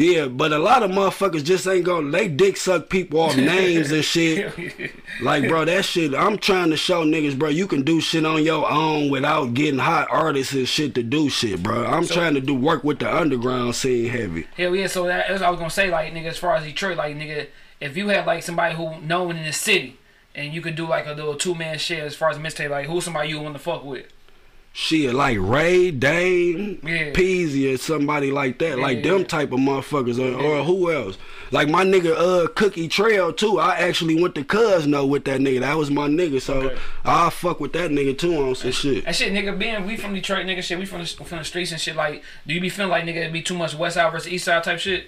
yeah. 0.00 0.26
but 0.26 0.52
a 0.52 0.58
lot 0.58 0.82
of 0.82 0.90
motherfuckers 0.90 1.44
just 1.44 1.66
ain't 1.66 1.84
gonna. 1.84 2.10
They 2.10 2.28
dick 2.28 2.56
suck 2.56 2.88
people 2.88 3.20
off 3.20 3.36
names 3.36 3.90
and 3.90 4.04
shit. 4.04 4.52
Like, 5.22 5.48
bro, 5.48 5.64
that 5.64 5.84
shit, 5.84 6.14
I'm 6.14 6.38
trying 6.38 6.70
to 6.70 6.76
show 6.76 7.04
niggas, 7.04 7.38
bro, 7.38 7.48
you 7.48 7.66
can 7.66 7.82
do 7.82 8.00
shit 8.00 8.24
on 8.24 8.42
your 8.42 8.70
own 8.70 9.10
without 9.10 9.54
getting 9.54 9.80
hot 9.80 10.08
artists 10.10 10.52
and 10.54 10.68
shit 10.68 10.94
to 10.94 11.02
do 11.02 11.28
shit, 11.28 11.62
bro. 11.62 11.84
I'm 11.84 12.04
So- 12.04 12.14
trying 12.14 12.34
to 12.34 12.40
do 12.40 12.54
work 12.54 12.84
with 12.84 12.98
the 13.00 13.14
underground 13.14 13.74
scene 13.74 14.10
heavy. 14.10 14.46
Hell 14.56 14.74
yeah, 14.74 14.86
so 14.86 15.04
that, 15.06 15.26
that's 15.28 15.40
what 15.40 15.48
I 15.48 15.50
was 15.50 15.58
gonna 15.58 15.70
say, 15.70 15.90
like 15.90 16.12
nigga, 16.12 16.26
as 16.26 16.38
far 16.38 16.54
as 16.54 16.64
Detroit, 16.64 16.96
like 16.96 17.16
nigga, 17.16 17.46
if 17.80 17.96
you 17.96 18.08
have 18.08 18.26
like 18.26 18.42
somebody 18.42 18.74
who 18.74 19.00
known 19.00 19.36
in 19.36 19.44
the 19.44 19.52
city 19.52 19.96
and 20.34 20.52
you 20.54 20.60
could 20.60 20.76
do 20.76 20.86
like 20.86 21.06
a 21.06 21.12
little 21.12 21.34
two 21.34 21.54
man 21.54 21.78
shit 21.78 21.98
as 22.00 22.14
far 22.14 22.30
as 22.30 22.38
mixtape, 22.38 22.70
like 22.70 22.86
who's 22.86 23.04
somebody 23.04 23.28
you 23.30 23.40
want 23.40 23.54
to 23.54 23.58
fuck 23.62 23.84
with? 23.84 24.06
Shit, 24.72 25.12
like 25.14 25.36
Ray, 25.40 25.90
Dame, 25.90 26.80
Yeah. 26.86 27.10
Peezy, 27.12 27.74
or 27.74 27.76
somebody 27.76 28.30
like 28.30 28.58
that. 28.60 28.78
like 28.78 28.98
Yeah. 29.04 29.10
them 29.12 29.24
type 29.24 29.50
of 29.50 29.58
motherfuckers. 29.58 30.18
Or, 30.20 30.40
or 30.40 30.62
who 30.64 30.92
else? 30.92 31.18
Like 31.50 31.68
my 31.68 31.84
nigga, 31.84 32.14
uh, 32.16 32.46
Cookie 32.48 32.86
Trail, 32.86 33.32
too. 33.32 33.58
I 33.58 33.76
actually 33.78 34.22
went 34.22 34.36
to 34.36 34.44
Cousino 34.44 35.08
with 35.08 35.24
that 35.24 35.40
nigga. 35.40 35.60
That 35.60 35.76
was 35.76 35.90
my 35.90 36.06
nigga. 36.06 36.40
So 36.40 36.54
Okay. 36.60 36.76
I'll 37.04 37.30
fuck 37.30 37.58
with 37.58 37.72
that 37.72 37.90
nigga, 37.90 38.16
too, 38.16 38.36
on 38.36 38.54
some 38.54 38.70
shit. 38.70 39.04
And 39.06 39.14
shit, 39.16 39.32
nigga, 39.32 39.58
being 39.58 39.84
we 39.86 39.96
from 39.96 40.14
Detroit, 40.14 40.46
nigga, 40.46 40.62
shit, 40.62 40.78
we 40.78 40.86
from 40.86 41.00
the, 41.00 41.06
from 41.06 41.38
the 41.38 41.44
streets 41.44 41.72
and 41.72 41.80
shit. 41.80 41.96
Like, 41.96 42.22
do 42.46 42.54
you 42.54 42.60
be 42.60 42.68
feeling 42.68 42.92
like 42.92 43.02
nigga 43.04 43.26
it 43.26 43.32
be 43.32 43.42
too 43.42 43.54
much 43.58 43.74
West 43.74 43.94
Side 43.96 44.12
versus 44.12 44.32
East 44.32 44.44
Side 44.44 44.62
type 44.62 44.78
shit? 44.78 45.06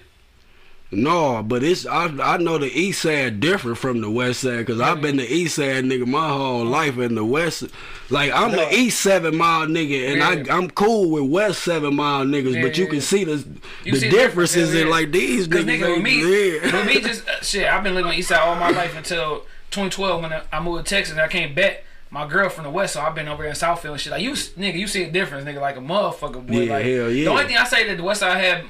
No, 0.95 1.43
but 1.43 1.63
it's 1.63 1.85
I 1.85 2.05
I 2.05 2.37
know 2.37 2.57
the 2.57 2.71
east 2.71 3.01
side 3.01 3.39
different 3.39 3.77
from 3.77 4.01
the 4.01 4.09
west 4.09 4.41
side 4.41 4.59
because 4.59 4.79
I've 4.79 5.01
been 5.01 5.17
the 5.17 5.31
east 5.31 5.55
side 5.55 5.83
nigga 5.85 6.05
my 6.05 6.29
whole 6.29 6.63
life 6.65 6.97
and 6.97 7.17
the 7.17 7.25
west 7.25 7.63
like 8.09 8.31
I'm 8.31 8.51
No. 8.51 8.57
the 8.57 8.75
east 8.75 9.01
seven 9.01 9.35
mile 9.37 9.65
nigga 9.67 10.13
and. 10.13 10.23
I 10.49 10.55
I'm 10.55 10.69
cool 10.69 11.09
with 11.11 11.29
west 11.31 11.63
seven 11.63 11.95
mile 11.95 12.25
niggas 12.25 12.61
but 12.61 12.77
you 12.77 12.87
can 12.87 13.01
see 13.01 13.23
the 13.23 13.43
You 13.83 13.93
the 13.93 13.99
see 13.99 14.09
differences 14.09 14.73
in 14.73 14.89
like 14.89 15.11
these 15.11 15.47
niggas 15.47 15.65
nigga, 15.65 15.95
with 15.95 16.03
me, 16.03 16.21
yeah. 16.21 16.77
with 16.77 16.85
me, 16.87 17.01
just 17.09 17.27
uh, 17.27 17.41
shit. 17.41 17.67
I've 17.67 17.83
been 17.83 17.95
living 17.95 18.11
on 18.11 18.17
East 18.17 18.29
Side 18.29 18.39
all 18.39 18.55
my 18.55 18.69
life 18.69 18.95
until 18.95 19.39
2012 19.71 20.21
when 20.21 20.33
I 20.51 20.59
moved 20.59 20.85
to 20.85 20.95
Texas. 20.95 21.13
and 21.13 21.21
I 21.21 21.27
came 21.27 21.53
back. 21.55 21.83
My 22.11 22.27
girl 22.27 22.47
from 22.47 22.63
the 22.65 22.69
West, 22.69 22.93
so 22.93 23.01
I've 23.01 23.15
been 23.15 23.27
over 23.27 23.41
here 23.41 23.49
in 23.49 23.55
Southfield 23.55 23.93
and 23.93 23.99
shit. 23.99 24.11
Like 24.11 24.21
you, 24.21 24.33
nigga, 24.33 24.75
you 24.75 24.85
see 24.85 25.01
a 25.01 25.09
difference, 25.11 25.45
nigga, 25.47 25.59
like 25.59 25.77
a 25.77 25.79
motherfucker, 25.79 26.45
boy. 26.45 26.59
Yeah, 26.61 26.73
like 26.75 26.85
hell 26.85 27.09
yeah. 27.09 27.23
the 27.25 27.31
only 27.31 27.45
thing 27.45 27.57
I 27.57 27.63
say 27.63 27.87
that 27.87 27.97
the 27.97 28.03
West 28.03 28.19
Side 28.19 28.37
had 28.39 28.65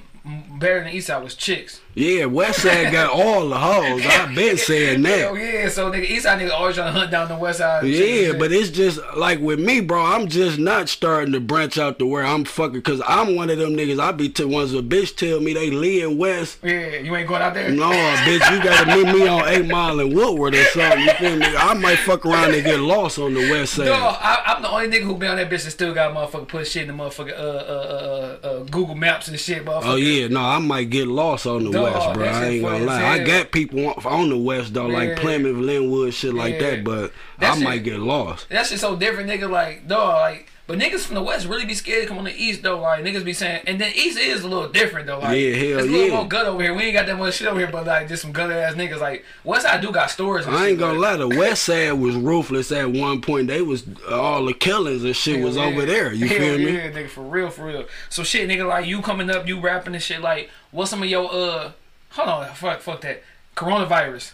better 0.57 0.75
than 0.79 0.85
the 0.91 0.95
East 0.95 1.07
Side 1.07 1.21
was 1.21 1.35
chicks. 1.35 1.81
Yeah, 1.95 2.25
West 2.25 2.61
Side 2.63 2.91
got 2.91 3.11
all 3.11 3.47
the 3.49 3.57
hoes. 3.57 4.01
I've 4.05 4.33
been 4.33 4.57
saying 4.57 5.03
Hell 5.05 5.35
that. 5.35 5.41
yeah, 5.41 5.69
so 5.69 5.91
nigga, 5.91 6.09
East 6.09 6.23
Side 6.23 6.39
niggas 6.41 6.51
always 6.51 6.75
trying 6.75 6.91
to 6.91 6.99
hunt 6.99 7.11
down 7.11 7.27
the 7.27 7.35
West 7.37 7.59
Side. 7.59 7.85
Yeah, 7.85 8.33
but 8.33 8.51
it's 8.51 8.69
just 8.69 8.99
like 9.15 9.39
with 9.39 9.59
me, 9.59 9.79
bro. 9.79 10.03
I'm 10.03 10.27
just 10.27 10.57
not 10.57 10.89
starting 10.89 11.33
to 11.33 11.39
branch 11.39 11.77
out 11.77 11.99
to 11.99 12.05
where 12.07 12.25
I'm 12.25 12.45
fucking, 12.45 12.81
cause 12.81 13.01
I'm 13.07 13.35
one 13.35 13.49
of 13.49 13.57
them 13.59 13.71
niggas. 13.75 13.99
I 13.99 14.11
be 14.11 14.29
to 14.29 14.47
once 14.47 14.71
a 14.73 14.81
bitch 14.81 15.15
tell 15.15 15.39
me 15.39 15.53
they 15.53 15.69
live 15.69 16.11
in 16.11 16.17
West. 16.17 16.57
yeah, 16.63 16.97
you 16.97 17.15
ain't 17.15 17.27
going 17.27 17.41
out 17.41 17.53
there. 17.53 17.69
No, 17.69 17.91
bitch, 17.91 18.51
you 18.51 18.63
gotta 18.63 18.95
meet 18.95 19.13
me 19.13 19.27
on 19.27 19.47
Eight 19.47 19.67
Mile 19.67 19.99
and 19.99 20.15
Woodward 20.15 20.55
or 20.55 20.63
something. 20.65 20.99
You 21.01 21.11
feel 21.13 21.35
me? 21.37 21.45
I 21.45 21.73
might 21.75 21.99
fuck 21.99 22.25
around 22.25 22.53
and 22.55 22.63
get 22.63 22.79
lost 22.79 23.19
on 23.19 23.33
the 23.33 23.51
West 23.51 23.73
Side. 23.75 23.85
No, 23.85 23.93
I, 23.93 24.41
I'm 24.47 24.61
the 24.63 24.69
only 24.69 24.87
nigga 24.87 25.03
who 25.03 25.15
been 25.15 25.29
on 25.29 25.37
that 25.37 25.49
bitch 25.49 25.63
that 25.65 25.71
still 25.71 25.93
got 25.93 26.13
motherfucker 26.15 26.47
put 26.47 26.65
shit 26.67 26.89
in 26.89 26.97
the 26.97 27.03
motherfucker 27.03 27.37
uh, 27.37 27.41
uh, 27.43 28.39
uh, 28.43 28.47
uh, 28.47 28.63
Google 28.63 28.95
Maps 28.95 29.27
and 29.27 29.39
shit, 29.39 29.63
motherfucker. 29.63 29.81
Oh 29.85 29.95
yeah, 29.95 30.27
no, 30.27 30.41
I 30.41 30.57
might 30.59 30.89
get 30.89 31.07
lost 31.07 31.45
on 31.45 31.65
the 31.65 31.71
Dog, 31.71 31.82
West, 31.83 31.97
oh, 32.09 32.13
bro. 32.13 32.23
that 32.25 32.35
I 32.35 32.45
ain't 32.47 32.63
gonna 32.63 32.85
lie. 32.85 33.03
I 33.03 33.23
got 33.23 33.51
people 33.51 33.87
on- 33.87 34.05
on 34.05 34.29
the 34.29 34.37
West 34.37 34.73
though, 34.73 34.87
Yeah. 34.87 34.97
like 34.97 35.15
Plymouth, 35.17 35.57
Linwood, 35.57 36.13
shit 36.13 36.33
like 36.33 36.59
that. 36.59 36.83
But 36.83 37.11
That 37.39 37.51
I 37.51 37.55
shit- 37.55 37.63
might 37.63 37.83
get 37.83 37.99
lost. 37.99 38.49
That 38.49 38.65
shit 38.65 38.79
so 38.79 38.95
different, 38.95 39.29
nigga. 39.29 39.49
Like, 39.49 39.87
dog, 39.87 40.15
like, 40.15 40.47
but 40.65 40.79
niggas 40.79 41.01
from 41.01 41.15
the 41.15 41.21
West 41.23 41.45
really 41.45 41.65
be 41.65 41.73
scared 41.73 42.03
to 42.03 42.07
come 42.07 42.17
on 42.17 42.23
the 42.23 42.33
East, 42.33 42.63
though. 42.63 42.79
Like, 42.79 43.03
niggas 43.03 43.25
be 43.25 43.33
saying, 43.33 43.63
and 43.67 43.81
then 43.81 43.91
East 43.95 44.17
is 44.17 44.43
a 44.43 44.47
little 44.47 44.69
different, 44.69 45.07
though. 45.07 45.19
Like, 45.19 45.37
Yeah, 45.37 45.55
hell 45.55 45.79
it's 45.79 45.87
a 45.87 45.91
little 45.91 46.07
yeah. 46.07 46.13
more 46.15 46.27
gut 46.27 46.45
over 46.45 46.61
here. 46.63 46.73
We 46.73 46.83
ain't 46.83 46.93
got 46.93 47.05
that 47.07 47.17
much 47.17 47.35
shit 47.35 47.47
over 47.47 47.59
here, 47.59 47.69
but 47.69 47.85
like, 47.85 48.07
just 48.07 48.21
some 48.21 48.31
gut 48.31 48.49
ass 48.49 48.73
niggas. 48.75 49.01
Like, 49.01 49.25
West 49.43 49.65
Side 49.65 49.81
do 49.81 49.91
got 49.91 50.09
stories. 50.09 50.45
And 50.45 50.55
I 50.55 50.69
ain't 50.69 50.79
gonna 50.79 50.97
lie, 50.97 51.17
the 51.17 51.27
West 51.27 51.63
Side 51.63 51.91
was 51.93 52.15
ruthless 52.15 52.71
at 52.71 52.91
one 52.91 53.19
point. 53.21 53.47
They 53.47 53.61
was 53.61 53.85
all 54.09 54.45
the 54.45 54.53
killings 54.53 55.03
and 55.03 55.15
shit 55.15 55.43
was 55.43 55.55
Hell 55.55 55.65
over 55.65 55.85
there. 55.85 56.13
You 56.13 56.27
Hell 56.27 56.37
feel 56.37 56.57
me? 56.57 56.71
Yeah, 56.77 56.91
nigga, 56.91 57.09
for 57.09 57.21
real, 57.23 57.49
for 57.49 57.65
real. 57.65 57.85
So 58.09 58.23
shit, 58.23 58.47
nigga, 58.49 58.67
like 58.67 58.85
you 58.85 59.01
coming 59.01 59.29
up, 59.29 59.47
you 59.47 59.59
rapping 59.59 59.93
and 59.93 60.03
shit. 60.03 60.21
Like, 60.21 60.49
what's 60.71 60.89
some 60.91 61.03
of 61.03 61.09
your 61.09 61.29
uh? 61.33 61.71
Hold 62.11 62.29
on, 62.29 62.53
fuck, 62.53 62.79
fuck 62.79 63.01
that. 63.01 63.23
Coronavirus, 63.55 64.33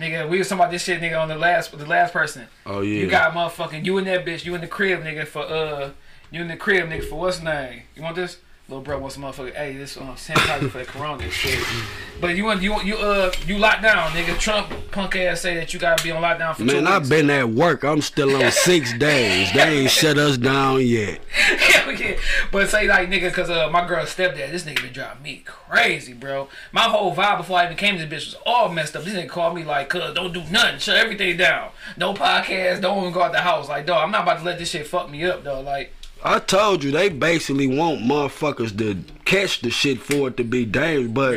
nigga. 0.00 0.28
We 0.28 0.38
was 0.38 0.48
talking 0.48 0.60
about 0.60 0.70
this 0.72 0.82
shit, 0.82 1.00
nigga, 1.00 1.20
on 1.20 1.28
the 1.28 1.36
last, 1.36 1.76
the 1.76 1.86
last 1.86 2.12
person. 2.12 2.48
Oh 2.66 2.80
yeah. 2.80 3.00
You 3.00 3.08
got 3.08 3.32
motherfucking 3.32 3.84
you 3.84 3.98
in 3.98 4.04
that 4.06 4.24
bitch. 4.24 4.44
You 4.44 4.54
in 4.54 4.60
the 4.60 4.66
crib, 4.66 5.02
nigga. 5.02 5.26
For 5.26 5.42
uh, 5.42 5.90
you 6.30 6.40
in 6.40 6.48
the 6.48 6.56
crib, 6.56 6.88
nigga. 6.88 7.04
For 7.04 7.16
what's 7.16 7.40
name? 7.40 7.82
You 7.94 8.02
want 8.02 8.16
this? 8.16 8.38
Little 8.70 8.84
bro 8.84 9.00
wants 9.00 9.16
motherfucker. 9.16 9.52
Hey, 9.52 9.76
this 9.76 9.96
um, 9.96 10.14
sanitizer 10.14 10.70
for 10.70 10.78
the 10.78 10.84
corona 10.84 11.28
shit. 11.28 11.58
But 12.20 12.36
you 12.36 12.44
want 12.44 12.62
you 12.62 12.80
you 12.82 12.94
uh 12.98 13.32
you 13.44 13.58
locked 13.58 13.82
down, 13.82 14.12
nigga. 14.12 14.38
Trump 14.38 14.72
punk 14.92 15.16
ass 15.16 15.40
say 15.40 15.54
that 15.56 15.74
you 15.74 15.80
gotta 15.80 16.00
be 16.04 16.12
on 16.12 16.22
lockdown 16.22 16.52
for 16.52 16.60
two 16.60 16.66
Man. 16.66 16.86
I've 16.86 17.08
been 17.08 17.30
at 17.30 17.48
work. 17.48 17.82
I'm 17.82 18.00
still 18.00 18.40
on 18.40 18.52
six 18.52 18.96
days. 18.96 19.52
They 19.52 19.80
ain't 19.80 19.90
shut 19.90 20.18
us 20.18 20.36
down 20.36 20.86
yet. 20.86 21.18
Hell 21.30 21.90
yeah. 21.90 22.16
But 22.52 22.68
say 22.68 22.86
like 22.86 23.08
nigga, 23.08 23.32
cause 23.32 23.50
uh 23.50 23.68
my 23.72 23.84
girl 23.88 24.04
stepdad, 24.04 24.52
this 24.52 24.62
nigga 24.62 24.82
been 24.82 24.92
driving 24.92 25.24
me 25.24 25.42
crazy, 25.44 26.12
bro. 26.12 26.46
My 26.70 26.82
whole 26.82 27.12
vibe 27.12 27.38
before 27.38 27.58
I 27.58 27.64
even 27.64 27.76
came 27.76 27.98
to 27.98 28.06
this 28.06 28.22
bitch 28.22 28.34
was 28.34 28.42
all 28.46 28.68
messed 28.68 28.94
up. 28.94 29.02
This 29.02 29.14
nigga 29.14 29.28
called 29.28 29.56
me 29.56 29.64
like, 29.64 29.88
cuz 29.88 30.14
don't 30.14 30.32
do 30.32 30.44
nothing, 30.48 30.78
shut 30.78 30.94
everything 30.96 31.36
down. 31.36 31.70
No 31.96 32.14
podcast, 32.14 32.82
don't 32.82 32.98
even 32.98 33.12
go 33.12 33.22
out 33.22 33.32
the 33.32 33.40
house. 33.40 33.68
Like, 33.68 33.86
dog, 33.86 34.04
I'm 34.04 34.12
not 34.12 34.22
about 34.22 34.38
to 34.38 34.44
let 34.44 34.60
this 34.60 34.70
shit 34.70 34.86
fuck 34.86 35.10
me 35.10 35.24
up, 35.24 35.42
though. 35.42 35.60
Like, 35.60 35.92
I 36.22 36.38
told 36.38 36.84
you 36.84 36.90
they 36.90 37.08
basically 37.08 37.66
want 37.66 38.00
motherfuckers 38.00 38.76
to 38.78 39.02
catch 39.24 39.60
the 39.60 39.70
shit 39.70 40.00
for 40.00 40.28
it 40.28 40.36
to 40.36 40.44
be 40.44 40.64
dangerous, 40.64 41.10
but. 41.10 41.34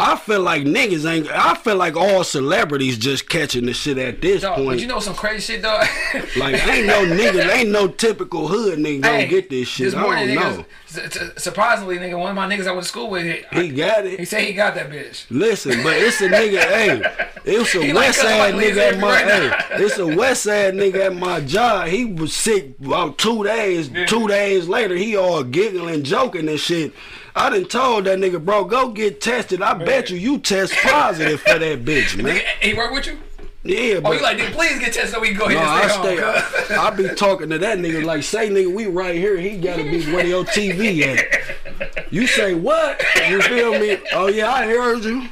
I 0.00 0.16
feel 0.16 0.40
like 0.40 0.62
niggas 0.62 1.10
ain't. 1.10 1.28
I 1.28 1.54
feel 1.56 1.74
like 1.76 1.96
all 1.96 2.22
celebrities 2.22 2.96
just 2.98 3.28
catching 3.28 3.66
the 3.66 3.72
shit 3.74 3.98
at 3.98 4.20
this 4.22 4.42
dog, 4.42 4.56
point. 4.56 4.68
but 4.68 4.80
you 4.80 4.86
know 4.86 5.00
some 5.00 5.14
crazy 5.14 5.54
shit, 5.54 5.62
dog. 5.62 5.84
like 6.36 6.54
ain't 6.68 6.86
no 6.86 7.04
nigga, 7.04 7.48
ain't 7.52 7.70
no 7.70 7.88
typical 7.88 8.46
hood 8.46 8.78
nigga 8.78 9.02
gonna 9.02 9.16
Hey, 9.22 9.26
get 9.26 9.50
this 9.50 9.66
shit. 9.66 9.94
I 9.94 10.02
don't 10.02 10.12
niggas, 10.28 10.56
know. 10.58 10.64
su- 10.86 11.10
su- 11.10 11.30
surprisingly, 11.36 11.98
nigga, 11.98 12.18
one 12.18 12.30
of 12.30 12.36
my 12.36 12.46
niggas 12.48 12.68
I 12.68 12.70
went 12.70 12.84
to 12.84 12.88
school 12.88 13.10
with, 13.10 13.24
he, 13.52 13.60
He 13.62 13.68
got 13.70 14.06
it. 14.06 14.20
he 14.20 14.24
said 14.24 14.42
he 14.42 14.52
got 14.52 14.76
that 14.76 14.88
bitch. 14.88 15.26
Listen, 15.30 15.82
but 15.82 15.94
it's 15.96 16.20
a 16.20 16.28
nigga. 16.28 16.60
hey, 16.62 17.02
it's 17.44 17.74
a 17.74 17.82
He 17.84 17.92
West 17.92 18.20
Side 18.20 18.54
like 18.54 18.64
nigga 18.64 18.92
at 18.92 18.98
my. 19.00 19.08
right 19.22 19.26
hey, 19.26 19.84
it's 19.84 19.98
a 19.98 20.06
West 20.06 20.44
Side 20.44 20.74
nigga 20.74 21.06
at 21.06 21.16
my 21.16 21.40
job. 21.40 21.88
He 21.88 22.04
was 22.04 22.32
sick 22.34 22.78
about 22.84 23.18
two 23.18 23.42
days. 23.42 23.88
Yeah. 23.88 24.06
Two 24.06 24.28
days 24.28 24.68
later, 24.68 24.94
he 24.94 25.16
all 25.16 25.42
giggling, 25.42 26.04
joking 26.04 26.48
and 26.48 26.60
shit. 26.60 26.92
I 27.36 27.50
done 27.50 27.66
told 27.66 28.04
that 28.04 28.18
nigga, 28.18 28.44
bro, 28.44 28.64
go 28.64 28.90
get 28.90 29.20
tested. 29.20 29.62
I 29.62 29.74
bet 29.74 30.10
you 30.10 30.16
you 30.16 30.38
test 30.38 30.74
positive 30.82 31.40
for 31.40 31.58
that 31.58 31.84
bitch, 31.84 32.16
man. 32.22 32.36
Nigga, 32.36 32.44
he 32.60 32.74
work 32.74 32.92
with 32.92 33.06
you? 33.06 33.18
Yeah, 33.64 34.00
bro. 34.00 34.12
Oh, 34.12 34.12
but 34.12 34.16
you 34.16 34.22
like, 34.22 34.38
nigga, 34.38 34.52
please 34.52 34.78
get 34.78 34.92
tested 34.92 35.10
so 35.10 35.20
we 35.20 35.28
can 35.30 35.38
go 35.38 35.46
no, 35.48 35.56
ahead 35.56 35.66
I 35.68 35.82
and 35.82 35.90
stay. 35.92 36.16
stay 36.16 36.24
home. 36.24 36.42
cuz. 36.66 36.70
I 36.70 36.90
be 36.90 37.08
talking 37.16 37.50
to 37.50 37.58
that 37.58 37.78
nigga 37.78 38.04
like, 38.04 38.22
say 38.22 38.48
nigga, 38.48 38.74
we 38.74 38.86
right 38.86 39.14
here. 39.14 39.36
He 39.36 39.56
gotta 39.56 39.82
be 39.84 40.04
where 40.12 40.24
your 40.24 40.44
TV 40.44 41.02
at. 41.02 42.12
You 42.12 42.26
say 42.26 42.54
what? 42.54 43.02
You 43.28 43.42
feel 43.42 43.78
me? 43.78 43.98
Oh 44.12 44.28
yeah, 44.28 44.50
I 44.50 44.66
heard 44.66 45.04
you. 45.04 45.28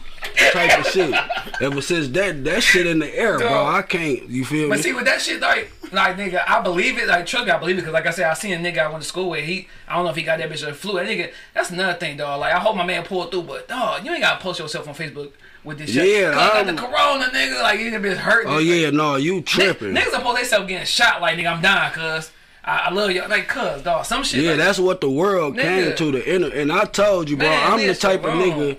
Type 0.52 0.78
of 0.78 0.86
shit. 0.86 1.14
Ever 1.60 1.80
since 1.80 2.08
that 2.08 2.44
that 2.44 2.62
shit 2.62 2.86
in 2.86 2.98
the 2.98 3.14
air, 3.18 3.38
bro, 3.38 3.64
I 3.66 3.82
can't. 3.82 4.28
You 4.28 4.44
feel 4.44 4.68
But 4.68 4.76
me? 4.76 4.76
But 4.78 4.84
see, 4.84 4.92
with 4.92 5.04
that 5.06 5.20
shit, 5.22 5.40
like, 5.40 5.70
like 5.92 6.16
nigga, 6.16 6.42
I 6.46 6.60
believe 6.60 6.98
it. 6.98 7.08
Like, 7.08 7.26
trust 7.26 7.46
me, 7.46 7.52
I 7.52 7.58
believe 7.58 7.78
it. 7.78 7.84
Cause 7.84 7.92
like 7.92 8.06
I 8.06 8.10
said, 8.10 8.26
I 8.30 8.34
seen 8.34 8.52
a 8.52 8.56
nigga 8.56 8.78
I 8.78 8.88
went 8.88 9.02
to 9.02 9.08
school 9.08 9.30
with. 9.30 9.44
He, 9.44 9.68
I 9.88 9.94
don't 9.96 10.04
know 10.04 10.10
if 10.10 10.16
he 10.16 10.22
got 10.22 10.38
that 10.38 10.50
bitch 10.50 10.62
or 10.62 10.66
the 10.66 10.74
flu. 10.74 10.94
That 10.94 11.06
nigga, 11.06 11.32
that's 11.54 11.70
another 11.70 11.98
thing, 11.98 12.16
dog. 12.18 12.40
Like, 12.40 12.52
I 12.52 12.58
hope 12.58 12.76
my 12.76 12.84
man 12.84 13.04
pulled 13.04 13.30
through, 13.30 13.42
but 13.42 13.68
dog, 13.68 14.04
you 14.04 14.12
ain't 14.12 14.20
gotta 14.22 14.42
post 14.42 14.58
yourself 14.60 14.86
on 14.88 14.94
Facebook 14.94 15.32
with 15.64 15.78
this 15.78 15.90
shit. 15.92 16.06
Yeah, 16.20 16.30
I 16.30 16.32
got 16.34 16.56
I'm- 16.66 16.76
the 16.76 16.82
corona, 16.82 17.24
nigga. 17.32 17.62
Like, 17.62 17.80
you 17.80 17.90
bitch 17.92 18.16
hurt. 18.16 18.44
Oh 18.48 18.58
yeah, 18.58 18.90
no, 18.90 19.16
you 19.16 19.40
tripping. 19.42 19.94
Niggas 19.94 20.10
supposed 20.10 20.38
themselves 20.38 20.68
getting 20.68 20.86
shot. 20.86 21.20
Like, 21.22 21.38
nigga, 21.38 21.52
I'm 21.54 21.62
dying, 21.62 21.92
cuz. 21.92 22.30
I, 22.64 22.86
I 22.88 22.90
love 22.90 23.12
y'all. 23.12 23.28
Like, 23.28 23.46
cuz, 23.48 23.82
dog, 23.82 24.04
some 24.04 24.24
shit. 24.24 24.42
Yeah, 24.42 24.50
like, 24.50 24.58
that's 24.58 24.78
what 24.80 25.00
the 25.00 25.08
world 25.08 25.56
came 25.56 25.94
to 25.94 26.10
the 26.10 26.34
inner. 26.34 26.48
And 26.48 26.72
I 26.72 26.84
told 26.84 27.30
you, 27.30 27.36
bro, 27.36 27.48
Man, 27.48 27.72
I'm 27.72 27.86
the 27.86 27.94
type 27.94 28.24
of 28.24 28.34
wrong. 28.34 28.40
nigga. 28.42 28.78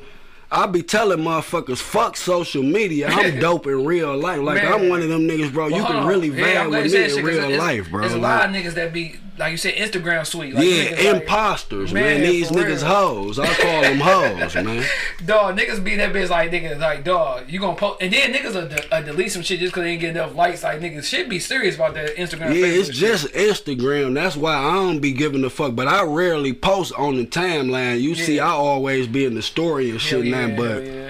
I 0.50 0.66
be 0.66 0.82
telling 0.82 1.20
motherfuckers, 1.20 1.80
fuck 1.80 2.16
social 2.16 2.64
media. 2.64 3.08
I'm 3.10 3.40
dope 3.40 3.68
in 3.68 3.86
real 3.86 4.16
life. 4.18 4.40
Like 4.40 4.64
Man. 4.64 4.74
I'm 4.74 4.90
one 4.90 5.02
of 5.02 5.10
them 5.10 5.28
niggas, 5.28 5.52
bro. 5.52 5.70
Well, 5.70 5.78
you 5.78 5.86
can 5.86 6.06
really 6.08 6.30
Yeah, 6.30 6.56
vibe 6.56 6.62
I'm 6.64 6.70
with 6.72 6.94
me 6.94 7.20
in 7.20 7.26
real 7.26 7.58
life, 7.58 7.90
bro. 7.90 8.02
There's 8.02 8.14
a 8.14 8.18
lot 8.18 8.46
of 8.46 8.52
niggas 8.52 8.74
that 8.76 8.94
be, 8.94 9.18
like 9.38 9.52
you 9.52 9.58
said, 9.58 9.76
Instagram 9.76 10.26
sweet. 10.26 10.54
Like, 10.54 10.64
yeah, 10.66 10.72
niggas, 10.86 10.92
like- 11.14 11.22
imposters, 11.22 11.94
man. 11.94 12.22
Man, 12.22 12.22
These 12.22 12.50
niggas 12.50 12.82
real. 12.82 12.86
hoes. 12.86 13.40
I 13.40 13.46
call 13.54 13.82
them 13.82 14.00
hoes, 14.00 14.56
man. 14.56 14.86
Dog, 15.26 15.58
niggas 15.58 15.84
be 15.84 15.96
that 15.96 16.14
bitch 16.14 16.30
like 16.30 16.52
niggas 16.52 16.80
like 16.80 17.04
dog. 17.04 17.50
You 17.50 17.60
gonna 17.60 17.76
post 17.76 18.02
and 18.02 18.12
then 18.12 18.34
niggas 18.34 18.56
will 18.56 18.68
de- 18.68 18.94
uh, 18.94 19.02
delete 19.02 19.32
some 19.32 19.42
shit 19.42 19.60
just 19.60 19.74
cause 19.74 19.84
they 19.84 19.92
ain't 19.92 20.02
get 20.02 20.12
enough 20.12 20.36
likes. 20.36 20.64
Like 20.64 20.80
niggas 20.80 21.06
should 21.06 21.30
be 21.30 21.40
serious 21.40 21.76
about 21.76 21.94
that 21.96 22.16
Instagram. 22.16 22.56
Yeah, 22.56 22.68
Facebook 22.68 22.80
it's 22.80 22.88
shit. 22.88 22.96
just 22.96 23.28
Instagram. 23.34 24.14
That's 24.14 24.36
why 24.36 24.56
I 24.56 24.74
don't 24.74 25.00
be 25.00 25.12
giving 25.14 25.44
a 25.44 25.50
fuck. 25.50 25.76
But 25.76 25.88
I 25.88 26.04
rarely 26.04 26.54
post 26.54 26.94
on 26.98 27.18
the 27.18 27.26
timeline. 27.26 28.02
You 28.02 28.16
see, 28.16 28.40
I 28.40 28.50
always 28.50 29.08
be 29.08 29.26
in 29.26 29.36
the 29.36 29.42
story 29.42 29.90
and 29.90 30.02
shit 30.02 30.26
yeah, 30.26 30.48
now. 30.48 30.56
But 30.56 30.84
yeah. 30.84 31.10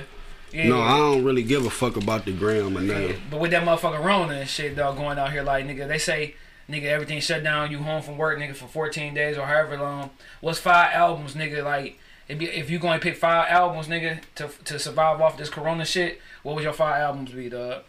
Yeah. 0.53 0.69
no, 0.69 0.81
I 0.81 0.97
don't 0.97 1.23
really 1.23 1.43
give 1.43 1.65
a 1.65 1.69
fuck 1.69 1.97
about 1.97 2.25
the 2.25 2.31
gram 2.31 2.77
or 2.77 2.81
nothing. 2.81 3.17
But 3.29 3.39
with 3.41 3.51
that 3.51 3.63
motherfucker 3.63 4.03
Rona 4.03 4.35
and 4.35 4.49
shit, 4.49 4.75
dog, 4.75 4.97
going 4.97 5.19
out 5.19 5.31
here 5.31 5.43
like 5.43 5.65
nigga, 5.67 5.87
they 5.87 5.97
say 5.97 6.35
nigga 6.69 6.83
everything 6.85 7.19
shut 7.21 7.43
down. 7.43 7.71
You 7.71 7.79
home 7.79 8.01
from 8.01 8.17
work, 8.17 8.37
nigga, 8.39 8.55
for 8.55 8.67
14 8.67 9.13
days 9.13 9.37
or 9.37 9.45
however 9.45 9.77
long. 9.77 10.09
What's 10.41 10.59
five 10.59 10.93
albums, 10.93 11.33
nigga? 11.35 11.63
Like 11.63 11.99
if 12.27 12.41
you, 12.41 12.49
if 12.49 12.69
you 12.69 12.79
gonna 12.79 12.99
pick 12.99 13.15
five 13.15 13.47
albums, 13.49 13.87
nigga, 13.87 14.19
to 14.35 14.49
to 14.65 14.79
survive 14.79 15.21
off 15.21 15.37
this 15.37 15.49
Corona 15.49 15.85
shit, 15.85 16.19
what 16.43 16.55
would 16.55 16.63
your 16.63 16.73
five 16.73 17.01
albums 17.01 17.31
be, 17.31 17.49
dog? 17.49 17.83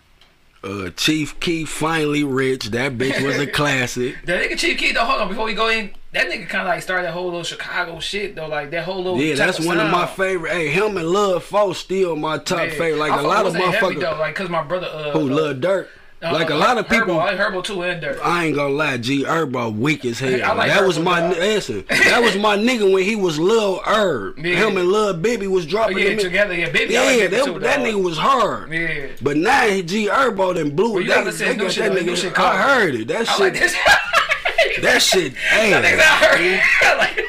Uh, 0.64 0.90
Chief 0.90 1.38
Keef 1.38 1.68
finally 1.68 2.24
rich. 2.24 2.66
That 2.70 2.98
bitch 2.98 3.24
was 3.24 3.38
a 3.38 3.46
classic. 3.60 4.16
That 4.24 4.42
nigga 4.42 4.58
Chief 4.58 4.76
Keef 4.76 4.94
though, 4.94 5.04
hold 5.04 5.20
on, 5.20 5.28
before 5.28 5.44
we 5.44 5.54
go 5.54 5.68
in, 5.68 5.92
that 6.12 6.28
nigga 6.28 6.48
kind 6.48 6.62
of 6.62 6.68
like 6.74 6.82
started 6.82 7.04
that 7.06 7.12
whole 7.12 7.26
little 7.26 7.44
Chicago 7.44 8.00
shit 8.00 8.34
though, 8.34 8.48
like 8.48 8.70
that 8.72 8.82
whole 8.84 8.96
little. 8.96 9.20
Yeah, 9.20 9.36
that's 9.36 9.64
one 9.64 9.78
of 9.78 9.88
my 9.92 10.04
sound. 10.06 10.16
favorite. 10.16 10.50
Hey, 10.52 10.68
him 10.68 10.96
and 10.96 11.08
Lil 11.08 11.38
Fo 11.38 11.72
still 11.74 12.16
my 12.16 12.38
top 12.38 12.58
Yeah. 12.58 12.70
favorite. 12.70 12.96
Like 12.98 13.12
I 13.12 13.20
a 13.20 13.22
lot 13.22 13.46
of 13.46 13.52
with 13.52 13.62
that 13.62 13.74
heavy, 13.74 13.94
motherfuckers 13.94 14.00
though, 14.00 14.18
like 14.18 14.34
cause 14.34 14.48
my 14.48 14.64
brother 14.64 14.88
uh, 14.88 15.10
who 15.12 15.20
uh, 15.20 15.22
Lil 15.22 15.54
Durk. 15.54 15.86
Like 16.20 16.50
a 16.50 16.56
lot 16.56 16.78
of 16.78 16.86
Herbo, 16.86 16.90
people. 16.98 17.20
I 17.20 17.30
like 17.32 17.38
Herbo 17.38 17.62
too 17.62 17.82
and 17.82 18.00
Dirt. 18.00 18.18
I 18.24 18.46
ain't 18.46 18.56
gonna 18.56 18.74
lie, 18.74 18.96
G 18.96 19.22
Herbo 19.22 19.72
weak 19.76 20.04
as 20.04 20.18
hell. 20.18 20.56
Like 20.56 20.68
that 20.72 20.84
was 20.84 20.98
my 20.98 21.20
dog. 21.20 21.36
listen. 21.36 21.84
That 21.88 22.20
was 22.22 22.36
my 22.36 22.56
nigga 22.56 22.92
when 22.92 23.04
he 23.04 23.14
was 23.14 23.38
Lil 23.38 23.80
Herb. 23.86 24.36
Yeah. 24.44 24.66
Him 24.66 24.76
and 24.78 24.88
Lil 24.88 25.14
Bibby 25.14 25.46
was 25.46 25.64
Oh, 25.66 25.68
dropping. 25.68 25.98
yeah, 25.98 26.08
them 26.10 26.18
together, 26.18 26.54
yeah, 26.54 26.70
baby. 26.70 26.96
I 26.98 27.16
like 27.20 27.30
that, 27.30 27.44
too, 27.44 27.58
that 27.60 27.78
nigga 27.80 28.02
was 28.02 28.18
hard. 28.18 28.72
Yeah. 28.72 29.06
But 29.22 29.36
now 29.36 29.66
G 29.82 30.08
Herbo 30.08 30.54
done 30.56 30.70
blew 30.70 30.90
Well, 30.94 30.98
it. 30.98 31.02
you 31.02 31.08
They, 31.08 31.14
gotta 31.14 31.26
listen 31.26 31.46
they 31.46 31.52
to 31.52 31.58
new 31.58 31.64
got 31.64 31.72
shit, 31.72 31.92
that 31.92 32.02
nigga. 32.02 32.16
shit 32.16 32.38
I 32.38 32.56
heard 32.62 32.94
it. 32.96 33.08
That 33.08 33.26
shit. 33.26 33.38
like. 33.40 34.82
That 34.82 35.02
shit. 35.02 35.34
That 35.34 35.84
nigga's 35.84 36.00
Hey, 36.00 36.28
out 36.28 36.38
here. 36.40 36.62
I 36.82 36.96
like- 36.96 37.24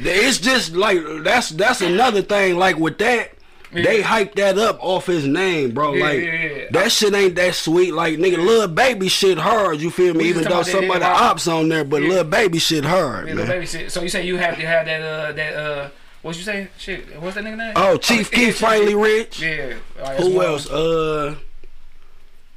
it's 0.00 0.38
just 0.38 0.74
like 0.76 1.00
that's 1.24 1.50
that's 1.50 1.80
another 1.80 2.22
thing. 2.22 2.56
Like 2.56 2.76
with 2.78 2.98
that. 2.98 3.32
They 3.70 4.00
hyped 4.02 4.34
that 4.36 4.56
up 4.58 4.78
off 4.80 5.06
his 5.06 5.26
name, 5.26 5.72
bro. 5.72 5.92
Yeah, 5.92 6.04
like 6.04 6.20
yeah, 6.20 6.32
yeah. 6.32 6.64
that 6.70 6.90
shit 6.90 7.12
ain't 7.14 7.34
that 7.34 7.54
sweet. 7.54 7.92
Like 7.92 8.18
nigga, 8.18 8.38
little 8.38 8.68
baby 8.68 9.08
shit 9.08 9.36
hard. 9.38 9.80
You 9.80 9.90
feel 9.90 10.14
me? 10.14 10.24
We 10.24 10.30
Even 10.30 10.44
though 10.44 10.62
some 10.62 10.90
of 10.90 11.00
the 11.00 11.06
ops 11.06 11.46
on 11.46 11.68
there, 11.68 11.84
but 11.84 12.02
Yeah. 12.02 12.08
little 12.08 12.24
baby 12.24 12.58
shit 12.58 12.84
hard, 12.84 13.28
Yeah, 13.28 13.34
man. 13.34 13.46
baby 13.46 13.66
shit. 13.66 13.92
So 13.92 14.00
you 14.02 14.08
say 14.08 14.26
you 14.26 14.36
have 14.36 14.56
to 14.56 14.66
have 14.66 14.86
that 14.86 15.02
uh 15.02 15.32
that 15.32 15.54
uh 15.54 15.88
what 16.22 16.36
you 16.36 16.42
say? 16.42 16.68
Shit, 16.78 17.20
what's 17.20 17.34
that 17.36 17.44
nigga 17.44 17.56
name? 17.58 17.72
Oh, 17.76 17.96
Chief 17.96 18.30
yeah, 18.32 18.38
Keef 18.38 18.46
Chief 18.48 18.58
finally 18.58 18.94
rich. 18.94 19.40
Yeah. 19.40 19.74
Right, 20.00 20.18
Who 20.18 20.42
else? 20.42 20.68
Uh, 20.68 21.36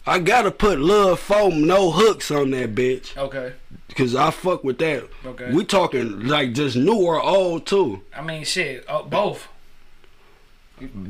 I 0.06 0.18
gotta 0.20 0.50
put 0.50 0.80
Lil 0.80 1.16
Foam 1.16 1.68
no 1.68 1.92
hooks 1.92 2.32
on 2.32 2.50
that 2.52 2.74
bitch, 2.74 3.16
Okay. 3.16 3.54
cause 3.96 4.16
I 4.16 4.32
fuck 4.32 4.64
with 4.64 4.80
that. 4.80 5.08
Okay. 5.26 5.52
We 5.52 5.64
talking 5.64 6.28
like 6.28 6.54
just 6.54 6.76
new 6.76 6.96
or 6.96 7.22
old 7.22 7.68
too. 7.68 8.02
I 8.16 8.22
mean, 8.22 8.44
shit, 8.44 8.84
uh, 8.88 9.04
both. 9.04 9.48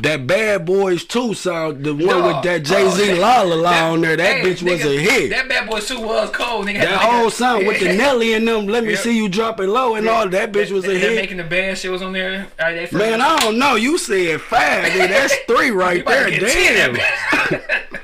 That 0.02 0.28
Bad 0.28 0.66
Boys 0.66 1.06
2 1.06 1.34
sound, 1.34 1.84
the 1.86 1.94
one 1.94 2.06
Dog. 2.08 2.36
with 2.36 2.44
that 2.44 2.64
Jay 2.64 2.90
Z 2.90 3.12
Oh, 3.14 3.16
La 3.20 3.42
La 3.42 3.56
La 3.56 3.92
on 3.92 4.02
there, 4.02 4.16
that 4.18 4.44
bitch 4.44 4.62
was 4.64 4.84
a 4.84 4.98
hit. 5.00 5.30
That 5.30 5.48
bad 5.50 5.70
Boys 5.70 5.88
two 5.88 6.00
was 6.02 6.30
cold, 6.32 6.68
nigga. 6.68 6.82
That 6.82 7.00
whole 7.00 7.30
sound 7.30 7.66
with 7.68 7.80
the 7.80 7.94
Nelly 7.94 8.34
and 8.34 8.48
them, 8.48 8.68
let 8.68 8.84
me 8.84 8.92
Yep. 8.92 9.00
see 9.00 9.16
you 9.16 9.30
dropping 9.30 9.68
low 9.70 9.96
and 9.96 10.08
all 10.10 10.28
that 10.28 10.52
bitch 10.52 10.72
was 10.72 10.86
a 10.86 10.90
That- 10.90 10.98
hit. 11.00 11.16
Making 11.16 11.38
the 11.38 11.44
band 11.44 11.78
shit 11.78 11.92
was 11.92 12.02
on 12.02 12.12
there. 12.14 12.48
Man, 12.92 13.22
I 13.22 13.40
don't 13.40 13.58
know. 13.58 13.76
You 13.76 13.98
said 13.98 14.42
five, 14.42 14.92
dude. 14.94 15.10
That's 15.10 15.36
three 15.48 15.72
right 15.72 16.06
there. 16.06 16.26
to 16.26 16.32
get 16.32 16.52
10 16.52 16.94
Damn. 16.94 17.62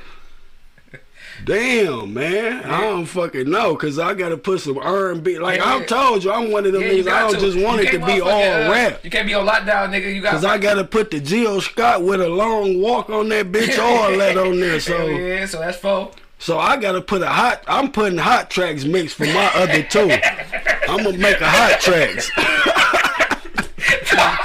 Damn, 1.48 2.12
man. 2.12 2.62
I 2.64 2.82
don't 2.82 3.06
fucking 3.06 3.48
know, 3.48 3.74
cause 3.74 3.98
I 3.98 4.12
gotta 4.12 4.36
put 4.36 4.60
some 4.60 4.76
R 4.76 5.10
and 5.12 5.24
B. 5.24 5.38
Like 5.38 5.58
Yeah, 5.60 5.64
I 5.64 5.78
yeah. 5.78 5.86
told 5.86 6.22
you, 6.24 6.30
I'm 6.30 6.50
one 6.52 6.66
of 6.66 6.72
them 6.72 6.82
Yeah, 6.82 6.88
niggas. 6.90 7.08
I 7.10 7.20
don't 7.20 7.34
to. 7.34 7.40
just 7.40 7.58
want 7.58 7.80
it 7.80 7.90
to 7.92 7.98
be 8.04 8.20
all 8.20 8.28
uh, 8.30 8.70
rap. 8.70 9.02
You 9.02 9.08
can't 9.10 9.26
be 9.26 9.32
on 9.32 9.46
lockdown, 9.46 9.88
nigga. 9.88 10.14
You 10.14 10.20
got 10.20 10.32
Cause 10.32 10.44
I 10.44 10.58
gotta 10.58 10.84
put 10.84 11.10
the 11.10 11.20
Jill 11.20 11.62
Scott 11.62 12.02
with 12.02 12.20
a 12.20 12.28
long 12.28 12.82
walk 12.82 13.08
on 13.08 13.30
that 13.30 13.50
bitch, 13.50 13.78
all 13.82 14.14
that 14.18 14.36
on 14.36 14.60
there. 14.60 14.78
So, 14.78 15.06
yeah, 15.08 15.46
so 15.46 15.58
that's 15.60 15.78
four. 15.78 16.10
so 16.38 16.58
I 16.58 16.76
gotta 16.76 17.00
put 17.00 17.22
a 17.22 17.28
hot. 17.28 17.64
I'm 17.66 17.92
putting 17.92 18.18
hot 18.18 18.50
tracks 18.50 18.84
mix 18.84 19.14
for 19.14 19.24
my 19.24 19.50
other 19.54 19.82
two. 19.82 20.10
I'm 20.88 21.02
gonna 21.02 21.16
make 21.16 21.40
a 21.40 21.48
hot 21.48 21.80
tracks. 21.80 22.30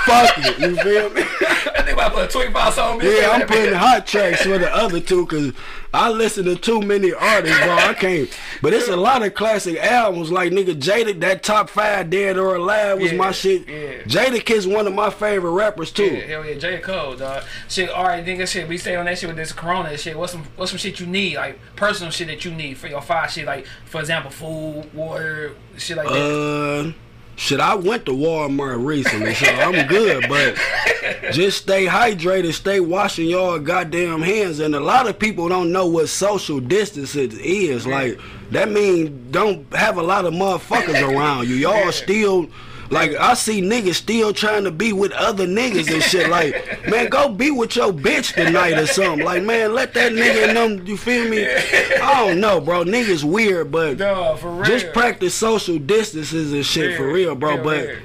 Fuck 0.06 0.34
it, 0.38 0.60
you 0.60 0.76
feel 0.78 1.10
me? 1.10 1.22
I 1.22 1.82
think 1.84 1.98
I 1.98 2.10
put 2.10 2.26
a 2.26 2.28
25 2.28 2.74
song. 2.74 2.98
mix 3.00 3.20
Yeah, 3.20 3.30
I'm 3.32 3.48
putting 3.48 3.74
hot 3.74 4.06
tracks 4.06 4.44
for 4.44 4.58
the 4.58 4.74
other 4.74 5.00
two 5.00 5.26
because 5.26 5.54
I 5.96 6.10
listen 6.10 6.46
to 6.46 6.56
too 6.56 6.82
many 6.82 7.14
artists, 7.14 7.60
bro. 7.60 7.76
I 7.76 7.94
can't. 7.94 8.28
But 8.64 8.74
it's 8.74 8.88
a 8.88 8.96
lot 8.96 9.22
of 9.24 9.36
classic 9.36 9.78
albums. 9.78 10.32
Like 10.32 10.52
nigga, 10.52 10.74
Jada, 10.76 11.20
that 11.20 11.44
top 11.44 11.70
five 11.70 12.10
Dead 12.10 12.38
or 12.38 12.56
Alive 12.56 13.00
was 13.00 13.12
Yeah, 13.12 13.18
my 13.18 13.32
shit. 13.32 13.68
yeah. 13.70 14.02
Jadakiss 14.04 14.72
one 14.74 14.88
of 14.88 14.94
my 14.96 15.12
favorite 15.12 15.52
rappers 15.52 15.92
too. 15.92 16.06
Yeah, 16.06 16.20
hell 16.22 16.46
yeah, 16.46 16.56
J. 16.56 16.80
Cole, 16.80 17.16
dog. 17.16 17.44
Shit, 17.70 17.90
all 17.92 18.06
right, 18.06 18.26
nigga, 18.26 18.48
shit. 18.48 18.68
We 18.68 18.78
stay 18.80 18.96
on 18.96 19.06
that 19.06 19.20
shit 19.20 19.28
with 19.28 19.38
this 19.38 19.52
Corona 19.52 19.90
and 19.90 20.00
shit. 20.00 20.18
What's 20.18 20.32
some, 20.32 20.46
what's 20.56 20.72
some 20.72 20.80
shit 20.80 21.00
you 21.00 21.06
need, 21.06 21.36
like 21.36 21.60
personal 21.76 22.12
shit 22.12 22.28
that 22.28 22.44
you 22.44 22.52
need 22.52 22.78
for 22.78 22.88
your 22.88 23.02
five 23.02 23.30
shit, 23.32 23.46
like 23.46 23.68
for 23.86 24.00
example, 24.02 24.32
food, 24.32 24.92
water, 24.96 25.54
shit 25.78 25.98
like 25.98 26.08
that. 26.08 26.16
Uh, 26.16 26.94
shit, 27.36 27.60
I 27.60 27.76
went 27.76 28.06
to 28.06 28.12
Walmart 28.12 28.86
recently, 28.86 29.34
so 29.34 29.46
I'm 29.48 29.88
good. 29.88 30.26
But 30.30 30.56
just 31.32 31.62
stay 31.62 31.86
hydrated, 31.86 32.54
stay 32.54 32.80
washing 32.80 33.28
your 33.28 33.60
goddamn 33.60 34.22
hands. 34.22 34.60
And 34.60 34.76
a 34.76 34.80
lot 34.80 35.08
of 35.08 35.20
people 35.20 35.50
don't 35.50 35.72
know 35.72 35.88
what 35.88 36.10
social 36.10 36.60
distance 36.60 37.16
is. 37.16 37.86
Like 37.88 38.20
that 38.52 38.70
mean 38.70 39.32
don't 39.32 39.72
have 39.74 39.98
a 39.98 40.04
lot 40.04 40.26
of 40.26 40.34
motherfuckers 40.34 41.02
around 41.02 41.48
you. 41.48 41.56
Y'all 41.56 41.92
still. 41.92 42.50
Like 42.90 43.16
I 43.16 43.34
see 43.34 43.62
niggas 43.62 43.96
still 43.96 44.34
trying 44.34 44.66
to 44.66 44.72
be 44.72 44.94
with 44.94 45.12
other 45.14 45.48
niggas 45.48 45.92
and 45.92 46.04
shit. 46.04 46.30
Like, 46.30 46.88
man, 46.90 47.10
go 47.10 47.30
be 47.30 47.52
with 47.52 47.76
your 47.76 47.92
bitch 47.92 48.34
tonight 48.34 48.78
or 48.78 48.88
something. 48.88 49.26
Like, 49.26 49.44
man, 49.44 49.74
let 49.74 49.94
that 49.96 50.12
nigga 50.12 50.50
and 50.50 50.58
them. 50.58 50.88
You 50.88 50.98
feel 50.98 51.28
me? 51.30 51.48
I 51.48 52.26
don't 52.28 52.40
know, 52.40 52.60
bro. 52.62 52.84
Niggas 52.84 53.24
weird, 53.24 53.72
but 53.72 53.98
Dog, 53.98 54.40
for 54.40 54.52
real. 54.52 54.64
just 54.66 54.94
practice 54.94 55.34
social 55.34 55.80
distances 55.80 56.54
and 56.54 56.66
shit 56.66 56.98
for 56.98 57.12
real, 57.12 57.36
bro. 57.36 57.56
yeah, 57.56 57.64
but 57.64 57.88
yeah. 57.88 57.96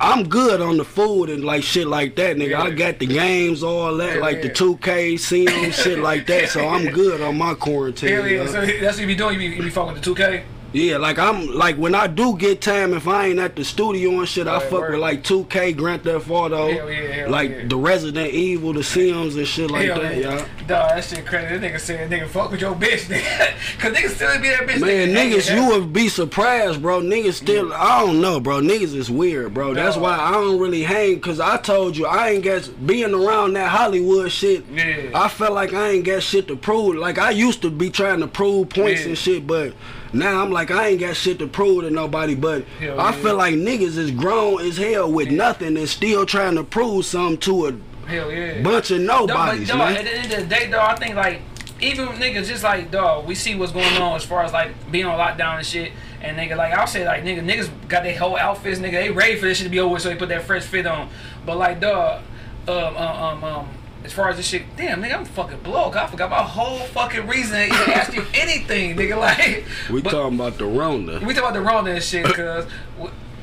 I'm 0.00 0.28
good 0.28 0.60
on 0.60 0.78
the 0.78 0.84
food 0.84 1.30
and 1.30 1.44
like 1.44 1.62
shit 1.62 1.86
like 1.86 2.16
that, 2.16 2.36
nigga. 2.36 2.56
I 2.56 2.70
got 2.70 2.98
the 2.98 3.06
games, 3.06 3.62
all 3.62 3.96
that, 3.98 4.16
Yeah, 4.16 4.20
like 4.20 4.42
the 4.42 4.50
2K, 4.50 5.18
Sims, 5.20 5.76
shit 5.76 6.00
like 6.00 6.26
that. 6.26 6.48
So 6.48 6.66
I'm 6.66 6.86
good 6.86 7.20
on 7.20 7.38
my 7.38 7.54
quarantine. 7.54 8.08
Hell 8.08 8.26
yeah, 8.26 8.46
so 8.46 8.66
that's 8.66 8.96
what 8.96 8.98
you 8.98 9.06
be 9.06 9.14
doing. 9.14 9.34
You 9.40 9.50
be, 9.50 9.56
you 9.56 9.62
be 9.62 9.70
fucking 9.70 9.94
with 9.94 10.02
the 10.02 10.10
2K. 10.14 10.42
Yeah, 10.72 10.96
like 10.96 11.18
I'm 11.18 11.48
like 11.54 11.76
when 11.76 11.94
I 11.94 12.06
do 12.06 12.36
get 12.36 12.60
time, 12.62 12.94
if 12.94 13.06
I 13.06 13.26
ain't 13.26 13.38
at 13.38 13.56
the 13.56 13.64
studio 13.64 14.18
and 14.18 14.26
shit, 14.28 14.46
I 14.46 14.58
fuck 14.58 14.88
with 14.88 14.98
like 15.00 15.22
2K, 15.22 15.76
Grand 15.76 16.02
Theft 16.04 16.30
Auto, 16.30 16.72
Hell 16.72 16.90
yeah, 16.90 17.00
hell 17.12 17.30
like 17.30 17.50
yeah. 17.50 17.66
the 17.66 17.76
Resident 17.76 18.32
Evil, 18.32 18.72
the 18.72 18.82
Sims 18.82 19.36
and 19.36 19.46
shit 19.46 19.70
like 19.70 19.86
Hell 19.88 20.00
that, 20.00 20.16
yeah. 20.16 20.30
y'all. 20.36 20.46
Dog, 20.66 20.88
that 20.90 21.04
shit 21.04 21.26
crazy. 21.26 21.58
That 21.58 21.60
nigga 21.72 21.78
said, 21.80 22.10
nigga, 22.10 22.26
fuck 22.28 22.50
with 22.50 22.60
your 22.62 22.74
bitch, 22.74 23.04
nigga. 23.12 23.78
Cause 23.80 23.92
niggas 23.92 24.14
still 24.14 24.40
be 24.40 24.48
that 24.48 24.60
bitch. 24.66 24.80
Man, 24.80 25.08
nigga. 25.10 25.34
niggas, 25.34 25.54
you 25.54 25.68
would 25.68 25.92
be 25.92 26.08
surprised, 26.08 26.80
bro. 26.80 27.00
Niggas 27.02 27.34
still, 27.34 27.72
I 27.74 28.00
don't 28.00 28.20
know, 28.22 28.40
bro. 28.40 28.60
Niggas 28.60 28.94
is 28.94 29.10
weird, 29.10 29.52
bro. 29.52 29.74
That's 29.74 29.96
No. 29.96 30.02
why 30.04 30.16
I 30.18 30.30
don't 30.32 30.58
really 30.58 30.84
hang, 30.84 31.20
cause 31.20 31.38
I 31.40 31.58
told 31.58 31.96
you 31.98 32.06
I 32.06 32.30
ain't 32.30 32.44
got 32.44 32.70
being 32.86 33.12
around 33.12 33.52
that 33.54 33.68
Hollywood 33.68 34.32
shit. 34.32 34.64
Yeah. 34.72 35.10
I 35.14 35.28
felt 35.28 35.52
like 35.52 35.74
I 35.74 35.90
ain't 35.90 36.04
got 36.06 36.22
shit 36.22 36.48
to 36.48 36.56
prove. 36.56 36.96
Like 36.96 37.18
I 37.18 37.30
used 37.30 37.60
to 37.62 37.70
be 37.70 37.90
trying 37.90 38.20
to 38.20 38.26
prove 38.26 38.70
points 38.70 39.02
Yeah. 39.02 39.08
and 39.08 39.18
shit, 39.18 39.46
but 39.46 39.74
now 40.12 40.42
I'm 40.42 40.50
like 40.50 40.70
I 40.70 40.88
ain't 40.88 41.00
got 41.00 41.16
shit 41.16 41.38
to 41.40 41.46
prove 41.46 41.84
to 41.84 41.90
nobody. 41.90 42.34
But 42.34 42.64
Hell 42.78 43.00
I 43.00 43.10
yeah. 43.10 43.22
feel 43.22 43.36
like 43.36 43.54
niggas 43.54 43.96
is 43.96 44.10
grown 44.10 44.60
as 44.62 44.76
hell 44.76 45.10
with 45.10 45.30
nothing 45.30 45.76
and 45.76 45.88
still 45.88 46.26
trying 46.26 46.56
to 46.56 46.64
prove 46.64 47.04
something 47.06 47.38
to 47.38 47.66
a 47.68 48.06
Hell 48.06 48.32
yeah. 48.32 48.62
bunch 48.62 48.90
of 48.90 49.00
nobodies, 49.00 49.68
dog, 49.68 49.78
man. 49.78 49.96
at 49.96 50.04
the 50.04 50.14
end 50.14 50.32
of 50.32 50.38
the 50.40 50.54
day, 50.54 50.66
though, 50.68 50.80
I 50.80 50.96
think 50.96 51.14
like 51.14 51.40
even 51.80 52.08
niggas 52.08 52.46
just 52.46 52.62
like 52.64 52.90
dog, 52.90 53.26
we 53.26 53.34
see 53.34 53.54
what's 53.54 53.72
going 53.72 53.96
on 53.96 54.16
as 54.16 54.24
far 54.24 54.42
as 54.44 54.52
like 54.52 54.72
being 54.90 55.06
on 55.06 55.18
lockdown 55.18 55.58
and 55.58 55.66
shit. 55.66 55.92
And 56.20 56.36
nigga, 56.36 56.56
like 56.56 56.72
I'll 56.72 56.86
say, 56.86 57.04
like 57.04 57.24
nigga, 57.24 57.40
niggas 57.44 57.68
got 57.88 58.04
their 58.04 58.16
whole 58.16 58.36
outfits, 58.36 58.78
nigga. 58.78 58.92
They 58.92 59.10
ready 59.10 59.36
for 59.36 59.46
this 59.46 59.58
shit 59.58 59.64
to 59.64 59.70
be 59.70 59.80
over, 59.80 59.98
so 59.98 60.08
they 60.08 60.14
put 60.16 60.28
that 60.28 60.44
fresh 60.44 60.62
fit 60.62 60.86
on. 60.86 61.08
But 61.44 61.58
like, 61.58 61.80
dog, 61.80 62.22
um, 62.68 62.96
um, 62.96 62.96
um, 62.96 63.44
um 63.44 63.68
as 64.04 64.12
far 64.12 64.28
as 64.28 64.36
this 64.36 64.46
shit, 64.46 64.62
damn, 64.76 65.02
nigga, 65.02 65.14
I'm 65.16 65.24
fucking 65.24 65.60
broke. 65.60 65.96
I 65.96 66.06
forgot 66.06 66.28
my 66.30 66.42
whole 66.42 66.78
fucking 66.78 67.26
reason 67.26 67.56
to 67.56 67.64
even 67.66 67.90
ask 67.92 68.12
you 68.14 68.24
anything, 68.34 68.96
nigga. 68.96 69.16
Like, 69.22 69.64
We 69.90 70.02
but- 70.02 70.10
talking 70.10 70.34
about 70.38 70.58
the 70.58 70.66
Rona. 70.66 71.20
we 71.20 71.34
talking 71.34 71.38
about 71.38 71.54
the 71.54 71.60
wrong 71.60 71.86
and 71.88 72.02
shit, 72.02 72.24
cause 72.26 72.66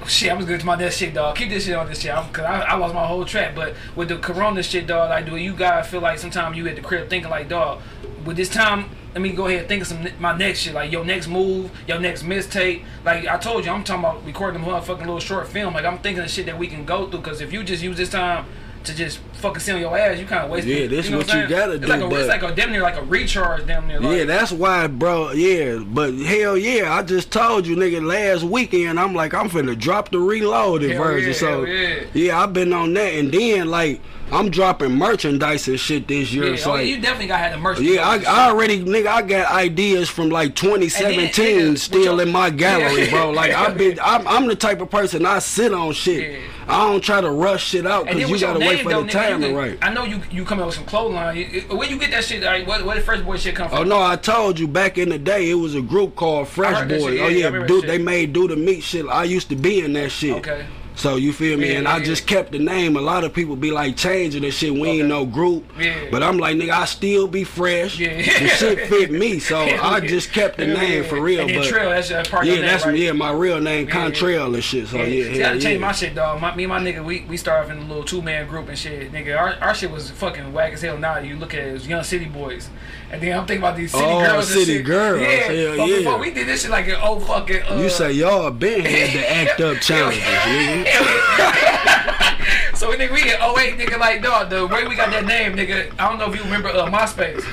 shit, 0.07 0.32
I'm 0.32 0.38
just 0.38 0.47
good 0.47 0.60
to 0.60 0.66
my 0.66 0.76
next 0.76 0.97
shit, 0.97 1.14
dog. 1.14 1.36
Keep 1.36 1.49
this 1.49 1.66
shit 1.66 1.76
on 1.76 1.88
this 1.88 2.01
shit, 2.01 2.14
I'm, 2.14 2.32
cause 2.32 2.43
I, 2.45 2.62
I 2.62 2.76
lost 2.76 2.93
my 2.93 3.05
whole 3.05 3.24
track. 3.26 3.55
But 3.55 3.76
with 3.95 4.10
the 4.10 4.18
Corona 4.18 4.62
shit, 4.64 4.88
dog, 4.88 5.10
like, 5.10 5.26
do 5.26 5.36
you 5.38 5.53
guys 5.53 5.88
feel 5.88 6.01
like 6.01 6.20
sometimes 6.20 6.57
you 6.57 6.68
at 6.68 6.76
the 6.76 6.82
crib 6.82 7.10
thinking 7.10 7.30
like, 7.30 7.47
dog, 7.49 7.82
with 8.26 8.36
this 8.36 8.49
time, 8.49 8.89
let 9.14 9.22
me 9.22 9.32
go 9.32 9.47
ahead 9.47 9.60
and 9.62 9.68
think 9.70 9.82
of 9.82 9.88
some 9.88 10.05
my 10.20 10.38
next 10.38 10.60
shit, 10.60 10.74
like 10.74 10.91
your 10.91 11.03
next 11.05 11.28
move, 11.28 11.72
your 11.88 11.99
next 11.99 12.24
mistake. 12.24 12.84
Like 13.05 13.28
I 13.28 13.38
told 13.38 13.66
you, 13.66 13.72
I'm 13.72 13.84
talking 13.84 14.03
about 14.03 14.26
recording 14.26 14.62
them 14.62 14.70
motherfucking 14.70 14.99
little 14.99 15.20
short 15.20 15.47
film. 15.47 15.74
Like 15.74 15.86
I'm 15.86 15.97
thinking 15.99 16.24
of 16.24 16.30
shit 16.30 16.45
that 16.45 16.57
we 16.60 16.68
can 16.68 16.86
go 16.86 17.10
through, 17.10 17.22
cause 17.22 17.41
if 17.41 17.51
you 17.53 17.64
just 17.64 17.82
use 17.82 17.97
this 17.97 18.10
time. 18.10 18.45
To 18.86 18.95
just 18.95 19.19
fucking 19.34 19.59
sit 19.59 19.75
on 19.75 19.82
your 19.82 19.97
ass, 19.97 20.17
you 20.19 20.25
kind 20.25 20.45
of 20.45 20.49
waste. 20.49 20.65
Yeah, 20.65 20.88
this 20.88 21.05
you 21.05 21.11
know 21.11 21.17
what 21.19 21.34
I'm 21.34 21.41
you 21.43 21.47
gotta 21.49 21.73
it's 21.73 21.82
do, 21.86 21.88
Like 21.88 22.01
a, 22.01 22.07
but- 22.07 22.19
it's 22.19 22.30
like 22.30 22.43
a 22.43 22.55
damn 22.55 22.71
near 22.71 22.82
like 22.82 22.95
a 22.95 23.03
recharge, 23.03 23.65
damn 23.67 23.88
near. 23.88 23.99
Like, 23.99 24.17
Yeah, 24.19 24.23
that's 24.25 24.51
why, 24.53 24.88
bro. 24.88 25.32
Yeah, 25.32 25.80
but 25.86 26.13
hell 26.13 26.57
yeah, 26.57 26.93
I 26.93 27.03
just 27.03 27.30
told 27.32 27.67
you, 27.67 27.75
nigga, 27.75 28.01
last 28.01 28.43
weekend, 28.43 28.97
I'm 28.99 29.13
like, 29.13 29.34
I'm 29.34 29.49
finna 29.49 29.77
drop 29.77 30.11
the 30.11 30.19
reloaded 30.19 30.97
version. 30.97 31.32
yeah, 31.32 31.38
so, 31.38 31.65
hell 31.65 32.05
yeah. 32.13 32.41
I've 32.41 32.53
been 32.53 32.71
on 32.71 32.93
that, 32.93 33.13
and 33.13 33.32
then 33.32 33.67
like, 33.69 34.01
I'm 34.32 34.49
dropping 34.49 34.95
merchandise 34.95 35.67
and 35.67 35.80
shit 35.80 36.07
this 36.07 36.32
year. 36.32 36.45
Yeah, 36.45 36.53
It's 36.53 36.65
oh, 36.67 36.71
like, 36.71 36.88
you 36.88 36.99
definitely 36.99 37.27
got 37.27 37.39
have 37.39 37.51
the 37.53 37.57
merch. 37.57 37.80
yeah, 37.80 38.07
I, 38.07 38.15
I 38.27 38.49
already, 38.49 38.84
nigga, 38.84 39.07
I 39.07 39.21
got 39.21 39.51
ideas 39.51 40.09
from 40.09 40.30
like 40.30 40.55
2017 40.55 41.57
then, 41.57 41.73
nigga, 41.73 41.77
still 41.77 42.19
in 42.19 42.32
my 42.32 42.49
gallery, 42.49 43.05
Yeah. 43.05 43.11
bro. 43.11 43.32
Like, 43.32 43.51
I've 43.51 43.77
been, 43.77 43.99
I'm, 44.03 44.27
I'm 44.27 44.47
the 44.47 44.55
type 44.55 44.82
of 44.82 44.89
person 44.89 45.25
I 45.25 45.39
sit 45.39 45.73
on 45.73 45.93
shit. 45.93 46.32
Yeah. 46.32 46.39
I 46.69 46.88
don't 46.88 47.01
try 47.03 47.19
to 47.19 47.32
rush 47.32 47.65
shit 47.65 47.88
out 47.88 48.05
because 48.05 48.30
you 48.30 48.39
gotta 48.39 48.59
wait 48.59 48.82
for 48.84 48.89
though, 48.89 49.01
the 49.03 49.09
timing 49.09 49.55
right. 49.55 49.75
I 49.82 49.91
know 49.91 50.03
you 50.03 50.21
you 50.30 50.45
coming 50.45 50.61
up 50.61 50.67
with 50.67 50.75
some 50.75 50.86
clothing 50.86 51.36
you- 51.36 51.61
Where 51.75 51.89
you 51.89 51.97
get 51.97 52.11
that 52.11 52.23
shit? 52.23 52.43
Like, 52.43 52.67
where, 52.67 52.86
where 52.86 52.95
the 52.95 53.01
first 53.01 53.25
boy 53.25 53.38
shit 53.38 53.55
come 53.55 53.69
from? 53.69 53.80
Oh 53.80 53.84
no, 53.84 53.99
I 53.99 54.15
told 54.17 54.59
you 54.59 54.67
back 54.67 54.99
in 54.99 55.09
the 55.09 55.17
day 55.17 55.49
it 55.49 55.55
was 55.55 55.73
a 55.73 55.82
group 55.82 56.15
called 56.15 56.47
Fresh 56.47 56.88
Boy. 56.88 56.99
shit, 57.11 57.21
oh 57.21 57.27
yeah, 57.27 57.47
I 57.47 57.57
yeah, 57.57 57.65
dude, 57.65 57.86
they 57.88 57.97
made 57.97 58.34
do 58.34 58.47
the 58.47 58.55
meat 58.55 58.82
shit. 58.84 59.07
I 59.07 59.23
used 59.23 59.49
to 59.49 59.55
be 59.55 59.80
in 59.84 59.93
that 59.93 60.11
shit. 60.11 60.36
Okay. 60.38 60.63
So 61.00 61.16
you 61.16 61.32
feel 61.32 61.58
me? 61.58 61.70
Yeah, 61.72 61.78
and 61.78 61.84
yeah, 61.86 61.93
I 61.95 62.00
just 62.04 62.28
kept 62.28 62.52
the 62.52 62.60
name. 62.60 62.97
A 62.97 63.02
lot 63.02 63.24
of 63.24 63.34
people 63.34 63.56
be 63.56 63.72
like 63.72 63.95
changing 63.95 64.41
the 64.41 64.52
shit. 64.52 64.74
We 64.74 64.82
Okay. 64.82 65.00
ain't 65.00 65.08
no 65.08 65.26
group. 65.26 65.64
Yeah. 65.80 65.95
But 66.12 66.24
I'm 66.24 66.38
like, 66.38 66.58
nigga, 66.58 66.72
I 66.72 66.84
still 66.84 67.26
be 67.26 67.45
fresh. 67.45 67.97
Yeah. 67.97 68.18
The 68.18 68.47
shit 68.50 68.88
fit 68.89 69.10
me, 69.10 69.39
so 69.39 69.58
I 69.82 70.02
just 70.02 70.34
kept 70.34 70.58
the 70.58 70.68
name 70.68 71.06
for 71.06 71.22
real. 71.22 71.47
And 71.47 71.54
but 71.56 71.66
Trail, 71.68 71.89
that's 71.89 72.12
uh, 72.12 72.26
part 72.30 72.45
yeah, 72.45 72.60
that's 72.60 72.86
right? 72.86 72.97
yeah, 72.97 73.14
my 73.14 73.32
real 73.32 73.62
name, 73.62 73.88
Contrail 73.88 74.54
and 74.54 74.62
shit. 74.64 74.88
So 74.89 74.97
Yeah, 74.97 75.04
yeah, 75.06 75.24
See, 75.34 75.43
I 75.43 75.54
yeah, 75.54 75.60
changed 75.60 75.82
my 75.82 75.91
shit, 75.93 76.16
dog. 76.16 76.41
My, 76.41 76.54
me 76.54 76.66
and 76.66 76.70
my 76.70 76.80
nigga, 76.82 77.04
we 77.04 77.22
we 77.30 77.38
started 77.38 77.72
in 77.72 77.78
a 77.78 77.86
little 77.86 78.04
two 78.04 78.22
man 78.22 78.45
group 78.50 78.68
and 78.68 78.78
shit. 78.78 79.10
Nigga, 79.14 79.38
our, 79.39 79.54
our 79.62 79.74
shit 79.74 79.91
was 79.91 80.12
fucking 80.12 80.52
whack 80.52 80.74
as 80.74 80.82
hell. 80.82 80.97
Now 80.97 81.18
you 81.20 81.38
look 81.38 81.54
at 81.54 81.62
it, 81.62 81.68
it 81.68 81.74
was 81.74 81.88
young 81.88 82.04
city 82.04 82.26
boys, 82.26 82.70
and 83.12 83.22
then 83.22 83.38
I'm 83.38 83.45
thinking 83.47 83.64
about 83.64 83.76
these 83.78 83.91
city 83.91 84.03
Oh, 84.05 84.20
girls. 84.26 84.47
city 84.53 84.66
shit. 84.78 84.86
girls. 84.86 85.22
Yeah, 85.22 85.28
Hell 85.28 85.78
but 85.78 85.88
yeah. 85.89 85.97
before 85.97 86.18
we 86.20 86.32
did 86.32 86.47
this 86.47 86.62
shit 86.62 86.72
like 86.72 86.88
an 86.88 86.95
old 87.01 87.26
fucking. 87.26 87.62
Uh, 87.64 87.76
You 87.82 87.89
say 87.89 88.12
y'all 88.14 88.51
been 88.51 88.82
had 88.82 89.14
the 89.14 89.32
act 89.51 89.60
up 89.62 89.78
challenges, 89.80 90.22
nigga. 90.24 90.86
so 92.76 92.89
we 92.89 92.95
nigga, 92.97 93.12
we 93.12 93.22
at 93.32 93.39
08, 93.41 93.78
nigga, 93.78 93.99
like 93.99 94.22
dog. 94.22 94.49
The 94.49 94.66
way 94.68 94.88
we 94.88 94.95
got 94.95 95.12
that 95.12 95.26
name, 95.26 95.53
nigga. 95.55 95.91
I 95.99 96.10
don't 96.10 96.18
know 96.20 96.30
if 96.32 96.36
you 96.38 96.43
remember 96.43 96.70
uh, 96.70 96.88
MySpace. 96.89 97.43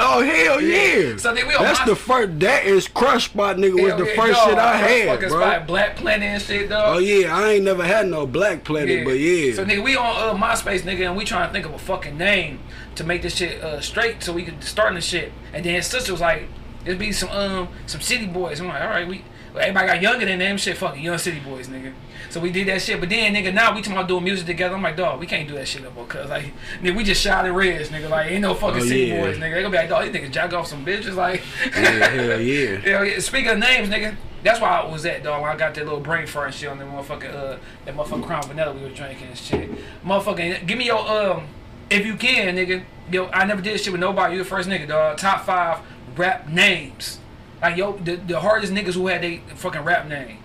Oh 0.00 0.22
hell 0.22 0.60
yeah! 0.60 1.16
So 1.16 1.34
then 1.34 1.48
we 1.48 1.54
on 1.56 1.64
That's 1.64 1.80
my- 1.80 1.86
the 1.86 1.96
first. 1.96 2.38
That 2.38 2.64
is 2.66 2.86
Crush 2.86 3.24
Spot, 3.24 3.56
nigga. 3.56 3.82
Was 3.82 3.94
the 3.96 4.06
yeah, 4.06 4.14
first 4.14 4.38
dog. 4.38 4.48
shit 4.50 4.58
I 4.58 4.76
had, 4.76 5.18
bro. 5.18 5.28
spot, 5.28 5.66
Black 5.66 5.96
Planet 5.96 6.22
and 6.22 6.40
shit, 6.42 6.68
dog. 6.68 6.96
Oh 6.96 6.98
yeah, 7.00 7.36
I 7.36 7.48
ain't 7.54 7.64
never 7.64 7.82
had 7.84 8.06
no 8.06 8.24
Black 8.24 8.62
Planet, 8.62 9.04
but 9.04 9.18
yeah. 9.18 9.54
So 9.54 9.64
nigga, 9.64 9.82
we 9.82 9.96
on 9.96 10.06
uh, 10.36 10.40
MySpace, 10.40 10.82
nigga, 10.82 11.06
and 11.08 11.16
we 11.16 11.24
trying 11.24 11.48
to 11.48 11.52
think 11.52 11.66
of 11.66 11.74
a 11.74 11.78
fucking 11.80 12.16
name 12.16 12.60
to 12.98 13.04
make 13.04 13.22
this 13.22 13.36
shit 13.36 13.62
uh, 13.62 13.80
straight, 13.80 14.22
so 14.22 14.32
we 14.32 14.44
could 14.44 14.62
start 14.62 14.94
this 14.94 15.04
shit. 15.06 15.32
And 15.52 15.64
then 15.64 15.74
his 15.74 15.86
sister 15.86 16.12
was 16.12 16.20
like, 16.20 16.44
"It'd 16.84 16.98
be 16.98 17.12
some 17.12 17.30
um 17.30 17.68
some 17.86 18.00
city 18.00 18.26
boys." 18.26 18.60
I'm 18.60 18.68
like, 18.68 18.82
"All 18.82 18.88
right, 18.88 19.08
we." 19.08 19.24
Everybody 19.58 19.86
got 19.88 20.02
younger 20.02 20.26
than 20.26 20.38
them. 20.38 20.56
Shit, 20.56 20.76
fucking 20.76 21.02
young 21.02 21.18
city 21.18 21.40
boys, 21.40 21.66
nigga. 21.68 21.92
So 22.30 22.38
we 22.38 22.52
did 22.52 22.68
that 22.68 22.80
shit. 22.80 23.00
But 23.00 23.08
then, 23.08 23.34
nigga, 23.34 23.52
now 23.52 23.74
we 23.74 23.80
talking 23.80 23.94
about 23.96 24.06
doing 24.06 24.22
music 24.22 24.46
together. 24.46 24.76
I'm 24.76 24.82
like, 24.82 24.96
dog, 24.96 25.18
we 25.18 25.26
can't 25.26 25.48
do 25.48 25.54
that 25.54 25.66
shit 25.66 25.82
no 25.82 25.90
more. 25.90 26.04
Cause 26.06 26.28
like, 26.28 26.52
nigga, 26.80 26.94
we 26.94 27.02
just 27.02 27.20
shot 27.20 27.44
at 27.44 27.52
Reds, 27.52 27.88
nigga. 27.88 28.08
Like, 28.08 28.30
ain't 28.30 28.42
no 28.42 28.54
fucking 28.54 28.82
Oh, 28.82 28.84
city 28.84 29.06
yeah. 29.06 29.20
boys, 29.20 29.36
nigga. 29.38 29.54
They 29.54 29.62
gonna 29.62 29.70
be 29.70 29.76
like, 29.78 29.88
dog, 29.88 30.04
these 30.04 30.14
niggas 30.22 30.30
jack 30.32 30.52
off 30.52 30.68
some 30.68 30.84
bitches, 30.86 31.14
like. 31.16 31.42
Yeah, 31.74 32.08
hell 32.08 32.40
yeah. 32.40 32.76
Hell 32.84 33.04
yeah. 33.04 33.18
Speaking 33.18 33.48
of 33.50 33.58
names, 33.58 33.88
nigga, 33.88 34.14
that's 34.44 34.60
why 34.60 34.78
I 34.80 34.86
was 34.86 35.04
at, 35.06 35.24
dog. 35.24 35.42
When 35.42 35.50
I 35.50 35.56
got 35.56 35.74
that 35.74 35.84
little 35.84 35.98
brain 36.00 36.26
fart 36.28 36.48
and 36.48 36.54
shit 36.54 36.68
on 36.68 36.78
that 36.78 36.86
motherfucking, 36.86 37.34
uh, 37.34 37.56
that 37.86 37.96
motherfucking 37.96 38.26
Crown 38.26 38.42
Vanilla 38.44 38.74
we 38.74 38.82
were 38.82 38.90
drinking 38.90 39.26
and 39.28 39.36
shit. 39.38 39.70
Motherfucking, 40.04 40.66
give 40.66 40.78
me 40.78 40.86
your, 40.86 41.00
um, 41.08 41.46
if 41.90 42.06
you 42.06 42.16
can, 42.16 42.56
nigga. 42.56 42.84
Yo, 43.10 43.26
I 43.28 43.44
never 43.46 43.62
did 43.62 43.80
shit 43.80 43.92
with 43.92 44.00
nobody. 44.00 44.34
You 44.34 44.38
the 44.42 44.44
first 44.48 44.68
nigga, 44.68 44.86
dog. 44.88 45.16
Top 45.18 45.44
five 45.46 45.78
rap 46.16 46.48
names. 46.48 47.18
Like, 47.62 47.76
yo, 47.76 47.92
the, 47.96 48.16
the 48.16 48.38
hardest 48.40 48.72
niggas 48.72 48.94
who 48.94 49.06
had 49.06 49.22
they 49.22 49.38
fucking 49.56 49.82
rap 49.82 50.06
name. 50.06 50.38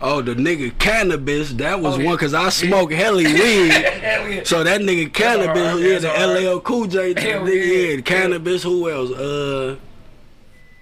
Oh, 0.00 0.22
the 0.22 0.34
nigga 0.34 0.70
Canibus, 0.72 1.50
that 1.58 1.80
was 1.80 1.96
Oh, 1.96 1.98
yeah. 1.98 2.06
one 2.06 2.18
cause 2.18 2.32
I 2.32 2.50
smoke 2.50 2.92
heli 2.92 3.24
weed. 3.32 3.70
Hell 3.72 4.28
yeah. 4.28 4.42
So 4.44 4.62
that 4.62 4.80
nigga 4.80 5.10
Canibus, 5.10 5.70
hard, 5.70 5.82
yeah, 5.82 5.98
the. 5.98 6.54
LL 6.54 6.60
Cool 6.60 6.86
J, 6.86 7.14
nigga, 7.14 7.46
yeah. 7.48 7.94
yeah, 7.94 8.00
Canibus. 8.00 8.62
Who 8.62 8.88
else? 8.88 9.10
Uh, 9.10 9.76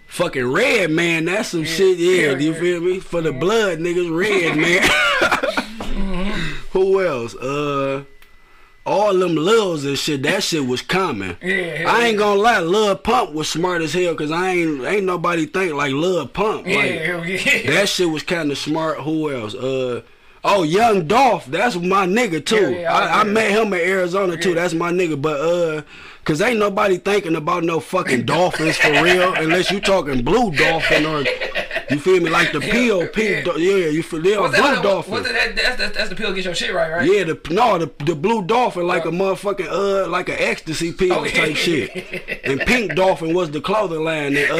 fucking 0.06 0.46
Redman. 0.52 1.24
That's 1.24 1.48
some 1.48 1.64
shit. 1.64 1.98
Yeah, 1.98 2.34
do 2.34 2.44
you 2.44 2.54
feel 2.54 2.80
me? 2.80 3.00
For 3.00 3.22
the 3.22 3.32
blood, 3.32 3.78
niggas, 3.78 4.14
Redman. 4.14 4.88
Mm-hmm. 5.96 6.30
Who 6.78 7.04
else? 7.06 7.34
Uh, 7.34 8.04
all 8.86 9.12
them 9.14 9.34
Lils 9.34 9.84
and 9.84 9.98
shit. 9.98 10.22
That 10.22 10.42
shit 10.42 10.66
was 10.66 10.80
common. 10.80 11.36
Yeah, 11.42 11.84
I 11.86 12.06
ain't 12.06 12.18
gonna 12.18 12.40
lie, 12.40 12.60
Lil 12.60 12.96
Pump 12.96 13.32
was 13.32 13.48
smart 13.48 13.82
as 13.82 13.92
hell, 13.92 14.14
cause 14.14 14.30
I 14.30 14.50
ain't 14.50 14.84
ain't 14.84 15.04
nobody 15.04 15.46
think 15.46 15.74
like 15.74 15.92
Lil 15.92 16.26
Pump. 16.28 16.66
Yeah, 16.66 16.76
Like, 16.76 16.90
hell 17.00 17.26
yeah. 17.26 17.70
that 17.72 17.88
shit 17.88 18.08
was 18.08 18.22
kind 18.22 18.50
of 18.50 18.58
smart. 18.58 19.00
Who 19.00 19.30
else? 19.30 19.54
Uh, 19.54 20.02
oh, 20.44 20.62
Young 20.62 21.06
Dolph. 21.06 21.46
That's 21.46 21.76
my 21.76 22.06
nigga 22.06 22.44
too. 22.44 22.72
Yeah, 22.72 22.80
yeah, 22.80 22.94
I, 22.94 23.06
I 23.06 23.24
yeah. 23.24 23.32
met 23.32 23.50
him 23.50 23.72
in 23.72 23.80
Arizona 23.80 24.36
too. 24.36 24.50
Yeah. 24.50 24.54
That's 24.56 24.74
my 24.74 24.92
nigga. 24.92 25.20
But 25.20 25.40
uh, 25.40 25.82
cause 26.24 26.40
ain't 26.40 26.58
nobody 26.58 26.98
thinking 26.98 27.34
about 27.36 27.64
no 27.64 27.80
fucking 27.80 28.24
dolphins 28.24 28.76
for 28.76 28.90
real, 29.02 29.34
unless 29.34 29.70
you 29.70 29.80
talking 29.80 30.22
blue 30.22 30.52
dolphin 30.52 31.04
or 31.06 31.24
you 31.90 31.98
feel 31.98 32.20
me 32.20 32.30
like 32.30 32.52
the 32.52 32.60
POP. 32.72 33.16
yeah. 33.18 33.42
do- 33.42 33.60
Yeah, 33.60 33.88
you 33.88 34.02
feel 34.02 34.24
yeah, 34.26 34.38
What's 34.40 34.56
blue 34.58 34.62
that, 34.74 34.82
dolphin. 34.82 35.12
what's 35.12 35.28
that, 35.30 35.56
that's, 35.56 35.76
that's, 35.76 35.96
that's 35.96 36.08
the 36.10 36.16
pill 36.16 36.32
get 36.32 36.44
your 36.44 36.54
shit 36.54 36.74
right, 36.74 36.90
right? 36.90 37.10
yeah, 37.10 37.24
the 37.24 37.40
no, 37.50 37.78
the 37.78 37.90
the 38.04 38.14
blue 38.14 38.42
dolphin 38.44 38.86
like 38.86 39.04
a 39.04 39.10
motherfucking 39.10 39.68
uh 39.70 40.08
like 40.08 40.28
an 40.28 40.36
ecstasy 40.38 40.92
pill 40.92 41.12
Oh, 41.14 41.24
yeah. 41.24 41.32
type 41.32 41.56
shit, 41.56 42.40
and 42.44 42.60
pink 42.60 42.94
dolphin 42.94 43.34
was 43.34 43.50
the 43.50 43.60
clothing 43.60 44.04
line. 44.04 44.36
And, 44.36 44.50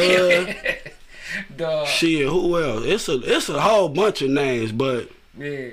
uh, 0.49 0.53
Dog. 1.57 1.87
shit, 1.87 2.27
who 2.27 2.61
else? 2.61 2.83
It's 2.85 3.09
a 3.09 3.19
it's 3.35 3.49
a 3.49 3.59
whole 3.59 3.89
bunch 3.89 4.21
of 4.21 4.29
names, 4.29 4.71
but 4.71 5.09
Yeah. 5.37 5.69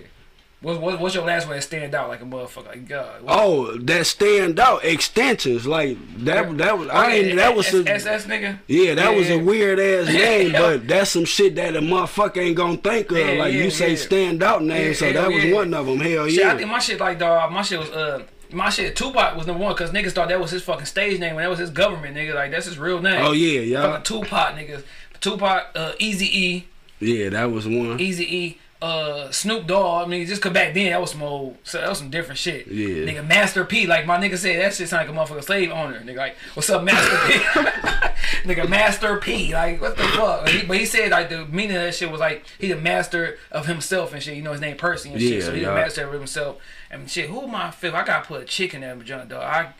What's, 0.65 0.81
what, 0.81 0.99
what's 0.99 1.15
your 1.15 1.27
last 1.27 1.47
one 1.47 1.57
that 1.57 1.63
stand 1.63 1.95
out 1.95 2.09
like 2.09 2.23
a 2.23 2.25
motherfucker? 2.25 2.69
Like 2.69 2.89
God. 2.89 3.23
What- 3.23 3.39
Oh, 3.39 3.77
that 3.77 4.07
stand 4.07 4.59
out 4.59 4.83
extensions 4.83 5.67
like 5.67 5.99
that. 6.25 6.57
That 6.57 6.79
was 6.79 6.89
I 6.89 7.11
ain't. 7.13 7.37
That 7.37 7.55
was 7.55 7.73
a, 7.75 7.87
SS 7.87 8.25
nigga. 8.25 8.59
yeah. 8.67 8.95
That 8.95 9.15
was 9.15 9.29
a 9.29 9.37
weird 9.37 9.79
ass 9.79 10.07
name, 10.13 10.53
but 10.53 10.89
that's 10.89 11.11
some 11.11 11.27
shit 11.27 11.55
that 11.57 11.77
a 11.77 11.81
motherfucker 11.81 12.39
ain't 12.39 12.57
gonna 12.57 12.79
think 12.79 13.11
of. 13.11 13.19
Yeah, 13.19 13.25
like 13.35 13.53
yeah, 13.53 13.65
you 13.65 13.71
say, 13.71 13.91
yeah. 13.91 13.97
stand 13.97 14.43
out 14.43 14.63
name. 14.65 14.89
Yeah, 14.89 14.93
so 14.95 15.13
that 15.13 15.31
was 15.31 15.45
yeah. 15.45 15.55
one 15.55 15.75
of 15.75 15.87
them. 15.87 16.01
Hell 16.01 16.29
Shit, 16.29 16.45
I 16.45 16.53
yeah. 16.53 16.57
think 16.57 16.71
my 16.71 16.79
shit 16.79 16.99
like 16.99 17.19
dog. 17.19 17.53
My 17.53 17.63
shit 17.63 17.79
was 17.79 17.91
uh. 17.91 18.23
My 18.53 18.71
shit, 18.71 18.95
Tupac 18.95 19.37
was 19.37 19.47
number 19.49 19.65
one 19.65 19.75
because 19.75 19.91
niggas 19.91 20.13
thought 20.13 20.29
that 20.29 20.39
was 20.39 20.51
his 20.53 20.63
fucking 20.63 20.87
stage 20.87 21.19
name 21.19 21.35
when 21.35 21.43
that 21.43 21.51
was 21.51 21.59
his 21.59 21.71
government 21.71 22.17
nigga. 22.17 22.35
Like 22.35 22.53
that's 22.53 22.67
his 22.67 22.79
real 22.79 23.03
name. 23.03 23.21
Oh 23.25 23.33
yeah, 23.33 23.61
yeah, 23.61 23.83
Fucking 23.83 24.05
Tupac 24.05 24.55
niggas. 24.55 24.85
Tupac, 25.21 25.71
uh, 25.75 25.93
Easy 25.99 26.27
E, 26.27 26.67
yeah. 27.01 27.31
That 27.31 27.51
was 27.51 27.67
one. 27.67 27.99
Easy 28.01 28.25
E, 28.25 28.59
uh, 28.85 29.31
Snoop 29.31 29.67
Dogg. 29.67 30.07
I 30.07 30.11
mean, 30.11 30.27
just 30.27 30.43
cause 30.43 30.53
back 30.53 30.75
then 30.75 30.91
that 30.91 31.01
was 31.01 31.13
some 31.13 31.23
old, 31.23 31.57
so 31.65 31.79
that 31.81 31.89
was 31.89 31.99
some 31.99 32.11
different 32.11 32.39
shit. 32.39 32.67
Yeah. 32.67 33.07
Nigga, 33.11 33.27
Master 33.27 33.65
P, 33.65 33.87
like 33.87 34.05
my 34.07 34.19
nigga 34.19 34.37
said, 34.37 34.61
that 34.61 34.75
shit 34.75 34.89
sound 34.89 35.09
like 35.09 35.17
a 35.17 35.19
motherfucking 35.35 35.45
slave 35.45 35.71
owner. 35.71 36.01
Nigga, 36.01 36.17
like, 36.17 36.37
what's 36.55 36.69
up, 36.71 36.83
Master 36.85 37.17
P? 37.27 37.39
nigga, 38.49 38.69
Master 38.69 39.17
P, 39.19 39.53
like, 39.55 39.81
what 39.81 39.97
the 39.97 40.03
fuck? 40.05 40.49
He- 40.49 40.67
but 40.67 40.77
he 40.79 40.85
said 40.87 41.11
like 41.11 41.29
the 41.29 41.47
meaning 41.47 41.77
of 41.77 41.83
that 41.83 41.95
shit 41.95 42.11
was 42.11 42.21
like 42.21 42.45
he 42.59 42.69
the 42.69 42.77
master 42.77 43.39
of 43.51 43.67
himself 43.67 44.13
and 44.13 44.23
shit. 44.23 44.37
You 44.37 44.43
know 44.43 44.53
his 44.53 44.61
name 44.61 44.77
Percy 44.77 45.11
and 45.11 45.21
shit, 45.21 45.39
Yeah, 45.41 45.45
so 45.45 45.53
he 45.55 45.63
yeah. 45.63 45.69
the 45.71 45.75
master 45.75 46.07
of 46.07 46.13
himself 46.13 46.61
and 46.91 47.11
shit. 47.11 47.29
Who 47.31 47.43
am 47.43 47.55
I 47.55 47.71
fifth? 47.71 47.95
I 47.95 48.05
gotta 48.05 48.27
put 48.27 48.43
a 48.43 48.45
chick 48.45 48.75
in 48.75 48.81
that 48.83 48.97
vagina, 48.97 49.27
dog. 49.27 49.43
I, 49.43 49.73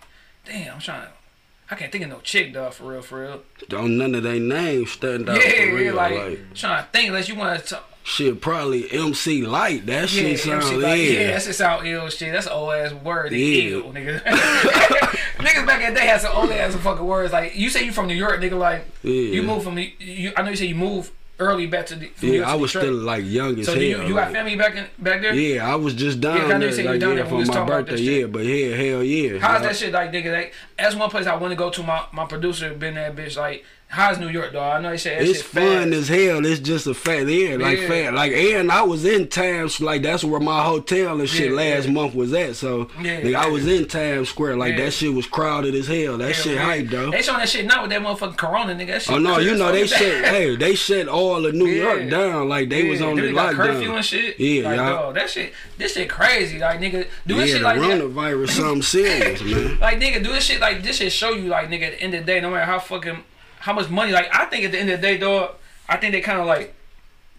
damn, 0.45 0.75
I'm 0.75 0.81
trying 0.81 1.03
to. 1.03 1.09
I 1.71 1.77
can't 1.77 1.91
think 1.91 2.05
of 2.05 2.11
no 2.11 2.21
chick, 2.21 2.53
dog, 2.53 2.75
for 2.75 2.85
real, 2.93 3.01
for 3.03 3.23
real. 3.23 3.43
Don't 3.69 3.97
none 3.97 4.15
of 4.15 4.23
their 4.23 4.39
names 4.39 4.93
stand 4.93 5.29
out 5.31 5.37
Yeah, 5.43 5.71
for 5.71 5.75
real. 5.77 5.95
like, 5.95 6.15
Like, 6.15 6.55
trying 6.55 6.85
to 6.85 6.91
think 6.91 7.09
unless 7.09 7.29
you 7.29 7.35
want 7.37 7.65
to. 7.67 7.81
Shit, 8.07 8.41
probably 8.43 8.91
MC 8.93 9.43
Lyte. 9.47 9.87
That 9.87 10.03
Yeah, 10.13 10.23
shit 10.37 10.39
sound 10.41 10.63
MC 10.63 10.77
like, 10.77 10.99
yeah, 10.99 11.05
yeah. 11.05 11.27
that's 11.33 11.47
just 11.47 11.59
sound 11.59 11.87
ill 11.87 12.09
shit. 12.11 12.33
That's 12.33 12.47
an 12.47 12.53
old 12.53 12.75
ass 12.75 12.93
word. 12.93 13.33
Yeah. 13.33 13.63
Ill, 13.79 13.93
nigga. 13.93 14.21
Niggas 15.39 15.67
back 15.67 15.83
in 15.83 15.95
the 15.95 16.01
day 16.01 16.07
had 16.07 16.21
some 16.21 16.37
old 16.37 16.51
ass 16.51 16.75
fucking 16.77 17.05
words. 17.05 17.33
Like 17.33 17.57
you 17.57 17.71
say 17.71 17.85
you 17.85 17.93
from 17.93 18.07
New 18.07 18.15
York, 18.15 18.41
nigga. 18.41 18.59
Like 18.59 18.85
Yeah. 19.03 19.11
you 19.13 19.43
moved 19.43 19.65
from 19.65 19.75
the. 19.77 19.93
You, 19.99 20.33
I 20.37 20.43
know 20.43 20.51
you 20.51 20.57
say 20.57 20.67
you 20.67 20.75
moved 20.75 21.13
early 21.39 21.67
back 21.67 21.87
to 21.87 21.97
the. 21.97 22.11
Yeah, 22.21 22.51
I 22.51 22.55
was 22.55 22.73
Detroit. 22.73 22.85
still 22.93 22.95
like 23.03 23.25
young 23.25 23.59
as 23.59 23.67
So 23.67 23.73
hell. 23.73 23.81
do 23.81 23.87
you, 23.87 24.03
you 24.05 24.15
got 24.15 24.33
family 24.33 24.57
back 24.57 24.75
in 24.77 24.87
back 24.99 25.23
there? 25.23 25.35
Yeah, 25.35 25.71
I 25.71 25.75
was 25.77 25.95
just 25.95 26.21
down 26.21 26.39
'cause 26.41 26.51
I 26.51 26.59
know 26.59 26.67
you 26.67 26.73
there, 26.77 26.85
like, 26.85 27.01
down 27.01 27.11
yeah, 27.11 27.17
there 27.17 27.27
for 27.27 27.45
my 27.53 27.65
birthday. 27.67 27.97
Yeah, 27.97 28.27
but 28.27 28.45
yeah, 28.45 28.77
hell 28.77 29.03
yeah. 29.03 29.39
How's 29.39 29.63
Yeah. 29.63 29.67
that 29.69 29.77
shit 29.77 29.93
like, 29.93 30.13
nigga? 30.13 30.33
Like, 30.33 30.55
that's 30.79 30.95
one 30.95 31.09
place 31.11 31.27
I 31.27 31.35
want 31.37 31.53
to 31.53 31.57
go 31.57 31.71
to. 31.71 31.83
My 31.83 32.05
my 32.13 32.27
producer 32.27 32.73
been 32.75 32.95
that 32.95 33.17
bitch. 33.17 33.37
Like, 33.37 33.65
how's 33.95 34.19
New 34.19 34.29
York, 34.29 34.53
dog? 34.53 34.77
I 34.77 34.81
know 34.81 34.91
they 34.91 34.97
said 34.97 35.21
that 35.21 35.29
It's 35.29 35.43
fun 35.43 35.91
fast. 35.91 35.93
as 35.95 36.09
hell. 36.09 36.45
It's 36.45 36.61
just 36.61 36.87
a 36.87 36.95
fact. 36.95 37.27
Yeah, 37.29 37.57
like 37.57 37.79
Yeah. 37.81 37.89
fact. 37.89 38.15
Like 38.15 38.33
and 38.33 38.71
I 38.71 38.83
was 38.83 39.05
in 39.05 39.29
Times 39.29 39.81
like 39.81 40.03
that's 40.03 40.25
where 40.25 40.41
my 40.41 40.63
hotel 40.63 41.21
and 41.21 41.29
shit 41.29 41.51
Yeah, 41.51 41.57
last 41.57 41.87
yeah. 41.87 41.93
month 41.93 42.15
was 42.15 42.33
at. 42.33 42.57
So 42.57 42.91
Yeah, 43.01 43.21
nigga, 43.21 43.35
I 43.37 43.47
was 43.49 43.67
in 43.67 43.87
Times 43.87 44.29
Square. 44.29 44.57
Like 44.57 44.77
that 44.77 44.93
shit 44.93 45.13
was 45.15 45.27
crowded 45.27 45.75
as 45.75 45.87
hell. 45.87 46.19
That 46.19 46.35
shit 46.35 46.59
hype 46.59 46.89
though. 46.89 47.11
They 47.11 47.23
showing 47.23 47.39
that 47.39 47.49
shit 47.49 47.67
now 47.67 47.83
with 47.83 47.91
that 47.91 48.03
motherfucking 48.03 48.37
Corona, 48.37 48.75
nigga. 48.75 48.87
That 48.89 49.03
shit 49.03 49.15
Oh 49.15 49.19
no, 49.19 49.39
you 49.47 49.55
know 49.57 49.71
they 49.73 49.87
shut. 49.87 50.01
hey, 50.25 50.57
they 50.57 50.75
shut 50.75 51.09
all 51.09 51.45
of 51.47 51.55
New. 51.55 51.65
York 51.75 52.09
down. 52.11 52.49
Like 52.49 52.69
they 52.69 52.89
was 52.89 53.01
on 53.03 53.17
dude, 53.17 53.25
the 53.25 53.29
they 53.29 53.35
got 53.35 53.55
curfew 53.55 53.89
lockdown. 53.91 53.97
and 53.97 54.05
shit. 54.05 54.39
Yeah, 54.39 54.69
like, 54.69 54.77
y'all. 54.77 54.87
dog, 55.07 55.15
that 55.17 55.31
shit, 55.31 55.53
this 55.79 55.95
shit 55.95 56.09
crazy. 56.09 56.59
Like, 56.59 56.79
nigga, 56.81 57.07
do 57.27 57.35
this 57.37 57.51
shit 57.51 57.63
like 57.63 57.81
that. 57.81 58.01
coronavirus 58.01 58.51
something 58.61 58.83
serious, 58.83 59.43
man. 59.43 59.79
Like, 59.81 59.99
nigga, 60.01 60.23
do 60.23 60.31
this 60.33 60.45
shit 60.45 60.61
like 60.61 60.83
this 60.83 60.97
shit 60.97 61.11
show 61.13 61.31
you, 61.31 61.49
like, 61.49 61.69
nigga, 61.69 61.83
at 61.89 61.93
the 61.99 62.01
end 62.03 62.15
of 62.15 62.21
the 62.21 62.27
day, 62.27 62.41
no 62.41 62.51
matter 62.51 62.65
how 62.67 62.79
fucking, 62.79 63.25
how 63.65 63.73
much 63.73 63.89
money, 63.89 64.13
like, 64.13 64.29
I 64.31 64.45
think 64.45 64.67
at 64.67 64.73
the 64.73 64.79
end 64.79 64.91
of 64.91 65.01
the 65.01 65.07
day, 65.07 65.17
dog, 65.17 65.55
I 65.89 65.97
think 65.97 66.13
they 66.13 66.21
kind 66.21 66.39
of 66.39 66.47
like, 66.47 66.75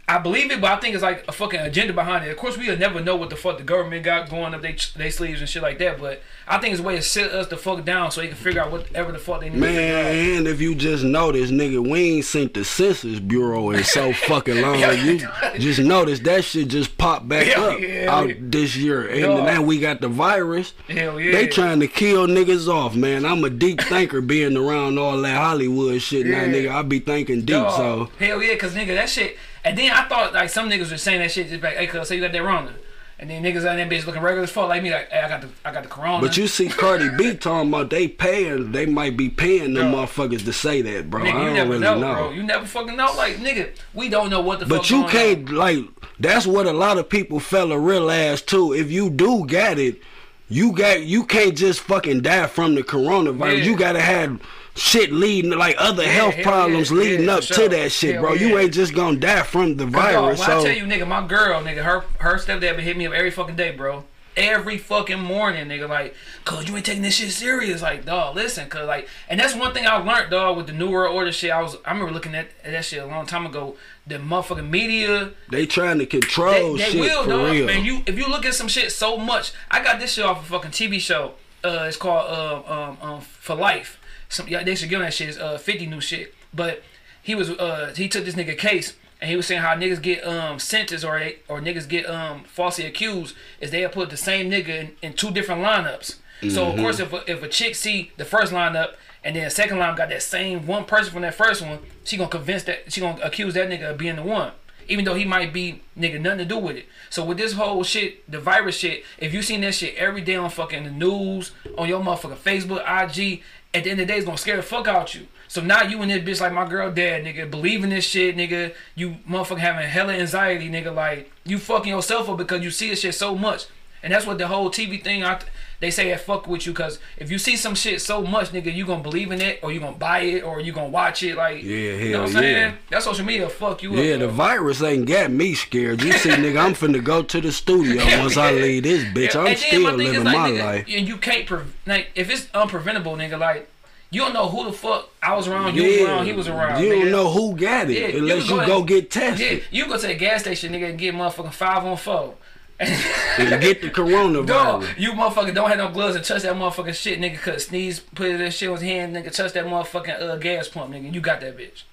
I 0.07 0.19
believe 0.19 0.51
it, 0.51 0.61
but 0.61 0.71
I 0.71 0.79
think 0.79 0.93
it's 0.93 1.01
like 1.01 1.25
a 1.27 1.31
fucking 1.31 1.59
agenda 1.59 1.91
behind 1.91 2.25
it. 2.25 2.29
Of 2.29 2.37
course, 2.37 2.57
we'll 2.57 2.77
never 2.77 3.01
know 3.01 3.15
what 3.15 3.31
the 3.31 3.35
fuck 3.35 3.57
the 3.57 3.63
government 3.63 4.03
got 4.03 4.29
going 4.29 4.53
up 4.53 4.61
they 4.61 4.77
they 4.95 5.09
sleeves 5.09 5.39
and 5.39 5.49
shit 5.49 5.63
like 5.63 5.79
that. 5.79 5.99
But 5.99 6.21
I 6.47 6.59
think 6.59 6.73
it's 6.73 6.81
a 6.81 6.83
way 6.83 6.95
to 6.95 7.01
sit 7.01 7.31
us 7.31 7.47
the 7.47 7.57
fuck 7.57 7.83
down 7.83 8.11
so 8.11 8.21
they 8.21 8.27
can 8.27 8.37
figure 8.37 8.61
out 8.61 8.71
whatever 8.71 9.11
the 9.11 9.17
fuck 9.17 9.41
they 9.41 9.49
need 9.49 9.55
to. 9.55 9.61
Man, 9.61 10.37
and 10.37 10.47
if 10.47 10.61
you 10.61 10.75
just 10.75 11.03
notice, 11.03 11.49
nigga, 11.49 11.85
we 11.85 12.17
ain't 12.17 12.25
seen 12.25 12.51
the 12.53 12.63
Census 12.63 13.19
Bureau 13.19 13.71
in 13.71 13.83
so 13.83 14.13
fucking 14.27 14.61
long. 14.61 14.79
Yeah. 14.79 14.91
you 14.91 15.27
just 15.57 15.79
notice 15.79 16.19
that 16.19 16.43
shit 16.43 16.67
just 16.67 16.99
popped 16.99 17.27
back 17.27 17.57
up 17.57 17.79
yeah, 17.79 18.05
out 18.07 18.29
yeah. 18.29 18.35
this 18.39 18.75
year. 18.75 19.07
And 19.07 19.21
now 19.45 19.63
we 19.63 19.79
got 19.79 20.01
the 20.01 20.09
virus. 20.09 20.75
Hell 20.87 21.19
yeah. 21.19 21.31
They 21.31 21.47
trying 21.47 21.79
to 21.79 21.87
kill 21.87 22.27
niggas 22.27 22.67
off, 22.67 22.95
man. 22.95 23.25
I'm 23.25 23.43
a 23.43 23.49
deep 23.49 23.81
thinker 23.81 24.21
being 24.21 24.55
around 24.55 24.99
all 24.99 25.19
that 25.19 25.35
Hollywood 25.35 25.99
shit 25.99 26.27
now, 26.27 26.43
nigga. 26.43 26.69
I 26.69 26.83
be 26.83 26.99
thinking 26.99 27.39
deep, 27.39 27.55
Dog. 27.55 27.75
so. 27.75 28.09
hell 28.19 28.43
yeah, 28.43 28.55
cause 28.55 28.75
nigga 28.75 28.93
that 28.93 29.09
shit. 29.09 29.35
And 29.65 29.77
then 29.77 29.91
I 29.91 30.07
thought 30.07 30.33
like 30.33 30.49
some 30.49 30.69
niggas 30.69 30.91
were 30.91 30.97
saying 30.97 31.19
that 31.19 31.31
shit 31.31 31.49
just 31.49 31.61
like, 31.61 31.75
hey, 31.75 31.87
cuz 31.87 32.07
say 32.07 32.15
you 32.15 32.21
got 32.21 32.31
that 32.31 32.43
Rona. 32.43 32.73
And 33.17 33.29
then 33.29 33.43
niggas 33.43 33.69
on 33.69 33.77
that 33.77 33.89
bitch 33.89 34.05
looking 34.05 34.21
regular 34.21 34.43
as 34.43 34.51
fuck 34.51 34.67
like 34.67 34.83
me, 34.83 34.91
like, 34.91 35.09
hey, 35.09 35.21
I 35.21 35.29
got 35.29 35.41
the 35.41 35.47
I 35.63 35.71
got 35.71 35.83
the 35.83 35.89
Corona. 35.89 36.21
But 36.21 36.35
you 36.35 36.47
see 36.47 36.67
Cardi 36.67 37.09
B 37.17 37.33
talking 37.35 37.69
about 37.69 37.89
they 37.89 38.09
paying, 38.09 38.73
they 38.73 38.85
might 38.85 39.15
be 39.15 39.29
paying 39.29 39.73
them 39.73 39.93
motherfuckers 39.93 40.43
to 40.45 40.53
say 40.53 40.81
that, 40.81 41.09
bro. 41.09 41.23
nigga, 41.23 41.33
I 41.33 41.39
you 41.39 41.45
don't 41.45 41.53
never 41.53 41.69
really 41.71 41.81
know, 41.81 41.99
know. 41.99 42.13
bro. 42.13 42.31
You 42.31 42.43
never 42.43 42.65
fucking 42.65 42.95
know. 42.95 43.13
Like 43.15 43.37
nigga, 43.37 43.69
we 43.93 44.09
don't 44.09 44.29
know 44.29 44.41
what 44.41 44.59
the 44.59 44.65
fuck. 44.65 44.77
But 44.79 44.89
you 44.89 45.05
can't 45.05 45.49
on. 45.49 45.55
like 45.55 45.79
that's 46.19 46.45
what 46.45 46.65
a 46.67 46.73
lot 46.73 46.97
of 46.97 47.09
people 47.09 47.39
fella 47.39 47.79
realize 47.79 48.41
too. 48.41 48.73
If 48.73 48.91
you 48.91 49.09
do 49.09 49.45
get 49.45 49.79
it, 49.79 50.01
you 50.49 50.73
got 50.73 51.03
you 51.03 51.25
can't 51.25 51.57
just 51.57 51.79
fucking 51.79 52.21
die 52.21 52.47
from 52.47 52.75
the 52.75 52.83
coronavirus. 52.83 53.59
Yeah. 53.59 53.63
You 53.63 53.77
gotta 53.77 54.01
have 54.01 54.41
shit 54.75 55.11
leading 55.11 55.51
like 55.51 55.75
other 55.79 56.03
Yeah, 56.03 56.09
health 56.09 56.35
problems 56.43 56.91
yeah, 56.91 56.97
leading 56.97 57.25
yeah, 57.25 57.35
up 57.35 57.43
to 57.43 57.69
that 57.69 57.91
shit, 57.91 58.15
Hell 58.15 58.23
bro. 58.23 58.33
You 58.33 58.57
ain't 58.59 58.73
just 58.73 58.93
gonna 58.93 59.17
die 59.17 59.43
from 59.43 59.77
the 59.77 59.85
Dog, 59.85 59.93
virus. 59.93 60.39
when 60.39 60.49
I 60.51 60.63
tell 60.63 60.75
you, 60.75 60.83
nigga, 60.83 61.07
my 61.07 61.25
girl, 61.25 61.61
nigga, 61.63 61.83
her 61.83 62.03
her 62.19 62.35
stepdad 62.35 62.59
been 62.75 62.79
hitting 62.79 62.99
me 62.99 63.07
up 63.07 63.13
every 63.13 63.31
fucking 63.31 63.55
day, 63.55 63.71
bro. 63.71 64.03
Every 64.37 64.77
fucking 64.77 65.19
morning, 65.21 65.69
nigga, 65.69 65.87
like, 65.87 66.13
cause 66.43 66.67
you 66.67 66.75
ain't 66.75 66.85
taking 66.85 67.03
this 67.03 67.15
shit 67.15 67.31
serious, 67.31 67.81
like, 67.81 68.03
dog. 68.03 68.35
Listen, 68.35 68.67
cause 68.67 68.85
like, 68.85 69.07
and 69.29 69.39
that's 69.39 69.55
one 69.55 69.73
thing 69.73 69.87
I 69.87 69.95
learned, 69.95 70.29
dog, 70.29 70.57
with 70.57 70.67
the 70.67 70.73
New 70.73 70.91
World 70.91 71.15
Order 71.15 71.31
shit. 71.31 71.51
I 71.51 71.61
was, 71.61 71.77
I 71.85 71.93
remember 71.93 72.11
looking 72.11 72.35
at, 72.35 72.47
at 72.61 72.73
that 72.73 72.83
shit 72.83 73.01
a 73.01 73.05
long 73.05 73.25
time 73.25 73.45
ago. 73.45 73.77
The 74.05 74.17
motherfucking 74.17 74.69
media, 74.69 75.31
they 75.49 75.65
trying 75.65 75.99
to 75.99 76.03
they, 76.03 76.05
control 76.05 76.75
they 76.75 76.83
shit 76.89 76.99
will, 76.99 77.23
for 77.23 77.29
dog. 77.29 77.51
real. 77.53 77.69
And 77.69 77.85
you, 77.85 78.01
if 78.05 78.17
you 78.17 78.27
look 78.27 78.45
at 78.45 78.53
some 78.55 78.67
shit 78.67 78.91
so 78.91 79.15
much, 79.17 79.53
I 79.71 79.81
got 79.81 80.01
this 80.01 80.11
shit 80.13 80.25
off 80.25 80.41
a 80.41 80.45
fucking 80.45 80.71
TV 80.71 80.99
show. 80.99 81.35
Uh, 81.63 81.85
it's 81.87 81.95
called 81.95 82.29
uh, 82.29 82.89
um, 82.89 82.97
um, 83.01 83.21
For 83.21 83.55
Life. 83.55 83.99
Some 84.29 84.47
yeah, 84.47 84.63
they 84.63 84.75
should 84.75 84.89
give 84.89 84.99
that 84.99 85.13
shit. 85.13 85.29
It's, 85.29 85.37
uh, 85.37 85.57
fifty 85.57 85.85
new 85.85 86.01
shit. 86.01 86.33
But 86.53 86.83
he 87.21 87.35
was 87.35 87.49
uh, 87.49 87.93
he 87.95 88.07
took 88.07 88.25
this 88.25 88.35
nigga 88.35 88.57
case 88.57 88.95
and 89.21 89.29
he 89.29 89.35
was 89.35 89.47
saying 89.47 89.61
how 89.61 89.75
niggas 89.75 90.01
get 90.01 90.25
um 90.25 90.59
sentenced 90.59 91.05
or 91.05 91.19
they, 91.19 91.39
or 91.47 91.59
niggas 91.59 91.87
get 91.87 92.07
um 92.09 92.43
falsely 92.43 92.85
accused 92.85 93.35
is 93.59 93.71
they 93.71 93.87
put 93.87 94.09
the 94.09 94.17
same 94.17 94.49
nigga 94.49 94.69
in, 94.69 94.91
in 95.01 95.13
two 95.13 95.31
different 95.31 95.61
lineups. 95.61 96.17
So 96.49 96.67
of 96.67 96.75
course, 96.77 96.99
if 96.99 97.11
a, 97.13 97.31
if 97.31 97.41
a 97.41 97.47
chick 97.47 97.75
see 97.75 98.11
the 98.17 98.25
first 98.25 98.51
lineup 98.51 98.95
and 99.23 99.35
then 99.35 99.49
second 99.49 99.77
lineup 99.77 99.97
got 99.97 100.09
that 100.09 100.21
same 100.21 100.67
one 100.67 100.85
person 100.85 101.11
from 101.11 101.23
that 101.23 101.33
first 101.33 101.61
one, 101.61 101.79
she 102.03 102.17
gonna 102.17 102.29
convince 102.29 102.63
that 102.63 102.91
she 102.91 103.01
gonna 103.01 103.21
accuse 103.23 103.53
that 103.55 103.69
nigga 103.69 103.91
of 103.91 103.97
being 103.97 104.17
the 104.17 104.23
one. 104.23 104.51
Even 104.87 105.03
though 105.05 105.15
he 105.15 105.25
might 105.25 105.51
be 105.51 105.81
nigga 105.97 106.21
nothing 106.21 106.39
to 106.39 106.45
do 106.45 106.59
with 106.59 106.75
it. 106.75 106.85
So 107.09 107.25
with 107.25 107.39
this 107.39 107.53
whole 107.53 107.83
shit, 107.83 108.29
the 108.29 108.39
virus 108.39 108.77
shit, 108.77 109.03
if 109.17 109.33
you 109.33 109.41
seen 109.41 109.61
that 109.61 109.73
shit 109.73 109.95
every 109.95 110.21
day 110.21 110.35
on 110.35 110.51
fucking 110.51 110.83
the 110.83 110.91
news, 110.91 111.51
on 111.75 111.89
your 111.89 112.03
motherfucking 112.03 112.37
Facebook, 112.37 112.83
IG, 112.85 113.41
at 113.75 113.83
the 113.83 113.91
end 113.91 113.99
of 113.99 114.07
the 114.07 114.13
day, 114.13 114.17
it's 114.17 114.25
gonna 114.25 114.37
scare 114.37 114.55
the 114.55 114.63
fuck 114.63 114.87
out 114.87 115.13
you. 115.13 115.27
So 115.47 115.61
now 115.61 115.83
you 115.83 116.01
and 116.01 116.09
this 116.09 116.23
bitch 116.23 116.41
like 116.41 116.53
my 116.53 116.67
girl 116.67 116.91
dad, 116.91 117.23
nigga, 117.25 117.49
believing 117.49 117.89
this 117.89 118.05
shit, 118.05 118.35
nigga. 118.35 118.73
You 118.95 119.17
motherfucking 119.29 119.57
having 119.57 119.87
hella 119.87 120.13
anxiety, 120.13 120.69
nigga. 120.69 120.93
Like 120.93 121.31
you 121.43 121.57
fucking 121.57 121.91
yourself 121.91 122.29
up 122.29 122.37
because 122.37 122.63
you 122.63 122.71
see 122.71 122.89
this 122.89 123.01
shit 123.01 123.15
so 123.15 123.35
much. 123.35 123.65
And 124.01 124.13
that's 124.13 124.25
what 124.25 124.37
the 124.37 124.47
whole 124.47 124.69
TV 124.69 125.03
thing. 125.03 125.23
I, 125.23 125.39
they 125.79 125.91
say 125.91 126.09
it 126.11 126.19
fuck 126.21 126.47
with 126.47 126.65
you 126.65 126.71
because 126.71 126.99
if 127.17 127.29
you 127.29 127.37
see 127.37 127.55
some 127.55 127.75
shit 127.75 128.01
so 128.01 128.21
much, 128.21 128.49
nigga, 128.51 128.73
you 128.73 128.85
gonna 128.85 129.03
believe 129.03 129.31
in 129.31 129.41
it 129.41 129.59
or 129.61 129.71
you 129.71 129.79
gonna 129.79 129.97
buy 129.97 130.19
it 130.21 130.43
or 130.43 130.59
you 130.61 130.71
gonna 130.71 130.89
watch 130.89 131.21
it. 131.23 131.35
Like, 131.35 131.63
Yeah, 131.63 131.69
you 131.75 132.11
know 132.13 132.21
what 132.21 132.27
I'm 132.29 132.33
saying? 132.33 132.55
yeah. 132.55 132.71
That 132.91 133.03
social 133.03 133.25
media 133.25 133.49
fuck 133.49 133.83
you 133.83 133.91
up. 133.91 133.97
Yeah, 133.97 134.13
up. 134.13 134.19
the 134.21 134.27
virus 134.29 134.81
ain't 134.81 135.05
got 135.07 135.31
me 135.31 135.53
scared. 135.53 136.01
You 136.01 136.13
see, 136.13 136.29
nigga, 136.29 136.63
I'm 136.65 136.73
finna 136.73 137.03
go 137.03 137.21
to 137.23 137.41
the 137.41 137.51
studio 137.51 138.03
once 138.19 138.37
I 138.37 138.51
Yeah. 138.51 138.61
leave 138.61 138.83
this 138.83 139.03
bitch. 139.05 139.33
Yeah, 139.33 139.41
I'm 139.41 139.55
still 139.57 139.81
my 139.81 139.91
living 139.91 140.23
like, 140.23 140.37
my 140.37 140.49
nigga, 140.51 140.63
life. 140.63 140.85
And 140.89 141.07
you 141.07 141.17
can't, 141.17 141.45
pre- 141.45 141.59
like, 141.85 142.07
if 142.15 142.29
it's 142.29 142.45
unpreventable, 142.47 143.15
nigga, 143.17 143.37
like, 143.39 143.69
you 144.11 144.21
don't 144.21 144.33
know 144.33 144.47
who 144.47 144.65
the 144.65 144.71
fuck 144.71 145.09
I 145.21 145.35
was 145.35 145.47
around, 145.47 145.75
you 145.75 145.83
was 145.83 146.01
around, 146.01 146.25
he 146.25 146.31
was 146.33 146.47
around. 146.47 146.81
You 146.81 146.89
nigga. 146.89 147.01
don't 147.01 147.11
know 147.11 147.29
who 147.31 147.55
got 147.57 147.89
it 147.89 147.97
Yeah, 147.99 148.19
unless 148.19 148.47
can 148.47 148.59
you 148.61 148.65
go 148.65 148.83
get 148.83 149.11
tested 149.11 149.51
Yeah, 149.57 149.63
you 149.71 149.87
go 149.87 149.97
to 149.97 150.07
the 150.07 150.13
gas 150.15 150.41
station, 150.41 150.71
nigga, 150.71 150.91
and 150.91 150.97
get 150.99 151.13
motherfucking 151.15 151.51
five 151.51 151.83
on 151.83 151.97
four. 151.97 152.35
Get 152.79 153.81
the 153.81 153.89
Dog, 153.89 153.93
coronavirus. 153.93 154.97
you 154.97 155.11
motherfucker 155.13 155.53
don't 155.53 155.69
have 155.69 155.77
no 155.77 155.89
gloves 155.89 156.15
and 156.15 156.25
touch 156.25 156.43
that 156.43 156.55
motherfucking 156.55 156.93
shit, 156.93 157.19
nigga. 157.19 157.39
Cause 157.39 157.67
sneeze, 157.67 157.99
put 157.99 158.37
that 158.37 158.51
shit 158.51 158.69
on 158.69 158.75
his 158.75 158.83
hand, 158.83 159.15
nigga. 159.15 159.31
Touch 159.31 159.53
that 159.53 159.65
motherfucking 159.65 160.21
uh, 160.21 160.35
gas 160.37 160.67
pump, 160.67 160.93
nigga. 160.93 161.13
You 161.13 161.21
got 161.21 161.41
that 161.41 161.57
bitch. 161.57 161.83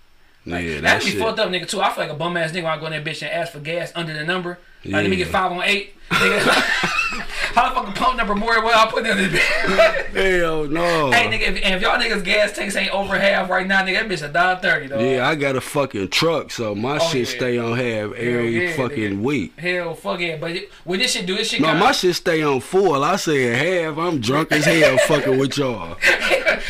Like, 0.44 0.64
yeah, 0.64 0.80
that 0.80 1.00
that 1.00 1.04
be 1.04 1.10
fucked 1.12 1.38
up, 1.38 1.50
nigga. 1.50 1.68
Too. 1.68 1.80
I 1.80 1.90
feel 1.90 2.04
like 2.04 2.12
a 2.12 2.16
bum 2.16 2.36
ass 2.36 2.50
nigga 2.50 2.64
when 2.64 2.72
I 2.72 2.80
go 2.80 2.86
in 2.86 2.92
that 2.92 3.04
bitch 3.04 3.22
and 3.22 3.30
ask 3.30 3.52
for 3.52 3.60
gas 3.60 3.92
under 3.94 4.12
the 4.12 4.24
number. 4.24 4.58
Like, 4.84 5.02
let 5.02 5.10
me 5.10 5.16
get 5.16 5.28
five 5.28 5.52
on 5.52 5.62
eight. 5.62 5.94
How 6.12 7.68
the 7.68 7.74
fucking 7.74 7.94
pump 7.94 8.16
number 8.16 8.34
more? 8.34 8.62
Well, 8.62 8.78
I 8.78 8.90
put 8.90 9.06
in 9.06 9.16
this 9.16 9.32
bitch. 9.32 10.06
Hell 10.40 10.64
no. 10.68 11.10
hey, 11.10 11.26
nigga, 11.28 11.48
if, 11.48 11.56
if 11.56 11.82
y'all 11.82 11.98
niggas 11.98 12.24
gas 12.24 12.52
tanks 12.52 12.76
ain't 12.76 12.92
over 12.92 13.18
half 13.18 13.48
right 13.50 13.66
now, 13.66 13.82
nigga, 13.82 14.00
that 14.00 14.08
bitch 14.08 14.28
a 14.28 14.32
dollar 14.32 14.56
thirty, 14.60 14.86
though. 14.88 14.98
Yeah, 15.00 15.28
I 15.28 15.34
got 15.34 15.56
a 15.56 15.60
fucking 15.60 16.08
truck, 16.08 16.50
so 16.50 16.74
my 16.74 16.98
shit 16.98 17.14
Oh, 17.28 17.30
yeah. 17.30 17.36
stay 17.38 17.58
on 17.58 17.76
half 17.76 18.12
every 18.16 18.66
yeah, 18.68 18.76
fucking 18.76 19.18
nigga. 19.18 19.22
week. 19.22 19.58
Hell, 19.58 19.94
fuck 19.94 20.20
yeah. 20.20 20.36
But 20.36 20.50
it, 20.52 20.70
when 20.84 20.98
this 21.00 21.12
shit 21.12 21.26
do 21.26 21.36
this 21.36 21.48
shit, 21.50 21.60
No, 21.60 21.74
my 21.74 21.92
shit 21.92 22.14
stay 22.14 22.42
on 22.42 22.60
full. 22.60 23.02
I 23.04 23.16
said 23.16 23.56
half. 23.56 23.98
I'm 23.98 24.20
drunk 24.20 24.52
as 24.52 24.64
hell 24.64 24.96
fucking 25.06 25.38
with 25.38 25.56
y'all. 25.56 25.96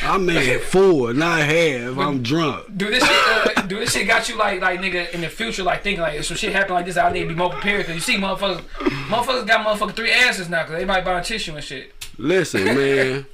I'm 0.05 0.29
at 0.31 0.61
full, 0.63 1.13
not 1.15 1.41
half. 1.41 1.97
I'm 1.99 2.23
drunk. 2.23 2.77
Do 2.77 2.89
this 2.91 3.05
shit, 3.05 3.59
uh, 3.59 3.63
do 3.63 3.79
this 3.79 3.93
shit 3.93 4.07
got 4.07 4.29
you 4.29 4.37
like, 4.37 4.61
like 4.61 4.81
nigga, 4.81 5.11
in 5.13 5.21
the 5.21 5.29
future, 5.29 5.63
like 5.63 5.83
thinking 5.83 6.01
like, 6.03 6.19
if 6.19 6.27
some 6.27 6.37
shit 6.37 6.53
happen 6.53 6.75
like 6.75 6.87
this, 6.87 6.97
I 6.97 7.11
need 7.13 7.23
to 7.23 7.29
be 7.29 7.35
more 7.35 7.51
prepared. 7.51 7.87
Cause 7.87 7.95
you 7.95 8.01
see, 8.01 8.17
motherfuckers, 8.17 8.61
motherfuckers 9.09 9.32
got 9.47 9.67
motherfucking 9.67 9.97
three 9.97 10.13
asses 10.13 10.49
now, 10.49 10.61
cause 10.63 10.71
they 10.71 10.75
everybody 10.77 11.05
buying 11.05 11.25
tissue 11.25 11.55
and 11.55 11.65
shit. 11.65 11.93
Listen, 12.19 12.65
man, 12.65 13.27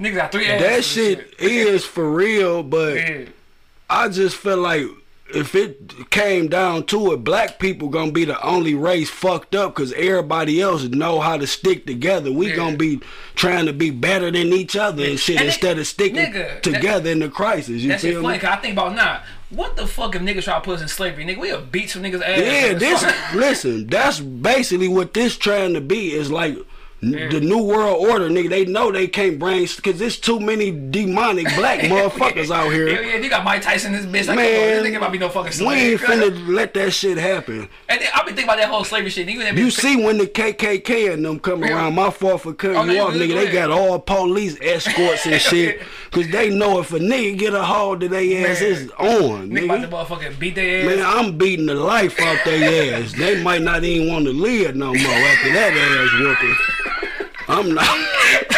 Niggas 0.00 0.14
got 0.14 0.32
three 0.32 0.46
asses. 0.46 0.62
that 0.66 0.74
and 0.76 0.84
shit 0.84 1.34
is 1.40 1.84
for 1.84 2.10
real, 2.10 2.62
but 2.62 2.94
Yeah. 2.96 3.24
I 3.88 4.08
just 4.08 4.36
feel 4.36 4.56
like 4.58 4.84
if 5.34 5.54
it 5.56 6.10
came 6.10 6.46
down 6.48 6.84
to 6.86 7.12
it, 7.12 7.18
black 7.24 7.58
people 7.58 7.88
gonna 7.88 8.12
be 8.12 8.24
the 8.24 8.40
only 8.46 8.74
race 8.74 9.10
fucked 9.10 9.54
up 9.56 9.74
because 9.74 9.92
everybody 9.94 10.60
else 10.62 10.84
know 10.84 11.18
how 11.20 11.36
to 11.36 11.46
stick 11.48 11.84
together. 11.84 12.30
We 12.32 12.50
Yeah. 12.50 12.56
gonna 12.56 12.76
be 12.76 13.00
trying 13.34 13.66
to 13.66 13.72
be 13.72 13.90
better 13.90 14.30
than 14.30 14.52
each 14.52 14.76
other 14.76 15.04
and 15.04 15.18
shit 15.18 15.36
And 15.36 15.44
it- 15.46 15.48
instead 15.48 15.78
of 15.78 15.86
sticking 15.86 16.16
nigga, 16.32 16.60
together 16.62 17.10
in 17.10 17.18
the 17.18 17.28
crisis. 17.28 17.82
You 17.82 17.88
That 17.90 18.00
shit 18.00 18.12
feel 18.12 18.22
funny, 18.22 18.34
me? 18.36 18.40
cause 18.40 18.50
I 18.50 18.56
think 18.56 18.72
about 18.74 18.94
now, 18.94 19.22
what 19.50 19.76
the 19.76 19.86
fuck 19.86 20.14
if 20.14 20.22
niggas 20.22 20.44
try 20.44 20.54
to 20.54 20.60
put 20.60 20.76
us 20.76 20.82
in 20.82 20.88
slavery? 20.88 21.24
Nigga, 21.24 21.38
we'll 21.38 21.60
beat 21.60 21.90
some 21.90 22.02
niggas 22.02 22.22
ass. 22.22 22.40
Yeah, 22.40 22.74
this 22.74 23.04
listen, 23.34 23.86
that's 23.86 24.20
basically 24.20 24.88
what 24.88 25.14
this 25.14 25.36
trying 25.36 25.74
to 25.74 25.80
be 25.80 26.12
is 26.12 26.30
like 26.30 26.56
the 27.00 27.40
new 27.40 27.62
world 27.62 28.04
order, 28.08 28.28
nigga. 28.30 28.48
They 28.48 28.64
know 28.64 28.90
they 28.90 29.06
can't 29.06 29.38
bring 29.38 29.66
because 29.76 29.98
there's 29.98 30.18
too 30.18 30.40
many 30.40 30.70
demonic 30.70 31.46
black 31.54 31.80
motherfuckers 31.82 32.50
out 32.50 32.72
here. 32.72 32.88
yeah, 32.88 33.16
you 33.16 33.28
got 33.28 33.44
Mike 33.44 33.62
Tyson 33.62 33.94
in 33.94 34.10
this 34.10 34.24
bitch. 34.24 34.28
Like, 34.28 34.36
Man, 34.36 34.82
this 34.82 34.92
nigga 34.92 35.00
might 35.00 35.12
be 35.12 35.18
no 35.18 35.28
fucking 35.28 35.66
We 35.66 35.74
ain't 35.74 36.00
finna 36.00 36.48
let 36.48 36.72
that 36.74 36.92
shit 36.92 37.18
happen. 37.18 37.68
And 37.88 38.00
then 38.00 38.08
I 38.14 38.18
been 38.24 38.34
thinking 38.34 38.44
about 38.44 38.56
that 38.58 38.68
whole 38.70 38.82
slavery 38.84 39.10
shit. 39.10 39.26
Nigga, 39.28 39.56
You 39.56 39.70
see 39.70 40.02
when 40.02 40.18
the 40.18 40.26
KKK 40.26 41.12
and 41.12 41.24
them 41.24 41.38
come 41.38 41.62
Yeah. 41.62 41.74
around, 41.76 41.94
my 41.94 42.10
fault 42.10 42.42
for 42.42 42.54
cutting 42.54 42.76
Oh, 42.78 42.84
you 42.84 42.98
off, 43.00 43.12
nigga. 43.14 43.34
They 43.34 43.52
got 43.52 43.70
all 43.70 43.98
police 43.98 44.56
escorts 44.62 45.26
and 45.26 45.40
shit, 45.40 45.82
cause 46.10 46.28
they 46.28 46.48
know 46.50 46.80
if 46.80 46.92
a 46.92 46.98
nigga 46.98 47.38
get 47.38 47.54
a 47.54 47.62
hold 47.62 48.02
of 48.02 48.10
their 48.10 48.48
ass, 48.50 48.60
Man. 48.60 48.72
it's 48.72 48.90
on, 48.92 49.50
nigga 49.50 49.64
about 49.90 50.08
to 50.08 50.14
motherfucking 50.14 50.38
beat 50.38 50.54
their 50.54 50.80
ass. 50.90 50.96
Man, 50.96 51.04
I'm 51.06 51.36
beating 51.38 51.66
the 51.66 51.74
life 51.74 52.18
out 52.20 52.38
their 52.44 52.94
ass. 52.94 53.12
They 53.12 53.42
might 53.42 53.62
not 53.62 53.84
even 53.84 54.12
want 54.12 54.24
to 54.24 54.32
live 54.32 54.74
no 54.76 54.86
more 54.86 54.94
after 54.96 55.52
that 55.52 55.72
ass 55.74 56.12
whooping. 56.20 56.56
I'm 57.48 57.74
not. 57.74 57.86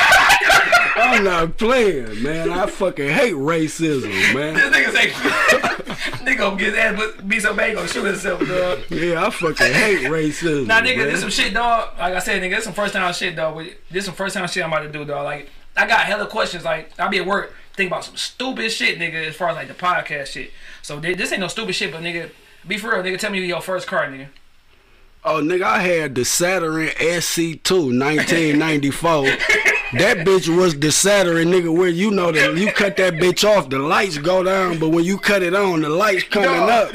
I'm 1.00 1.24
not 1.24 1.56
playing, 1.56 2.22
man. 2.22 2.50
I 2.50 2.66
fucking 2.66 3.08
hate 3.08 3.34
racism, 3.34 4.10
man. 4.34 4.54
This 4.54 4.64
nigga 4.64 4.92
say, 4.92 5.10
nigga 6.24 6.38
gonna 6.38 6.56
get 6.56 6.68
his 6.70 6.76
ass 6.76 6.96
but 6.96 7.28
be 7.28 7.38
so 7.38 7.54
bad, 7.54 7.68
he 7.70 7.74
gonna 7.76 7.88
shoot 7.88 8.04
himself, 8.04 8.40
dog. 8.40 8.80
Yeah, 8.90 9.26
I 9.26 9.30
fucking 9.30 9.72
hate 9.72 10.08
racism. 10.08 10.66
Nah, 10.66 10.80
nigga, 10.80 10.98
man. 10.98 11.06
this 11.08 11.20
some 11.20 11.30
shit, 11.30 11.54
dog. 11.54 11.96
Like 11.98 12.14
I 12.14 12.18
said, 12.18 12.42
nigga, 12.42 12.56
this 12.56 12.64
some 12.64 12.72
first 12.72 12.94
time 12.94 13.12
shit, 13.14 13.36
dog. 13.36 13.64
This 13.90 14.06
some 14.06 14.14
first 14.14 14.34
time 14.34 14.46
shit 14.48 14.64
I'm 14.64 14.72
about 14.72 14.82
to 14.82 14.92
do, 14.92 15.04
dog. 15.04 15.24
Like, 15.24 15.48
I 15.76 15.86
got 15.86 16.00
hella 16.00 16.26
questions. 16.26 16.64
Like, 16.64 16.90
I 16.98 17.06
be 17.08 17.18
at 17.18 17.26
work, 17.26 17.54
think 17.74 17.90
about 17.90 18.04
some 18.04 18.16
stupid 18.16 18.70
shit, 18.72 18.98
nigga, 18.98 19.28
as 19.28 19.36
far 19.36 19.50
as 19.50 19.56
like 19.56 19.68
the 19.68 19.74
podcast 19.74 20.26
shit. 20.26 20.50
So 20.82 20.98
this 20.98 21.30
ain't 21.30 21.40
no 21.40 21.48
stupid 21.48 21.74
shit, 21.74 21.92
but 21.92 22.02
nigga, 22.02 22.30
be 22.66 22.76
for 22.76 22.90
real, 22.90 23.02
nigga. 23.02 23.18
Tell 23.18 23.30
me 23.30 23.44
your 23.44 23.62
first 23.62 23.86
car, 23.86 24.06
nigga. 24.08 24.28
Oh, 25.24 25.42
nigga, 25.42 25.62
I 25.62 25.80
had 25.80 26.14
the 26.14 26.24
Saturn 26.24 26.86
SC2 26.88 27.70
1994. 27.98 29.24
that 29.98 30.18
bitch 30.18 30.54
was 30.54 30.78
the 30.78 30.92
Saturn, 30.92 31.48
nigga, 31.48 31.76
where 31.76 31.88
you 31.88 32.10
know 32.12 32.30
that 32.30 32.56
you 32.56 32.70
cut 32.72 32.96
that 32.98 33.14
bitch 33.14 33.46
off, 33.46 33.68
the 33.68 33.78
lights 33.80 34.16
go 34.16 34.44
down, 34.44 34.78
but 34.78 34.90
when 34.90 35.04
you 35.04 35.18
cut 35.18 35.42
it 35.42 35.54
on, 35.54 35.82
the 35.82 35.88
lights 35.88 36.22
coming 36.24 36.48
Dog. 36.48 36.94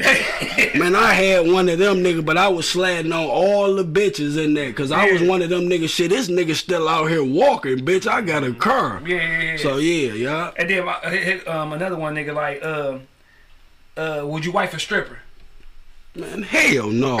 Man, 0.74 0.96
I 0.96 1.12
had 1.12 1.46
one 1.46 1.68
of 1.68 1.78
them, 1.78 1.98
nigga, 1.98 2.24
but 2.24 2.38
I 2.38 2.48
was 2.48 2.68
sliding 2.68 3.12
on 3.12 3.24
all 3.24 3.74
the 3.74 3.84
bitches 3.84 4.42
in 4.42 4.54
there, 4.54 4.72
cause 4.72 4.90
I 4.90 5.12
was 5.12 5.22
one 5.22 5.42
of 5.42 5.50
them 5.50 5.68
niggas. 5.68 5.90
Shit, 5.90 6.10
this 6.10 6.28
nigga 6.28 6.54
still 6.54 6.88
out 6.88 7.10
here 7.10 7.22
walking, 7.22 7.78
bitch. 7.78 8.06
I 8.06 8.22
got 8.22 8.42
a 8.42 8.54
car. 8.54 9.02
Yeah, 9.06 9.16
yeah, 9.16 9.42
yeah. 9.42 9.56
So 9.58 9.76
yeah, 9.76 10.12
yeah. 10.14 10.50
and 10.56 10.70
then 10.70 10.86
my, 10.86 10.98
hit- 11.00 11.22
hit, 11.24 11.48
um, 11.48 11.74
another 11.74 11.96
one, 11.96 12.14
nigga, 12.14 12.34
like, 12.34 12.62
uh, 12.64 12.98
uh, 14.00 14.26
would 14.26 14.44
you 14.46 14.52
wife 14.52 14.72
a 14.72 14.78
stripper? 14.80 15.18
Man, 16.16 16.42
hell 16.42 16.90
no. 16.90 17.18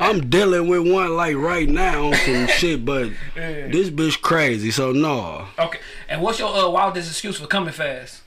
I'm 0.00 0.28
dealing 0.28 0.66
with 0.68 0.90
one 0.92 1.16
like 1.16 1.36
right 1.36 1.68
now 1.68 2.08
on 2.08 2.14
some 2.14 2.46
shit, 2.48 2.84
but 2.84 3.10
Yeah. 3.36 3.68
this 3.68 3.90
bitch 3.90 4.20
crazy, 4.20 4.70
so 4.72 4.90
no. 4.92 5.46
Okay. 5.58 5.78
And 6.08 6.20
what's 6.20 6.38
your 6.40 6.52
uh, 6.54 6.68
wildest 6.68 7.08
excuse 7.10 7.38
for 7.38 7.46
coming 7.46 7.72
fast? 7.72 8.22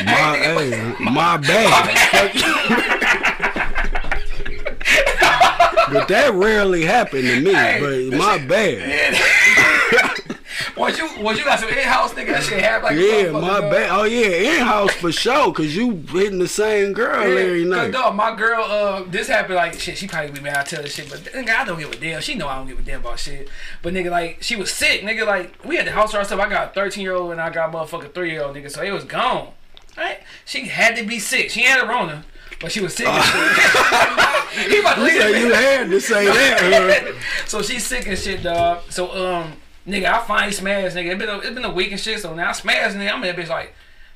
My, 0.04 0.38
hey, 0.38 0.94
my 1.00 1.38
bad. 1.38 2.34
but 5.94 6.08
that 6.10 6.34
rarely 6.34 6.84
happened 6.84 7.24
to 7.24 7.40
me. 7.40 7.54
but 7.54 8.18
my 8.18 8.38
bad. 8.46 9.16
Once 10.78 10.98
you, 10.98 11.10
once 11.22 11.40
you 11.40 11.46
got 11.46 11.58
some 11.60 11.70
in-house 11.70 12.14
nigga, 12.14 12.28
that 12.28 12.44
shit 12.44 12.62
happen 12.62 12.84
like 12.84 12.98
Yeah, 12.98 13.32
my 13.32 13.62
bad. 13.62 13.90
Oh 13.92 14.04
yeah, 14.04 14.56
in 14.60 14.66
house 14.66 14.92
for 14.94 15.12
sure. 15.12 15.54
Cause 15.54 15.74
you 15.74 15.92
hitting 16.10 16.40
the 16.40 16.50
same 16.50 16.92
girl 16.92 17.22
every 17.22 17.62
Yeah, 17.64 17.70
night. 17.70 17.94
Cause 17.94 18.04
dog, 18.04 18.16
my 18.16 18.36
girl, 18.36 18.62
uh, 18.64 19.04
this 19.04 19.28
happened 19.28 19.56
like 19.56 19.80
shit. 19.80 19.98
She 19.98 20.08
probably 20.08 20.32
be 20.32 20.42
mad 20.42 20.58
I 20.58 20.64
tell 20.64 20.84
this 20.84 20.96
shit, 20.96 21.10
but 21.10 21.20
nigga, 21.20 21.50
I 21.50 21.64
don't 21.64 21.80
give 21.80 21.92
a 21.92 21.96
damn. 21.96 22.20
She 22.22 22.36
know 22.36 22.48
I 22.48 22.58
don't 22.58 22.68
give 22.68 22.80
a 22.80 22.82
damn 22.82 23.00
about 23.00 23.20
shit. 23.20 23.48
But 23.82 23.94
nigga, 23.94 24.12
like 24.12 24.40
she 24.42 24.58
was 24.58 24.70
sick, 24.72 25.02
nigga. 25.02 25.26
Like 25.26 25.64
we 25.64 25.78
had 25.78 25.88
the 25.88 25.92
house 25.92 26.12
to 26.12 26.18
ourselves. 26.18 26.44
I 26.44 26.50
got 26.50 26.72
a 26.72 26.74
thirteen 26.74 27.04
year 27.04 27.14
old 27.16 27.32
and 27.32 27.40
I 27.40 27.50
got 27.50 27.70
a 27.70 27.78
motherfucking 27.78 28.14
three 28.14 28.32
year 28.32 28.44
old 28.44 28.56
nigga. 28.56 28.70
So 28.70 28.82
it 28.84 28.92
was 28.92 29.06
gone. 29.06 29.54
Right? 29.98 30.20
She 30.44 30.66
had 30.66 30.98
to 30.98 31.06
be 31.06 31.20
sick. 31.20 31.52
She 31.52 31.64
had 31.64 31.82
a 31.82 31.88
Rona, 31.88 32.26
but 32.60 32.70
she 32.70 32.82
was 32.82 32.94
sick. 32.94 33.08
shit. 33.08 33.14
he 34.70 34.80
about 34.80 34.96
to 34.96 35.02
leave 35.04 35.38
you 35.38 35.54
had 35.54 35.90
to 35.90 36.02
say 36.02 36.26
that. 36.26 37.16
so 37.46 37.62
she's 37.62 37.86
sick 37.86 38.06
and 38.08 38.18
shit, 38.18 38.44
dog. 38.44 38.82
So 38.90 39.10
um, 39.16 39.54
nigga, 39.88 40.06
I 40.06 40.20
finally 40.22 40.52
smashed, 40.52 40.96
nigga. 40.96 41.12
It 41.12 41.18
been 41.18 41.30
it 41.30 41.56
been 41.56 41.66
a 41.66 41.74
week 41.74 41.92
and 41.92 42.00
shit. 42.00 42.20
So 42.20 42.34
now 42.34 42.50
I 42.50 42.52
smashed, 42.52 42.96
nigga. 42.96 43.12
I'm 43.12 43.24
in 43.24 43.36
that 43.36 43.38
bitch 43.38 43.50
like, 43.50 43.74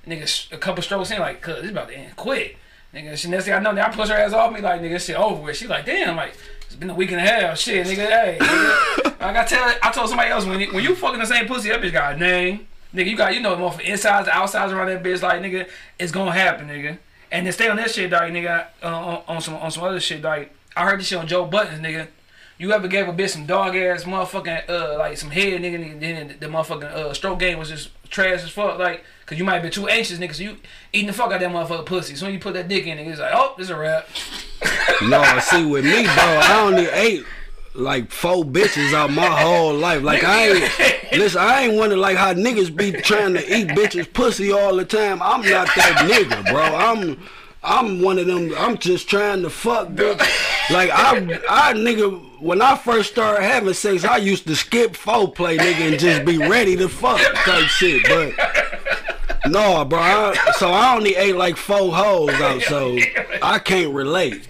nigga, 0.07 0.53
a 0.53 0.57
couple 0.57 0.81
strokes 0.83 1.11
in, 1.11 1.19
like, 1.19 1.41
cuz 1.41 1.61
this 1.61 1.71
about 1.71 1.89
to 1.89 1.97
end 1.97 2.15
quick. 2.15 2.57
Nigga, 2.93 3.15
she 3.17 3.29
next 3.29 3.45
thing 3.45 3.53
I 3.53 3.59
know, 3.59 3.73
that. 3.75 3.89
I 3.89 3.95
push 3.95 4.09
her 4.09 4.15
ass 4.15 4.33
off 4.33 4.51
me, 4.51 4.61
like, 4.61 4.81
nigga, 4.81 4.99
shit 4.99 5.15
over 5.15 5.41
with. 5.41 5.55
She 5.57 5.67
like, 5.67 5.85
damn, 5.85 6.15
like, 6.15 6.35
it's 6.65 6.75
been 6.75 6.89
a 6.89 6.95
week 6.95 7.11
and 7.11 7.21
a 7.21 7.23
half, 7.23 7.57
shit, 7.57 7.85
nigga. 7.85 8.07
Hey, 8.07 8.37
nigga. 8.39 9.15
I 9.21 9.33
got 9.33 9.47
tell, 9.47 9.73
I 9.83 9.91
told 9.91 10.09
somebody 10.09 10.31
else 10.31 10.45
when 10.45 10.59
you, 10.59 10.73
when 10.73 10.83
you 10.83 10.95
fucking 10.95 11.19
the 11.19 11.25
same 11.25 11.45
pussy, 11.45 11.69
that 11.69 11.81
bitch 11.81 11.91
got 11.91 12.15
a 12.15 12.17
name. 12.17 12.67
Nigga, 12.95 13.05
you 13.05 13.15
got, 13.15 13.35
you 13.35 13.41
know, 13.41 13.55
more 13.55 13.71
for 13.71 13.81
insides, 13.81 14.27
outsides 14.27 14.73
around 14.73 14.87
that 14.87 15.03
bitch. 15.03 15.21
Like, 15.21 15.41
nigga, 15.41 15.69
it's 15.99 16.11
gonna 16.11 16.31
happen, 16.31 16.67
nigga. 16.67 16.97
And 17.31 17.45
then 17.45 17.53
stay 17.53 17.67
on 17.67 17.77
that 17.77 17.91
shit, 17.91 18.09
dog, 18.09 18.31
nigga. 18.31 18.65
Uh, 18.81 18.87
on, 18.87 19.23
on 19.27 19.41
some 19.41 19.53
on 19.55 19.69
some 19.69 19.83
other 19.83 19.99
shit, 19.99 20.23
dog. 20.23 20.47
I 20.75 20.85
heard 20.85 20.99
this 20.99 21.07
shit 21.07 21.19
on 21.19 21.27
Joe 21.27 21.45
Budden's, 21.45 21.81
nigga. 21.81 22.07
You 22.59 22.71
ever 22.73 22.87
gave 22.87 23.07
a 23.07 23.13
bitch 23.13 23.29
some 23.29 23.47
dog 23.47 23.75
ass 23.75 24.03
motherfucking 24.03 24.69
uh 24.69 24.97
like 24.99 25.17
some 25.17 25.31
head, 25.31 25.61
nigga? 25.61 25.79
nigga 25.79 25.99
then 25.99 26.27
the, 26.27 26.33
the 26.35 26.45
motherfucking 26.45 26.83
uh 26.83 27.13
stroke 27.13 27.39
game 27.39 27.57
was 27.57 27.69
just 27.69 27.89
trash 28.09 28.43
as 28.43 28.49
fuck, 28.49 28.77
like. 28.77 29.03
Cause 29.25 29.37
you 29.37 29.43
might 29.45 29.59
been 29.59 29.69
too 29.69 29.87
anxious, 29.87 30.17
nigga. 30.17 30.33
So 30.33 30.41
you 30.41 30.57
eating 30.91 31.05
the 31.05 31.13
fuck 31.13 31.31
out 31.31 31.39
that 31.39 31.51
motherfucker 31.51 31.85
pussy. 31.85 32.15
So 32.15 32.25
when 32.25 32.33
you 32.33 32.39
put 32.39 32.55
that 32.55 32.67
dick 32.67 32.87
in, 32.87 32.97
it, 32.97 33.07
it's 33.07 33.19
like, 33.19 33.31
oh, 33.31 33.53
this 33.59 33.69
a 33.69 33.77
wrap. 33.77 34.07
No, 35.03 35.39
see 35.39 35.63
with 35.65 35.85
me, 35.85 36.03
bro, 36.03 36.13
I 36.15 36.61
only 36.65 36.87
ate 36.87 37.23
like 37.73 38.11
four 38.11 38.43
bitches 38.43 38.93
out 38.93 39.11
my 39.11 39.25
whole 39.25 39.73
life. 39.73 40.03
Like 40.03 40.23
I 40.23 40.47
ain't 40.47 41.11
listen, 41.13 41.41
I 41.41 41.61
ain't 41.61 41.75
wonder 41.75 41.95
like 41.95 42.17
how 42.17 42.33
niggas 42.33 42.75
be 42.75 42.91
trying 42.91 43.33
to 43.35 43.57
eat 43.57 43.67
bitches 43.69 44.11
pussy 44.11 44.51
all 44.51 44.75
the 44.75 44.83
time. 44.83 45.21
I'm 45.21 45.41
not 45.41 45.67
that 45.75 46.09
nigga, 46.09 46.51
bro. 46.51 46.61
I'm 46.61 47.19
I'm 47.61 48.01
one 48.01 48.17
of 48.19 48.27
them. 48.27 48.53
I'm 48.57 48.77
just 48.77 49.09
trying 49.09 49.41
to 49.41 49.49
fuck, 49.49 49.89
bitch. 49.89 50.19
Like 50.71 50.91
I, 50.91 51.17
I 51.49 51.73
nigga, 51.73 52.39
when 52.39 52.61
I 52.61 52.77
first 52.77 53.11
started 53.11 53.43
having 53.43 53.73
sex, 53.73 54.05
I 54.05 54.17
used 54.17 54.47
to 54.47 54.55
skip 54.55 54.93
foreplay, 54.93 55.57
nigga, 55.57 55.91
and 55.91 55.99
just 55.99 56.25
be 56.25 56.37
ready 56.37 56.75
to 56.77 56.87
fuck 56.87 57.19
type 57.19 57.65
shit. 57.65 58.03
But 58.07 58.33
no, 59.47 59.83
bro. 59.83 59.99
I, 59.99 60.51
so 60.57 60.69
I 60.69 60.95
only 60.95 61.15
ate 61.15 61.35
like 61.35 61.57
four 61.57 61.93
hoes 61.93 62.31
out, 62.31 62.61
so 62.61 62.97
I 63.41 63.59
can't 63.59 63.93
relate. 63.93 64.47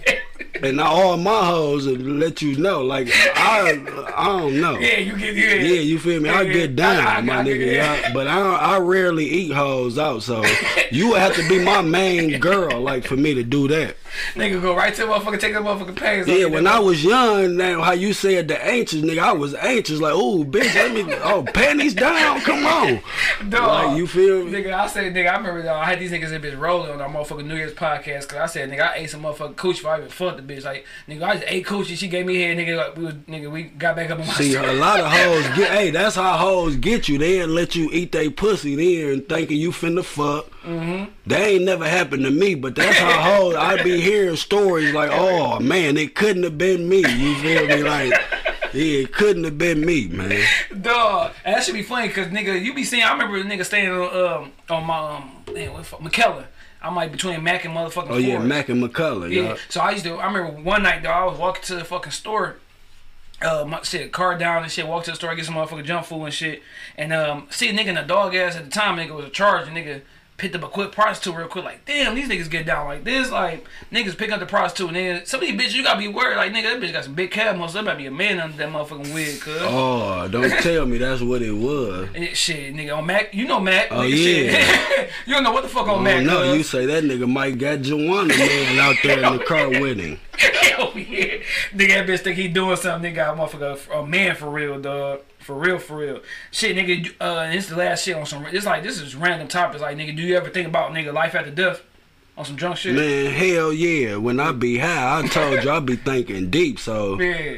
And 0.62 0.80
all 0.80 1.16
my 1.16 1.46
hoes 1.46 1.86
will 1.86 1.96
let 1.96 2.42
you 2.42 2.56
know, 2.56 2.82
like 2.82 3.08
I, 3.10 4.09
I 4.16 4.26
don't 4.38 4.60
know. 4.60 4.78
Yeah, 4.78 4.98
you 4.98 5.16
get 5.16 5.34
yeah. 5.36 5.54
Yeah, 5.54 5.80
you 5.80 5.98
feel 5.98 6.20
me? 6.20 6.28
I 6.28 6.44
get 6.44 6.76
down, 6.76 6.96
I- 6.96 7.16
I- 7.16 7.20
my 7.20 7.40
I- 7.40 7.44
nigga. 7.44 8.12
But 8.14 8.26
I 8.28 8.40
I 8.40 8.78
rarely 8.78 9.26
eat 9.26 9.52
hoes 9.52 9.98
out, 9.98 10.22
so 10.22 10.42
you 10.90 11.08
would 11.10 11.18
have 11.18 11.34
to 11.36 11.48
be 11.48 11.58
my 11.62 11.82
main 11.82 12.38
girl, 12.48 12.80
like 12.80 13.04
for 13.06 13.16
me 13.16 13.34
to 13.34 13.42
do 13.42 13.68
that. 13.68 13.96
Nigga 14.34 14.60
go 14.60 14.76
right 14.76 14.94
to 14.94 15.02
the 15.02 15.06
motherfucker, 15.06 15.38
take 15.40 15.54
the 15.54 15.60
motherfucking 15.60 15.96
pants. 15.96 16.28
Yeah, 16.28 16.46
when 16.46 16.66
I 16.66 16.78
was 16.78 17.02
young, 17.02 17.56
now 17.56 17.82
how 17.82 17.92
you 17.92 18.12
said 18.12 18.48
the 18.48 18.64
anxious 18.64 19.00
nigga, 19.02 19.18
I 19.18 19.32
was 19.32 19.54
anxious, 19.54 20.00
like, 20.00 20.14
oh 20.14 20.44
bitch, 20.44 20.74
let 20.74 20.92
me 20.92 21.14
oh 21.22 21.42
panties 21.54 21.94
down, 21.94 22.40
come 22.40 22.66
on. 22.66 23.00
Dog. 23.48 23.88
Like 23.88 23.98
you 23.98 24.06
feel 24.06 24.44
me? 24.44 24.52
Nigga, 24.52 24.72
I 24.72 24.86
said, 24.86 25.14
nigga, 25.14 25.32
I 25.32 25.36
remember 25.36 25.62
dog, 25.62 25.82
I 25.82 25.84
had 25.86 26.00
these 26.00 26.10
niggas 26.10 26.32
in 26.32 26.42
bitch 26.42 26.58
rolling 26.58 26.90
on 26.90 27.00
our 27.00 27.08
motherfucking 27.08 27.46
New 27.46 27.56
Year's 27.56 27.72
podcast 27.72 28.22
because 28.22 28.36
I 28.36 28.46
said, 28.46 28.70
nigga, 28.70 28.92
I 28.92 28.94
ate 28.96 29.10
some 29.10 29.22
motherfucking 29.22 29.54
coochie 29.54 29.76
before 29.76 29.92
I 29.92 29.98
even 29.98 30.10
fucked 30.10 30.46
the 30.46 30.54
bitch. 30.54 30.64
Like, 30.64 30.86
nigga, 31.08 31.22
I 31.22 31.34
just 31.34 31.44
ate 31.46 31.66
coochie. 31.66 31.96
She 31.96 32.08
gave 32.08 32.26
me 32.26 32.40
head, 32.40 32.56
nigga. 32.56 32.76
Like, 32.76 32.96
we 32.96 33.04
was, 33.04 33.14
nigga, 33.14 33.50
we 33.50 33.64
got 33.64 33.96
back 33.96 34.10
up 34.10 34.18
on 34.20 34.26
my 34.26 34.32
See, 34.34 34.54
a 34.54 34.72
lot 34.72 35.00
of 35.00 35.10
hoes 35.10 35.56
get, 35.56 35.70
hey, 35.70 35.90
that's 35.90 36.16
how 36.16 36.36
hoes 36.36 36.76
get 36.76 37.08
you. 37.08 37.18
They'll 37.18 37.48
let 37.48 37.74
you 37.74 37.90
eat 37.92 38.12
they 38.12 38.28
pussy 38.28 38.76
there 38.76 39.12
and 39.12 39.28
thinking 39.28 39.58
you 39.58 39.70
finna 39.70 40.04
fuck. 40.04 40.50
Mm-hmm. 40.64 41.10
That 41.26 41.40
ain't 41.40 41.64
never 41.64 41.88
happened 41.88 42.24
to 42.24 42.30
me, 42.30 42.54
but 42.54 42.74
that's 42.74 42.98
how 42.98 43.22
hoes, 43.36 43.54
I 43.54 43.82
be 43.82 44.00
hearing 44.00 44.36
stories 44.36 44.92
like, 44.92 45.10
oh 45.12 45.58
man, 45.60 45.96
it 45.96 46.14
couldn't 46.14 46.42
have 46.42 46.58
been 46.58 46.88
me. 46.88 46.98
You 46.98 47.34
feel 47.36 47.66
me? 47.66 47.82
Like, 47.82 48.12
yeah, 48.74 49.02
it 49.02 49.12
couldn't 49.12 49.44
have 49.44 49.56
been 49.58 49.84
me, 49.84 50.08
man. 50.08 50.46
Dog, 50.80 51.32
that 51.44 51.64
should 51.64 51.74
be 51.74 51.82
funny 51.82 52.08
because 52.08 52.28
nigga, 52.28 52.62
you 52.62 52.74
be 52.74 52.84
seeing. 52.84 53.02
I 53.02 53.12
remember 53.12 53.38
a 53.38 53.42
nigga 53.42 53.64
staying 53.64 53.88
on 53.90 54.16
um 54.42 54.52
on 54.68 54.86
my 54.86 55.16
um 55.16 55.44
man, 55.52 55.72
what 55.72 55.86
fuck, 55.86 56.00
McKellar. 56.00 56.46
I'm 56.82 56.94
like 56.96 57.12
between 57.12 57.42
Mac 57.42 57.64
and 57.64 57.74
motherfucking. 57.74 58.10
Oh 58.10 58.16
yeah, 58.16 58.36
Ford. 58.36 58.48
Mac 58.48 58.68
and 58.68 58.82
McCullough, 58.82 59.30
Yeah. 59.32 59.42
yeah. 59.42 59.56
So 59.68 59.80
I 59.80 59.90
used 59.92 60.04
to. 60.04 60.14
I 60.16 60.26
remember 60.26 60.62
one 60.62 60.82
night 60.82 61.02
though. 61.02 61.10
I 61.10 61.24
was 61.24 61.38
walking 61.38 61.62
to 61.64 61.74
the 61.76 61.84
fucking 61.84 62.12
store. 62.12 62.56
Uh, 63.42 63.64
my 63.66 63.80
shit, 63.82 64.12
car 64.12 64.36
down 64.36 64.62
and 64.62 64.70
shit. 64.70 64.86
Walk 64.86 65.04
to 65.04 65.10
the 65.12 65.16
store, 65.16 65.34
get 65.34 65.46
some 65.46 65.54
motherfucking 65.54 65.84
junk 65.86 66.04
food 66.04 66.24
and 66.24 66.34
shit. 66.34 66.62
And 66.98 67.12
um, 67.12 67.46
see 67.50 67.70
a 67.70 67.72
nigga 67.72 67.86
in 67.86 67.96
a 67.96 68.06
dog 68.06 68.34
ass 68.34 68.54
at 68.56 68.64
the 68.64 68.70
time. 68.70 68.98
Nigga 68.98 69.16
was 69.16 69.24
a 69.24 69.30
charge. 69.30 69.66
And 69.66 69.76
nigga 69.76 70.02
picked 70.40 70.56
up 70.56 70.64
a 70.64 70.68
quick 70.68 70.90
prostitute 70.90 71.36
real 71.36 71.48
quick. 71.48 71.64
Like, 71.64 71.84
damn, 71.84 72.14
these 72.14 72.26
niggas 72.28 72.50
get 72.50 72.64
down 72.64 72.86
like 72.86 73.04
this. 73.04 73.30
Like, 73.30 73.66
niggas 73.92 74.16
pick 74.16 74.32
up 74.32 74.40
the 74.40 74.46
prostitute. 74.46 74.88
And 74.88 74.96
then 74.96 75.26
some 75.26 75.42
of 75.42 75.46
these 75.46 75.60
bitches, 75.60 75.74
you 75.74 75.82
gotta 75.82 75.98
be 75.98 76.08
worried. 76.08 76.36
Like, 76.36 76.52
nigga, 76.52 76.62
that 76.62 76.80
bitch 76.80 76.92
got 76.92 77.04
some 77.04 77.14
big 77.14 77.30
cat 77.30 77.56
muscles. 77.56 77.74
There 77.74 77.82
might 77.82 77.98
be 77.98 78.06
a 78.06 78.10
man 78.10 78.40
under 78.40 78.56
that 78.56 78.70
motherfucking 78.70 79.12
wig, 79.14 79.40
cuz. 79.40 79.58
Oh, 79.60 80.26
don't 80.28 80.50
tell 80.62 80.86
me 80.86 80.96
that's 80.96 81.20
what 81.20 81.42
it 81.42 81.52
was. 81.52 82.08
And 82.14 82.34
shit, 82.34 82.74
nigga, 82.74 82.96
on 82.96 83.04
Mac, 83.06 83.34
you 83.34 83.46
know 83.46 83.60
Mac. 83.60 83.88
Oh, 83.90 83.96
nigga, 83.96 84.16
shit. 84.16 85.10
you 85.26 85.34
don't 85.34 85.44
know 85.44 85.52
what 85.52 85.62
the 85.62 85.68
fuck 85.68 85.86
on 85.86 85.98
Oh 85.98 86.02
Mac. 86.02 86.24
no, 86.24 86.54
you 86.54 86.62
say 86.62 86.86
that 86.86 87.04
nigga 87.04 87.30
might 87.30 87.58
got 87.58 87.82
Joanna 87.82 88.28
man 88.28 88.78
out 88.78 88.96
there 89.02 89.22
in 89.22 89.36
the 89.36 89.44
car 89.46 89.68
with 89.68 89.98
him. 89.98 90.18
Hell 90.38 90.92
oh, 90.94 90.98
yeah. 90.98 91.42
Nigga, 91.74 91.88
that 91.88 92.06
bitch 92.06 92.20
think 92.20 92.36
he 92.38 92.48
doing 92.48 92.76
something. 92.76 93.12
Nigga, 93.12 93.16
got 93.16 93.34
a 93.34 93.40
motherfucker, 93.40 94.02
a 94.02 94.06
man 94.06 94.34
for 94.36 94.48
real, 94.48 94.80
dog. 94.80 95.20
For 95.40 95.54
real, 95.54 95.78
for 95.78 95.96
real. 95.96 96.20
Shit, 96.50 96.76
nigga, 96.76 97.12
uh, 97.20 97.50
this 97.50 97.68
the 97.68 97.76
last 97.76 98.04
shit 98.04 98.16
on 98.16 98.26
some, 98.26 98.44
it's 98.46 98.66
like, 98.66 98.82
this 98.82 99.00
is 99.00 99.16
random 99.16 99.48
topics. 99.48 99.80
Like, 99.82 99.96
nigga, 99.96 100.14
do 100.16 100.22
you 100.22 100.36
ever 100.36 100.50
think 100.50 100.68
about, 100.68 100.92
nigga, 100.92 101.12
life 101.12 101.34
after 101.34 101.50
death? 101.50 101.82
On 102.36 102.44
some 102.44 102.56
drunk 102.56 102.76
shit? 102.76 102.94
Man, 102.94 103.32
hell 103.32 103.72
yeah. 103.72 104.16
When 104.16 104.38
I 104.40 104.52
be 104.52 104.78
high, 104.78 105.18
I 105.20 105.26
told 105.26 105.62
you 105.64 105.70
I 105.70 105.80
be 105.80 105.96
thinking 105.96 106.48
deep, 106.50 106.78
so 106.78 107.20
Yeah. 107.20 107.56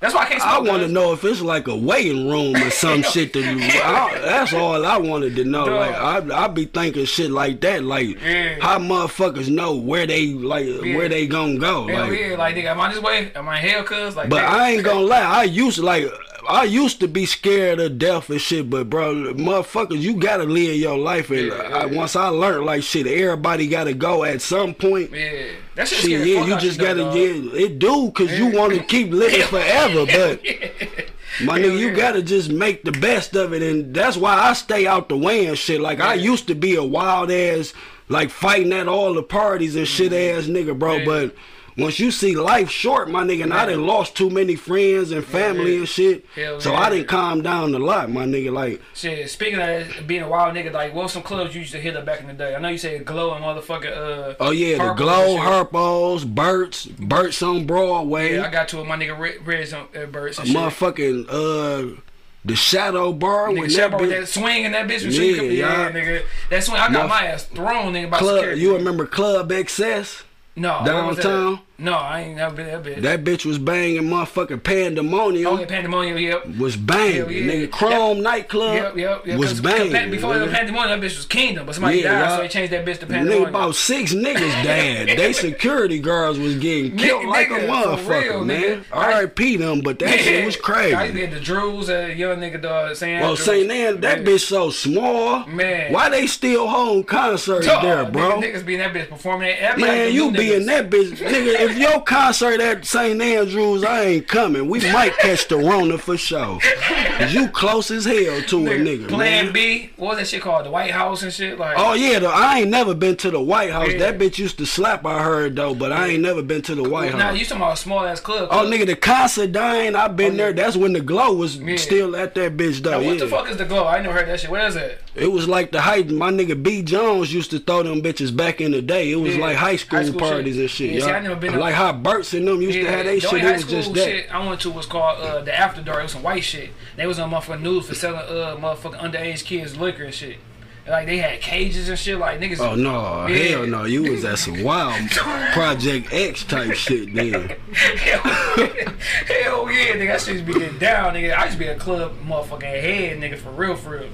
That's 0.00 0.14
why 0.14 0.22
I 0.22 0.26
can't 0.26 0.42
I 0.42 0.58
want 0.58 0.82
to 0.82 0.88
know 0.88 1.12
if 1.12 1.22
it's 1.22 1.40
like 1.40 1.68
a 1.68 1.76
waiting 1.76 2.28
room 2.28 2.56
or 2.56 2.70
some 2.70 3.02
shit. 3.12 3.32
To, 3.34 3.40
I, 3.44 4.18
that's 4.20 4.52
all 4.52 4.84
I 4.84 4.96
wanted 4.96 5.36
to 5.36 5.44
know. 5.44 5.64
Dog. 5.66 5.76
Like 5.78 5.94
I, 6.32 6.44
I 6.44 6.48
be 6.48 6.64
thinking 6.64 7.04
shit 7.04 7.30
like 7.30 7.60
that. 7.60 7.84
Like 7.84 8.20
Yeah. 8.20 8.56
how 8.60 8.78
motherfuckers 8.80 9.48
know 9.48 9.76
where 9.76 10.06
they 10.06 10.28
like 10.32 10.66
Yeah. 10.66 10.96
where 10.96 11.08
they 11.08 11.28
gonna 11.28 11.56
go. 11.58 11.86
Hell 11.86 12.08
like, 12.08 12.18
yeah. 12.18 12.36
Like, 12.36 12.56
nigga, 12.56 12.64
am 12.66 12.80
I 12.80 12.92
this 12.92 13.00
way? 13.02 13.30
Am 13.36 13.48
I 13.48 13.60
in 13.60 13.68
hell, 13.68 13.84
cuz? 13.84 14.16
Like, 14.16 14.28
But 14.28 14.42
nigga. 14.42 14.48
I 14.48 14.70
ain't 14.72 14.84
gonna 14.84 15.00
lie, 15.06 15.20
I 15.20 15.42
used 15.44 15.76
to 15.76 15.82
like 15.84 16.06
I 16.48 16.64
used 16.64 17.00
to 17.00 17.08
be 17.08 17.26
scared 17.26 17.78
of 17.80 17.98
death 17.98 18.28
and 18.30 18.40
shit, 18.40 18.68
but 18.68 18.90
bro, 18.90 19.14
motherfuckers, 19.34 20.00
you 20.00 20.14
gotta 20.16 20.44
live 20.44 20.76
your 20.76 20.98
life 20.98 21.30
and 21.30 21.48
Yeah, 21.48 21.54
I, 21.54 21.84
yeah. 21.86 21.96
once 21.96 22.16
I 22.16 22.28
learned 22.28 22.66
like 22.66 22.82
shit, 22.82 23.06
everybody 23.06 23.68
gotta 23.68 23.94
go 23.94 24.24
at 24.24 24.42
some 24.42 24.74
point. 24.74 25.10
Yeah. 25.12 25.44
That 25.76 25.88
shit 25.88 25.98
Shit, 26.00 26.26
yeah, 26.26 26.44
you 26.44 26.58
just 26.58 26.78
gotta 26.80 27.00
dog. 27.04 27.14
yeah, 27.16 27.64
it 27.64 27.78
do 27.78 28.10
cause 28.10 28.30
you 28.32 28.46
wanna 28.48 28.82
keep 28.84 29.10
living 29.10 29.42
forever, 29.46 30.04
but 30.06 30.42
my 31.44 31.58
nigga, 31.58 31.78
you 31.78 31.94
gotta 31.94 32.22
just 32.22 32.50
make 32.50 32.82
the 32.84 32.92
best 32.92 33.34
of 33.36 33.52
it, 33.52 33.62
and 33.62 33.94
that's 33.94 34.16
why 34.16 34.34
I 34.34 34.52
stay 34.54 34.86
out 34.86 35.08
the 35.08 35.16
way 35.16 35.46
and 35.46 35.56
shit. 35.58 35.80
Like 35.80 36.00
I 36.00 36.14
used 36.14 36.46
to 36.48 36.54
be 36.54 36.74
a 36.74 36.84
wild 36.84 37.30
ass, 37.30 37.72
like 38.08 38.30
fighting 38.30 38.72
at 38.72 38.88
all 38.88 39.14
the 39.14 39.22
parties 39.22 39.76
and 39.76 39.86
shit 39.86 40.12
ass 40.12 40.44
nigga, 40.46 40.78
bro. 40.78 41.04
But 41.04 41.34
once 41.78 41.98
you 41.98 42.10
see 42.10 42.34
life 42.36 42.68
short, 42.70 43.10
my 43.10 43.22
nigga, 43.24 43.44
and 43.44 43.52
I 43.54 43.64
Yeah. 43.64 43.70
done 43.76 43.86
lost 43.86 44.16
too 44.16 44.28
many 44.30 44.56
friends 44.56 45.10
and 45.10 45.24
family 45.24 45.72
yeah. 45.74 45.78
and 45.80 45.88
shit. 45.88 46.26
Hell 46.34 46.60
so 46.60 46.72
yeah. 46.72 46.80
I 46.80 46.90
didn't 46.90 47.08
calm 47.08 47.42
down 47.42 47.74
a 47.74 47.78
lot, 47.78 48.10
my 48.10 48.24
nigga. 48.26 48.52
Like 48.52 48.80
Shit, 48.94 49.30
speaking 49.30 49.60
of 49.60 50.06
being 50.06 50.22
a 50.22 50.28
wild 50.28 50.54
nigga, 50.54 50.72
like 50.72 50.94
what 50.94 51.10
some 51.10 51.22
clubs 51.22 51.54
you 51.54 51.60
used 51.60 51.72
to 51.72 51.80
hit 51.80 51.96
up 51.96 52.04
back 52.04 52.20
in 52.20 52.26
the 52.26 52.32
day? 52.34 52.54
I 52.54 52.58
know 52.58 52.68
you 52.68 52.78
said 52.78 53.04
Glow 53.04 53.32
and 53.34 53.44
motherfucker. 53.44 53.96
Uh, 53.96 54.34
oh 54.40 54.50
yeah, 54.50 54.78
the 54.88 54.92
Glow, 54.94 55.36
and. 55.36 55.40
Herpos, 55.42 56.26
Bert's, 56.26 56.86
Bert's 56.86 57.42
on 57.42 57.64
Broadway, 57.66 58.34
Yeah, 58.36 58.46
I 58.46 58.50
got 58.50 58.68
to 58.68 58.80
it. 58.80 58.86
My 58.86 58.96
nigga 58.96 59.18
Red, 59.18 59.46
Red's 59.46 59.72
on 59.72 59.86
uh, 59.96 60.06
Birds 60.06 60.38
a 60.38 60.44
shit. 60.46 60.56
motherfucking 60.56 61.26
uh, 61.28 62.00
the 62.44 62.56
Shadow 62.56 63.12
Bar 63.12 63.48
Nigga, 63.48 63.60
with 63.60 63.72
shit 63.72 63.90
that 63.90 64.08
that 64.08 64.28
swing 64.28 64.64
and 64.64 64.74
that 64.74 64.88
bitch 64.88 65.06
was 65.06 65.16
Yeah, 65.16 65.42
yeah, 65.42 65.90
nigga. 65.92 66.22
That 66.50 66.64
swing, 66.64 66.80
I 66.80 66.92
got 66.92 67.06
Motherf- 67.06 67.08
my 67.08 67.26
ass 67.26 67.44
thrown, 67.44 67.92
nigga, 67.94 68.10
by 68.10 68.18
Club, 68.18 68.34
security. 68.38 68.60
you 68.60 68.74
remember 68.74 69.06
Club 69.06 69.48
XS? 69.50 70.22
No, 70.56 70.82
what 70.82 71.06
was 71.06 71.16
that? 71.16 71.22
downtown? 71.24 71.60
No, 71.82 71.94
I 71.94 72.20
ain't 72.20 72.36
never 72.36 72.54
been 72.54 72.66
that 72.66 72.82
bitch. 72.84 73.02
That 73.02 73.24
bitch 73.24 73.44
was 73.44 73.58
banging 73.58 74.04
motherfucking 74.04 74.62
pandemonium. 74.62 75.46
oh, 75.48 75.58
yeah, 75.58 75.66
pandemonium, 75.66 76.16
yep. 76.18 76.46
Was 76.56 76.76
banging. 76.76 77.16
Yeah. 77.28 77.52
Nigga, 77.52 77.70
Chrome 77.72 78.22
nightclub 78.22 78.74
Yep, 78.76 78.96
yep, 78.96 79.26
yep. 79.26 79.38
was 79.38 79.60
banging. 79.60 80.10
Before 80.12 80.38
the 80.38 80.46
pandemonium, 80.46 81.00
that 81.00 81.04
bitch 81.06 81.16
was 81.16 81.26
Kingdom, 81.26 81.66
but 81.66 81.74
somebody 81.74 81.98
Yeah, 81.98 82.12
died, 82.12 82.20
y'all- 82.28 82.36
so 82.36 82.42
they 82.42 82.48
changed 82.48 82.72
that 82.72 82.84
bitch 82.86 83.00
to 83.00 83.06
pandemonium. 83.06 83.46
Nigga, 83.46 83.48
about 83.48 83.74
six 83.74 84.14
niggas 84.14 84.62
died. 84.64 85.18
they 85.18 85.32
security 85.32 85.98
guards 85.98 86.38
was 86.38 86.54
getting 86.56 86.96
killed 86.96 87.24
Nigga, 87.24 87.28
like 87.28 87.50
a 87.50 87.54
nigga, 87.54 87.68
motherfucker, 87.68 88.22
real, 88.30 88.44
man. 88.44 88.84
R.I.P. 88.92 89.56
them, 89.56 89.80
but 89.80 89.98
that 89.98 90.20
shit 90.20 90.46
was 90.46 90.56
crazy. 90.56 90.94
I 90.94 91.06
used 91.06 91.32
the 91.32 91.40
Drews, 91.40 91.90
uh, 91.90 92.12
young 92.14 92.38
nigga, 92.38 92.62
dog, 92.62 92.94
saying. 92.94 93.20
Well, 93.20 93.36
St. 93.36 93.68
Ann, 93.68 94.00
that 94.02 94.20
bitch 94.20 94.46
so 94.46 94.70
small. 94.70 95.46
Man. 95.46 95.92
Why 95.92 96.08
they 96.10 96.28
still 96.28 96.68
hold 96.68 97.08
concerts 97.08 97.66
there, 97.66 98.04
bro? 98.04 98.40
Niggas, 98.40 98.64
be 98.64 98.74
in 98.74 98.80
that 98.80 98.92
bitch 98.94 99.08
performing 99.08 99.48
that. 99.48 99.60
that 99.60 99.76
be 99.76 99.82
like 99.82 99.90
Man, 99.90 100.12
you 100.12 100.30
be 100.30 100.54
in 100.54 100.66
that 100.66 100.88
bitch, 100.88 101.16
nigga. 101.16 101.71
If 101.72 101.78
your 101.78 102.00
concert 102.02 102.60
at 102.60 102.84
St. 102.84 103.20
Andrews, 103.20 103.82
I 103.82 104.02
ain't 104.02 104.28
coming. 104.28 104.68
We 104.68 104.80
might 104.92 105.16
catch 105.18 105.48
the 105.48 105.56
Rona 105.56 105.96
for 105.96 106.18
sure. 106.18 106.58
'Cause 106.60 107.32
you 107.32 107.48
close 107.48 107.90
as 107.90 108.04
hell 108.04 108.42
to 108.42 108.66
a 108.66 108.70
nigga, 108.70 109.08
Plan 109.08 109.44
man. 109.46 109.52
B, 109.52 109.90
what 109.96 110.10
was 110.10 110.18
that 110.18 110.26
shit 110.28 110.42
called? 110.42 110.66
The 110.66 110.70
White 110.70 110.90
House 110.90 111.22
and 111.22 111.32
shit. 111.32 111.58
Like, 111.58 111.76
Oh 111.78 111.94
yeah, 111.94 112.18
though, 112.18 112.30
I 112.30 112.60
ain't 112.60 112.70
never 112.70 112.94
been 112.94 113.16
to 113.16 113.30
the 113.30 113.40
White 113.40 113.70
House. 113.70 113.88
Yeah. 113.92 113.98
That 113.98 114.18
bitch 114.18 114.38
used 114.38 114.58
to 114.58 114.66
slap. 114.66 115.06
I 115.06 115.22
heard 115.22 115.56
though, 115.56 115.74
but 115.74 115.92
I 115.92 116.08
ain't 116.08 116.22
never 116.22 116.42
been 116.42 116.60
to 116.62 116.74
the 116.74 116.82
White 116.82 117.12
Nah, 117.12 117.18
House. 117.18 117.38
you 117.38 117.44
talking 117.46 117.62
about 117.62 117.74
a 117.74 117.76
small 117.76 118.04
ass 118.04 118.20
club? 118.20 118.48
Oh 118.50 118.66
nigga, 118.66 118.86
the 118.86 118.96
Considine, 118.96 119.94
I 119.96 120.08
been 120.08 120.34
Oh, 120.34 120.36
there. 120.36 120.52
That's 120.52 120.76
when 120.76 120.92
the 120.92 121.00
glow 121.00 121.32
was 121.32 121.56
Yeah. 121.56 121.76
still 121.76 122.16
at 122.16 122.34
that 122.34 122.56
bitch 122.56 122.82
though. 122.82 122.92
Now, 122.92 122.96
what 123.06 123.14
yeah. 123.18 123.24
the 123.24 123.28
fuck 123.28 123.50
is 123.50 123.56
the 123.56 123.64
glow? 123.64 123.86
I 123.86 124.00
never 124.02 124.14
heard 124.14 124.28
that 124.28 124.40
shit. 124.40 124.50
Where 124.50 124.66
is 124.66 124.76
it? 124.76 125.00
It 125.14 125.30
was 125.30 125.48
like 125.48 125.72
the 125.72 125.80
height. 125.82 126.10
My 126.10 126.30
nigga 126.30 126.60
B 126.60 126.82
Jones 126.82 127.32
used 127.32 127.50
to 127.52 127.58
throw 127.58 127.82
them 127.82 128.02
bitches 128.02 128.34
back 128.34 128.60
in 128.60 128.72
the 128.72 128.82
day. 128.82 129.10
It 129.10 129.16
was 129.16 129.36
like 129.36 129.56
high 129.56 129.76
school, 129.76 129.98
High 129.98 130.06
school 130.06 130.20
parties 130.20 130.54
shit. 130.54 130.60
and 130.62 130.70
shit. 130.70 130.90
Yeah, 130.92 131.04
see. 131.06 131.10
I 131.12 131.20
never 131.20 131.36
been 131.36 131.58
like 131.62 131.74
how 131.74 131.92
Bert's 131.92 132.34
and 132.34 132.46
them 132.46 132.60
used 132.60 132.78
to 132.78 132.84
have 132.86 133.04
they 133.06 133.18
shit. 133.20 133.42
It 133.42 133.52
was 133.52 133.64
just 133.64 133.94
that. 133.94 134.04
shit 134.04 134.34
I 134.34 134.46
went 134.46 134.60
to 134.62 134.70
was 134.70 134.86
called 134.86 135.18
uh, 135.20 135.40
the 135.42 135.56
After 135.58 135.80
Dark. 135.82 136.00
It 136.00 136.02
was 136.04 136.12
some 136.12 136.22
white 136.22 136.44
shit. 136.44 136.70
They 136.96 137.06
was 137.06 137.18
on 137.18 137.30
motherfucking 137.30 137.62
news 137.62 137.88
for 137.88 137.94
selling 137.94 138.20
uh 138.20 138.56
motherfucking 138.60 138.98
underage 138.98 139.44
kids 139.44 139.76
liquor 139.76 140.04
and 140.04 140.14
shit. 140.14 140.38
Like 140.86 141.06
they 141.06 141.18
had 141.18 141.40
cages 141.40 141.88
and 141.88 141.96
shit. 141.98 142.18
Like 142.18 142.40
niggas. 142.40 142.58
Oh 142.58 142.74
no, 142.74 143.26
Yeah. 143.28 143.56
hell 143.58 143.66
no! 143.66 143.84
You 143.84 144.10
was 144.10 144.24
at 144.24 144.38
some 144.38 144.62
wild 144.64 145.10
Project 145.52 146.12
X 146.12 146.42
type 146.44 146.74
shit 146.74 147.14
then. 147.14 147.50
Hell, 147.72 148.20
hell 148.22 149.70
yeah, 149.70 149.92
nigga. 149.94 150.10
I 150.10 150.12
used 150.14 150.26
to 150.26 150.42
be 150.42 150.52
getting 150.54 150.78
down, 150.78 151.14
nigga. 151.14 151.36
I 151.36 151.44
used 151.44 151.56
to 151.56 151.58
be 151.58 151.68
a 151.68 151.78
club 151.78 152.16
motherfucking 152.26 152.62
head, 152.62 153.18
nigga, 153.20 153.38
for 153.38 153.50
real, 153.50 153.76
for 153.76 153.90
real. 153.90 154.08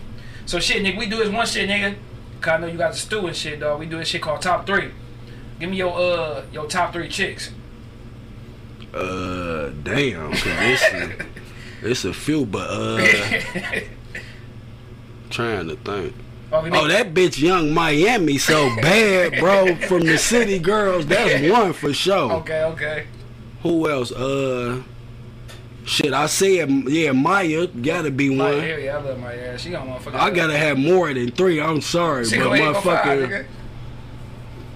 So 0.46 0.60
shit, 0.60 0.82
nigga, 0.82 0.98
we 0.98 1.06
do 1.06 1.16
this 1.16 1.28
one 1.30 1.46
shit, 1.46 1.68
nigga. 1.68 1.96
Cause 2.40 2.52
I 2.52 2.56
know 2.58 2.66
you 2.66 2.78
got 2.78 2.92
the 2.92 2.98
stew 2.98 3.26
and 3.26 3.34
shit, 3.36 3.60
dog. 3.60 3.80
We 3.80 3.86
do 3.86 3.96
this 3.98 4.08
shit 4.08 4.22
called 4.22 4.42
top 4.42 4.66
three. 4.66 4.90
Give 5.60 5.70
me 5.70 5.76
your 5.76 5.92
uh 5.96 6.44
your 6.52 6.66
top 6.66 6.92
three 6.92 7.08
chicks. 7.08 7.50
Uh, 8.94 9.70
damn, 9.82 10.30
cause 10.32 10.42
it's 10.46 10.82
a, 10.92 11.26
it's 11.82 12.04
a 12.06 12.14
few, 12.14 12.46
but 12.46 12.68
uh, 12.70 13.06
trying 15.30 15.68
to 15.68 15.76
think. 15.76 16.14
Oh, 16.50 16.64
Oh, 16.72 16.88
that 16.88 17.12
bitch 17.12 17.38
Young 17.38 17.74
Miami 17.74 18.38
so 18.38 18.74
bad, 18.80 19.38
bro. 19.38 19.76
From 19.76 20.00
the 20.06 20.16
City 20.16 20.58
Girls, 20.58 21.04
that's 21.06 21.50
one 21.52 21.74
for 21.74 21.92
sure. 21.92 22.32
Okay, 22.34 22.62
okay. 22.64 23.06
Who 23.62 23.90
else? 23.90 24.10
Uh, 24.10 24.82
shit, 25.84 26.14
I 26.14 26.24
said 26.26 26.70
yeah, 26.88 27.12
Mya 27.12 27.66
gotta 27.66 28.10
be 28.10 28.34
My 28.34 28.52
one. 28.54 28.62
yeah, 28.66 28.96
I 28.96 29.02
love 29.02 29.20
hair. 29.20 29.58
She 29.58 29.70
got 29.70 29.86
motherfucker. 29.86 30.14
I 30.14 30.30
gotta 30.30 30.56
have 30.56 30.78
more 30.78 31.12
than 31.12 31.30
three. 31.32 31.60
I'm 31.60 31.82
sorry, 31.82 32.24
She 32.24 32.38
but 32.38 32.46
motherfucker. 32.58 33.44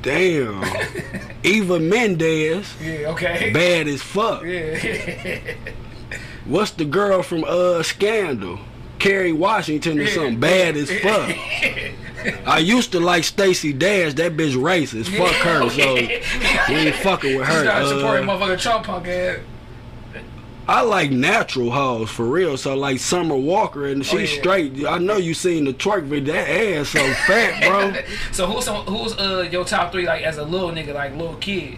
Damn. 0.03 0.65
Eva 1.45 1.79
Mendes, 1.81 2.73
Yeah, 2.81 3.09
okay. 3.11 3.51
bad 3.53 3.89
as 3.89 4.03
fuck. 4.03 4.43
Yeah. 4.45 5.39
What's 6.45 6.73
the 6.73 6.85
girl 6.85 7.23
from 7.23 7.45
uh 7.47 7.83
Scandal? 7.83 8.59
Kerry 8.99 9.33
Washington 9.33 9.99
or 9.99 10.07
something 10.07 10.39
bad 10.39 10.77
as 10.77 10.91
fuck. 11.03 11.35
I 12.47 12.59
used 12.59 12.93
to 12.93 13.01
like 13.01 13.24
Stacey 13.24 13.73
Dash. 13.73 14.15
That 14.15 14.37
bitch 14.37 14.55
racist. 14.55 15.07
Fuck 15.16 15.35
her. 15.43 15.69
So 15.70 15.95
we 16.73 16.74
ain't 16.79 16.95
fucking 16.97 17.37
with 17.37 17.47
She 17.49 17.53
her. 17.53 17.65
started 17.65 17.89
supporting 17.89 18.29
Uh, 18.29 18.33
motherfucking 18.39 18.61
Trump 18.61 18.85
punk 18.87 19.09
ass. 19.09 19.39
I 20.73 20.81
like 20.81 21.11
natural 21.11 21.70
hoes 21.70 22.09
for 22.11 22.24
real. 22.24 22.57
So 22.57 22.74
like 22.74 22.99
Summer 22.99 23.36
Walker 23.36 23.86
and 23.86 24.05
she 24.07 24.16
Oh, 24.16 24.20
yeah. 24.20 24.40
straight. 24.40 24.86
I 24.86 24.97
know 24.97 25.19
you 25.19 25.35
seen 25.35 25.65
the 25.65 25.74
twerk 25.74 26.05
video. 26.05 26.32
That 26.32 26.49
ass 26.49 26.89
so 26.89 27.12
fat, 27.27 27.62
bro. 27.62 28.03
So 28.32 28.47
who's 28.47 28.65
some, 28.65 28.86
who's 28.86 29.12
uh 29.19 29.47
your 29.53 29.66
top 29.66 29.93
three 29.93 30.07
like 30.07 30.23
as 30.23 30.39
a 30.39 30.44
little 30.44 30.70
nigga 30.70 30.94
like 30.94 31.12
little 31.15 31.35
kid? 31.36 31.77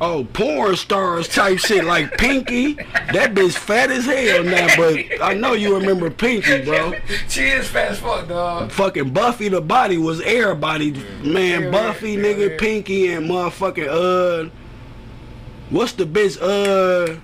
Oh, 0.00 0.24
porn 0.32 0.76
stars 0.76 1.26
type 1.28 1.58
shit 1.58 1.84
like 1.84 2.16
Pinky. 2.18 2.74
That 2.74 3.32
bitch 3.34 3.54
fat 3.56 3.90
as 3.90 4.04
hell 4.06 4.42
now, 4.44 4.66
but 4.76 5.22
I 5.22 5.34
know 5.34 5.52
you 5.54 5.76
remember 5.76 6.10
Pinky, 6.10 6.64
bro. 6.64 6.94
She 7.28 7.42
is 7.42 7.68
fat 7.68 7.92
as 7.92 7.98
fuck, 8.00 8.28
dog. 8.28 8.70
Fucking 8.72 9.10
Buffy 9.12 9.48
the 9.48 9.60
Body 9.60 9.96
was 9.96 10.20
everybody, 10.20 10.90
man. 11.22 11.64
Yeah, 11.64 11.70
Buffy, 11.70 12.12
yeah, 12.12 12.18
nigga. 12.22 12.58
Pinky, 12.58 13.12
and 13.12 13.28
motherfucking 13.30 14.46
uh, 14.46 14.50
what's 15.70 15.92
the 15.92 16.04
bitch 16.06 16.38
uh, 16.42 17.18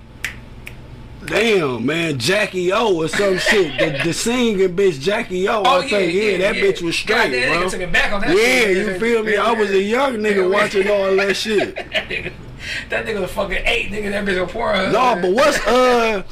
damn 1.31 1.85
man, 1.85 2.19
Jackie 2.19 2.71
O 2.71 2.95
or 3.03 3.07
some 3.07 3.37
shit. 3.37 3.79
The, 3.79 4.03
the 4.03 4.13
singing 4.13 4.75
bitch 4.75 4.99
Jackie 4.99 5.47
O, 5.47 5.63
I 5.63 5.87
think, 5.87 6.13
yeah, 6.13 6.37
that 6.39 6.55
bitch 6.55 6.81
was 6.81 6.95
straight, 6.95 7.31
God, 7.31 7.59
bro. 7.59 7.69
took 7.69 7.81
it 7.81 7.91
back 7.91 8.11
on 8.11 8.21
that 8.21 8.29
Yeah, 8.29 8.35
shit. 8.35 8.77
you 8.77 8.99
feel 8.99 9.23
me? 9.23 9.37
I 9.37 9.51
was 9.51 9.71
a 9.71 9.81
young 9.81 10.15
nigga 10.17 10.51
watching 10.53 10.89
all 10.89 11.15
that 11.15 11.35
shit. 11.35 11.75
that 11.75 13.05
nigga 13.05 13.21
was 13.21 13.31
fucking 13.31 13.61
eight, 13.65 13.91
nigga. 13.91 14.11
That 14.11 14.25
bitch 14.25 14.41
a 14.43 14.47
porn. 14.47 14.91
No, 14.91 15.17
but 15.21 15.31
what's 15.31 15.57
uh? 15.65 16.23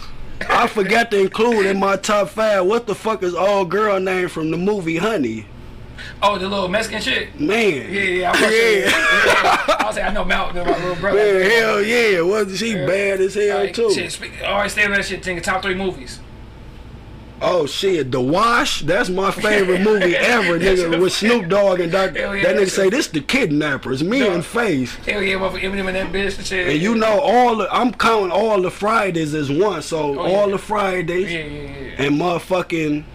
I 0.50 0.68
forgot 0.68 1.12
to 1.12 1.20
include 1.20 1.66
in 1.66 1.80
my 1.80 1.98
top 1.98 2.30
five. 2.30 2.66
What 2.66 2.88
the 2.88 2.96
fuck 2.96 3.24
is 3.24 3.36
old 3.36 3.70
girl 3.70 4.00
name 4.00 4.30
from 4.30 4.52
the 4.52 4.58
movie 4.58 4.98
Honey? 4.98 5.46
Oh, 6.22 6.38
the 6.38 6.48
little 6.48 6.68
Mexican 6.68 7.02
shit. 7.02 7.40
Man. 7.40 7.92
Yeah, 7.94 8.02
yeah. 8.02 8.32
I 8.34 8.50
it. 8.52 8.86
Yeah. 8.86 9.76
I 9.80 9.84
was 9.86 9.96
saying 9.96 10.08
I 10.08 10.14
know 10.14 10.26
Malcolm, 10.26 10.58
my 10.68 10.78
little 10.78 10.96
brother. 10.96 11.18
Man, 11.18 11.50
hell 11.52 11.82
yeah. 11.82 12.22
Wasn't 12.22 12.58
she 12.58 12.74
bad 12.76 13.22
as 13.22 13.36
hell 13.36 13.68
too? 13.70 13.92
Shit, 13.94 14.12
speak, 14.12 14.32
all 14.46 14.56
right, 14.56 14.70
stay 14.72 14.86
on 14.86 14.92
that 14.92 15.06
shit. 15.06 15.24
Think 15.24 15.42
top 15.44 15.62
three 15.62 15.76
movies. 15.76 16.20
Oh 17.42 17.66
shit, 17.68 18.12
The 18.12 18.20
Wash. 18.20 18.82
That's 18.82 19.08
my 19.10 19.32
favorite 19.32 19.80
movie 19.82 20.14
ever, 20.18 20.60
nigga. 20.60 21.00
With 21.00 21.14
Snoop 21.14 21.48
Dogg 21.48 21.80
and. 21.80 21.94
Hell 21.94 22.36
yeah, 22.36 22.44
that 22.44 22.58
nigga 22.58 22.70
say 22.70 22.90
this 22.90 23.08
the 23.08 23.22
kidnappers, 23.22 24.04
me 24.04 24.20
No. 24.20 24.34
and 24.34 24.46
Face. 24.46 24.94
Hell 25.06 25.22
yeah, 25.24 25.36
motherfucker, 25.36 25.62
Eminem 25.62 25.88
and 25.88 25.96
that 25.96 26.12
bitch 26.12 26.38
and 26.38 26.46
shit. 26.46 26.68
And 26.68 26.82
you 26.82 26.96
know 26.96 27.20
all 27.22 27.56
the, 27.56 27.74
I'm 27.74 27.94
counting 27.94 28.32
all 28.32 28.62
the 28.62 28.70
Fridays 28.70 29.34
as 29.34 29.50
one. 29.50 29.82
So 29.84 30.20
Oh, 30.20 30.28
yeah. 30.28 30.36
all 30.36 30.50
the 30.50 30.58
Fridays 30.58 31.32
Yeah, 31.32 31.40
yeah, 31.46 31.62
yeah. 31.62 32.04
and 32.08 32.20
motherfucking 32.20 33.06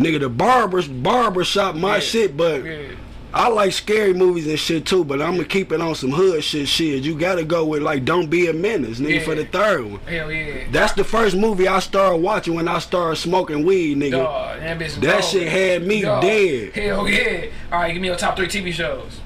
nigga 0.00 0.20
the 0.20 0.28
barbers 0.28 0.88
barber 0.88 1.44
shop 1.44 1.74
my 1.76 1.94
Yeah. 1.94 2.00
shit, 2.00 2.36
but 2.36 2.64
Yeah. 2.64 2.78
I 3.32 3.46
like 3.48 3.72
scary 3.72 4.12
movies 4.12 4.48
and 4.48 4.58
shit 4.58 4.84
too, 4.86 5.04
but 5.04 5.22
I'm 5.22 5.34
gonna 5.34 5.44
keep 5.44 5.70
it 5.70 5.80
on 5.80 5.94
some 5.94 6.10
hood 6.10 6.42
shit. 6.42 6.66
Shit, 6.66 7.04
you 7.04 7.14
gotta 7.14 7.44
go 7.44 7.64
with 7.64 7.80
like 7.80 8.04
"Don't 8.04 8.26
Be 8.28 8.48
a 8.48 8.52
Menace," 8.52 8.98
nigga, 8.98 9.14
Yeah. 9.14 9.20
for 9.22 9.36
the 9.36 9.44
third 9.44 9.84
one. 9.88 10.00
Hell 10.04 10.32
yeah. 10.32 10.64
That's 10.72 10.94
the 10.94 11.04
first 11.04 11.36
movie 11.36 11.68
I 11.68 11.78
started 11.78 12.16
watching 12.16 12.54
when 12.54 12.66
I 12.66 12.80
started 12.80 13.16
smoking 13.16 13.64
weed, 13.64 13.98
nigga. 13.98 14.10
Dog, 14.22 14.58
that. 14.60 15.00
That 15.00 15.24
shit 15.24 15.46
had 15.46 15.86
me 15.86 16.02
Dog. 16.02 16.22
dead. 16.22 16.72
Hell 16.74 17.08
yeah. 17.08 17.44
All 17.70 17.78
right, 17.82 17.92
give 17.92 18.02
me 18.02 18.08
your 18.08 18.16
top 18.16 18.36
three 18.36 18.48
TV 18.48 18.72
shows. 18.72 19.20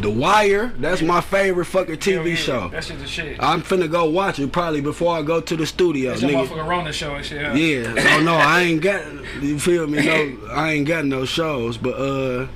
The 0.00 0.10
Wire, 0.10 0.68
that's 0.78 1.02
my 1.02 1.20
favorite 1.20 1.64
fucking 1.64 1.96
TV 1.96 2.30
yeah. 2.30 2.34
show. 2.36 2.68
That 2.68 2.84
shit's 2.84 3.00
the 3.00 3.08
shit. 3.08 3.42
I'm 3.42 3.62
finna 3.62 3.90
go 3.90 4.08
watch 4.08 4.38
it 4.38 4.52
probably 4.52 4.80
before 4.80 5.16
I 5.16 5.22
go 5.22 5.40
to 5.40 5.56
the 5.56 5.66
studio, 5.66 6.14
your 6.14 6.30
nigga. 6.30 6.46
motherfucking 6.46 6.68
Rona 6.68 6.92
show 6.92 7.14
and 7.16 7.26
shit. 7.26 7.44
Huh? 7.44 7.54
Yeah, 7.54 8.16
oh 8.16 8.22
no, 8.22 8.34
I 8.34 8.62
ain't 8.62 8.80
got. 8.80 9.04
You 9.42 9.58
feel 9.58 9.86
me? 9.86 10.04
No, 10.04 10.48
I 10.52 10.72
ain't 10.72 10.86
got 10.86 11.04
no 11.04 11.24
shows, 11.24 11.76
but 11.76 11.94
uh, 11.94 12.46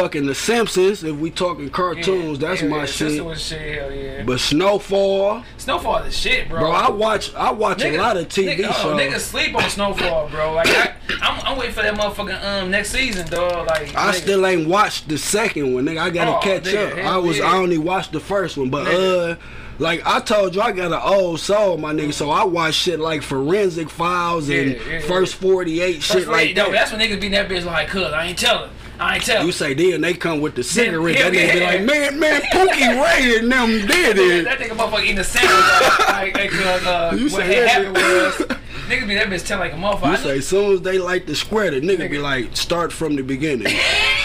fucking 0.00 0.26
The 0.26 0.34
Simpsons. 0.34 1.04
If 1.04 1.16
we 1.16 1.30
talking 1.30 1.70
cartoons, 1.70 2.38
that's 2.38 2.60
Hell 2.60 2.70
my 2.70 2.78
yeah. 2.80 2.86
shit. 2.86 3.38
Shit. 3.38 3.92
Yeah. 4.18 4.22
But 4.24 4.40
Snowfall, 4.40 5.44
Snowfall 5.58 5.98
is 6.04 6.16
shit, 6.16 6.48
bro. 6.48 6.60
bro, 6.60 6.70
I 6.70 6.90
watch. 6.90 7.34
I 7.34 7.50
watch 7.52 7.82
a 7.84 7.96
lot 7.96 8.16
of 8.16 8.28
TV 8.28 8.56
nigga, 8.56 8.68
oh, 8.70 8.72
shows. 8.72 9.00
niggas 9.00 9.20
sleep 9.20 9.54
on 9.56 9.68
Snowfall, 9.68 10.28
bro. 10.28 10.54
Like 10.54 10.68
I, 10.68 10.94
I'm, 11.22 11.40
I'm 11.46 11.58
waiting 11.58 11.74
for 11.74 11.82
that 11.82 11.94
motherfucking 11.94 12.44
um 12.62 12.70
next 12.70 12.90
season, 12.90 13.28
dog. 13.28 13.66
Like 13.66 13.94
I 13.94 14.10
nigga. 14.10 14.14
still 14.14 14.46
ain't 14.46 14.68
watched 14.68 15.08
the 15.08 15.18
second 15.18 15.74
one, 15.74 15.84
nigga. 15.84 15.98
I 15.98 16.10
gotta 16.10 16.36
Oh, 16.36 16.40
catch 16.40 16.64
nigga, 16.64 16.98
up. 16.98 17.04
I 17.04 17.16
was 17.18 17.38
yeah. 17.38 17.44
I 17.52 17.56
only 17.56 17.78
watched 17.78 18.12
the 18.12 18.20
first 18.20 18.56
one, 18.56 18.70
but 18.70 18.86
Nigga. 18.86 19.32
uh, 19.32 19.36
like 19.78 20.02
I 20.06 20.20
told 20.20 20.54
you, 20.54 20.60
I 20.60 20.72
got 20.72 20.92
an 20.92 21.00
old 21.02 21.40
soul, 21.40 21.76
my 21.78 21.92
nigga. 21.92 22.12
So 22.12 22.30
I 22.30 22.44
watch 22.44 22.74
shit 22.74 23.00
like 23.00 23.22
Forensic 23.22 23.88
Files 23.90 24.48
and 24.48 24.72
Yeah, 24.72 24.82
yeah, 24.88 25.00
First 25.00 25.34
Forty 25.36 25.80
Eight, 25.80 26.02
shit 26.02 26.16
First 26.18 26.26
like 26.28 26.36
rate, 26.36 26.56
though. 26.56 26.70
That's 26.70 26.92
when 26.92 27.00
niggas 27.00 27.20
be 27.20 27.26
in 27.26 27.32
that 27.32 27.48
bitch 27.48 27.64
like, 27.64 27.88
cuz 27.88 28.02
I 28.04 28.26
ain't 28.26 28.38
telling. 28.38 28.70
I 29.00 29.14
ain't 29.14 29.24
telling. 29.24 29.46
You 29.46 29.52
say 29.52 29.72
then 29.74 30.02
they 30.02 30.12
come 30.14 30.40
with 30.40 30.54
the 30.54 30.62
cigarette. 30.62 31.16
hell 31.16 31.30
that 31.30 31.36
nigga 31.38 31.52
be 31.54 31.60
like, 31.60 31.82
man, 31.84 32.20
man, 32.20 32.42
Pookie 32.52 33.02
Ray 33.18 33.38
and 33.38 33.50
them 33.50 33.86
did 33.86 34.18
it. 34.18 34.44
That 34.44 34.58
nigga 34.58 34.76
motherfucker 34.76 35.04
eating 35.04 35.18
a 35.18 35.24
sandwich. 35.24 36.08
like, 36.08 36.36
like, 36.36 36.50
cause, 36.50 36.86
uh, 36.86 37.12
You 37.16 37.24
what 37.24 37.32
say 37.32 37.54
had 37.54 37.64
that 37.64 37.70
happened 37.70 37.94
was, 37.94 38.58
niggas 38.88 39.08
be 39.08 39.14
that 39.14 39.28
bitch 39.28 39.46
telling 39.46 39.70
like 39.70 39.72
a 39.72 39.82
motherfucker. 39.82 40.06
You 40.06 40.12
I 40.12 40.16
say 40.16 40.34
knew- 40.34 40.40
soon 40.42 40.72
as 40.74 40.82
they 40.82 40.98
like 40.98 41.24
the 41.24 41.34
square, 41.34 41.70
the 41.70 41.80
nigga, 41.80 42.10
be 42.10 42.18
like, 42.18 42.54
start 42.54 42.92
from 42.92 43.16
the 43.16 43.22
beginning. 43.22 43.74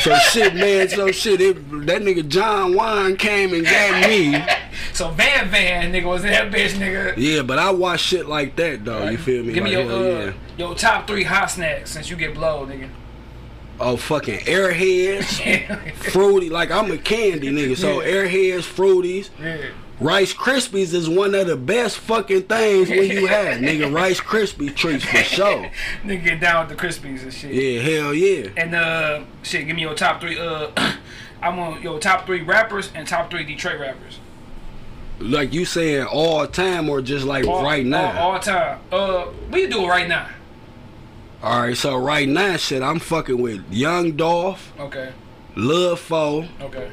so 0.02 0.14
shit, 0.18 0.56
man, 0.56 0.90
so 0.90 1.10
shit. 1.12 1.40
It, 1.40 1.56
that 1.86 2.02
nigga 2.02 2.28
John 2.28 2.76
Wine 2.76 3.16
came 3.16 3.54
and 3.54 3.64
got 3.66 4.10
me. 4.10 4.44
So 4.92 5.10
Van 5.10 5.50
Van 5.50 5.92
nigga 5.92 6.06
was 6.06 6.24
in 6.24 6.32
that 6.32 6.52
bitch, 6.52 6.72
nigga. 6.72 7.16
Yeah, 7.18 7.42
but 7.42 7.60
I 7.60 7.70
watch 7.72 8.00
shit 8.00 8.28
like 8.28 8.56
that 8.56 8.86
though. 8.86 9.10
You 9.10 9.18
feel 9.18 9.44
me? 9.44 9.52
Give 9.52 9.64
me 9.64 9.72
your 9.72 9.92
uh, 9.92 10.26
yeah. 10.28 10.34
your 10.58 10.74
top 10.74 11.06
three 11.06 11.24
hot 11.24 11.52
snacks 11.52 11.92
since 11.92 12.10
you 12.10 12.16
get 12.16 12.34
blow, 12.34 12.66
nigga. 12.66 12.90
Oh 13.80 13.98
fucking 13.98 14.40
airheads, 14.40 15.92
fruity. 16.12 16.50
Like 16.50 16.72
I'm 16.72 16.92
a 16.92 16.98
candy 16.98 17.52
nigga, 17.52 17.76
so 17.78 18.02
Yeah. 18.02 18.08
airheads, 18.26 18.62
fruities, 18.64 19.30
yeah. 19.42 19.70
Rice 20.00 20.34
Krispies 20.34 20.94
is 20.94 21.08
one 21.10 21.34
of 21.36 21.48
the 21.48 21.56
best 21.56 21.98
fucking 22.00 22.44
things 22.44 22.90
when 22.90 23.10
you 23.10 23.28
have 23.28 23.60
nigga 23.60 23.94
Rice 23.94 24.20
Krispie 24.20 24.76
treats 24.76 25.06
for 25.06 25.18
sure. 25.18 25.70
Nigga 26.04 26.24
get 26.24 26.40
down 26.42 26.68
with 26.68 26.78
the 26.78 26.86
Krispies 26.88 27.24
and 27.24 27.34
shit. 27.34 27.54
Yeah, 27.54 27.80
hell 27.82 28.14
yeah. 28.14 28.50
And 28.58 28.76
uh, 28.76 29.22
shit, 29.44 29.66
give 29.68 29.76
me 29.76 29.84
your 29.84 29.94
top 29.96 30.20
three. 30.20 30.38
Uh, 30.38 30.70
I'm 31.42 31.58
on 31.60 31.82
your 31.82 32.00
top 32.00 32.26
three 32.26 32.42
rappers 32.42 32.92
and 32.94 33.08
top 33.08 33.30
three 33.32 33.46
Detroit 33.46 33.80
rappers. 33.80 34.20
Like 35.20 35.54
you 35.54 35.64
saying 35.64 36.06
all 36.08 36.46
time 36.46 36.90
or 36.90 37.02
just 37.02 37.26
like 37.26 37.46
All, 37.48 37.64
right 37.64 37.86
now? 37.86 38.20
all, 38.20 38.32
all 38.34 38.40
time. 38.40 38.80
Uh, 38.92 39.28
we 39.50 39.62
can 39.62 39.70
do 39.70 39.86
it 39.86 39.88
right 39.88 40.10
now. 40.10 40.28
All 41.44 41.62
right, 41.62 41.78
so 41.78 41.98
right 41.98 42.28
now, 42.28 42.58
shit, 42.58 42.82
I'm 42.82 43.00
fucking 43.00 43.40
with 43.40 43.64
Young 43.72 44.14
Dolph, 44.14 44.72
Okay. 44.80 45.12
Lil 45.56 45.96
Foe, 45.96 46.48
Okay. 46.62 46.90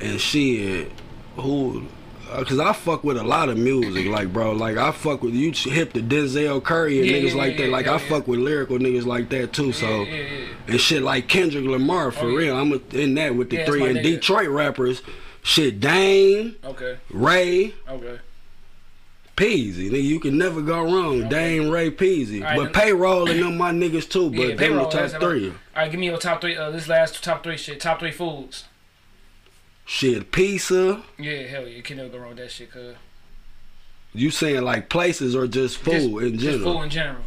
and 0.00 0.20
shit. 0.20 0.92
Who? 1.36 1.84
uh, 2.30 2.44
Cause 2.44 2.58
I 2.58 2.72
fuck 2.74 3.02
with 3.04 3.16
a 3.16 3.22
lot 3.24 3.48
of 3.48 3.56
music, 3.58 4.06
like 4.06 4.32
bro, 4.32 4.52
like 4.52 4.76
I 4.76 4.90
fuck 4.92 5.22
with 5.22 5.34
you 5.34 5.52
hip 5.52 5.92
the 5.94 6.00
Denzel 6.00 6.62
Curry 6.62 6.98
and 7.00 7.06
Yeah, 7.08 7.16
niggas 7.18 7.30
yeah, 7.30 7.34
like 7.36 7.58
yeah, 7.58 7.66
that. 7.66 7.70
Like 7.72 7.86
yeah, 7.86 7.92
I 7.92 7.96
yeah. 8.00 8.08
fuck 8.08 8.28
with 8.28 8.38
lyrical 8.40 8.78
niggas 8.78 9.04
like 9.06 9.28
that 9.30 9.52
too. 9.52 9.72
So 9.72 9.86
and 10.66 10.80
shit 10.80 11.02
like 11.02 11.28
Kendrick 11.28 11.64
Lamar 11.64 12.10
for 12.10 12.26
Oh, 12.26 12.34
real. 12.34 12.56
I'm 12.56 12.72
in 12.92 13.14
that 13.14 13.34
with 13.36 13.50
the 13.50 13.64
three 13.64 13.84
and 13.86 13.96
nigga. 13.98 14.02
Detroit 14.02 14.48
rappers. 14.48 15.02
Shit, 15.42 15.80
Dame, 15.80 16.56
Okay. 16.64 16.98
Ray, 17.10 17.74
Okay. 17.88 18.18
Peezy, 19.36 19.90
nigga, 19.90 20.02
you 20.02 20.20
can 20.20 20.36
never 20.36 20.60
go 20.60 20.82
wrong. 20.82 21.28
Dame 21.28 21.70
Ray 21.70 21.90
Peezy, 21.90 22.42
right, 22.42 22.56
but 22.56 22.72
payroll 22.72 23.30
and 23.30 23.42
them 23.42 23.56
my 23.56 23.72
niggas 23.72 24.08
too. 24.08 24.28
But 24.30 24.38
Yeah, 24.38 24.46
them 24.48 24.56
the 24.56 24.62
payroll. 24.62 24.88
top 24.90 25.10
three. 25.20 25.48
All 25.48 25.54
right, 25.74 25.90
give 25.90 25.98
me 25.98 26.06
your 26.06 26.18
top 26.18 26.40
three. 26.42 26.56
Uh, 26.56 26.70
this 26.70 26.86
last 26.86 27.24
top 27.24 27.42
three 27.42 27.56
shit. 27.56 27.80
Top 27.80 28.00
three 28.00 28.10
foods. 28.10 28.64
Shit, 29.84 30.30
pizza. 30.32 31.02
Yeah, 31.18 31.42
hell 31.46 31.62
yeah, 31.66 31.76
you 31.76 31.82
can 31.82 31.96
never 31.96 32.10
go 32.10 32.18
wrong 32.18 32.28
with 32.30 32.38
that 32.38 32.50
shit. 32.50 32.70
Cause 32.70 32.94
You 34.12 34.30
saying 34.30 34.62
like 34.62 34.88
places 34.90 35.34
or 35.34 35.46
just 35.46 35.78
food 35.78 35.92
just, 35.94 36.04
in 36.34 36.38
general? 36.38 36.58
just 36.58 36.64
food 36.64 36.82
in 36.82 36.90
general. 36.90 37.22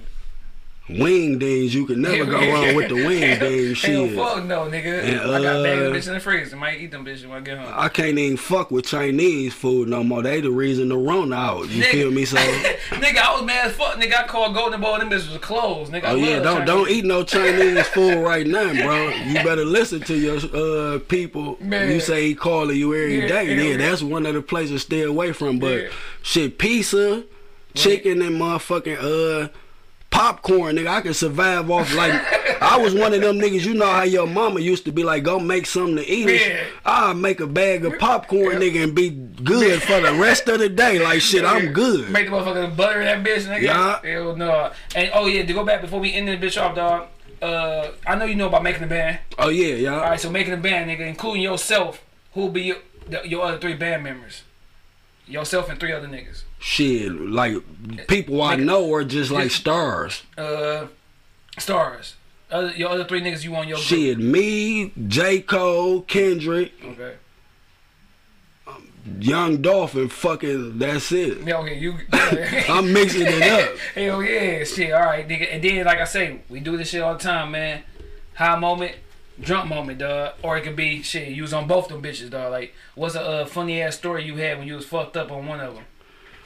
Wing 0.87 1.39
dings, 1.39 1.73
you 1.73 1.87
can 1.87 1.99
never 1.99 2.25
go 2.25 2.37
wrong 2.53 2.75
with 2.75 2.89
the 2.89 2.93
wing. 3.07 3.21
Hell, 3.23 3.73
Shit. 3.73 4.15
fuck 4.15 4.45
no, 4.45 4.67
nigga. 4.69 5.03
And, 5.03 5.19
I 5.19 5.41
got 5.41 5.63
bags 5.63 5.81
of 5.81 5.91
uh, 5.91 5.95
bitch 5.95 6.07
in 6.09 6.13
the 6.13 6.19
freezer. 6.19 6.55
Might 6.57 6.79
eat 6.79 6.91
them 6.91 7.03
bitches 7.03 7.23
when 7.27 7.39
I 7.39 7.41
get 7.41 7.57
home. 7.57 7.73
I 7.75 7.89
can't 7.89 8.15
even 8.19 8.37
fuck 8.37 8.69
with 8.69 8.85
Chinese 8.85 9.51
food 9.55 9.89
no 9.89 10.03
more. 10.03 10.21
They 10.21 10.41
the 10.41 10.51
reason 10.51 10.89
the 10.89 10.97
run 10.97 11.33
out. 11.33 11.67
You 11.69 11.81
Nigga. 11.83 11.91
feel 11.91 12.11
me? 12.11 12.25
So, 12.25 12.37
nigga, 12.91 13.17
I 13.17 13.33
was 13.33 13.43
mad 13.43 13.65
as 13.71 13.75
fuck. 13.75 13.95
Nigga, 13.95 14.13
I 14.25 14.27
called 14.27 14.53
Golden 14.53 14.79
Boy. 14.79 14.99
Them 14.99 15.09
bitches 15.09 15.29
was 15.31 15.39
closed. 15.41 15.91
Nigga, 15.91 16.03
oh 16.05 16.15
yeah, 16.17 16.37
don't 16.39 16.57
Chinese. 16.57 16.67
don't 16.67 16.89
eat 16.91 17.05
no 17.05 17.23
Chinese 17.23 17.87
food 17.87 18.23
right 18.23 18.45
now, 18.45 18.71
bro. 18.71 19.07
You 19.09 19.33
better 19.43 19.65
listen 19.65 20.01
to 20.01 20.15
your 20.15 20.37
uh 20.37 20.99
people. 20.99 21.57
Man. 21.61 21.89
You 21.89 21.99
say 21.99 22.27
he 22.27 22.35
calling 22.35 22.77
you 22.77 22.93
every 22.93 23.21
Yeah, 23.21 23.27
day. 23.27 23.71
yeah. 23.71 23.77
that's 23.77 24.03
one 24.03 24.27
of 24.27 24.35
the 24.35 24.41
places 24.43 24.81
to 24.83 24.85
stay 24.85 25.01
away 25.01 25.31
from. 25.31 25.57
But 25.57 25.81
Yeah. 25.81 25.87
shit, 26.21 26.59
pizza, 26.59 27.23
chicken, 27.73 28.21
and 28.21 28.39
motherfucking 28.39 29.45
uh. 29.45 29.47
Popcorn, 30.09 30.77
nigga, 30.77 30.87
I 30.87 31.01
can 31.01 31.13
survive 31.13 31.69
off 31.69 31.93
like 31.93 32.13
I 32.61 32.77
was 32.77 32.95
one 32.95 33.13
of 33.13 33.21
them 33.21 33.37
niggas. 33.37 33.65
You 33.65 33.73
know 33.73 33.85
how 33.85 34.03
your 34.03 34.27
mama 34.27 34.61
used 34.61 34.85
to 34.85 34.91
be 34.91 35.03
like, 35.03 35.23
"Go 35.23 35.39
make 35.39 35.65
something 35.65 35.97
to 35.97 36.09
eat." 36.09 36.41
Yeah. 36.41 36.63
I'll 36.85 37.13
make 37.13 37.41
a 37.41 37.47
bag 37.47 37.83
of 37.83 37.99
popcorn, 37.99 38.57
nigga, 38.57 38.83
and 38.85 38.95
be 38.95 39.09
good 39.09 39.83
for 39.83 39.99
the 39.99 40.13
rest 40.13 40.47
of 40.47 40.59
the 40.59 40.69
day. 40.69 40.99
Like 40.99 41.19
shit, 41.19 41.43
I'm 41.43 41.73
good. 41.73 42.09
Make 42.09 42.29
the 42.29 42.31
motherfucking 42.31 42.77
butter 42.77 43.03
that 43.03 43.25
bitch, 43.25 43.45
nigga. 43.45 43.61
Yeah. 43.61 43.99
Hell 44.01 44.35
no. 44.37 44.71
And 44.95 45.11
oh 45.13 45.27
yeah, 45.27 45.45
to 45.45 45.53
go 45.53 45.65
back 45.65 45.81
before 45.81 45.99
we 45.99 46.13
end 46.13 46.29
the 46.29 46.37
bitch 46.37 46.61
off, 46.61 46.75
dog. 46.75 47.07
Uh, 47.41 47.91
I 48.07 48.15
know 48.15 48.25
you 48.25 48.35
know 48.35 48.47
about 48.47 48.63
making 48.63 48.83
a 48.83 48.87
band. 48.87 49.19
Oh 49.37 49.49
yeah, 49.49 49.75
y'all. 49.75 49.95
All 49.95 50.09
right, 50.11 50.19
so 50.19 50.31
making 50.31 50.53
a 50.53 50.57
band, 50.57 50.89
nigga, 50.89 51.05
including 51.07 51.41
yourself. 51.41 52.01
Who'll 52.33 52.49
be 52.49 52.61
your, 52.63 52.77
your 53.25 53.43
other 53.43 53.57
three 53.57 53.75
band 53.75 54.03
members? 54.03 54.43
Yourself 55.27 55.69
and 55.69 55.79
three 55.79 55.91
other 55.91 56.07
niggas. 56.07 56.43
Shit, 56.65 57.11
like 57.11 57.57
people 58.07 58.41
I 58.41 58.55
know 58.55 58.91
are 58.91 59.03
just 59.03 59.29
like 59.29 59.51
stars. 59.51 60.23
Uh, 60.35 60.87
stars. 61.59 62.15
Other, 62.49 62.71
your 62.71 62.89
other 62.89 63.03
three 63.03 63.21
niggas 63.21 63.43
you 63.43 63.51
want 63.51 63.67
your 63.67 63.77
group. 63.77 63.85
Shit, 63.85 64.17
me, 64.17 64.91
J. 65.07 65.41
Cole, 65.41 66.01
Kendrick, 66.01 66.71
Okay. 66.83 67.13
Young 69.19 69.61
Dolphin, 69.61 70.09
fucking 70.09 70.79
that's 70.79 71.11
it. 71.11 71.41
Yeah, 71.45 71.57
okay, 71.59 71.77
you. 71.77 71.99
Yeah. 72.11 72.63
I'm 72.69 72.91
mixing 72.91 73.27
it 73.27 73.43
up. 73.43 73.77
Hell 73.93 74.23
yeah, 74.23 74.63
shit. 74.63 74.91
All 74.91 75.05
right, 75.05 75.27
nigga. 75.27 75.53
And 75.53 75.63
then, 75.63 75.85
like 75.85 75.99
I 75.99 76.05
say, 76.05 76.39
we 76.49 76.61
do 76.61 76.77
this 76.77 76.89
shit 76.89 77.03
all 77.03 77.13
the 77.13 77.19
time, 77.19 77.51
man. 77.51 77.83
High 78.33 78.57
moment, 78.57 78.95
drunk 79.39 79.69
moment, 79.69 79.99
dog. 79.99 80.33
Or 80.41 80.57
it 80.57 80.63
could 80.63 80.75
be 80.75 81.03
shit. 81.03 81.27
You 81.27 81.43
was 81.43 81.53
on 81.53 81.67
both 81.67 81.89
them 81.89 82.01
bitches, 82.01 82.31
dog. 82.31 82.49
Like, 82.51 82.73
what's 82.95 83.13
a 83.13 83.21
uh, 83.21 83.45
funny 83.45 83.83
ass 83.83 83.95
story 83.95 84.23
you 84.23 84.35
had 84.37 84.57
when 84.57 84.67
you 84.67 84.73
was 84.73 84.87
fucked 84.87 85.15
up 85.15 85.31
on 85.31 85.45
one 85.45 85.59
of 85.59 85.75
them? 85.75 85.83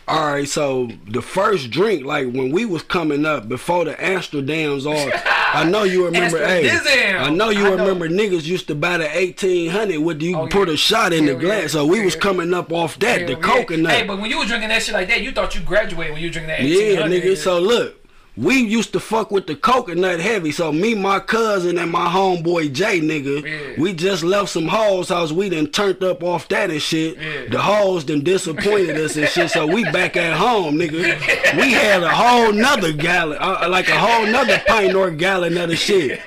All 0.09 0.25
right, 0.31 0.47
so 0.47 0.89
the 1.07 1.21
first 1.21 1.69
drink, 1.69 2.03
like 2.05 2.31
when 2.31 2.51
we 2.51 2.65
was 2.65 2.81
coming 2.81 3.25
up 3.25 3.47
before 3.47 3.85
the 3.85 3.93
Amsterdams, 3.93 4.85
all 4.85 5.11
I 5.51 5.63
know 5.69 5.83
you 5.83 6.05
remember. 6.05 6.39
hey. 6.45 6.69
I 7.17 7.29
know 7.29 7.49
you 7.49 7.59
I 7.65 7.69
know. 7.69 7.75
remember 7.77 8.09
niggas 8.09 8.43
used 8.45 8.67
to 8.67 8.75
buy 8.75 8.97
the 8.97 9.17
eighteen 9.17 9.69
hundred. 9.69 9.99
What 9.99 10.17
do 10.17 10.25
you 10.25 10.35
Oh, 10.37 10.47
put 10.47 10.67
yeah. 10.67 10.73
a 10.73 10.77
shot 10.77 11.13
in 11.13 11.25
the 11.25 11.35
glass? 11.35 11.61
yeah. 11.61 11.67
So 11.67 11.85
we 11.85 12.03
was 12.03 12.15
coming 12.15 12.53
up 12.53 12.71
off 12.71 12.97
that, 12.99 13.27
the 13.27 13.33
yeah. 13.33 13.39
coconut. 13.39 13.91
Hey, 13.91 14.07
but 14.07 14.19
when 14.19 14.29
you 14.31 14.39
was 14.39 14.47
drinking 14.47 14.69
that 14.69 14.81
shit 14.83 14.93
like 14.93 15.07
that, 15.09 15.21
you 15.21 15.31
thought 15.31 15.53
you 15.55 15.61
graduated 15.61 16.13
when 16.13 16.21
you 16.21 16.27
was 16.27 16.33
drinking 16.33 16.49
that. 16.49 16.61
Yeah, 16.63 17.01
1800, 17.01 17.23
nigga. 17.23 17.37
So 17.37 17.59
look, 17.59 17.98
we 18.41 18.55
used 18.63 18.93
to 18.93 18.99
fuck 19.01 19.31
with 19.31 19.47
the 19.47 19.55
coconut 19.55 20.19
heavy. 20.21 20.51
So 20.51 20.71
me, 20.71 20.95
my 20.95 21.19
cousin, 21.19 21.77
and 21.77 21.91
my 21.91 22.07
homeboy 22.07 22.71
Jay, 22.71 23.01
nigga, 23.01 23.43
Yeah. 23.43 23.81
we 23.81 23.91
just 23.93 24.23
left 24.23 24.49
some 24.49 24.67
hoes 24.69 25.09
house. 25.09 25.31
We 25.33 25.49
done 25.49 25.67
turned 25.67 26.01
up 26.03 26.23
off 26.23 26.47
that 26.47 26.69
and 26.71 26.81
shit. 26.81 27.17
Yeah. 27.17 27.49
The 27.49 27.59
hoes 27.59 28.05
done 28.05 28.23
disappointed 28.23 28.95
us 28.97 29.17
and 29.17 29.27
shit. 29.27 29.51
So 29.51 29.67
we 29.67 29.83
back 29.83 30.15
at 30.15 30.33
home, 30.37 30.75
nigga. 30.77 31.57
We 31.57 31.73
had 31.73 32.01
a 32.03 32.09
whole 32.09 32.53
nother 32.53 32.93
gallon, 32.93 33.37
uh, 33.41 33.67
like 33.69 33.89
a 33.89 33.97
whole 33.99 34.25
nother 34.25 34.61
pint 34.67 34.93
or 34.95 35.11
gallon 35.11 35.57
of 35.57 35.69
the 35.69 35.75
shit. 35.75 36.21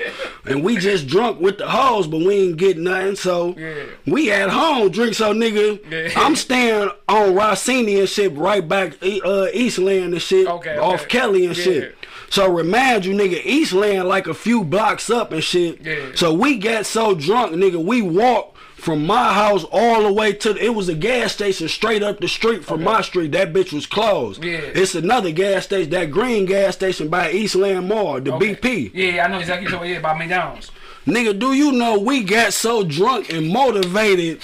And 0.45 0.63
we 0.65 0.77
just 0.77 1.07
drunk 1.07 1.41
with 1.41 1.59
the 1.59 1.69
hoes, 1.69 2.07
but 2.09 2.19
we 2.19 2.35
ain't 2.49 2.57
get 2.59 2.77
nothing. 2.77 3.17
So 3.17 3.55
Yeah. 3.57 3.75
we 4.07 4.31
at 4.31 4.51
home 4.51 4.91
drink. 4.91 5.15
So 5.15 5.33
nigga. 5.33 6.13
I'm 6.17 6.37
staying 6.37 6.91
on 7.09 7.35
Rossini 7.35 8.01
and 8.01 8.09
shit 8.09 8.37
right 8.37 8.67
back 8.67 8.95
uh, 9.03 9.47
Eastland 9.55 10.13
and 10.13 10.21
shit 10.23 10.47
Okay, 10.47 10.77
off 10.77 11.03
okay. 11.03 11.09
Kelly 11.09 11.47
and 11.47 11.57
shit. 11.57 11.95
So 12.33 12.51
remind 12.51 13.05
you, 13.05 13.15
nigga, 13.15 13.45
Eastland 13.45 14.09
like 14.09 14.27
a 14.27 14.33
few 14.33 14.65
blocks 14.65 15.11
up 15.11 15.33
and 15.33 15.45
shit. 15.45 15.83
Yeah. 15.83 16.13
So 16.15 16.33
we 16.33 16.57
got 16.57 16.87
so 16.87 17.15
drunk, 17.15 17.53
nigga, 17.53 17.85
we 17.85 18.01
walked 18.01 18.57
from 18.75 19.05
my 19.05 19.35
house 19.35 19.67
all 19.71 20.03
the 20.03 20.11
way 20.11 20.33
to 20.33 20.55
the, 20.55 20.65
it 20.65 20.75
was 20.75 20.89
a 20.89 20.95
gas 20.95 21.35
station 21.35 21.69
straight 21.69 22.03
up 22.03 22.21
the 22.21 22.29
street 22.29 22.65
from 22.65 22.83
my 22.83 23.03
street. 23.03 23.33
That 23.33 23.53
bitch 23.53 23.71
was 23.71 23.85
closed. 23.85 24.43
Yeah. 24.43 24.61
It's 24.63 24.95
another 24.95 25.31
gas 25.31 25.65
station, 25.65 25.91
that 25.91 26.11
green 26.11 26.47
gas 26.47 26.73
station 26.75 27.09
by 27.09 27.31
Eastland 27.33 27.87
Mall, 27.89 28.19
the 28.19 28.33
Okay. 28.33 28.55
BP. 28.55 28.91
Yeah, 28.95 29.27
I 29.27 29.29
know 29.29 29.39
exactly 29.39 29.67
what 29.67 29.87
you're 29.87 29.97
talking 29.97 29.97
about. 29.99 30.17
McDonald's. 30.17 30.71
Nigga, 31.07 31.37
do 31.39 31.53
you 31.53 31.73
know 31.73 31.99
we 31.99 32.23
got 32.23 32.53
so 32.53 32.85
drunk 32.85 33.33
and 33.33 33.49
motivated 33.49 34.41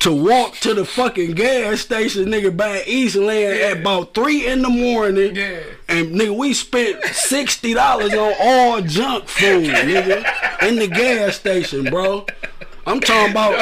to 0.00 0.12
walk 0.12 0.56
to 0.56 0.74
the 0.74 0.84
fucking 0.84 1.32
gas 1.32 1.80
station, 1.80 2.26
nigga, 2.26 2.56
by 2.56 2.82
Eastland 2.86 3.58
at 3.58 3.80
about 3.80 4.14
three 4.14 4.46
in 4.46 4.62
the 4.62 4.68
morning. 4.68 5.36
Yeah. 5.36 5.60
And 5.88 6.08
nigga, 6.08 6.36
we 6.36 6.54
spent 6.54 7.04
sixty 7.04 7.74
dollars 7.74 8.12
on 8.14 8.34
all 8.40 8.80
junk 8.80 9.28
food, 9.28 9.66
nigga, 9.66 10.66
in 10.66 10.76
the 10.76 10.88
gas 10.88 11.36
station, 11.36 11.84
bro. 11.84 12.26
I'm 12.90 13.00
talking 13.00 13.30
about, 13.30 13.54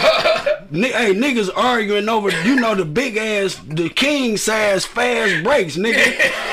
hey, 0.70 1.12
niggas 1.14 1.50
arguing 1.55 2.09
over, 2.09 2.30
you 2.46 2.56
know, 2.56 2.74
the 2.74 2.84
big 2.84 3.16
ass, 3.16 3.60
the 3.66 3.88
king 3.90 4.36
size 4.36 4.84
fast 4.86 5.44
breaks, 5.44 5.76
nigga. 5.76 6.02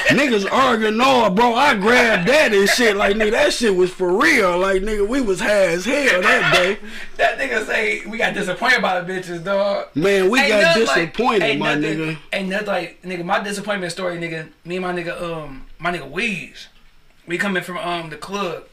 niggas 0.10 0.52
arguing, 0.52 1.00
oh, 1.02 1.30
bro, 1.30 1.54
I 1.56 1.76
grabbed 1.76 2.28
that 2.28 2.54
and 2.54 2.68
shit. 2.70 2.96
Like, 2.98 3.16
nigga, 3.16 3.32
that 3.32 3.54
shit 3.54 3.76
was 3.76 3.92
for 3.92 4.22
real. 4.22 4.58
Like, 4.58 4.82
nigga, 4.82 5.08
we 5.08 5.22
was 5.22 5.40
high 5.40 5.68
as 5.68 5.86
hell 5.86 6.22
that 6.22 6.54
day. 6.54 6.78
That 7.18 7.38
nigga 7.40 7.66
say 7.66 8.06
we 8.06 8.18
got 8.18 8.34
disappointed 8.34 8.82
by 8.82 9.00
the 9.00 9.12
bitches, 9.12 9.44
dog. 9.44 9.88
Man, 9.96 10.30
we 10.30 10.40
Ain't 10.40 10.50
got 10.50 10.62
nothing 10.62 10.86
like- 10.88 11.14
disappointed, 11.14 11.60
my 11.60 11.76
nothing- 11.76 11.98
nigga. 12.00 12.18
Ain't 12.34 12.50
nothing 12.50 12.68
like 12.68 13.02
nigga. 13.04 13.24
My 13.24 13.40
disappointment 13.42 13.92
story, 13.92 14.18
nigga. 14.18 14.50
Me 14.66 14.76
and 14.78 14.86
my 14.86 14.94
nigga, 14.94 15.22
um, 15.22 15.66
my 15.80 15.92
nigga 15.92 16.12
Weeze. 16.12 16.68
We 17.28 17.38
coming 17.38 17.64
from 17.64 17.78
um 17.78 18.10
the 18.10 18.18
club, 18.18 18.66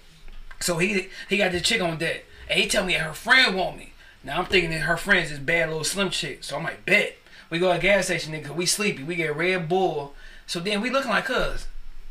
so 0.60 0.78
he 0.78 1.08
he 1.28 1.36
got 1.38 1.52
this 1.52 1.62
chick 1.62 1.80
on 1.80 1.96
deck, 1.98 2.24
and 2.50 2.60
he 2.60 2.68
tell 2.68 2.84
me 2.84 2.94
her 2.94 3.12
friend 3.14 3.54
want 3.56 3.78
me. 3.78 3.91
Now 4.24 4.38
I'm 4.38 4.46
thinking 4.46 4.70
that 4.70 4.80
her 4.80 4.96
friend's 4.96 5.30
is 5.30 5.38
bad 5.38 5.68
little 5.68 5.84
slim 5.84 6.10
chick, 6.10 6.44
so 6.44 6.56
I'm 6.56 6.64
like, 6.64 6.84
bet. 6.86 7.16
We 7.50 7.58
go 7.58 7.68
to 7.70 7.78
a 7.78 7.80
gas 7.80 8.06
station, 8.06 8.32
nigga. 8.32 8.54
We 8.54 8.64
sleepy. 8.64 9.02
We 9.02 9.14
get 9.14 9.36
Red 9.36 9.68
Bull. 9.68 10.14
So 10.46 10.58
then 10.58 10.80
we 10.80 10.90
looking 10.90 11.10
like 11.10 11.26
cuz. 11.26 11.66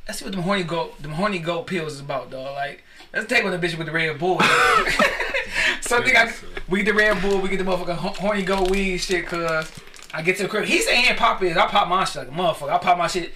Let's 0.08 0.20
see 0.20 0.26
what 0.26 0.36
the 0.36 0.42
horny 0.42 0.64
goat, 0.64 1.02
them 1.02 1.14
horny 1.14 1.40
goat 1.40 1.68
pills 1.68 1.94
is 1.94 2.00
about, 2.00 2.30
dog. 2.30 2.54
Like, 2.54 2.84
let's 3.14 3.28
take 3.28 3.44
on 3.44 3.52
the 3.52 3.58
bitch 3.58 3.78
with 3.78 3.88
the 3.88 3.94
Red 3.94 4.20
Bull. 4.20 4.40
so 5.82 6.02
nigga, 6.02 6.16
I, 6.16 6.34
we 6.70 6.84
get 6.84 6.92
the 6.92 6.94
Red 6.94 7.22
Bull, 7.22 7.40
we 7.40 7.50
get 7.50 7.58
the 7.58 7.64
motherfucking 7.64 8.18
horny 8.18 8.44
goat 8.44 8.70
weed 8.70 8.98
shit, 8.98 9.26
cuz. 9.26 9.72
I 10.14 10.22
get 10.22 10.38
to 10.38 10.44
the 10.44 10.50
crib. 10.50 10.66
He 10.66 10.80
saying 10.82 11.16
pop 11.16 11.42
his. 11.42 11.56
I 11.56 11.68
pop 11.68 11.88
my 11.88 12.04
shit 12.04 12.28
like 12.28 12.28
a 12.28 12.32
motherfucker. 12.32 12.70
I 12.70 12.78
pop 12.78 12.98
my 12.98 13.08
shit, 13.08 13.34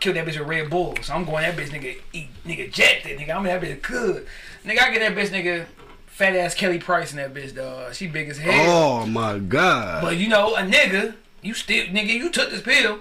kill 0.00 0.14
that 0.14 0.24
bitch 0.26 0.38
with 0.38 0.48
Red 0.48 0.70
Bull. 0.70 0.96
So 1.02 1.14
I'm 1.14 1.24
going 1.24 1.42
that 1.42 1.56
bitch 1.56 1.68
nigga 1.68 1.98
eat 2.12 2.28
nigga 2.44 2.72
jacked 2.72 3.06
it, 3.06 3.18
nigga. 3.18 3.36
I'm 3.36 3.44
that 3.44 3.60
bitch 3.60 3.82
good. 3.82 4.26
Nigga, 4.64 4.80
I 4.80 4.92
get 4.92 5.00
that 5.00 5.14
bitch 5.14 5.30
nigga 5.30 5.66
fat 6.18 6.34
ass 6.34 6.54
Kelly 6.54 6.78
Price 6.78 7.12
in 7.12 7.16
that 7.18 7.32
bitch, 7.32 7.54
dog. 7.54 7.94
She 7.94 8.08
big 8.08 8.28
as 8.28 8.38
hell. 8.38 9.02
Oh 9.02 9.06
my 9.06 9.38
god. 9.38 10.02
But 10.02 10.16
you 10.16 10.28
know, 10.28 10.54
a 10.56 10.60
nigga, 10.62 11.14
you 11.42 11.54
still 11.54 11.86
nigga, 11.86 12.08
you 12.08 12.30
took 12.30 12.50
this 12.50 12.60
pill. 12.62 12.98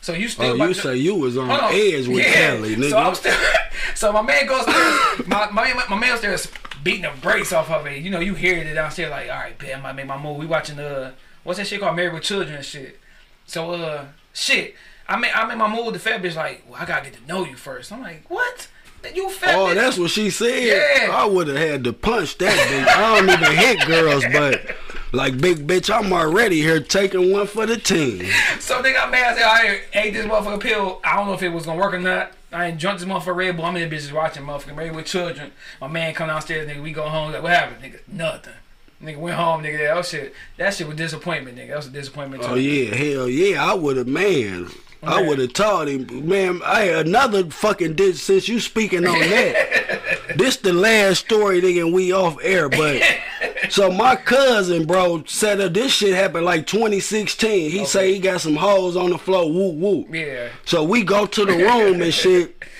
So 0.00 0.12
you 0.12 0.28
still 0.28 0.60
Oh, 0.60 0.66
you 0.66 0.74
to- 0.74 0.80
say 0.80 0.96
you 0.96 1.14
was 1.16 1.36
on 1.38 1.50
on. 1.50 1.72
edge 1.72 2.06
with 2.06 2.18
Yeah. 2.18 2.32
Kelly, 2.34 2.76
nigga. 2.76 2.90
So 2.90 2.98
I'm 2.98 3.14
still. 3.14 3.34
so 3.94 4.12
my 4.12 4.22
man 4.22 4.46
goes 4.46 4.64
upstairs. 4.66 5.26
my, 5.26 5.50
my 5.50 5.84
my 5.88 5.98
man 5.98 6.12
upstairs 6.12 6.46
beating 6.84 7.02
the 7.02 7.10
brakes 7.20 7.52
off 7.52 7.70
of 7.70 7.86
it. 7.86 8.02
You 8.02 8.10
know, 8.10 8.20
you 8.20 8.34
hear 8.34 8.56
it 8.58 8.72
downstairs 8.74 9.10
like, 9.10 9.28
all 9.28 9.36
right, 9.36 9.60
man, 9.60 9.78
I 9.78 9.82
might 9.82 9.92
make 9.96 10.06
my 10.06 10.18
move. 10.22 10.36
We 10.36 10.46
watching 10.46 10.78
uh, 10.78 11.12
what's 11.44 11.58
that 11.58 11.66
shit 11.66 11.80
called 11.80 11.96
Married 11.96 12.12
with 12.14 12.22
Children 12.22 12.56
and 12.56 12.64
shit. 12.64 13.00
So 13.46 13.72
uh, 13.72 14.04
shit, 14.34 14.74
I 15.08 15.16
made 15.16 15.32
I 15.32 15.46
made 15.46 15.56
my 15.58 15.68
move 15.74 15.86
with 15.86 15.94
the 15.94 16.00
fat 16.00 16.22
bitch 16.22 16.36
like, 16.36 16.64
well, 16.68 16.78
I 16.80 16.84
gotta 16.84 17.10
get 17.10 17.18
to 17.20 17.26
know 17.26 17.44
you 17.44 17.56
first. 17.56 17.90
I'm 17.90 18.02
like, 18.02 18.24
what? 18.28 18.68
You 19.14 19.30
fat 19.30 19.54
Oh, 19.54 19.66
bitch? 19.66 19.74
that's 19.74 19.98
what 19.98 20.10
she 20.10 20.30
said. 20.30 20.62
Yeah. 21.06 21.10
I 21.16 21.24
would 21.24 21.46
have 21.48 21.56
had 21.56 21.84
to 21.84 21.92
punch 21.92 22.36
that 22.38 22.52
bitch. 22.52 22.88
I 22.88 23.20
don't 23.20 23.30
even 23.30 23.56
hit 23.56 23.86
girls, 23.86 24.24
but 24.32 24.76
like 25.12 25.38
big 25.40 25.66
bitch, 25.66 25.88
I'm 25.92 26.12
already 26.12 26.60
here 26.60 26.80
taking 26.80 27.32
one 27.32 27.46
for 27.46 27.64
the 27.66 27.76
team. 27.76 28.26
So 28.60 28.82
they 28.82 28.92
got 28.92 29.10
mad. 29.10 29.32
I 29.32 29.36
said, 29.36 29.80
I 29.94 29.98
ate 30.00 30.10
this 30.14 30.26
motherfucking 30.26 30.60
pill. 30.60 31.00
I 31.04 31.16
don't 31.16 31.26
know 31.26 31.32
if 31.34 31.42
it 31.42 31.48
was 31.50 31.64
gonna 31.66 31.78
work 31.80 31.94
or 31.94 32.00
not. 32.00 32.32
I 32.50 32.66
ain't 32.66 32.78
drunk 32.80 32.98
this 32.98 33.08
motherfucker 33.08 33.36
Red 33.36 33.56
Bull. 33.56 33.66
I'm 33.66 33.76
in 33.76 33.88
the 33.88 33.94
bitches 33.96 34.10
watching 34.12 34.42
motherfucking 34.42 34.74
Married 34.76 34.94
with 34.96 35.06
Children. 35.06 35.52
My 35.80 35.86
man 35.88 36.14
come 36.14 36.28
downstairs, 36.28 36.68
nigga. 36.68 36.82
We 36.82 36.92
go 36.92 37.08
home. 37.08 37.32
Like, 37.32 37.42
what 37.42 37.52
happened, 37.52 37.82
nigga? 37.82 38.00
Nothing. 38.08 38.54
Nigga 39.02 39.18
went 39.18 39.36
home, 39.36 39.62
nigga. 39.62 39.94
That 39.94 40.04
shit. 40.06 40.34
That 40.56 40.74
shit 40.74 40.86
was 40.88 40.96
disappointment, 40.96 41.56
nigga. 41.56 41.68
That 41.68 41.76
was 41.76 41.86
a 41.86 41.90
disappointment. 41.90 42.42
Oh 42.46 42.54
yeah, 42.56 42.94
hell 42.94 43.28
yeah, 43.28 43.64
I 43.64 43.74
would 43.74 43.96
have 43.96 44.08
man. 44.08 44.68
I 45.02 45.22
would 45.22 45.38
have 45.38 45.52
told 45.52 45.88
him, 45.88 46.28
man. 46.28 46.60
I 46.64 46.82
had 46.82 47.06
another 47.06 47.44
fucking 47.50 47.94
did 47.94 48.16
since 48.16 48.48
you 48.48 48.60
speaking 48.60 49.06
on 49.06 49.18
that. 49.20 50.00
this 50.36 50.56
the 50.56 50.72
last 50.72 51.20
story, 51.20 51.60
nigga. 51.60 51.86
and 51.86 51.92
We 51.94 52.12
off 52.12 52.38
air, 52.42 52.68
but 52.68 53.00
so 53.70 53.90
my 53.90 54.16
cousin, 54.16 54.86
bro, 54.86 55.24
said 55.26 55.58
that 55.58 55.74
this 55.74 55.92
shit 55.92 56.14
happened 56.14 56.44
like 56.44 56.66
2016. 56.66 57.70
He 57.70 57.84
say 57.84 58.12
he 58.12 58.18
got 58.18 58.40
some 58.40 58.56
hoes 58.56 58.96
on 58.96 59.10
the 59.10 59.18
floor. 59.18 59.50
Whoop 59.52 59.74
whoop. 59.76 60.14
Yeah. 60.14 60.48
So 60.64 60.82
we 60.82 61.04
go 61.04 61.26
to 61.26 61.44
the 61.44 61.56
room 61.56 62.02
and 62.02 62.12
shit. 62.12 62.56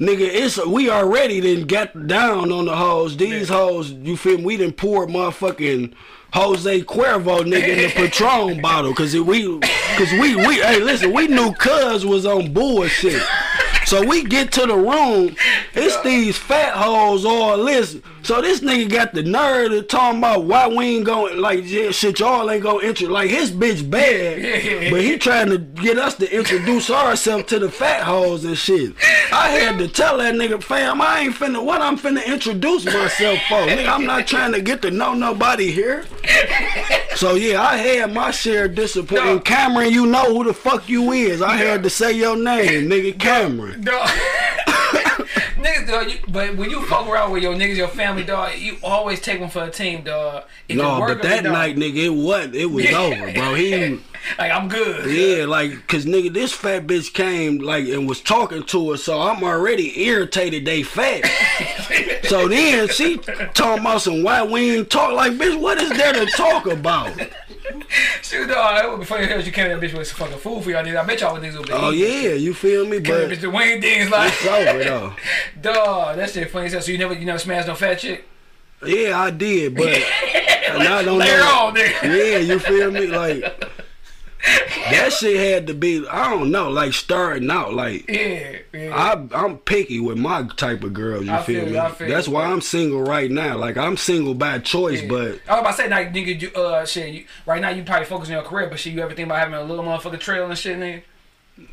Nigga, 0.00 0.28
it's 0.28 0.64
we 0.66 0.90
already 0.90 1.40
didn't 1.40 1.68
get 1.68 2.08
down 2.08 2.50
on 2.50 2.64
the 2.64 2.76
hoes. 2.76 3.16
These 3.16 3.48
hoes, 3.48 3.92
you 3.92 4.16
feel 4.16 4.38
me? 4.38 4.44
We 4.44 4.56
didn't 4.56 4.76
pour 4.76 5.06
motherfucking 5.06 5.94
Jose 6.32 6.80
Cuervo 6.80 7.42
nigga 7.42 7.68
in 7.68 7.78
the 7.78 7.88
Patron 7.94 8.60
bottle, 8.60 8.92
cause 8.92 9.14
it, 9.14 9.24
we, 9.24 9.60
cause 9.96 10.10
we, 10.12 10.34
we, 10.34 10.56
hey, 10.56 10.80
listen, 10.80 11.12
we 11.12 11.28
knew 11.28 11.52
Cuz 11.52 12.04
was 12.04 12.26
on 12.26 12.52
bullshit. 12.52 13.22
So 13.86 14.04
we 14.04 14.24
get 14.24 14.50
to 14.52 14.66
the 14.66 14.74
room, 14.74 15.36
it's 15.74 16.00
these 16.02 16.36
fat 16.36 16.74
hoes 16.74 17.24
all 17.24 17.64
this. 17.64 17.98
So 18.24 18.40
this 18.40 18.60
nigga 18.60 18.90
got 18.90 19.12
the 19.12 19.22
nerve 19.22 19.72
to 19.72 19.82
talking 19.82 20.18
about 20.18 20.44
why 20.44 20.66
we 20.66 20.96
ain't 20.96 21.04
going 21.04 21.38
like 21.38 21.60
yeah, 21.64 21.90
shit 21.90 22.20
y'all 22.20 22.50
ain't 22.50 22.62
gonna 22.62 22.82
intro 22.82 23.10
like 23.10 23.28
his 23.28 23.52
bitch 23.52 23.88
bad, 23.88 24.90
but 24.90 25.02
he 25.02 25.18
trying 25.18 25.50
to 25.50 25.58
get 25.58 25.98
us 25.98 26.14
to 26.14 26.34
introduce 26.34 26.88
ourselves 26.88 27.44
to 27.44 27.58
the 27.58 27.70
fat 27.70 28.02
hoes 28.02 28.46
and 28.46 28.56
shit. 28.56 28.94
I 29.30 29.50
had 29.50 29.78
to 29.78 29.88
tell 29.88 30.16
that 30.18 30.34
nigga 30.34 30.62
fam 30.62 31.02
I 31.02 31.20
ain't 31.20 31.34
finna 31.34 31.62
what 31.62 31.82
I'm 31.82 31.98
finna 31.98 32.24
introduce 32.24 32.86
myself 32.86 33.38
for. 33.46 33.56
Nigga, 33.56 33.88
I'm 33.88 34.06
not 34.06 34.26
trying 34.26 34.52
to 34.52 34.62
get 34.62 34.80
to 34.82 34.90
know 34.90 35.12
nobody 35.12 35.70
here. 35.70 36.06
So 37.16 37.34
yeah, 37.34 37.60
I 37.60 37.76
had 37.76 38.14
my 38.14 38.30
share 38.30 38.64
of 38.64 38.74
disappointment. 38.74 39.34
No. 39.34 39.40
Cameron, 39.40 39.92
you 39.92 40.06
know 40.06 40.34
who 40.34 40.44
the 40.44 40.54
fuck 40.54 40.88
you 40.88 41.12
is. 41.12 41.42
I 41.42 41.56
had 41.56 41.82
to 41.82 41.90
say 41.90 42.12
your 42.12 42.38
name, 42.38 42.88
nigga 42.88 43.18
Cameron. 43.18 43.82
Dog. 43.82 44.08
niggas, 45.64 45.88
dog, 45.88 46.10
you, 46.10 46.18
but 46.28 46.56
when 46.56 46.70
you 46.70 46.84
fuck 46.86 47.06
around 47.08 47.32
with 47.32 47.42
your 47.42 47.54
niggas, 47.54 47.76
your 47.76 47.88
family, 47.88 48.24
dog, 48.24 48.58
you 48.58 48.76
always 48.82 49.20
take 49.20 49.40
one 49.40 49.50
for 49.50 49.64
a 49.64 49.70
team, 49.70 50.02
dog. 50.02 50.44
It 50.68 50.76
No, 50.76 51.00
but 51.00 51.22
that 51.22 51.44
night, 51.44 51.76
nigga, 51.76 52.04
it 52.04 52.10
wasn't. 52.10 52.54
It 52.54 52.66
was 52.66 52.86
over, 52.92 53.32
bro. 53.32 53.54
He, 53.54 54.00
like 54.38 54.52
I'm 54.52 54.68
good. 54.68 55.10
yeah, 55.10 55.46
like, 55.46 55.86
cause 55.88 56.04
nigga, 56.06 56.32
this 56.32 56.52
fat 56.52 56.86
bitch 56.86 57.12
came 57.12 57.58
like 57.58 57.86
and 57.86 58.08
was 58.08 58.20
talking 58.20 58.62
to 58.64 58.90
us, 58.90 59.04
so 59.04 59.20
I'm 59.20 59.42
already 59.42 60.04
irritated. 60.04 60.64
They 60.64 60.82
fat. 60.82 61.24
so 62.24 62.48
then 62.48 62.88
she 62.88 63.18
talking 63.18 63.80
about 63.80 64.02
some 64.02 64.22
why 64.22 64.42
we 64.42 64.78
ain't 64.78 64.90
talk. 64.90 65.12
Like, 65.12 65.32
bitch, 65.32 65.58
what 65.60 65.80
is 65.80 65.90
there 65.90 66.12
to 66.12 66.26
talk 66.26 66.66
about? 66.66 67.18
Shoot, 68.22 68.48
dog, 68.48 68.84
it 68.84 68.90
would 68.90 69.00
be 69.00 69.06
funny 69.06 69.24
as 69.26 69.46
you 69.46 69.52
came 69.52 69.70
in 69.70 69.78
that 69.80 69.86
bitch 69.90 69.96
with 69.96 70.06
some 70.06 70.16
fucking 70.18 70.38
food 70.38 70.62
for 70.64 70.70
y'all 70.70 70.84
niggas. 70.84 71.00
I 71.00 71.04
bet 71.06 71.20
y'all 71.20 71.36
niggas 71.38 71.56
would 71.58 71.66
be 71.66 71.72
Oh 71.72 71.90
yeah, 71.90 72.32
you 72.34 72.52
feel 72.54 72.86
me? 72.86 72.98
That 72.98 73.08
But 73.28 73.30
bitch 73.38 73.42
with 73.42 73.54
wing 73.54 73.80
dings 73.80 74.10
like. 74.10 74.32
it's 74.34 74.46
over 74.46 74.84
though. 74.84 75.12
Dog, 75.60 76.16
that 76.16 76.30
shit 76.30 76.50
funny 76.50 76.66
as 76.66 76.72
hell. 76.72 76.82
So 76.82 76.92
you 76.92 76.98
never, 76.98 77.14
you 77.14 77.24
never 77.24 77.38
smashed 77.38 77.68
no 77.68 77.74
fat 77.74 77.98
chick? 77.98 78.26
Yeah, 78.84 79.18
I 79.18 79.30
did, 79.30 79.74
but 79.76 79.86
and 79.88 80.82
I 80.88 81.02
don't 81.02 81.18
Later 81.18 81.38
know. 81.38 81.66
on, 81.68 81.74
nigga. 81.74 82.02
Yeah, 82.02 82.38
you 82.38 82.58
feel 82.58 82.90
me? 82.90 83.06
Like 83.06 83.42
that 84.90 85.12
shit 85.12 85.36
had 85.36 85.66
to 85.68 85.74
be. 85.74 86.06
I 86.08 86.30
don't 86.30 86.50
know, 86.50 86.70
like 86.70 86.92
starting 86.92 87.50
out, 87.50 87.74
like. 87.74 88.08
Yeah, 88.08 88.58
yeah. 88.72 88.94
I, 89.32 89.44
I'm 89.44 89.58
picky 89.58 90.00
with 90.00 90.18
my 90.18 90.46
type 90.56 90.84
of 90.84 90.92
girls. 90.92 91.24
You 91.26 91.32
I 91.32 91.42
feel, 91.42 91.66
me? 91.66 91.72
Feel 91.72 92.08
That's 92.08 92.28
why. 92.28 92.44
I'm 92.46 92.60
single 92.60 93.02
right 93.02 93.30
now. 93.30 93.56
Like 93.56 93.76
I'm 93.76 93.96
single 93.96 94.34
by 94.34 94.58
choice, 94.58 95.02
Yeah. 95.02 95.08
but 95.08 95.40
I 95.48 95.54
was 95.54 95.60
about 95.60 95.70
to 95.70 95.76
say, 95.76 95.88
like, 95.88 96.12
nigga, 96.12 96.40
you, 96.40 96.50
uh, 96.52 96.84
shit, 96.84 97.14
you, 97.14 97.24
right 97.46 97.60
now 97.60 97.70
you 97.70 97.82
probably 97.84 98.06
focus 98.06 98.28
on 98.28 98.34
your 98.34 98.42
career, 98.42 98.68
but 98.68 98.78
shit, 98.78 98.92
you 98.92 99.00
ever 99.00 99.14
think 99.14 99.26
about 99.26 99.38
having 99.38 99.54
a 99.54 99.62
little 99.62 99.84
motherfucking 99.84 100.20
trail 100.20 100.46
and 100.46 100.58
shit, 100.58 100.78
nigga? 100.78 101.02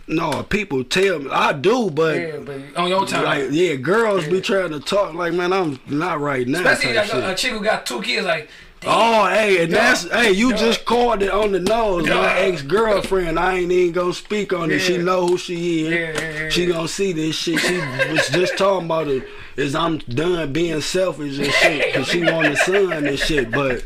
no, 0.07 0.43
people 0.43 0.83
tell 0.83 1.17
me 1.17 1.29
I 1.31 1.53
do, 1.53 1.89
but 1.89 2.15
Yeah, 2.15 2.37
but 2.37 2.61
on 2.77 2.87
your 2.87 3.03
time. 3.07 3.23
like 3.23 3.47
yeah, 3.49 3.75
girls 3.77 4.27
be 4.27 4.39
trying 4.39 4.69
to 4.69 4.79
talk 4.79 5.15
like 5.15 5.33
man, 5.33 5.51
I'm 5.51 5.79
not 5.87 6.19
right 6.19 6.47
now. 6.47 6.59
Especially 6.59 6.93
like 6.93 7.11
a, 7.11 7.31
a 7.31 7.35
chick 7.35 7.51
who 7.51 7.63
got 7.63 7.85
two 7.87 7.99
kids, 8.01 8.25
like, 8.25 8.47
Oh, 8.83 9.27
hey, 9.29 9.63
and 9.63 9.71
that's 9.71 10.09
hey, 10.09 10.31
you 10.31 10.55
just 10.55 10.85
called 10.85 11.21
it 11.21 11.29
on 11.29 11.51
the 11.51 11.59
nose. 11.59 12.07
My 12.07 12.39
ex 12.39 12.63
girlfriend, 12.63 13.37
I 13.37 13.57
ain't 13.57 13.71
even 13.71 13.93
gonna 13.93 14.13
speak 14.13 14.53
on 14.53 14.71
it. 14.71 14.79
She 14.79 14.97
know 14.97 15.27
who 15.27 15.37
she 15.37 15.85
is. 15.85 15.91
Yeah, 15.91 15.99
yeah, 15.99 16.43
yeah, 16.43 16.49
she 16.49 16.65
gonna 16.65 16.87
see 16.87 17.13
this 17.13 17.35
shit. 17.35 17.59
She 17.59 17.77
was 18.11 18.27
just 18.29 18.57
talking 18.57 18.85
about 18.85 19.07
it. 19.07 19.27
Is 19.55 19.75
I'm 19.75 19.99
done 19.99 20.51
being 20.51 20.81
selfish 20.81 21.37
and 21.37 21.51
shit 21.53 21.85
because 21.93 22.07
she 22.07 22.23
want 22.31 22.47
a 22.47 22.55
son 22.57 23.05
and 23.05 23.19
shit, 23.19 23.51
but. 23.51 23.83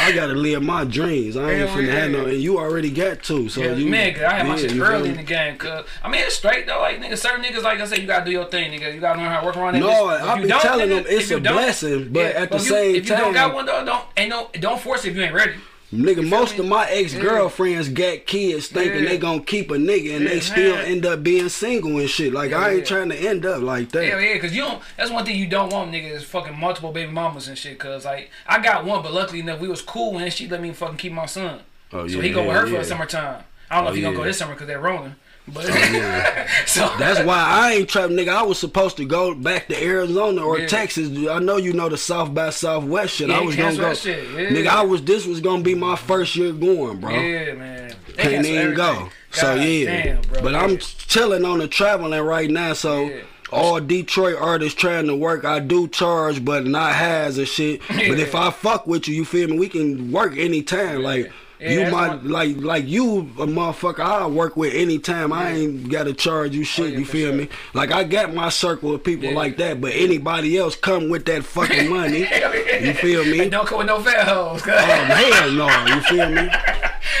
I 0.00 0.12
gotta 0.12 0.32
live 0.34 0.62
my 0.62 0.84
dreams. 0.84 1.36
I 1.36 1.50
ain't 1.52 1.70
finna 1.70 1.92
have 1.92 2.10
no, 2.10 2.26
and 2.26 2.40
you 2.40 2.58
already 2.58 2.90
got 2.90 3.22
two. 3.22 3.48
So 3.48 3.60
yeah, 3.60 3.74
you, 3.74 3.86
man, 3.88 4.14
'cause 4.14 4.22
I 4.22 4.34
had 4.38 4.46
my 4.46 4.56
shit 4.56 4.76
early 4.78 5.10
in 5.10 5.16
the 5.16 5.22
game, 5.22 5.56
cause 5.58 5.84
I 6.02 6.08
mean 6.08 6.22
it's 6.22 6.36
straight 6.36 6.66
though. 6.66 6.80
Like 6.80 7.00
nigga, 7.00 7.16
certain 7.18 7.44
niggas, 7.44 7.62
like 7.62 7.80
I 7.80 7.84
said, 7.84 7.98
you 7.98 8.06
gotta 8.06 8.24
do 8.24 8.30
your 8.30 8.46
thing, 8.46 8.72
nigga. 8.72 8.94
You 8.94 9.00
gotta 9.00 9.18
learn 9.20 9.30
how 9.30 9.40
to 9.40 9.46
work 9.46 9.56
around 9.56 9.74
that. 9.74 9.80
No, 9.80 10.06
I 10.06 10.36
you 10.36 10.42
be 10.42 10.48
don't, 10.48 10.60
telling 10.62 10.88
nigga, 10.88 11.04
them 11.04 11.04
it's 11.08 11.30
a 11.30 11.40
blessing, 11.40 12.08
but 12.12 12.26
at 12.26 12.50
the 12.50 12.56
if 12.56 12.62
you, 12.62 12.68
same 12.68 12.94
if 12.96 13.08
you 13.08 13.16
don't 13.16 13.34
got 13.34 13.54
one 13.54 13.66
though, 13.66 13.84
don't 13.84 14.04
ain't 14.16 14.30
no 14.30 14.48
don't 14.60 14.80
force 14.80 15.04
it 15.04 15.10
if 15.10 15.16
you 15.16 15.22
ain't 15.22 15.34
ready. 15.34 15.54
Nigga, 15.92 16.26
most 16.26 16.58
of 16.58 16.64
my 16.66 16.88
ex 16.88 17.12
girlfriends 17.14 17.90
got 17.90 18.24
kids 18.24 18.68
thinking 18.68 19.02
Yeah. 19.02 19.10
they 19.10 19.18
gonna 19.18 19.42
keep 19.42 19.70
a 19.70 19.74
nigga 19.74 20.16
and 20.16 20.24
Yeah, 20.24 20.30
they 20.30 20.40
still 20.40 20.76
end 20.76 21.04
up 21.04 21.22
being 21.22 21.50
single 21.50 21.98
and 21.98 22.08
shit. 22.08 22.32
Like 22.32 22.52
I 22.54 22.76
ain't 22.76 22.86
trying 22.86 23.10
to 23.10 23.16
end 23.16 23.44
up 23.44 23.60
like 23.62 23.90
that. 23.90 24.06
Hell 24.08 24.20
yeah, 24.20 24.38
cause 24.38 24.52
you 24.54 24.62
don't. 24.62 24.82
That's 24.96 25.10
one 25.10 25.26
thing 25.26 25.36
you 25.36 25.46
don't 25.46 25.70
want, 25.70 25.92
nigga, 25.92 26.10
is 26.10 26.24
fucking 26.24 26.58
multiple 26.58 26.92
baby 26.92 27.12
mamas 27.12 27.46
and 27.46 27.58
shit. 27.58 27.78
Cause 27.78 28.06
like 28.06 28.30
I 28.46 28.60
got 28.62 28.86
one, 28.86 29.02
but 29.02 29.12
luckily 29.12 29.40
enough 29.40 29.60
we 29.60 29.68
was 29.68 29.82
cool 29.82 30.16
and 30.18 30.32
she 30.32 30.48
let 30.48 30.62
me 30.62 30.72
fucking 30.72 30.96
keep 30.96 31.12
my 31.12 31.26
son. 31.26 31.60
Oh, 31.92 32.08
so 32.08 32.20
he 32.22 32.30
go 32.30 32.40
with 32.40 32.48
yeah, 32.48 32.60
her 32.60 32.66
for 32.66 32.72
yeah. 32.72 32.78
the 32.78 32.84
summertime. 32.86 33.44
I 33.70 33.74
don't 33.76 33.84
know 33.84 33.88
Oh, 33.90 33.92
if 33.92 33.96
he 33.96 34.02
gonna 34.02 34.16
go 34.16 34.24
this 34.24 34.38
summer 34.38 34.54
cause 34.54 34.66
they're 34.66 34.80
rolling. 34.80 35.14
But 35.48 35.66
yeah. 35.68 36.48
so 36.66 36.92
That's 36.98 37.20
why 37.26 37.36
I 37.36 37.72
ain't 37.72 37.88
trying, 37.88 38.10
nigga. 38.10 38.28
I 38.28 38.42
was 38.44 38.58
supposed 38.58 38.96
to 38.98 39.04
go 39.04 39.34
back 39.34 39.66
to 39.68 39.82
Arizona 39.82 40.40
or 40.44 40.60
Yeah. 40.60 40.66
Texas. 40.68 41.08
I 41.28 41.40
know 41.40 41.56
you 41.56 41.72
know 41.72 41.88
the 41.88 41.96
South 41.98 42.32
by 42.32 42.50
Southwest 42.50 43.14
shit. 43.16 43.28
Yeah, 43.28 43.38
I 43.38 43.40
was 43.40 43.56
gonna 43.56 43.76
go. 43.76 43.92
shit, 43.94 44.24
yeah. 44.30 44.40
Nigga, 44.50 44.68
I 44.68 44.82
was. 44.82 45.02
This 45.02 45.26
was 45.26 45.40
gonna 45.40 45.62
be 45.62 45.74
my 45.74 45.96
first 45.96 46.36
year 46.36 46.52
going, 46.52 47.00
bro. 47.00 47.10
yeah, 47.10 47.54
man. 47.54 47.94
They 48.16 48.22
Can't 48.22 48.46
even 48.46 48.74
go. 48.74 48.90
everything. 48.90 49.10
So 49.32 49.56
God 49.56 49.64
yeah, 49.66 50.02
damn, 50.04 50.20
bro. 50.22 50.42
but 50.42 50.52
yeah. 50.52 50.60
I'm 50.60 50.78
chilling 50.78 51.44
on 51.44 51.58
the 51.58 51.66
traveling 51.68 52.20
right 52.22 52.48
now. 52.50 52.74
So 52.74 53.06
Yeah. 53.06 53.22
all 53.50 53.80
Detroit 53.80 54.36
artists 54.38 54.78
trying 54.78 55.06
to 55.06 55.16
work, 55.16 55.44
I 55.44 55.58
do 55.58 55.88
charge, 55.88 56.44
but 56.44 56.66
not 56.66 56.92
has 56.94 57.38
and 57.38 57.48
shit. 57.48 57.80
But 57.88 58.20
if 58.20 58.34
I 58.36 58.50
fuck 58.50 58.86
with 58.86 59.08
you, 59.08 59.14
you 59.16 59.24
feel 59.24 59.48
me? 59.48 59.58
We 59.58 59.68
can 59.68 60.12
work 60.12 60.36
anytime. 60.36 61.02
Like 61.02 61.32
Yeah, 61.62 61.70
you 61.70 61.90
might 61.92 62.24
like 62.24 62.56
like 62.56 62.88
you 62.88 63.20
a 63.38 63.46
motherfucker. 63.46 64.00
I 64.00 64.26
work 64.26 64.56
with 64.56 64.74
anytime. 64.74 65.32
I 65.32 65.50
ain't 65.52 65.88
gotta 65.88 66.12
charge 66.12 66.54
you 66.54 66.62
oh, 66.62 66.64
shit. 66.64 66.92
yeah, 66.92 66.98
you 66.98 67.04
feel 67.04 67.30
sure. 67.30 67.38
me? 67.38 67.48
Like 67.72 67.92
I 67.92 68.02
got 68.02 68.34
my 68.34 68.48
circle 68.48 68.94
of 68.94 69.04
people 69.04 69.28
Yeah. 69.28 69.36
like 69.36 69.58
that, 69.58 69.80
but 69.80 69.92
anybody 69.94 70.58
else 70.58 70.74
come 70.74 71.08
with 71.08 71.24
that 71.26 71.44
fucking 71.44 71.88
money. 71.88 72.18
you 72.80 72.94
feel 72.94 73.24
me? 73.24 73.38
Hey, 73.38 73.48
don't 73.48 73.66
come 73.66 73.78
with 73.78 73.86
no 73.86 74.00
fat 74.00 74.26
hoes. 74.26 74.62
Oh 74.66 74.70
hell 74.70 75.50
no, 75.52 75.86
you 75.94 76.00
feel 76.02 76.28
me? 76.30 76.50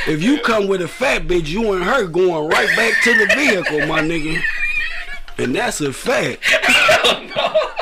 If 0.08 0.22
you 0.22 0.40
come 0.40 0.66
with 0.66 0.82
a 0.82 0.88
fat 0.88 1.28
bitch, 1.28 1.46
you 1.46 1.72
and 1.74 1.84
her 1.84 2.06
going 2.08 2.48
right 2.48 2.68
back 2.76 2.94
to 3.04 3.16
the 3.16 3.26
vehicle, 3.36 3.86
my 3.86 4.00
nigga. 4.00 4.42
And 5.38 5.54
that's 5.54 5.80
a 5.80 5.92
fact. 5.92 6.42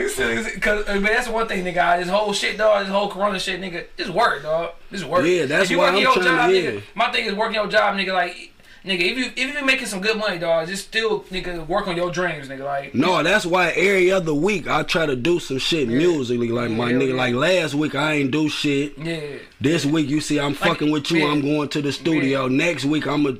you? 0.00 0.60
Cause 0.60 0.86
man, 0.86 1.02
that's 1.02 1.28
one 1.28 1.46
thing, 1.48 1.64
nigga. 1.64 2.00
This 2.00 2.08
whole 2.08 2.32
shit, 2.32 2.56
dog. 2.58 2.80
This 2.86 2.90
whole 2.92 3.08
Corona 3.10 3.38
shit, 3.38 3.60
nigga. 3.60 3.86
This 3.96 4.08
work, 4.08 4.42
dog. 4.42 4.72
This 4.90 5.04
work. 5.04 5.24
Yeah, 5.26 5.46
that's 5.46 5.70
why 5.70 5.76
working 5.76 5.96
I'm 5.96 6.02
your 6.02 6.12
trying 6.14 6.24
job, 6.24 6.50
to- 6.50 6.56
nigga. 6.56 6.74
yeah. 6.74 6.80
My 6.94 7.12
thing 7.12 7.26
is 7.26 7.34
working 7.34 7.54
your 7.54 7.66
job, 7.68 7.96
nigga. 7.96 8.12
Like, 8.12 8.52
nigga, 8.84 9.00
if 9.00 9.18
you 9.18 9.24
if 9.36 9.54
you 9.56 9.64
making 9.64 9.86
some 9.86 10.00
good 10.00 10.16
money, 10.16 10.38
dog, 10.38 10.68
just 10.68 10.84
still, 10.88 11.20
nigga, 11.24 11.66
work 11.66 11.88
on 11.88 11.96
your 11.96 12.10
dreams, 12.10 12.48
nigga. 12.48 12.64
Like, 12.64 12.94
No, 12.94 13.22
that's 13.22 13.44
why 13.46 13.68
every 13.70 14.10
other 14.10 14.32
week 14.34 14.66
I 14.68 14.82
try 14.82 15.06
to 15.06 15.16
do 15.16 15.38
some 15.40 15.58
shit 15.58 15.88
musically. 15.88 16.48
Like 16.48 16.70
my 16.70 16.90
Yeah, 16.90 16.96
nigga, 16.98 17.08
yeah. 17.10 17.14
like 17.14 17.34
last 17.34 17.74
week 17.74 17.94
I 17.94 18.14
ain't 18.14 18.30
do 18.30 18.48
shit. 18.48 18.96
yeah. 18.98 19.20
This 19.60 19.84
week 19.84 20.08
you 20.08 20.20
see 20.20 20.38
I'm 20.40 20.54
fucking 20.54 20.90
with 20.90 21.10
you. 21.10 21.18
yeah. 21.18 21.32
I'm 21.32 21.40
going 21.42 21.68
to 21.70 21.82
the 21.82 21.92
studio. 21.92 22.48
Next 22.48 22.84
week 22.84 23.06
I'm 23.06 23.26
a. 23.26 23.36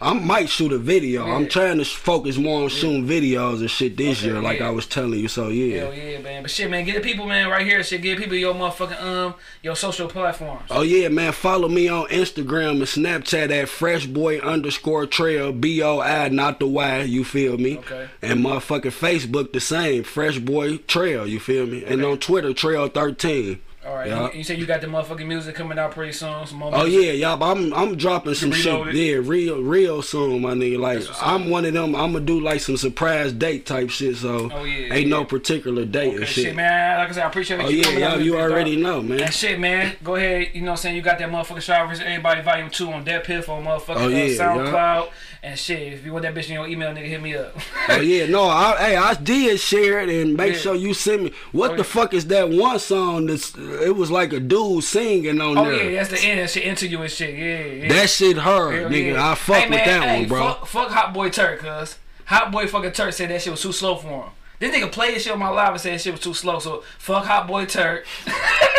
I 0.00 0.12
might 0.12 0.48
shoot 0.48 0.70
a 0.70 0.78
video. 0.78 1.26
I'm 1.26 1.48
trying 1.48 1.78
to 1.78 1.84
focus 1.84 2.36
more 2.36 2.62
on 2.62 2.68
shooting 2.68 3.04
videos 3.04 3.58
and 3.58 3.68
shit 3.68 3.96
this 3.96 4.20
Okay, 4.20 4.28
year, 4.28 4.40
like 4.40 4.60
yeah. 4.60 4.68
I 4.68 4.70
was 4.70 4.86
telling 4.86 5.18
you. 5.18 5.26
So 5.26 5.48
yeah. 5.48 5.84
Hell 5.84 5.94
yeah, 5.94 6.18
man. 6.20 6.42
But 6.42 6.52
shit, 6.52 6.70
man, 6.70 6.84
get 6.84 6.94
the 6.94 7.00
people, 7.00 7.26
man, 7.26 7.48
right 7.48 7.66
here. 7.66 7.82
Shit, 7.82 8.02
get 8.02 8.16
people 8.16 8.36
your 8.36 8.54
motherfucking 8.54 9.02
um 9.02 9.34
your 9.60 9.74
social 9.74 10.06
platforms. 10.06 10.66
Oh 10.70 10.82
yeah, 10.82 11.08
man. 11.08 11.32
Follow 11.32 11.68
me 11.68 11.88
on 11.88 12.06
Instagram 12.08 12.70
and 12.70 12.82
Snapchat 12.82 13.50
at 13.50 13.66
freshboy 13.66 14.40
underscore 14.42 15.06
trail. 15.06 15.52
B 15.52 15.82
O 15.82 16.00
I, 16.00 16.28
not 16.28 16.60
the 16.60 16.68
Y, 16.68 17.02
you 17.02 17.24
feel 17.24 17.58
me? 17.58 17.78
Okay. 17.78 18.08
And 18.22 18.44
motherfucking 18.44 18.92
Facebook 18.92 19.52
the 19.52 19.60
same, 19.60 20.04
Fresh 20.04 20.38
Boy 20.38 20.76
Trail, 20.76 21.26
you 21.26 21.40
feel 21.40 21.66
me? 21.66 21.84
And 21.84 22.04
on 22.04 22.18
Twitter, 22.18 22.54
Trail 22.54 22.86
thirteen. 22.86 23.60
All 23.88 23.94
right. 23.94 24.08
Yeah. 24.08 24.30
You, 24.32 24.38
you 24.38 24.44
said 24.44 24.58
you 24.58 24.66
got 24.66 24.80
the 24.82 24.86
motherfucking 24.86 25.26
music 25.26 25.54
coming 25.54 25.78
out 25.78 25.92
pretty 25.92 26.12
soon. 26.12 26.46
Some 26.46 26.58
more 26.58 26.70
Oh 26.74 26.84
yeah, 26.84 27.12
y'all. 27.12 27.42
I'm 27.42 27.72
I'm 27.72 27.96
dropping 27.96 28.34
some 28.34 28.52
shit 28.52 28.94
yeah, 28.94 29.14
real 29.22 29.62
real 29.62 30.02
soon, 30.02 30.42
my 30.42 30.52
nigga. 30.52 30.78
Like 30.78 31.02
I'm 31.22 31.48
one 31.48 31.64
of 31.64 31.72
them. 31.72 31.94
I'm 31.96 32.12
gonna 32.12 32.24
do 32.24 32.38
like 32.40 32.60
some 32.60 32.76
surprise 32.76 33.32
date 33.32 33.64
type 33.66 33.88
shit. 33.90 34.16
So 34.16 34.50
Oh, 34.52 34.64
yeah, 34.64 34.92
ain't 34.94 35.08
no 35.08 35.24
particular 35.24 35.84
date 35.86 36.14
Okay, 36.16 36.24
shit. 36.26 36.44
shit. 36.46 36.54
man. 36.56 36.98
Like 36.98 37.08
I 37.08 37.12
said, 37.12 37.24
I 37.24 37.28
appreciate 37.28 37.60
Oh 37.60 37.68
you 37.68 37.78
yeah, 37.82 38.10
y'all, 38.10 38.20
you 38.20 38.38
already 38.38 38.74
dog. 38.74 38.82
know, 38.82 39.02
man. 39.02 39.20
And 39.22 39.32
shit, 39.34 39.58
man. 39.58 39.96
Go 40.04 40.16
ahead. 40.16 40.48
You 40.52 40.60
know 40.60 40.66
what 40.66 40.70
I'm 40.72 40.76
saying? 40.78 40.96
You 40.96 41.02
got 41.02 41.18
that 41.18 41.30
motherfucking 41.30 41.62
Shower. 41.62 41.90
Everybody 41.90 42.42
Volume 42.42 42.70
2 42.70 42.92
on 42.92 43.04
DatPiff 43.04 43.48
on 43.48 43.64
motherfucking 43.64 43.96
Oh, 43.96 44.08
yeah, 44.08 44.24
uh, 44.24 44.56
SoundCloud. 44.56 45.10
And 45.40 45.56
shit, 45.56 45.92
if 45.92 46.04
you 46.04 46.12
want 46.12 46.24
that 46.24 46.34
bitch 46.34 46.48
in 46.48 46.54
your 46.54 46.66
email, 46.66 46.90
nigga, 46.90 47.06
hit 47.06 47.22
me 47.22 47.36
up. 47.36 47.56
Oh 47.88 48.00
yeah, 48.00 48.26
no, 48.30 48.42
I, 48.48 48.74
hey, 48.76 48.96
I 48.96 49.14
did 49.14 49.60
share 49.60 50.00
it 50.00 50.08
and 50.08 50.36
make 50.36 50.54
Yeah. 50.54 50.58
sure 50.58 50.74
you 50.74 50.94
send 50.94 51.24
me. 51.24 51.32
What 51.52 51.70
Oh, 51.70 51.74
the 51.74 51.78
yeah. 51.78 51.82
fuck 51.84 52.12
is 52.12 52.26
that 52.26 52.48
one 52.50 52.78
song? 52.80 53.26
That's 53.26 53.54
it 53.56 53.94
was 53.94 54.10
like 54.10 54.32
a 54.32 54.40
dude 54.40 54.82
singing 54.82 55.40
on 55.40 55.56
oh, 55.56 55.64
there. 55.64 55.90
yeah, 55.92 56.02
that's 56.02 56.20
the 56.20 56.26
end. 56.28 56.40
That 56.40 56.50
shit 56.50 56.64
into 56.64 56.88
you 56.88 57.00
and 57.02 57.10
shit. 57.10 57.38
Yeah, 57.38 57.64
yeah. 57.84 57.88
That 57.88 58.10
shit 58.10 58.36
hurt, 58.38 58.90
nigga. 58.90 59.16
I 59.16 59.34
fuck 59.36 59.56
Hey, 59.58 59.70
with 59.70 59.84
that 59.84 60.02
hey, 60.02 60.18
one, 60.20 60.28
bro. 60.28 60.42
Fuck, 60.54 60.66
fuck 60.66 60.88
Hot 60.90 61.14
Boy 61.14 61.30
Turk, 61.30 61.60
cuz. 61.60 61.98
Hot 62.24 62.50
Boy 62.50 62.66
fucking 62.66 62.92
Turk 62.92 63.12
said 63.12 63.30
that 63.30 63.40
shit 63.40 63.52
was 63.52 63.62
too 63.62 63.72
slow 63.72 63.94
for 63.94 64.08
him. 64.24 64.30
This 64.58 64.74
nigga 64.74 64.90
played 64.90 65.14
this 65.14 65.22
shit 65.22 65.32
on 65.32 65.38
my 65.38 65.50
live 65.50 65.70
and 65.70 65.80
said 65.80 66.00
shit 66.00 66.12
was 66.14 66.20
too 66.20 66.34
slow. 66.34 66.58
So 66.58 66.82
fuck 66.98 67.24
Hot 67.26 67.46
Boy 67.46 67.64
Turk. 67.64 68.04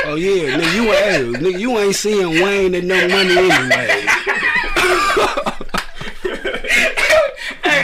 Oh 0.06 0.16
yeah, 0.16 0.58
nigga, 0.58 0.76
you 0.76 0.84
hey, 0.94 1.24
nigga, 1.52 1.60
you 1.60 1.78
ain't 1.78 1.94
seeing 1.94 2.42
Wayne 2.42 2.74
and 2.74 2.88
no 2.88 2.96
money 3.10 3.38
anyway. 3.38 4.06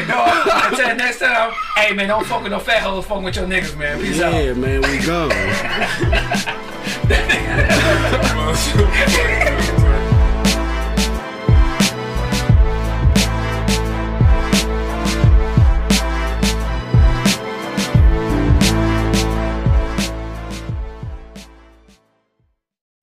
hey, 0.05 0.11
dog. 0.11 0.71
Until 0.71 0.95
next 0.95 1.19
time. 1.19 1.53
Hey, 1.75 1.93
man, 1.93 2.07
don't 2.07 2.25
fuck 2.25 2.43
with 2.43 2.51
no 2.51 2.59
fat 2.59 2.81
hoes. 2.81 3.05
Fuck 3.05 3.23
with 3.23 3.35
your 3.35 3.47
niggas, 3.47 3.77
man. 3.77 3.99
Peace 3.99 4.21
out. 4.21 4.33
Yeah, 4.33 4.53
man, 4.53 4.81
we 4.81 4.99
gone. 5.05 5.31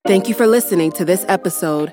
Thank 0.04 0.28
you 0.28 0.34
for 0.34 0.46
listening 0.46 0.92
to 0.92 1.06
this 1.06 1.24
episode. 1.26 1.92